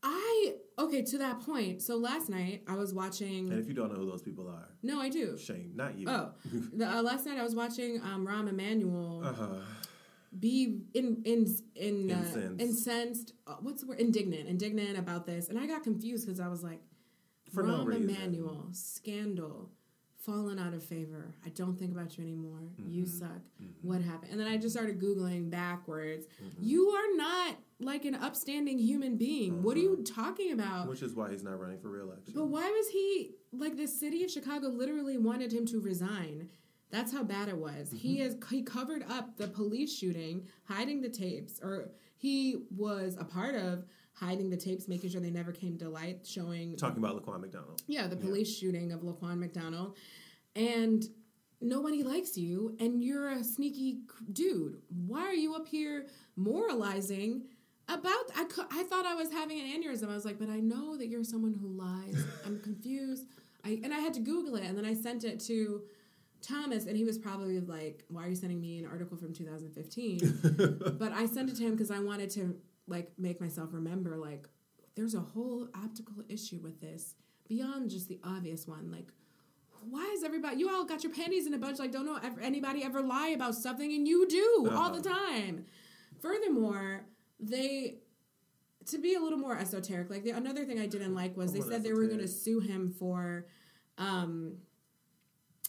I 0.03 0.55
okay 0.79 1.03
to 1.03 1.19
that 1.19 1.41
point. 1.41 1.83
So 1.83 1.97
last 1.97 2.31
night 2.31 2.63
I 2.67 2.75
was 2.75 2.95
watching. 2.95 3.51
And 3.51 3.61
if 3.61 3.69
you 3.69 3.75
don't 3.75 3.93
know 3.93 3.99
who 3.99 4.11
those 4.11 4.23
people 4.23 4.49
are, 4.49 4.71
No, 4.83 4.99
I 4.99 5.11
do. 5.11 5.37
shame, 5.37 5.73
not 5.75 5.99
you. 5.99 6.09
Oh, 6.09 6.31
the, 6.73 6.89
uh, 6.89 7.03
last 7.03 7.27
night 7.27 7.39
I 7.39 7.43
was 7.43 7.55
watching 7.55 8.01
um, 8.03 8.27
Rahm 8.27 8.49
Emanuel 8.49 9.23
Uh-huh. 9.27 9.47
Be 10.39 10.83
in 10.95 11.23
in 11.25 11.47
in 11.75 12.11
uh, 12.11 12.19
Incensed. 12.19 12.61
incensed. 12.61 13.33
Uh, 13.47 13.55
what's 13.61 13.83
the 13.83 13.89
word? 13.89 14.01
Indignant, 14.01 14.49
indignant 14.49 14.99
about 14.99 15.27
this, 15.27 15.49
and 15.49 15.59
I 15.59 15.67
got 15.67 15.83
confused 15.83 16.27
because 16.27 16.41
I 16.41 16.49
was 16.49 16.63
like, 16.63 16.81
For 17.53 17.63
no 17.63 17.79
Rahm 17.85 17.87
reason. 17.87 18.11
Emanuel 18.11 18.69
scandal, 18.73 19.71
fallen 20.25 20.59
out 20.59 20.73
of 20.75 20.85
favor. 20.85 21.35
I 21.45 21.49
don't 21.49 21.77
think 21.79 21.93
about 21.93 22.17
you 22.17 22.23
anymore. 22.25 22.61
You 22.79 23.05
Mm-hmm. 23.05 23.19
suck. 23.19 23.41
What 23.83 24.03
happened? 24.03 24.31
And 24.33 24.41
then 24.41 24.47
I 24.47 24.57
just 24.57 24.75
started 24.77 25.01
googling 25.01 25.51
backwards. 25.51 26.27
Mm-hmm. 26.27 26.63
You 26.63 26.89
are 26.91 27.17
not 27.17 27.57
like 27.81 28.05
an 28.05 28.15
upstanding 28.15 28.79
human 28.79 29.17
being. 29.17 29.63
What 29.63 29.77
are 29.77 29.81
you 29.81 30.05
talking 30.05 30.53
about? 30.53 30.87
Which 30.89 31.03
is 31.03 31.15
why 31.15 31.31
he's 31.31 31.43
not 31.43 31.59
running 31.59 31.79
for 31.81 31.89
reelection. 31.89 32.35
But 32.37 32.47
why 32.49 32.71
was 32.71 32.89
he 32.91 33.33
like 33.53 33.77
the 33.77 33.89
city 33.89 34.23
of 34.23 34.31
Chicago 34.31 34.69
literally 34.69 35.17
wanted 35.19 35.51
him 35.53 35.67
to 35.67 35.81
resign? 35.81 36.51
That's 36.91 37.13
how 37.13 37.23
bad 37.23 37.49
it 37.49 37.57
was. 37.57 37.91
He 37.93 38.17
Mm-hmm. 38.19 38.23
has 38.25 38.37
he 38.51 38.63
covered 38.63 39.05
up 39.09 39.37
the 39.37 39.47
police 39.49 39.97
shooting, 39.97 40.47
hiding 40.65 41.01
the 41.03 41.09
tapes, 41.09 41.61
or 41.63 41.91
he 42.17 42.65
was 42.77 43.17
a 43.19 43.25
part 43.25 43.55
of 43.55 43.85
hiding 44.15 44.51
the 44.51 44.57
tapes, 44.57 44.89
making 44.89 45.11
sure 45.11 45.21
they 45.21 45.31
never 45.31 45.53
came 45.53 45.79
to 45.79 45.89
light, 45.89 46.27
showing 46.27 46.77
Talking 46.77 46.99
about 47.03 47.25
Laquan 47.25 47.41
McDonald. 47.41 47.83
yeah 47.87 48.07
the 48.07 48.17
police 48.17 48.55
shooting 48.59 48.93
of 48.93 49.01
Laquan 49.03 49.39
McDonald, 49.39 49.97
and 50.57 51.05
nobody 51.61 52.03
likes 52.03 52.37
you, 52.37 52.77
and 52.81 53.03
you're 53.05 53.29
a 53.31 53.45
sneaky 53.45 54.01
dude. 54.33 54.79
Why 55.07 55.21
are 55.23 55.35
you 55.35 55.55
up 55.55 55.69
here 55.69 56.07
moralizing? 56.37 57.43
About 57.89 58.31
I, 58.37 58.45
cou- 58.45 58.69
I 58.71 58.85
thought 58.85 59.05
I 59.05 59.15
was 59.17 59.33
having 59.33 59.59
an 59.59 59.67
aneurysm. 59.67 60.09
I 60.11 60.15
was 60.15 60.25
like, 60.25 60.39
but 60.39 60.49
I 60.49 60.61
know 60.61 60.97
that 60.97 61.09
you're 61.09 61.25
someone 61.25 61.55
who 61.55 61.67
lies. 61.69 62.25
I'm 62.47 62.61
confused. 62.61 63.27
I 63.65 63.81
and 63.83 63.93
I 63.93 63.99
had 63.99 64.15
to 64.15 64.21
Google 64.21 64.55
it, 64.57 64.63
and 64.65 64.79
then 64.79 64.85
I 64.85 64.95
sent 64.95 65.25
it 65.25 65.41
to 65.47 65.83
Thomas, 66.43 66.87
and 66.87 66.97
he 66.97 67.05
was 67.05 67.19
probably 67.19 67.61
like, 67.61 68.05
"Why 68.09 68.25
are 68.25 68.29
you 68.29 68.37
sending 68.37 68.61
me 68.61 68.79
an 68.79 68.87
article 68.87 69.17
from 69.17 69.33
2015?" 69.33 70.97
but 70.99 71.13
I 71.13 71.27
sent 71.27 71.51
it 71.51 71.57
to 71.57 71.63
him 71.63 71.73
because 71.73 71.91
I 71.91 71.99
wanted 72.01 72.31
to 72.31 72.57
like 72.87 73.13
make 73.19 73.41
myself 73.41 73.71
remember 73.73 74.17
like 74.17 74.49
there's 74.97 75.15
a 75.15 75.21
whole 75.21 75.69
optical 75.75 76.25
issue 76.29 76.59
with 76.63 76.81
this 76.81 77.15
beyond 77.49 77.91
just 77.91 78.09
the 78.09 78.21
obvious 78.25 78.67
one. 78.67 78.91
Like, 78.91 79.13
why 79.89 80.11
is 80.15 80.25
everybody? 80.25 80.59
You 80.59 80.71
all 80.71 80.85
got 80.85 81.03
your 81.05 81.13
panties 81.13 81.47
in 81.47 81.55
a 81.55 81.59
bunch. 81.59 81.79
Like, 81.79 81.93
don't 81.93 82.07
know 82.07 82.19
ever, 82.23 82.41
anybody 82.41 82.85
ever 82.85 83.01
lie 83.01 83.29
about 83.29 83.55
something, 83.55 83.93
and 83.93 84.07
you 84.07 84.27
do 84.29 84.71
all 84.75 84.91
the 84.91 85.03
time. 85.03 85.67
Furthermore, 86.21 87.07
they 87.39 87.99
to 88.87 88.99
be 88.99 89.15
a 89.15 89.21
little 89.21 89.39
more 89.39 89.57
esoteric. 89.57 90.11
Like 90.11 90.25
the, 90.25 90.31
another 90.31 90.65
thing 90.65 90.81
I 90.81 90.87
didn't 90.87 91.15
like 91.15 91.37
was 91.37 91.53
they 91.53 91.61
said 91.61 91.83
they 91.83 91.93
were 91.93 92.07
going 92.07 92.21
to 92.21 92.29
sue 92.29 92.61
him 92.61 92.95
for 92.99 93.47
um, 93.99 94.55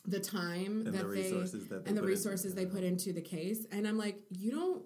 the 0.05 0.19
time 0.19 0.83
And 0.85 0.93
that 0.93 1.03
the 1.03 1.07
resources 1.07 1.67
they 1.67 1.75
that 1.75 1.85
they 1.85 1.89
and 1.89 1.97
the 1.97 2.03
resources 2.03 2.55
they 2.55 2.65
put 2.65 2.83
into 2.83 3.13
the 3.13 3.21
case. 3.21 3.65
And 3.71 3.87
I'm 3.87 3.97
like, 3.97 4.17
you 4.29 4.51
don't. 4.51 4.83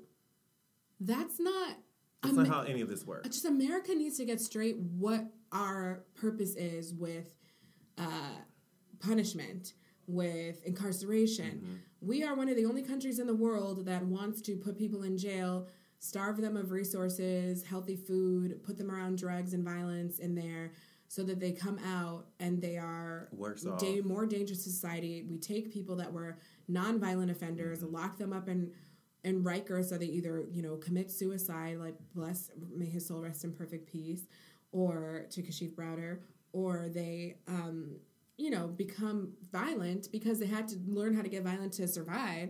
That's 0.99 1.39
not. 1.39 1.77
That's 2.21 2.33
Ama- 2.33 2.47
not 2.47 2.53
how 2.53 2.61
any 2.63 2.81
of 2.81 2.89
this 2.89 3.05
works. 3.05 3.27
just 3.29 3.45
America 3.45 3.93
needs 3.93 4.17
to 4.17 4.25
get 4.25 4.41
straight 4.41 4.77
what 4.77 5.25
our 5.51 6.03
purpose 6.15 6.55
is 6.55 6.93
with 6.93 7.37
uh, 7.97 8.37
punishment, 8.99 9.73
with 10.07 10.63
incarceration. 10.65 11.61
Mm-hmm. 11.63 11.73
We 12.01 12.23
are 12.23 12.35
one 12.35 12.49
of 12.49 12.55
the 12.55 12.65
only 12.65 12.81
countries 12.83 13.19
in 13.19 13.27
the 13.27 13.35
world 13.35 13.85
that 13.85 14.03
wants 14.03 14.41
to 14.41 14.55
put 14.55 14.77
people 14.77 15.03
in 15.03 15.17
jail, 15.17 15.67
starve 15.99 16.37
them 16.37 16.57
of 16.57 16.71
resources, 16.71 17.63
healthy 17.63 17.95
food, 17.95 18.63
put 18.63 18.77
them 18.77 18.91
around 18.91 19.17
drugs 19.17 19.53
and 19.53 19.63
violence 19.63 20.19
in 20.19 20.35
there. 20.35 20.71
So 21.15 21.23
that 21.23 21.39
they 21.39 21.53
come 21.53 21.79
out 21.79 22.25
and 22.41 22.61
they 22.61 22.75
are 22.75 23.29
Worse 23.31 23.65
off. 23.65 23.81
more 24.03 24.25
dangerous 24.25 24.65
to 24.65 24.69
society. 24.69 25.23
We 25.29 25.37
take 25.37 25.71
people 25.71 25.95
that 25.95 26.11
were 26.11 26.37
nonviolent 26.69 27.31
offenders, 27.31 27.79
Mm-hmm. 27.79 27.95
lock 27.95 28.17
them 28.17 28.33
up 28.33 28.49
in 28.49 28.71
in 29.23 29.41
Rikers, 29.41 29.85
so 29.85 29.97
they 29.97 30.07
either 30.07 30.43
you 30.51 30.61
know 30.61 30.75
commit 30.75 31.09
suicide, 31.09 31.77
like 31.77 31.95
bless 32.13 32.51
may 32.75 32.85
his 32.85 33.07
soul 33.07 33.21
rest 33.21 33.45
in 33.45 33.53
perfect 33.53 33.89
peace, 33.89 34.23
or 34.73 35.25
to 35.29 35.41
Kalief 35.41 35.73
Browder, 35.73 36.19
or 36.51 36.89
they 36.93 37.37
um, 37.47 37.95
you 38.37 38.49
know, 38.49 38.67
become 38.67 39.31
violent 39.53 40.11
because 40.11 40.39
they 40.39 40.47
had 40.47 40.67
to 40.67 40.75
learn 40.85 41.15
how 41.15 41.21
to 41.21 41.29
get 41.29 41.43
violent 41.43 41.71
to 41.71 41.87
survive. 41.87 42.49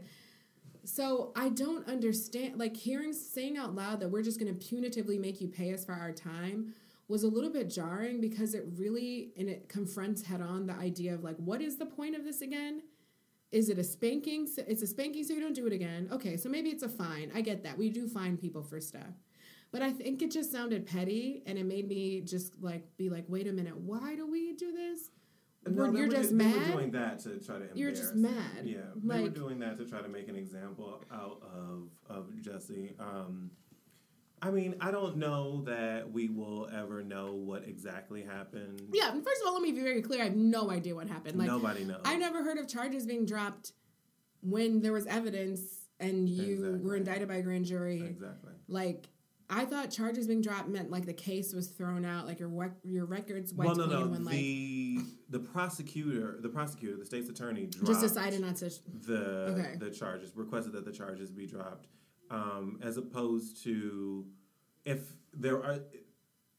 So 0.83 1.31
I 1.35 1.49
don't 1.49 1.87
understand, 1.87 2.57
like 2.57 2.75
hearing 2.75 3.13
saying 3.13 3.57
out 3.57 3.75
loud 3.75 3.99
that 3.99 4.09
we're 4.09 4.23
just 4.23 4.39
going 4.39 4.51
to 4.57 4.59
punitively 4.59 5.19
make 5.19 5.39
you 5.41 5.47
pay 5.47 5.71
us 5.73 5.85
for 5.85 5.93
our 5.93 6.11
time 6.11 6.73
was 7.07 7.23
a 7.23 7.27
little 7.27 7.51
bit 7.51 7.69
jarring 7.69 8.19
because 8.19 8.53
it 8.55 8.65
really 8.75 9.31
and 9.37 9.47
it 9.49 9.69
confronts 9.69 10.23
head 10.23 10.41
on 10.41 10.65
the 10.65 10.73
idea 10.73 11.13
of 11.13 11.23
like 11.23 11.37
what 11.37 11.61
is 11.61 11.77
the 11.77 11.85
point 11.85 12.15
of 12.15 12.23
this 12.23 12.41
again? 12.41 12.81
Is 13.51 13.69
it 13.69 13.77
a 13.77 13.83
spanking? 13.83 14.47
So- 14.47 14.63
It's 14.67 14.81
a 14.81 14.87
spanking 14.87 15.23
so 15.23 15.33
you 15.33 15.39
don't 15.39 15.53
do 15.55 15.67
it 15.67 15.73
again. 15.73 16.09
Okay, 16.11 16.35
so 16.35 16.49
maybe 16.49 16.69
it's 16.69 16.83
a 16.83 16.89
fine. 16.89 17.31
I 17.33 17.41
get 17.41 17.63
that. 17.63 17.77
We 17.77 17.89
do 17.89 18.07
fine 18.07 18.37
people 18.37 18.63
for 18.63 18.81
stuff. 18.81 19.13
But 19.71 19.81
I 19.81 19.91
think 19.91 20.21
it 20.21 20.31
just 20.31 20.51
sounded 20.51 20.85
petty 20.85 21.43
and 21.45 21.57
it 21.57 21.65
made 21.65 21.87
me 21.87 22.21
just 22.21 22.61
like 22.61 22.83
be 22.97 23.09
like, 23.09 23.25
wait 23.27 23.47
a 23.47 23.51
minute, 23.51 23.77
why 23.77 24.15
do 24.15 24.29
we 24.29 24.53
do 24.53 24.71
this? 24.71 25.11
No, 25.67 25.91
you're 25.91 26.05
were 26.05 26.11
just 26.11 26.29
ju- 26.29 26.37
They 26.37 26.45
were 26.45 26.49
mad? 26.59 26.71
doing 26.73 26.91
that 26.91 27.19
to 27.19 27.39
try 27.39 27.57
to. 27.59 27.65
You're 27.73 27.91
just 27.91 28.15
mad. 28.15 28.63
Yeah, 28.65 28.81
they 29.03 29.21
were 29.21 29.29
doing 29.29 29.59
that 29.59 29.77
to 29.79 29.85
try 29.85 29.99
to 30.01 30.07
make 30.07 30.27
an 30.27 30.35
example 30.35 31.03
out 31.11 31.41
of 31.43 31.89
of 32.07 32.29
Jussie. 32.41 32.99
Um, 32.99 33.49
I 34.45 34.51
mean, 34.51 34.75
I 34.79 34.91
don't 34.91 35.17
know 35.17 35.63
that 35.63 36.11
we 36.11 36.29
will 36.29 36.69
ever 36.71 37.01
know 37.03 37.33
what 37.33 37.63
exactly 37.67 38.21
happened. 38.21 38.79
Yeah, 38.93 39.11
first 39.11 39.41
of 39.41 39.47
all, 39.47 39.53
let 39.53 39.63
me 39.63 39.71
be 39.71 39.81
very 39.81 40.03
clear. 40.03 40.21
I 40.21 40.25
have 40.25 40.35
no 40.35 40.69
idea 40.69 40.93
what 40.93 41.07
happened. 41.07 41.39
Like 41.39 41.47
Nobody 41.47 41.83
knows. 41.83 42.01
I 42.05 42.15
never 42.15 42.43
heard 42.43 42.59
of 42.59 42.67
charges 42.67 43.07
being 43.07 43.25
dropped 43.25 43.71
when 44.41 44.81
there 44.81 44.93
was 44.93 45.07
evidence 45.07 45.61
and 45.99 46.29
you 46.29 46.53
Exactly. 46.65 46.79
were 46.81 46.95
indicted 46.95 47.27
by 47.27 47.35
a 47.37 47.41
grand 47.41 47.65
jury. 47.65 48.01
exactly. 48.01 48.53
Like 48.67 49.09
I 49.49 49.65
thought 49.65 49.89
charges 49.91 50.27
being 50.27 50.41
dropped 50.41 50.67
meant 50.69 50.91
like 50.91 51.05
the 51.05 51.13
case 51.13 51.53
was 51.53 51.67
thrown 51.67 52.05
out, 52.05 52.27
like 52.27 52.39
your 52.39 52.49
rec- 52.49 52.77
your 52.83 53.05
records 53.05 53.51
wiped 53.53 53.77
Well, 53.77 53.87
no, 53.87 53.87
clean 53.87 53.99
no. 54.01 54.07
when 54.11 54.25
like 54.25 54.35
the 54.35 54.99
the 55.29 55.39
prosecutor, 55.39 56.37
the 56.41 56.49
prosecutor, 56.49 56.97
the 56.97 57.05
state's 57.05 57.29
attorney, 57.29 57.65
dropped 57.65 57.87
just 57.87 58.01
decided 58.01 58.41
not 58.41 58.55
to. 58.57 58.71
the 59.07 59.55
Okay. 59.57 59.75
the 59.79 59.89
charges, 59.89 60.35
requested 60.35 60.73
that 60.73 60.85
the 60.85 60.91
charges 60.91 61.31
be 61.31 61.45
dropped, 61.47 61.87
um, 62.31 62.79
as 62.83 62.97
opposed 62.97 63.63
to 63.63 64.25
if 64.83 65.13
there 65.33 65.63
are. 65.63 65.79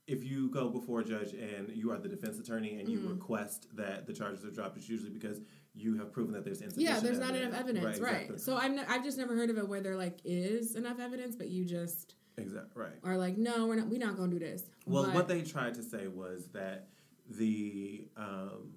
If 0.09 0.23
you 0.23 0.49
go 0.51 0.69
before 0.69 1.01
a 1.01 1.05
judge 1.05 1.33
and 1.33 1.69
you 1.75 1.91
are 1.91 1.99
the 1.99 2.09
defense 2.09 2.39
attorney 2.39 2.79
and 2.79 2.89
you 2.89 2.99
Mm-hmm. 3.01 3.09
request 3.09 3.67
that 3.75 4.07
the 4.07 4.13
charges 4.13 4.45
are 4.45 4.53
dropped, 4.53 4.77
it's 4.77 4.89
usually 4.89 5.11
because 5.11 5.41
you 5.75 5.97
have 5.99 6.13
proven 6.13 6.33
that 6.35 6.45
there's 6.45 6.61
insufficient. 6.61 6.95
Yeah, 6.95 7.01
there's 7.01 7.19
not 7.19 7.35
enough 7.35 7.53
evidence, 7.59 7.99
right? 7.99 8.19
exactly. 8.19 8.39
So 8.39 8.57
I'm 8.57 8.77
not, 8.77 8.89
I've 8.89 9.03
just 9.03 9.19
never 9.19 9.35
heard 9.35 9.51
of 9.51 9.59
it 9.59 9.67
where 9.69 9.81
there 9.81 9.97
like 9.97 10.21
is 10.25 10.77
enough 10.77 11.01
evidence, 11.01 11.35
but 11.35 11.49
you 11.49 11.65
just 11.65 12.15
Exactly. 12.39 12.85
Right. 12.85 12.93
are 13.03 13.17
like, 13.17 13.37
no, 13.37 13.67
we're 13.67 13.75
not, 13.75 13.89
we're 13.89 13.99
not 13.99 14.17
gonna 14.17 14.31
do 14.31 14.39
this. 14.39 14.63
Well, 14.87 15.07
But- 15.07 15.15
what 15.15 15.27
they 15.27 15.43
tried 15.43 15.75
to 15.75 15.83
say 15.83 16.07
was 16.07 16.47
that 16.53 16.87
the 17.29 18.07
um, 18.17 18.71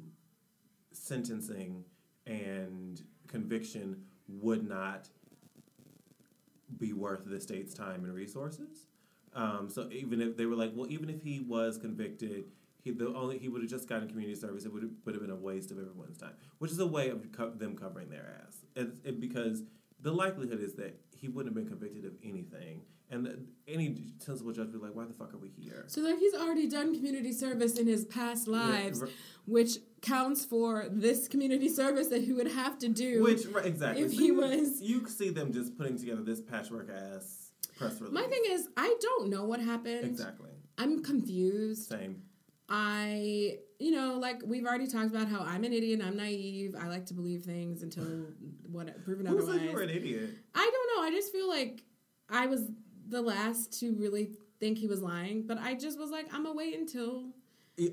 sentencing 0.94 1.84
and 2.26 3.04
conviction 3.28 4.02
would 4.28 4.68
not 4.68 5.10
be 6.78 6.94
worth 6.94 7.26
the 7.26 7.40
state's 7.40 7.74
time 7.74 8.04
and 8.04 8.14
resources. 8.14 8.88
Um, 9.34 9.70
so 9.70 9.88
even 9.92 10.22
if 10.22 10.38
they 10.38 10.46
were 10.46 10.56
like, 10.56 10.72
well, 10.76 10.90
even 10.90 11.10
if 11.10 11.22
he 11.22 11.40
was 11.40 11.78
convicted, 11.78 12.46
he 12.82 12.92
the 12.92 13.14
only 13.14 13.38
he 13.38 13.50
would 13.50 13.62
have 13.62 13.70
just 13.70 13.88
gotten 13.88 14.08
community 14.08 14.36
service. 14.40 14.66
It 14.66 14.74
would 14.74 14.84
have, 14.84 14.92
would 15.06 15.16
have 15.16 15.22
been 15.22 15.32
a 15.32 15.36
waste 15.36 15.72
of 15.72 15.78
everyone's 15.78 16.18
time, 16.18 16.34
which 16.60 16.72
is 16.72 16.80
a 16.80 16.88
way 16.88 17.10
of 17.10 17.32
co- 17.32 17.52
them 17.52 17.76
covering 17.76 18.10
their 18.10 18.42
ass. 18.46 18.66
It, 18.76 18.90
it, 19.04 19.20
because 19.20 19.64
the 20.02 20.12
likelihood 20.12 20.62
is 20.62 20.74
that 20.76 21.00
he 21.16 21.28
wouldn't 21.28 21.56
have 21.56 21.64
been 21.64 21.70
convicted 21.70 22.06
of 22.06 22.14
anything, 22.24 22.82
and 23.12 23.26
the, 23.26 23.40
any 23.68 24.14
sensible 24.20 24.52
judge 24.52 24.68
would 24.68 24.82
be 24.82 24.88
like, 24.88 24.96
why 24.96 25.06
the 25.06 25.14
fuck 25.14 25.34
are 25.34 25.38
we 25.38 25.50
here? 25.50 25.84
So 25.88 26.02
like 26.02 26.20
he's 26.20 26.34
already 26.34 26.70
done 26.70 26.96
community 26.96 27.34
service 27.34 27.78
in 27.78 27.86
his 27.86 28.06
past 28.06 28.48
lives, 28.48 29.02
right. 29.02 29.12
which 29.46 29.78
counts 30.02 30.46
for 30.46 30.88
this 30.90 31.28
community 31.28 31.68
service 31.70 32.08
that 32.08 32.22
he 32.24 32.32
would 32.34 32.52
have 32.52 32.78
to 32.80 32.88
do. 32.90 33.22
Which 33.24 33.46
right, 33.48 33.66
exactly? 33.66 34.04
if 34.04 34.12
So 34.14 34.18
he 34.20 34.28
you, 34.28 34.36
was- 34.36 34.82
you 34.82 35.08
see 35.08 35.30
them 35.30 35.52
just 35.54 35.78
putting 35.78 35.98
together 35.98 36.22
this 36.22 36.42
patchwork 36.42 36.90
ass 36.90 37.52
press 37.78 38.00
release. 38.02 38.14
My 38.14 38.24
thing 38.28 38.44
is, 38.50 38.68
I 38.78 38.96
don't 39.02 39.30
know 39.30 39.46
what 39.46 39.60
happened. 39.60 40.06
exactly 40.06 40.50
I'm 40.78 41.04
confused. 41.04 41.90
same. 41.90 42.24
I, 42.72 43.58
you 43.80 43.92
know, 43.92 44.18
like 44.20 44.42
we've 44.46 44.66
already 44.66 44.88
talked 44.88 45.10
about 45.10 45.28
how 45.28 45.40
I'm 45.42 45.64
an 45.64 45.74
idiot. 45.74 46.02
I'm 46.04 46.16
naive. 46.16 46.76
I 46.80 46.88
like 46.88 47.06
to 47.08 47.14
believe 47.14 47.42
things 47.44 47.82
until 47.84 48.04
what 48.72 49.04
proven 49.04 49.26
Who 49.26 49.38
otherwise. 49.38 49.58
said 49.58 49.66
you 49.70 49.74
were 49.74 49.82
an 49.82 49.90
idiot? 49.90 50.30
I 50.54 50.70
don't 50.72 50.98
know. 51.04 51.08
I 51.08 51.12
just 51.12 51.32
feel 51.32 51.50
like 51.50 51.84
I 52.30 52.46
was 52.46 52.62
the 53.08 53.22
last 53.22 53.80
to 53.80 53.96
really 53.96 54.32
think 54.60 54.78
he 54.78 54.86
was 54.88 55.02
lying, 55.02 55.48
but 55.48 55.58
I 55.58 55.74
just 55.74 56.00
was 56.00 56.12
like, 56.12 56.28
I'm 56.34 56.44
gonna 56.44 56.56
wait 56.56 56.78
until. 56.78 57.30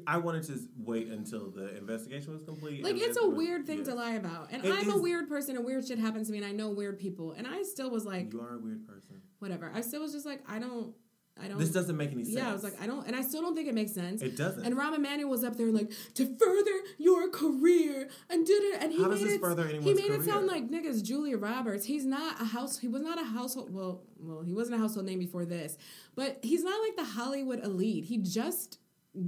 I 0.07 0.19
wanted 0.19 0.45
to 0.45 0.59
wait 0.79 1.09
until 1.09 1.51
the 1.51 1.77
investigation 1.77 2.33
was 2.33 2.43
complete. 2.43 2.83
Like, 2.83 2.97
it's 2.97 3.19
a 3.19 3.29
weird 3.29 3.67
thing 3.67 3.79
yes. 3.79 3.89
to 3.89 3.95
lie 3.95 4.15
about, 4.15 4.49
and 4.53 4.65
It 4.65 4.73
I'm 4.73 4.91
a 4.91 4.99
weird 4.99 5.29
person, 5.29 5.57
and 5.57 5.65
weird 5.65 5.87
shit 5.87 5.99
happens 5.99 6.27
to 6.29 6.33
me, 6.33 6.39
and 6.39 6.47
I 6.47 6.53
know 6.53 6.71
weird 6.71 6.99
people, 6.99 7.33
and 7.33 7.47
I 7.47 7.63
still 7.63 7.91
was 7.91 8.05
like, 8.05 8.33
You 8.33 8.41
are 8.41 8.55
a 8.55 8.59
weird 8.59 8.87
person. 8.87 9.21
whatever. 9.39 9.71
I 9.75 9.81
still 9.81 10.03
was 10.03 10.13
just 10.13 10.27
like, 10.27 10.41
I 10.49 10.59
don't, 10.59 10.95
I 11.43 11.49
don't. 11.49 11.59
This 11.59 11.71
doesn't 11.71 11.97
make 11.97 12.13
any 12.13 12.25
sense. 12.25 12.37
yeah, 12.37 12.49
I 12.49 12.53
was 12.55 12.65
like, 12.65 12.81
I 12.81 12.87
don't, 12.87 13.07
and 13.07 13.15
I 13.15 13.21
still 13.21 13.43
don't 13.43 13.55
think 13.55 13.69
it 13.69 13.75
makes 13.75 13.93
sense. 13.93 14.23
it 14.23 14.37
doesn't. 14.37 14.65
And 14.65 14.75
Rahm 14.75 14.95
Emanuel 14.95 15.29
was 15.29 15.45
up 15.45 15.57
there 15.57 15.71
like 15.71 15.93
to 16.15 16.37
further 16.39 16.71
your 16.99 17.29
career 17.29 18.09
and 18.31 18.47
did 18.47 18.63
it, 18.63 18.83
and 18.83 18.91
he 18.93 19.03
How 19.03 19.09
made 19.09 19.27
it. 19.27 19.41
further 19.41 19.67
he 19.67 19.79
made 19.95 20.11
it 20.11 20.23
sound 20.25 20.47
like 20.47 20.69
niggas 20.71 21.03
Julia 21.03 21.37
Roberts. 21.37 21.85
He's 21.85 22.07
not 22.07 22.41
a 22.41 22.45
house. 22.45 22.79
He 22.79 22.89
was 22.89 23.03
not 23.03 23.21
a 23.21 23.25
household. 23.25 23.73
Well, 23.73 24.03
well, 24.19 24.43
he 24.43 24.55
wasn't 24.55 24.77
a 24.77 24.79
household 24.79 25.05
name 25.07 25.19
before 25.19 25.45
this, 25.45 25.77
but 26.15 26.39
he's 26.43 26.65
not 26.65 26.81
like 26.81 26.97
the 26.97 27.05
Hollywood 27.05 27.63
elite. 27.63 28.05
He 28.07 28.17
just 28.19 28.79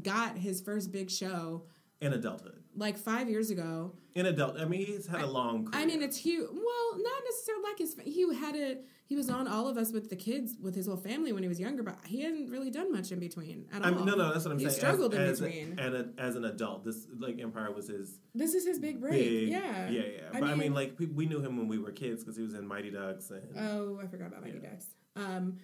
got 0.03 0.37
his 0.39 0.61
first 0.61 0.93
big 0.93 1.11
show 1.11 1.65
in 2.01 2.13
adulthood. 2.13 2.63
like 2.77 2.97
five 2.97 3.29
years 3.29 3.51
ago. 3.51 3.93
In 4.15 4.27
adult, 4.27 4.59
I 4.59 4.65
mean, 4.65 4.85
he's 4.85 5.07
had 5.07 5.21
a 5.23 5.27
long. 5.27 5.67
Career. 5.67 5.83
I 5.83 5.87
mean, 5.87 6.03
it's 6.03 6.17
huge. 6.17 6.49
Well, 6.51 6.99
not 7.03 7.23
necessarily 7.25 7.63
like 7.65 7.79
his. 7.79 7.97
He 8.05 8.35
had 8.35 8.57
a. 8.57 8.79
He 9.07 9.17
was 9.17 9.31
on 9.31 9.47
all 9.49 9.69
of 9.69 9.79
us 9.79 9.91
with 9.93 10.11
the 10.11 10.17
kids 10.17 10.57
with 10.61 10.75
his 10.75 10.87
whole 10.87 10.97
family 10.97 11.33
when 11.33 11.43
he 11.43 11.49
was 11.49 11.59
younger, 11.59 11.83
but 11.83 11.97
he 12.05 12.21
hadn't 12.23 12.51
really 12.51 12.71
done 12.71 12.93
much 12.93 13.11
in 13.13 13.19
between 13.21 13.67
at 13.73 13.83
I 13.85 13.89
all. 13.91 13.95
mean, 13.95 14.05
no, 14.07 14.15
no, 14.17 14.33
that's 14.33 14.45
what 14.45 14.53
I'm 14.53 14.59
he 14.59 14.65
saying. 14.67 14.75
He 14.75 14.81
struggled 14.81 15.15
as, 15.15 15.21
in 15.21 15.27
as, 15.31 15.41
between. 15.41 15.79
And 15.79 15.95
a, 15.95 16.09
as 16.19 16.37
an 16.37 16.45
adult, 16.45 16.85
this 16.85 17.07
like 17.19 17.41
Empire 17.41 17.73
was 17.73 17.89
his 17.89 18.19
This 18.35 18.55
is 18.55 18.67
his 18.67 18.79
big 18.79 19.01
break. 19.01 19.13
big. 19.13 19.49
yeah. 19.49 19.89
yeah, 19.89 20.03
yeah. 20.03 20.21
But 20.33 20.43
I 20.45 20.55
mean, 20.57 20.75
like 20.75 20.97
we 20.99 21.25
knew 21.27 21.41
him 21.41 21.57
when 21.57 21.69
we 21.69 21.79
were 21.79 21.91
kids 21.93 22.23
because 22.23 22.37
he 22.37 22.43
was 22.43 22.55
in 22.55 22.67
Mighty 22.67 22.91
Ducks 22.91 23.31
and, 23.31 23.43
oh, 23.59 23.99
I 24.03 24.07
forgot 24.09 24.27
about 24.29 24.43
Mighty 24.43 24.59
Yeah. 24.63 24.71
Ducks. 24.71 24.87
Um, 25.17 25.57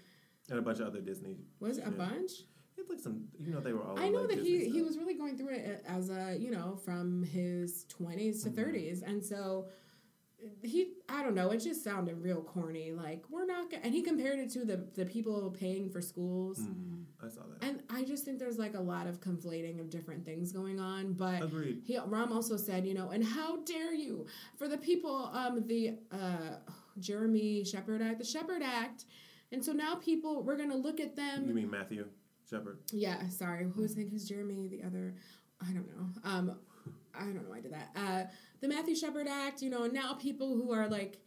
and 0.49 0.59
a 0.59 0.63
bunch 0.63 0.79
of 0.81 0.87
other 0.87 1.01
Disney. 1.01 1.37
was 1.61 1.79
it 1.79 1.83
a 1.87 1.91
shit. 1.91 1.99
Bunch? 2.77 2.89
It's 2.91 2.91
like 2.91 3.01
some, 3.01 3.25
you 3.39 3.53
know, 3.53 3.61
they 3.61 3.73
were 3.73 3.83
all. 3.83 3.99
I 3.99 4.09
know 4.09 4.21
like 4.21 4.29
that 4.31 4.37
Disney 4.45 4.59
he 4.67 4.71
he 4.71 4.83
was 4.83 4.97
really 4.99 5.15
going 5.15 5.37
through 5.37 5.51
it 5.55 5.85
as 5.87 6.11
a 6.11 6.37
you 6.39 6.51
know 6.51 6.77
from 6.85 7.23
his 7.23 7.85
twenties 7.89 8.43
to 8.45 8.51
Mhm. 8.51 8.55
30s 8.57 9.03
and 9.03 9.25
so 9.25 9.67
he 10.63 10.93
I 11.09 11.23
don't 11.23 11.35
know 11.35 11.51
it 11.53 11.59
just 11.59 11.83
sounded 11.83 12.21
real 12.21 12.43
corny 12.43 12.93
like 12.93 13.25
we're 13.31 13.47
not 13.47 13.71
gonna, 13.71 13.83
and 13.83 13.95
he 13.95 14.03
compared 14.03 14.39
it 14.39 14.51
to 14.51 14.65
the 14.67 14.87
the 14.95 15.07
people 15.07 15.51
paying 15.59 15.89
for 15.89 16.03
schools 16.03 16.59
Mhm, 16.61 17.05
I 17.23 17.29
saw 17.29 17.43
that. 17.47 17.65
and 17.67 17.83
I 17.89 18.05
just 18.05 18.25
think 18.27 18.39
there's 18.39 18.59
like 18.59 18.75
a 18.75 18.81
lot 18.81 19.07
of 19.07 19.21
conflating 19.21 19.81
of 19.81 19.89
different 19.89 20.25
things 20.27 20.53
going 20.53 20.79
on 20.81 21.15
but 21.15 21.43
Agreed. 21.43 21.81
he 21.87 21.97
Rahm 21.97 22.31
also 22.31 22.57
said, 22.59 22.85
you 22.87 22.93
know, 22.93 23.09
and 23.11 23.25
how 23.25 23.57
dare 23.63 23.95
you 23.95 24.27
for 24.57 24.69
the 24.69 24.77
people, 24.77 25.31
um, 25.33 25.67
the 25.67 25.97
uh, 26.13 26.57
Jeremy 26.99 27.65
Shepard 27.65 28.03
Act, 28.03 28.19
the 28.19 28.25
Shepard 28.25 28.63
Act, 28.63 29.07
and 29.51 29.65
so 29.65 29.73
now 29.73 29.95
people 29.95 30.43
we're 30.43 30.57
gonna 30.59 30.77
look 30.77 31.01
at 31.01 31.17
them. 31.17 31.49
You 31.49 31.55
mean 31.55 31.71
Matthew 31.71 32.07
Shepard? 32.49 32.79
yeah, 32.93 33.29
sorry, 33.29 33.67
who's 33.75 33.95
think 33.95 34.11
who's 34.11 34.29
Jeremy? 34.29 34.69
The 34.69 34.83
other, 34.87 35.15
I 35.61 35.73
don't 35.73 35.87
know. 35.89 36.07
Um, 36.25 36.59
I 37.15 37.21
don't 37.21 37.35
know. 37.35 37.43
why 37.47 37.59
I 37.59 37.61
did 37.61 37.73
that. 37.73 37.91
Uh, 37.97 38.25
the 38.61 38.69
Matthew 38.69 38.95
Shepard 38.95 39.29
Act, 39.29 39.63
you 39.63 39.71
know, 39.71 39.87
now 39.87 40.15
people 40.15 40.55
who 40.57 40.73
are 40.73 40.89
like. 40.89 41.19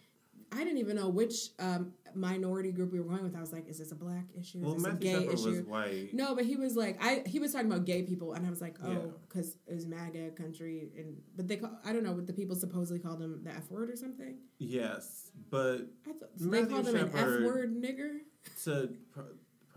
I 0.50 0.60
didn't 0.60 0.78
even 0.78 0.96
know 0.96 1.10
which 1.10 1.50
um, 1.60 1.92
minority 2.16 2.72
group 2.72 2.94
we 2.94 3.02
were 3.02 3.06
going 3.10 3.22
with. 3.22 3.36
I 3.36 3.42
was 3.42 3.52
like, 3.52 3.68
"Is 3.68 3.80
this 3.80 3.92
a 3.92 3.96
black 3.96 4.28
issue? 4.34 4.60
Is 4.60 4.64
Well, 4.64 4.76
this 4.76 4.86
a 4.86 4.90
Matthew 4.92 5.02
gay 5.12 5.20
Shepard 5.20 5.34
issue?" 5.34 5.50
was 5.50 5.62
white. 5.64 6.14
No, 6.14 6.36
but 6.36 6.46
he 6.46 6.56
was 6.56 6.78
like, 6.78 7.04
I 7.04 7.22
he 7.26 7.40
was 7.40 7.52
talking 7.52 7.70
about 7.70 7.84
gay 7.84 8.04
people, 8.04 8.32
and 8.32 8.48
I 8.48 8.50
was 8.50 8.62
like, 8.62 8.78
oh, 8.82 9.14
because 9.28 9.58
it 9.68 9.74
was 9.74 9.86
MAGA 9.86 10.30
country, 10.38 10.88
and 10.98 11.18
but 11.36 11.50
they 11.50 11.58
call, 11.58 11.78
I 11.84 11.92
don't 11.92 12.04
know 12.04 12.14
what 12.14 12.28
the 12.28 12.32
people 12.34 12.56
supposedly 12.56 13.00
called 13.00 13.22
him 13.22 13.42
the 13.44 13.50
F 13.52 13.70
word 13.70 13.90
or 13.90 13.98
something. 13.98 14.38
Yes, 14.58 15.32
but 15.50 15.82
I 16.08 16.14
thought 16.14 16.30
they 16.38 16.46
Matthew 16.46 16.68
called 16.70 16.88
him 16.88 16.96
an 16.96 17.12
F 17.14 17.42
word 17.44 17.76
nigger 17.76 18.20
to 18.64 18.90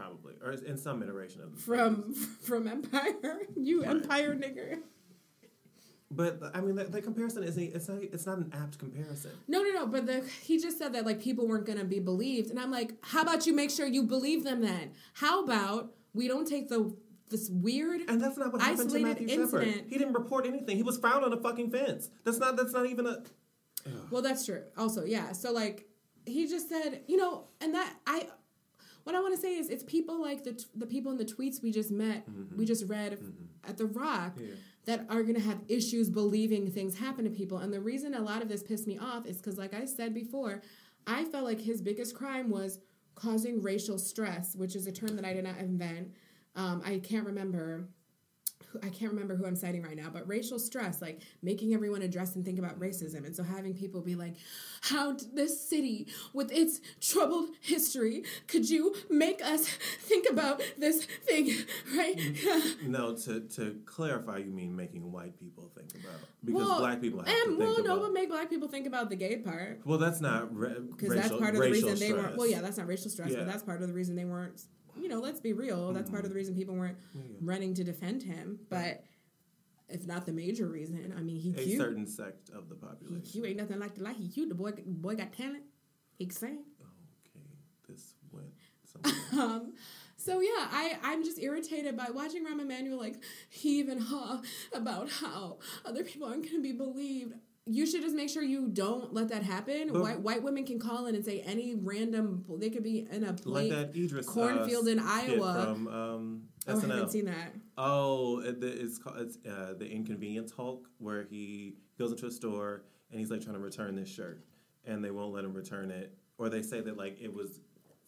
probably 0.00 0.34
or 0.44 0.52
in 0.52 0.76
some 0.76 1.02
iteration 1.02 1.42
of 1.42 1.54
the 1.54 1.60
from 1.60 2.14
from 2.42 2.66
Empire, 2.66 3.40
you 3.56 3.82
Right. 3.82 3.90
Empire 3.90 4.34
nigger. 4.34 4.78
But 6.12 6.40
I 6.54 6.60
mean, 6.60 6.74
the, 6.74 6.84
the 6.84 7.00
comparison 7.00 7.44
is 7.44 7.56
it's 7.56 7.88
not 7.88 8.02
it's 8.02 8.26
not 8.26 8.38
an 8.38 8.52
apt 8.52 8.78
comparison. 8.78 9.30
No, 9.46 9.62
no, 9.62 9.70
no. 9.70 9.86
But 9.86 10.06
the 10.06 10.24
he 10.42 10.58
just 10.58 10.76
said 10.78 10.92
that 10.94 11.06
like 11.06 11.20
people 11.20 11.46
weren't 11.46 11.66
gonna 11.66 11.84
be 11.84 12.00
believed, 12.00 12.50
and 12.50 12.58
I'm 12.58 12.72
like, 12.72 12.94
how 13.02 13.22
about 13.22 13.46
you 13.46 13.54
make 13.54 13.70
sure 13.70 13.86
you 13.86 14.02
believe 14.02 14.42
them 14.42 14.60
then? 14.60 14.92
How 15.12 15.44
about 15.44 15.92
we 16.12 16.26
don't 16.26 16.46
take 16.48 16.68
the 16.68 16.92
this 17.28 17.48
weird 17.48 18.00
And 18.08 18.20
that's 18.20 18.36
not 18.36 18.52
what 18.52 18.60
happened 18.60 18.90
to 18.90 18.98
Matthew 18.98 19.28
Shepard. 19.28 19.62
incident. 19.62 19.86
He 19.88 19.98
didn't 19.98 20.14
report 20.14 20.46
anything. 20.46 20.76
He 20.76 20.82
was 20.82 20.98
found 20.98 21.24
on 21.24 21.32
a 21.32 21.36
fucking 21.36 21.70
fence. 21.70 22.10
That's 22.24 22.38
not 22.38 22.56
that's 22.56 22.72
not 22.72 22.86
even 22.86 23.06
a. 23.06 23.22
Well, 24.10 24.20
that's 24.20 24.44
true. 24.44 24.62
Also, 24.76 25.04
yeah. 25.04 25.30
So 25.32 25.52
like 25.52 25.86
he 26.26 26.48
just 26.48 26.68
said, 26.68 27.02
you 27.06 27.16
know, 27.16 27.44
and 27.60 27.74
that 27.74 27.94
I 28.06 28.26
what 29.10 29.18
I 29.18 29.22
want 29.22 29.34
to 29.34 29.40
say 29.40 29.56
is 29.56 29.68
it's 29.68 29.82
people 29.82 30.20
like 30.22 30.44
the 30.44 30.52
t- 30.52 30.66
the 30.76 30.86
people 30.86 31.10
in 31.10 31.18
the 31.18 31.24
tweets 31.24 31.60
we 31.62 31.72
just 31.72 31.90
met, 31.90 32.24
we 32.56 32.64
just 32.64 32.86
read 32.88 33.18
at 33.66 33.76
the 33.76 33.86
Rock 33.86 34.38
Yeah. 34.38 34.54
that 34.84 35.06
are 35.10 35.22
going 35.22 35.34
to 35.34 35.40
have 35.40 35.58
issues 35.68 36.08
believing 36.08 36.70
things 36.70 36.96
happen 36.96 37.24
to 37.24 37.30
people. 37.30 37.58
And 37.58 37.72
the 37.72 37.80
reason 37.80 38.14
a 38.14 38.20
lot 38.20 38.40
of 38.40 38.48
this 38.48 38.62
pissed 38.62 38.86
me 38.86 38.98
off 38.98 39.26
is 39.26 39.38
because, 39.38 39.58
like 39.58 39.74
I 39.74 39.84
said 39.84 40.14
before, 40.14 40.62
I 41.08 41.24
felt 41.24 41.44
like 41.44 41.60
his 41.60 41.82
biggest 41.82 42.14
crime 42.14 42.50
was 42.50 42.78
causing 43.16 43.60
racial 43.60 43.98
stress, 43.98 44.54
which 44.54 44.76
is 44.76 44.86
a 44.86 44.92
term 44.92 45.16
that 45.16 45.24
I 45.24 45.32
did 45.32 45.42
not 45.44 45.58
invent. 45.58 46.12
Um, 46.54 46.80
I 46.84 46.98
can't 47.00 47.26
remember. 47.26 47.88
I 48.82 48.88
can't 48.88 49.10
remember 49.12 49.36
who 49.36 49.46
I'm 49.46 49.56
citing 49.56 49.82
right 49.82 49.96
now, 49.96 50.08
but 50.12 50.26
racial 50.28 50.58
stress, 50.58 51.00
like 51.02 51.20
making 51.42 51.74
everyone 51.74 52.02
address 52.02 52.36
and 52.36 52.44
think 52.44 52.58
about 52.58 52.78
racism. 52.78 53.24
And 53.26 53.34
so 53.34 53.42
having 53.42 53.74
people 53.74 54.00
be 54.00 54.14
like, 54.14 54.34
How 54.82 55.16
this 55.34 55.60
city, 55.68 56.06
with 56.32 56.52
its 56.52 56.80
troubled 57.00 57.50
history, 57.60 58.24
could 58.46 58.68
you 58.70 58.94
make 59.08 59.42
us 59.44 59.66
think 60.00 60.28
about 60.30 60.62
this 60.78 61.04
thing, 61.04 61.46
right? 61.96 62.16
Mm-hmm. 62.16 62.90
No, 62.90 63.14
to, 63.14 63.40
to 63.40 63.76
clarify, 63.86 64.38
you 64.38 64.50
mean 64.50 64.74
making 64.74 65.12
white 65.12 65.38
people 65.38 65.70
think 65.76 65.90
about 66.04 66.20
because 66.44 66.62
Well, 66.66 66.78
black 66.80 67.00
people 67.00 67.20
have 67.20 67.28
and 67.28 67.36
to 67.36 67.48
think 67.50 67.58
well, 67.60 67.84
no, 67.84 67.94
about. 67.94 68.02
but 68.02 68.12
make 68.12 68.28
black 68.28 68.50
people 68.50 68.68
think 68.68 68.86
about 68.86 69.10
the 69.10 69.16
gay 69.16 69.36
part. 69.36 69.80
well, 69.84 69.98
that's 69.98 70.20
not 70.20 70.52
because 70.52 71.14
that's 71.14 71.28
part 71.30 71.54
of 71.54 71.60
the 71.62 71.70
reason 71.70 71.98
they 71.98 72.12
weren't. 72.12 72.36
Well, 72.36 72.46
yeah, 72.48 72.60
that's 72.60 72.78
not 72.78 72.86
racial 72.86 73.10
stress, 73.10 73.30
Yeah. 73.30 73.38
but 73.38 73.46
that's 73.46 73.62
part 73.62 73.80
of 73.82 73.88
the 73.88 73.94
reason 73.94 74.16
they 74.16 74.24
weren't. 74.24 74.60
You 75.00 75.08
know, 75.08 75.20
let's 75.20 75.40
be 75.40 75.52
real. 75.52 75.92
That's 75.92 76.10
part 76.10 76.24
of 76.24 76.30
the 76.30 76.36
reason 76.36 76.54
people 76.54 76.74
weren't 76.74 76.98
running 77.40 77.74
to 77.74 77.84
defend 77.84 78.22
him. 78.22 78.60
But 78.68 79.04
if 79.88 80.06
not 80.06 80.26
the 80.26 80.32
major 80.32 80.66
reason, 80.68 81.12
I 81.16 81.20
mean, 81.20 81.36
he 81.40 81.50
a 81.50 81.54
cute. 81.64 81.80
certain 81.80 82.06
sect 82.06 82.50
of 82.50 82.68
the 82.68 82.76
He 82.76 82.80
population. 82.80 83.22
cute 83.22 83.46
ain't 83.46 83.56
nothing 83.56 83.78
like 83.80 83.94
the 83.96 84.02
like. 84.02 84.16
He 84.16 84.28
cute. 84.28 84.48
The 84.48 84.54
boy, 84.54 84.72
boy 84.86 85.14
got 85.16 85.32
talent. 85.32 85.64
He 86.18 86.26
can 86.26 86.36
sing. 86.36 86.58
Okay, 86.80 87.44
this 87.88 88.14
went. 88.32 88.46
Um, 89.32 89.74
so 90.16 90.40
yeah, 90.40 90.48
I 90.70 90.98
I'm 91.04 91.24
just 91.24 91.38
irritated 91.38 91.96
by 91.96 92.08
watching 92.12 92.44
Rahm 92.44 92.60
Emanuel 92.60 92.98
like 92.98 93.22
heave 93.48 93.88
and 93.88 94.02
haw 94.02 94.42
about 94.74 95.08
how 95.08 95.58
other 95.84 96.02
people 96.02 96.26
aren't 96.26 96.42
going 96.42 96.56
to 96.56 96.62
be 96.62 96.72
believed. 96.72 97.34
You 97.70 97.86
should 97.86 98.02
just 98.02 98.16
make 98.16 98.28
sure 98.28 98.42
you 98.42 98.68
don't 98.68 99.14
let 99.14 99.28
that 99.28 99.42
happen. 99.42 99.90
But- 99.92 100.02
white 100.02 100.20
white 100.20 100.42
women 100.42 100.64
can 100.64 100.78
call 100.78 101.06
in 101.06 101.14
and 101.14 101.24
say 101.24 101.40
any 101.40 101.74
random. 101.74 102.44
They 102.58 102.70
could 102.70 102.82
be 102.82 103.06
in 103.10 103.24
a 103.24 103.28
like 103.28 103.42
plate. 103.42 103.70
that 103.70 103.96
Idris 103.96 104.28
uh, 104.28 104.32
cornfield 104.32 104.88
in 104.88 104.98
Iowa. 104.98 105.64
from 105.64 105.88
um, 105.88 106.42
oh, 106.66 106.76
I 106.76 106.80
haven't 106.80 107.10
seen 107.10 107.26
that. 107.26 107.54
Oh, 107.78 108.40
it, 108.40 108.62
it's 108.62 108.98
called 108.98 109.18
it's 109.18 109.38
uh, 109.46 109.74
the 109.78 109.88
Inconvenience 109.88 110.52
Hulk, 110.52 110.88
where 110.98 111.24
he 111.24 111.76
goes 111.98 112.10
into 112.10 112.26
a 112.26 112.30
store 112.30 112.84
and 113.10 113.20
he's 113.20 113.30
like 113.30 113.42
trying 113.42 113.54
to 113.54 113.60
return 113.60 113.94
this 113.94 114.08
shirt, 114.08 114.44
and 114.84 115.04
they 115.04 115.10
won't 115.10 115.32
let 115.32 115.44
him 115.44 115.52
return 115.52 115.90
it, 115.90 116.16
or 116.38 116.48
they 116.48 116.62
say 116.62 116.80
that 116.80 116.96
like 116.96 117.18
it 117.20 117.32
was 117.32 117.60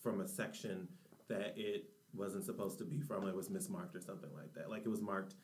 from 0.03 0.21
a 0.21 0.29
section 0.29 0.89
that 1.29 1.55
it 1.57 1.89
wasn't 2.15 2.45
supposed 2.45 2.79
to 2.79 2.85
be 2.85 3.01
from, 3.01 3.27
it 3.27 3.35
was 3.35 3.49
mismarked 3.49 3.95
or 3.95 4.01
something 4.01 4.31
like 4.37 4.53
that. 4.55 4.71
Like 4.71 4.85
it 4.85 4.89
was 4.89 5.01
marked. 5.01 5.35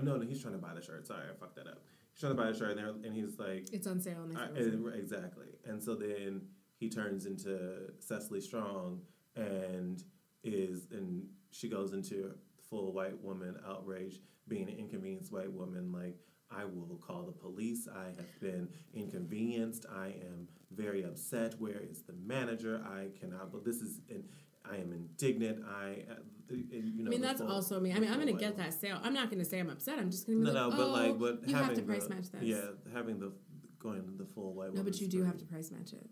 No, 0.00 0.16
no, 0.16 0.26
he's 0.26 0.40
trying 0.40 0.54
to 0.54 0.60
buy 0.60 0.74
the 0.74 0.82
shirt. 0.82 1.06
Sorry, 1.06 1.22
I 1.28 1.34
fucked 1.38 1.56
that 1.56 1.66
up. 1.66 1.82
Trying 2.18 2.36
to 2.36 2.42
buy 2.42 2.50
the 2.50 2.58
shirt, 2.58 2.76
and, 2.78 3.04
and 3.04 3.14
he's 3.14 3.38
like, 3.38 3.68
It's 3.72 3.86
on 3.86 4.00
sale. 4.00 4.26
I, 4.36 4.46
said 4.48 4.56
it 4.56 4.80
was- 4.80 4.92
and- 4.94 5.02
exactly. 5.02 5.46
And 5.64 5.82
so 5.82 5.94
then 5.94 6.42
he 6.78 6.88
turns 6.88 7.26
into 7.26 7.92
Cecily 8.00 8.40
Strong 8.40 9.00
and 9.36 10.02
is 10.42 10.86
and 10.92 11.26
she 11.50 11.68
goes 11.68 11.92
into 11.92 12.32
full 12.70 12.92
white 12.92 13.20
woman 13.22 13.56
outrage, 13.66 14.20
being 14.48 14.68
an 14.68 14.76
inconvenienced 14.78 15.32
white 15.32 15.52
woman, 15.52 15.92
like 15.92 16.16
I 16.50 16.64
will 16.64 16.98
call 17.06 17.24
the 17.24 17.32
police. 17.32 17.86
I 17.94 18.06
have 18.06 18.40
been 18.40 18.68
inconvenienced. 18.94 19.86
I 19.94 20.06
am 20.08 20.48
very 20.74 21.04
upset. 21.04 21.54
Where 21.60 21.80
is 21.80 22.02
the 22.02 22.14
manager? 22.24 22.82
I 22.84 23.08
cannot. 23.18 23.52
But 23.52 23.64
this 23.64 23.76
is. 23.76 24.00
And 24.10 24.24
I 24.70 24.76
am 24.76 24.92
indignant. 24.92 25.64
I. 25.66 26.04
Uh, 26.10 26.14
you 26.50 27.04
know. 27.04 27.08
I 27.08 27.10
mean, 27.10 27.20
that's 27.20 27.40
full- 27.40 27.50
also 27.50 27.78
me. 27.78 27.92
I 27.92 27.98
mean, 27.98 28.10
I'm 28.10 28.18
gonna 28.18 28.32
get 28.32 28.56
that 28.56 28.72
sale. 28.72 28.98
I'm 29.02 29.12
not 29.12 29.30
gonna 29.30 29.44
say 29.44 29.60
I'm 29.60 29.70
upset. 29.70 29.98
I'm 29.98 30.10
just 30.10 30.26
gonna 30.26 30.38
be 30.38 30.44
No, 30.44 30.52
like, 30.52 30.70
no, 30.70 30.74
oh, 30.74 30.76
but 30.76 30.88
like, 30.88 31.18
but 31.18 31.48
you 31.48 31.54
have 31.54 31.74
to 31.74 31.82
price 31.82 32.06
the, 32.06 32.14
match 32.14 32.30
this. 32.30 32.42
Yeah, 32.42 32.62
having 32.92 33.18
the 33.18 33.32
going 33.78 34.02
the 34.16 34.24
full 34.24 34.54
white. 34.54 34.74
No, 34.74 34.82
but 34.82 35.00
you 35.00 35.08
do 35.08 35.24
have 35.24 35.36
to 35.38 35.44
price 35.44 35.70
match 35.70 35.92
it. 35.92 36.08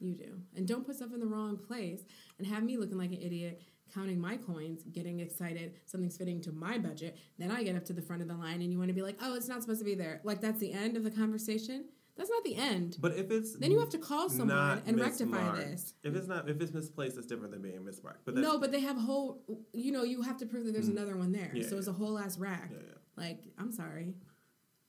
You 0.00 0.14
do. 0.14 0.40
And 0.56 0.66
don't 0.66 0.84
put 0.84 0.96
stuff 0.96 1.12
in 1.12 1.20
the 1.20 1.26
wrong 1.26 1.56
place 1.56 2.02
and 2.38 2.46
have 2.46 2.62
me 2.62 2.76
looking 2.76 2.98
like 2.98 3.12
an 3.12 3.22
idiot 3.22 3.62
counting 3.92 4.20
my 4.20 4.36
coins, 4.36 4.82
getting 4.92 5.20
excited, 5.20 5.74
something's 5.86 6.16
fitting 6.16 6.40
to 6.42 6.52
my 6.52 6.78
budget. 6.78 7.16
Then 7.38 7.50
I 7.50 7.62
get 7.62 7.76
up 7.76 7.84
to 7.86 7.92
the 7.92 8.02
front 8.02 8.22
of 8.22 8.28
the 8.28 8.34
line 8.34 8.62
and 8.62 8.72
you 8.72 8.78
want 8.78 8.88
to 8.88 8.94
be 8.94 9.02
like, 9.02 9.18
oh, 9.22 9.34
it's 9.34 9.48
not 9.48 9.62
supposed 9.62 9.80
to 9.80 9.84
be 9.84 9.94
there. 9.94 10.20
Like 10.24 10.40
that's 10.40 10.58
the 10.58 10.72
end 10.72 10.96
of 10.96 11.04
the 11.04 11.10
conversation. 11.10 11.86
That's 12.16 12.30
not 12.30 12.44
the 12.44 12.54
end. 12.56 12.96
But 13.00 13.16
if 13.16 13.30
it's 13.30 13.56
Then 13.56 13.72
you 13.72 13.80
have 13.80 13.88
to 13.90 13.98
call 13.98 14.28
someone 14.30 14.82
and 14.86 15.00
rectify 15.00 15.56
this. 15.56 15.94
If 16.04 16.14
it's 16.14 16.28
not, 16.28 16.48
if 16.48 16.60
it's 16.60 16.72
misplaced, 16.72 17.18
it's 17.18 17.26
different 17.26 17.52
than 17.52 17.62
being 17.62 17.80
mismarked. 17.80 18.18
But 18.24 18.36
No, 18.36 18.58
but 18.58 18.70
they 18.70 18.80
have 18.80 18.96
whole, 18.96 19.42
you 19.72 19.90
know, 19.90 20.04
you 20.04 20.22
have 20.22 20.36
to 20.38 20.46
prove 20.46 20.66
that 20.66 20.72
there's 20.72 20.88
another 20.88 21.16
one 21.16 21.32
there. 21.32 21.50
Mm. 21.52 21.62
Yeah, 21.62 21.68
so 21.68 21.76
it's 21.76 21.88
a 21.88 21.92
whole 21.92 22.18
ass 22.18 22.38
rack. 22.38 22.70
Yeah, 22.70 22.78
yeah. 22.86 23.22
Like, 23.24 23.44
I'm 23.58 23.72
sorry. 23.72 24.14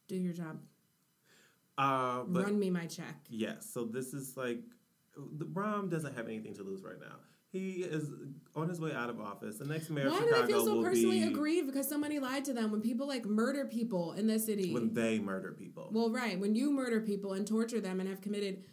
Do 0.07 0.15
your 0.15 0.33
job. 0.33 0.59
Uh, 1.77 2.23
but 2.27 2.43
Run 2.43 2.59
me 2.59 2.69
my 2.69 2.85
check. 2.85 3.15
yes, 3.29 3.67
so 3.73 3.83
this 3.85 4.13
is 4.13 4.37
like 4.37 4.61
the 5.17 5.45
Rahm 5.45 5.89
doesn't 5.89 6.15
have 6.15 6.27
anything 6.27 6.53
to 6.55 6.63
lose 6.63 6.83
right 6.83 6.99
now. 6.99 7.17
He 7.55 7.83
is 7.83 8.09
on 8.53 8.67
his 8.67 8.81
way 8.81 8.91
out 8.91 9.09
of 9.09 9.21
office. 9.21 9.59
The 9.59 9.65
next 9.65 9.89
mayor 9.89 10.09
Why 10.09 10.17
of 10.17 10.23
do 10.23 10.27
Chicago 10.27 10.45
they 10.45 10.51
feel 10.51 10.65
so 10.65 10.83
personally 10.83 11.19
be 11.19 11.27
aggrieved 11.27 11.67
because 11.67 11.87
somebody 11.87 12.19
lied 12.19 12.43
to 12.45 12.53
them 12.53 12.69
when 12.69 12.81
people 12.81 13.07
like 13.07 13.23
murder 13.25 13.63
people 13.63 14.11
in 14.13 14.27
the 14.27 14.37
city? 14.37 14.73
when 14.73 14.93
they 14.93 15.19
murder 15.19 15.53
people. 15.53 15.89
Well, 15.93 16.11
right. 16.11 16.37
When 16.37 16.53
you 16.53 16.71
murder 16.71 16.99
people 16.99 17.31
and 17.33 17.47
torture 17.47 17.79
them 17.79 18.01
and 18.01 18.09
have 18.09 18.19
committed 18.19 18.63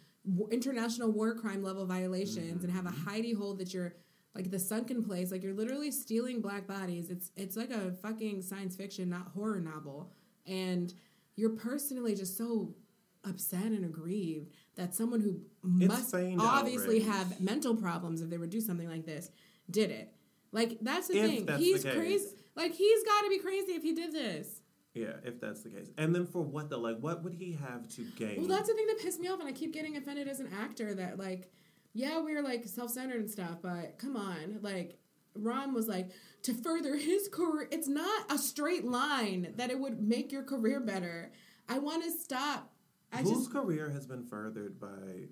international 0.51 1.11
war 1.11 1.33
crime 1.33 1.63
level 1.63 1.85
violations 1.85 2.63
and 2.63 2.73
have 2.73 2.85
a 2.85 2.89
mm-hmm. 2.89 3.09
hidey 3.09 3.37
hole 3.37 3.53
that 3.55 3.73
you're 3.73 3.95
like 4.35 4.51
the 4.51 4.59
sunken 4.59 5.01
place, 5.01 5.31
like 5.31 5.43
you're 5.43 5.53
literally 5.53 5.91
stealing 5.91 6.41
black 6.41 6.67
bodies. 6.67 7.09
It's 7.09 7.31
it's 7.37 7.55
like 7.55 7.71
a 7.71 7.93
fucking 7.93 8.41
science 8.41 8.75
fiction, 8.75 9.09
not 9.09 9.29
horror 9.33 9.61
novel. 9.61 10.11
And 10.45 10.93
you're 11.37 11.51
personally 11.51 12.15
just 12.15 12.37
so 12.37 12.75
upset 13.23 13.65
and 13.65 13.85
aggrieved 13.85 14.51
that 14.75 14.95
someone 14.95 15.21
who 15.21 15.41
It's 15.79 15.87
must 15.93 16.13
obviously 16.15 17.01
outrage. 17.01 17.03
have 17.05 17.39
mental 17.41 17.75
problems 17.75 18.21
if 18.21 18.29
they 18.29 18.37
would 18.37 18.49
do 18.49 18.61
something 18.61 18.89
like 18.89 19.05
this 19.05 19.29
did 19.69 19.91
it. 19.91 20.13
Like 20.51 20.77
that's 20.81 21.07
the 21.07 21.17
If 21.19 21.29
thing. 21.29 21.45
that's 21.45 21.59
the 21.59 21.65
he's 21.65 21.83
case. 21.83 21.95
crazy. 21.95 22.27
Like 22.55 22.73
he's 22.73 23.03
got 23.03 23.21
to 23.23 23.29
be 23.29 23.39
crazy 23.39 23.71
if 23.73 23.83
he 23.83 23.93
did 23.93 24.11
this. 24.11 24.61
yeah, 24.93 25.13
if 25.23 25.39
that's 25.39 25.63
the 25.63 25.69
case. 25.69 25.89
And 25.97 26.13
then 26.13 26.25
for 26.27 26.41
what 26.41 26.69
though? 26.69 26.79
Like, 26.79 26.99
what 26.99 27.23
would 27.23 27.33
he 27.33 27.53
have 27.53 27.87
to 27.95 28.03
gain? 28.15 28.35
Well, 28.39 28.47
that's 28.47 28.67
the 28.67 28.75
thing 28.75 28.87
that 28.87 28.99
pissed 28.99 29.19
me 29.19 29.27
off, 29.29 29.39
and 29.39 29.47
I 29.49 29.51
keep 29.51 29.73
getting 29.73 29.97
offended 29.97 30.27
as 30.27 30.39
an 30.39 30.49
actor 30.59 30.93
that 30.95 31.17
like, 31.17 31.51
yeah, 31.93 32.19
we're 32.19 32.43
like 32.43 32.65
self-centered 32.67 33.19
and 33.21 33.29
stuff, 33.29 33.57
but 33.61 33.97
come 33.97 34.15
on, 34.17 34.59
like. 34.61 34.97
Ron 35.35 35.73
was 35.73 35.87
like, 35.87 36.11
to 36.43 36.53
further 36.53 36.95
his 36.95 37.27
career, 37.27 37.67
it's 37.71 37.87
not 37.87 38.31
a 38.31 38.37
straight 38.37 38.85
line 38.85 39.51
that 39.57 39.71
it 39.71 39.79
would 39.79 39.99
make 39.99 40.31
your 40.31 40.43
career 40.43 40.79
better. 40.79 41.31
I 41.67 41.79
want 41.79 42.03
to 42.03 42.11
stop. 42.11 42.71
I 43.13 43.17
Whose 43.21 43.31
just 43.31 43.51
career 43.51 43.89
has 43.91 44.05
been 44.07 44.23
furthered 44.23 44.79
by 44.79 45.27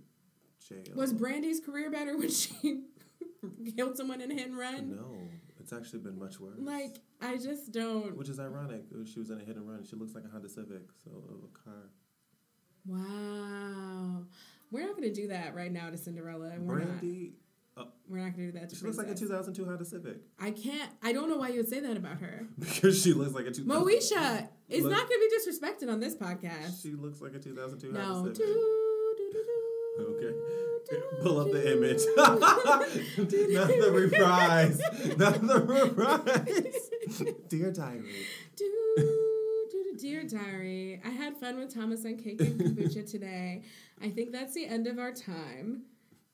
jail? 0.68 0.96
was 0.96 1.14
Brandy's 1.14 1.60
career 1.60 1.90
better 1.90 2.18
when 2.20 2.30
she 2.30 2.84
killed 3.76 3.98
someone 3.98 4.22
in 4.22 4.32
a 4.32 4.36
hit 4.36 4.48
and 4.48 4.58
run. 4.58 4.96
No, 4.96 5.18
it's 5.60 5.74
actually 5.74 6.00
been 6.00 6.20
much 6.20 6.40
worse. 6.40 6.60
Like 6.60 7.00
I 7.20 7.38
just 7.38 7.72
don't. 7.72 8.16
Which 8.16 8.30
is 8.30 8.40
ironic. 8.40 8.84
She 9.12 9.20
was 9.20 9.30
in 9.32 9.40
a 9.40 9.44
hit 9.44 9.56
and 9.56 9.68
run. 9.68 9.84
She 9.84 9.96
looks 9.96 10.14
like 10.14 10.26
a 10.26 10.30
Honda 10.30 10.50
Civic, 10.50 10.84
so 11.04 11.12
a 11.12 11.58
car. 11.70 11.90
Wow, 12.86 14.24
we're 14.72 14.86
not 14.86 14.96
gonna 14.96 15.14
do 15.14 15.28
that 15.28 15.56
right 15.56 15.72
now 15.72 15.90
to 15.90 15.98
Cinderella. 15.98 16.54
We're 16.60 16.78
Brandy, 16.80 17.34
uh, 17.78 17.82
not. 17.82 17.94
We're 18.10 18.18
not 18.20 18.32
gonna 18.32 18.52
do 18.52 18.60
that. 18.60 18.70
To 18.70 18.76
she 18.76 18.86
looks 18.86 18.98
like 18.98 19.06
a 19.06 19.10
Princess. 19.10 19.30
2002 19.30 19.66
Honda 19.66 19.86
Civic 19.86 20.18
I 20.40 20.52
can't. 20.52 20.92
I 21.04 21.14
don't 21.14 21.30
know 21.30 21.38
why 21.38 21.50
you 21.50 21.58
would 21.58 21.70
say 21.70 21.80
that 21.80 21.96
about 21.98 22.18
her. 22.20 22.48
because 22.60 23.02
she 23.02 23.14
looks 23.14 23.34
like 23.34 23.46
a 23.46 23.52
2000. 23.52 23.66
Moesha 23.68 24.50
is 24.72 24.84
Look- 24.84 24.92
not 24.92 25.10
going 25.10 25.20
to 25.22 25.30
be 25.30 25.52
disrespected 25.52 25.92
on 25.92 26.00
this 26.00 26.16
podcast. 26.16 26.82
She 26.82 26.92
looks 26.92 27.22
like 27.22 27.34
a 27.36 27.40
2002 27.40 27.92
No. 27.92 28.24
Do, 28.26 28.34
do, 28.34 28.46
do, 29.18 29.34
do, 29.34 30.04
Okay. 30.04 30.36
Pull 31.22 31.40
up 31.42 31.52
the 31.52 31.78
image. 31.78 32.02
Not 32.18 32.40
the 33.68 33.92
reprise. 33.94 34.82
Not 35.18 35.42
the 35.46 35.60
reprise. 35.62 36.90
Dear 37.50 37.72
Diary. 37.72 38.26
Dear 40.00 40.24
Diary, 40.24 41.00
I 41.06 41.10
had 41.10 41.38
fun 41.38 41.60
with 41.60 41.74
Thomas 41.74 42.04
on 42.06 42.18
Cake 42.18 42.42
and 42.42 42.60
Kombucha 42.60 43.10
today. 43.10 43.62
I 44.02 44.10
think 44.10 44.32
that's 44.32 44.54
the 44.56 44.66
end 44.66 44.88
of 44.88 44.98
our 44.98 45.12
time. 45.12 45.84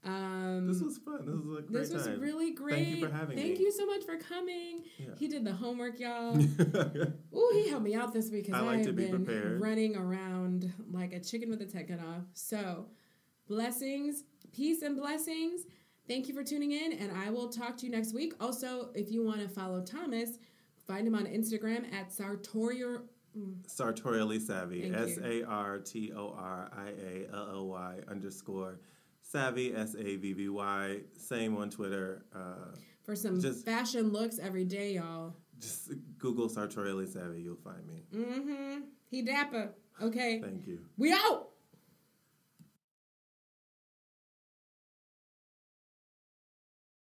Um, 0.08 0.68
This 0.68 0.82
was 0.82 0.98
fun. 1.00 1.26
This 1.26 1.36
was 1.36 1.60
a 1.60 1.62
great 1.62 1.72
this 1.72 1.92
was 1.94 2.06
time. 2.08 2.20
really 2.22 2.52
great. 2.52 2.76
Thank 2.86 2.88
you 3.00 3.08
for 3.08 3.14
having 3.14 3.36
me. 3.36 3.42
Thank 3.42 3.58
me. 3.60 3.66
you 3.66 3.72
so 3.72 3.86
much 3.86 4.04
for 4.06 4.18
coming. 4.18 4.84
Yeah. 4.98 5.08
He 5.18 5.28
did 5.28 5.44
the 5.44 5.52
homework, 5.54 6.00
y'all. 6.00 6.38
Ooh, 7.36 7.52
he 7.54 7.70
helped 7.70 7.84
me 7.84 7.94
out 7.96 8.14
this 8.14 8.32
week 8.32 8.46
because 8.46 8.62
I 8.62 8.64
I, 8.64 8.68
like 8.68 8.82
to 8.84 8.88
have 8.88 8.96
be 8.96 9.06
been 9.08 9.26
prepared. 9.26 9.62
running 9.62 9.96
around 9.96 10.72
like 10.92 11.14
a 11.14 11.20
chicken 11.20 11.50
with 11.50 11.62
its 11.62 11.74
head 11.74 11.88
cut 11.88 12.00
off. 12.00 12.24
So, 12.34 12.86
blessings, 13.48 14.24
peace, 14.54 14.82
and 14.82 14.96
blessings. 14.96 15.62
Thank 16.08 16.30
you 16.30 16.34
for 16.34 16.44
tuning 16.44 16.72
in, 16.72 16.94
and 16.94 17.12
I 17.18 17.30
will 17.30 17.50
talk 17.50 17.76
to 17.78 17.86
you 17.86 17.92
next 17.92 18.14
week. 18.14 18.34
Also, 18.40 18.90
if 18.96 19.12
you 19.12 19.26
want 19.26 19.42
to 19.42 19.50
follow 19.50 19.82
Thomas, 19.82 20.38
find 20.88 21.06
him 21.06 21.16
on 21.16 21.26
Instagram 21.26 21.92
at 21.94 22.14
Sartorial. 22.14 23.02
Sartorially 23.68 24.40
savvy. 24.40 24.92
S. 24.92 25.18
A 25.24 25.44
R 25.44 25.80
T 25.80 26.12
O 26.16 26.34
R 26.36 26.72
I 26.76 26.90
A 27.06 27.28
L 27.36 27.48
L 27.52 27.68
Y 27.68 28.00
underscore 28.08 28.80
savvy. 29.32 29.74
S 29.76 29.96
A 29.96 30.16
V 30.16 30.34
V 30.34 30.50
Y. 30.50 30.98
Same 31.18 31.58
on 31.58 31.70
Twitter. 31.70 32.26
Uh, 32.36 32.76
For 33.04 33.16
some 33.16 33.40
Just- 33.40 33.66
fashion 33.66 34.12
looks 34.12 34.40
every 34.40 34.66
day, 34.66 34.94
y'all. 34.94 35.36
Just 35.60 35.92
Google 36.20 36.50
Sartorially 36.50 37.08
Savvy, 37.08 37.42
you'll 37.42 37.56
find 37.56 37.84
me. 37.88 38.04
Mm-hmm. 38.14 38.82
He 39.10 39.24
dapper. 39.24 39.72
Okay. 40.00 40.40
Thank 40.40 40.68
you. 40.68 40.82
We 40.98 41.12
out. 41.12 41.50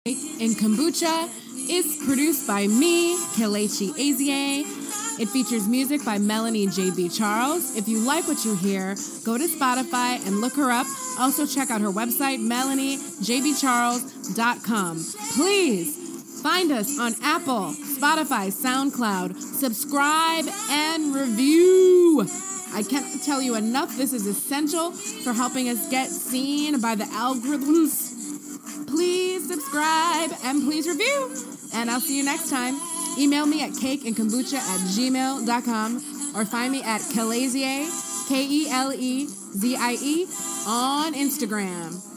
In 0.05 0.51
Kombucha 0.59 1.28
is 1.70 2.03
produced 2.05 2.47
by 2.49 2.66
me, 2.66 3.16
Kelechi 3.36 3.90
Azie. 3.94 4.91
It 5.23 5.28
features 5.28 5.69
music 5.69 6.05
by 6.05 6.19
Melanie 6.19 6.66
JB 6.66 7.16
Charles. 7.16 7.77
If 7.77 7.86
you 7.86 8.01
like 8.01 8.27
what 8.27 8.44
you 8.44 8.57
hear, 8.57 8.97
go 9.24 9.39
to 9.39 9.44
Spotify 9.44 10.16
and 10.27 10.40
look 10.40 10.57
her 10.57 10.73
up. 10.73 10.89
Also, 11.16 11.47
check 11.47 11.70
out 11.70 11.81
her 11.81 11.93
website, 11.93 12.40
melaniejbcharles.com. 12.40 15.05
Please 15.36 16.43
find 16.43 16.73
us 16.73 16.99
on 16.99 17.15
Apple, 17.23 17.73
Spotify, 17.73 18.51
SoundCloud. 18.51 19.40
Subscribe 19.40 20.47
and 20.69 21.15
review. 21.15 22.27
I 22.74 22.82
can't 22.82 23.23
tell 23.23 23.40
you 23.40 23.55
enough. 23.55 23.97
This 23.97 24.12
is 24.12 24.27
essential 24.27 24.90
for 24.90 25.32
helping 25.32 25.69
us 25.69 25.89
get 25.89 26.09
seen 26.09 26.81
by 26.81 26.97
the 26.97 27.05
algorithms. 27.05 28.89
Please 28.89 29.47
subscribe 29.47 30.32
and 30.43 30.65
please 30.65 30.89
review. 30.89 31.32
And 31.74 31.93
I'll 31.93 32.01
see 32.01 32.16
you 32.16 32.24
next 32.24 32.51
time. 32.51 32.74
Email 33.19 33.47
me 33.47 33.63
at 33.63 33.71
cakeandkombucha 33.73 34.55
at 34.55 34.81
gmail.com 34.95 35.97
or 36.35 36.45
find 36.45 36.73
me 36.73 36.83
at 36.83 37.01
Kelezie, 37.01 38.29
K 38.29 38.47
E 38.47 38.69
L 38.71 38.93
E 38.93 39.27
Z 39.27 39.77
I 39.77 39.93
E, 40.01 40.27
on 40.67 41.15
Instagram. 41.15 42.12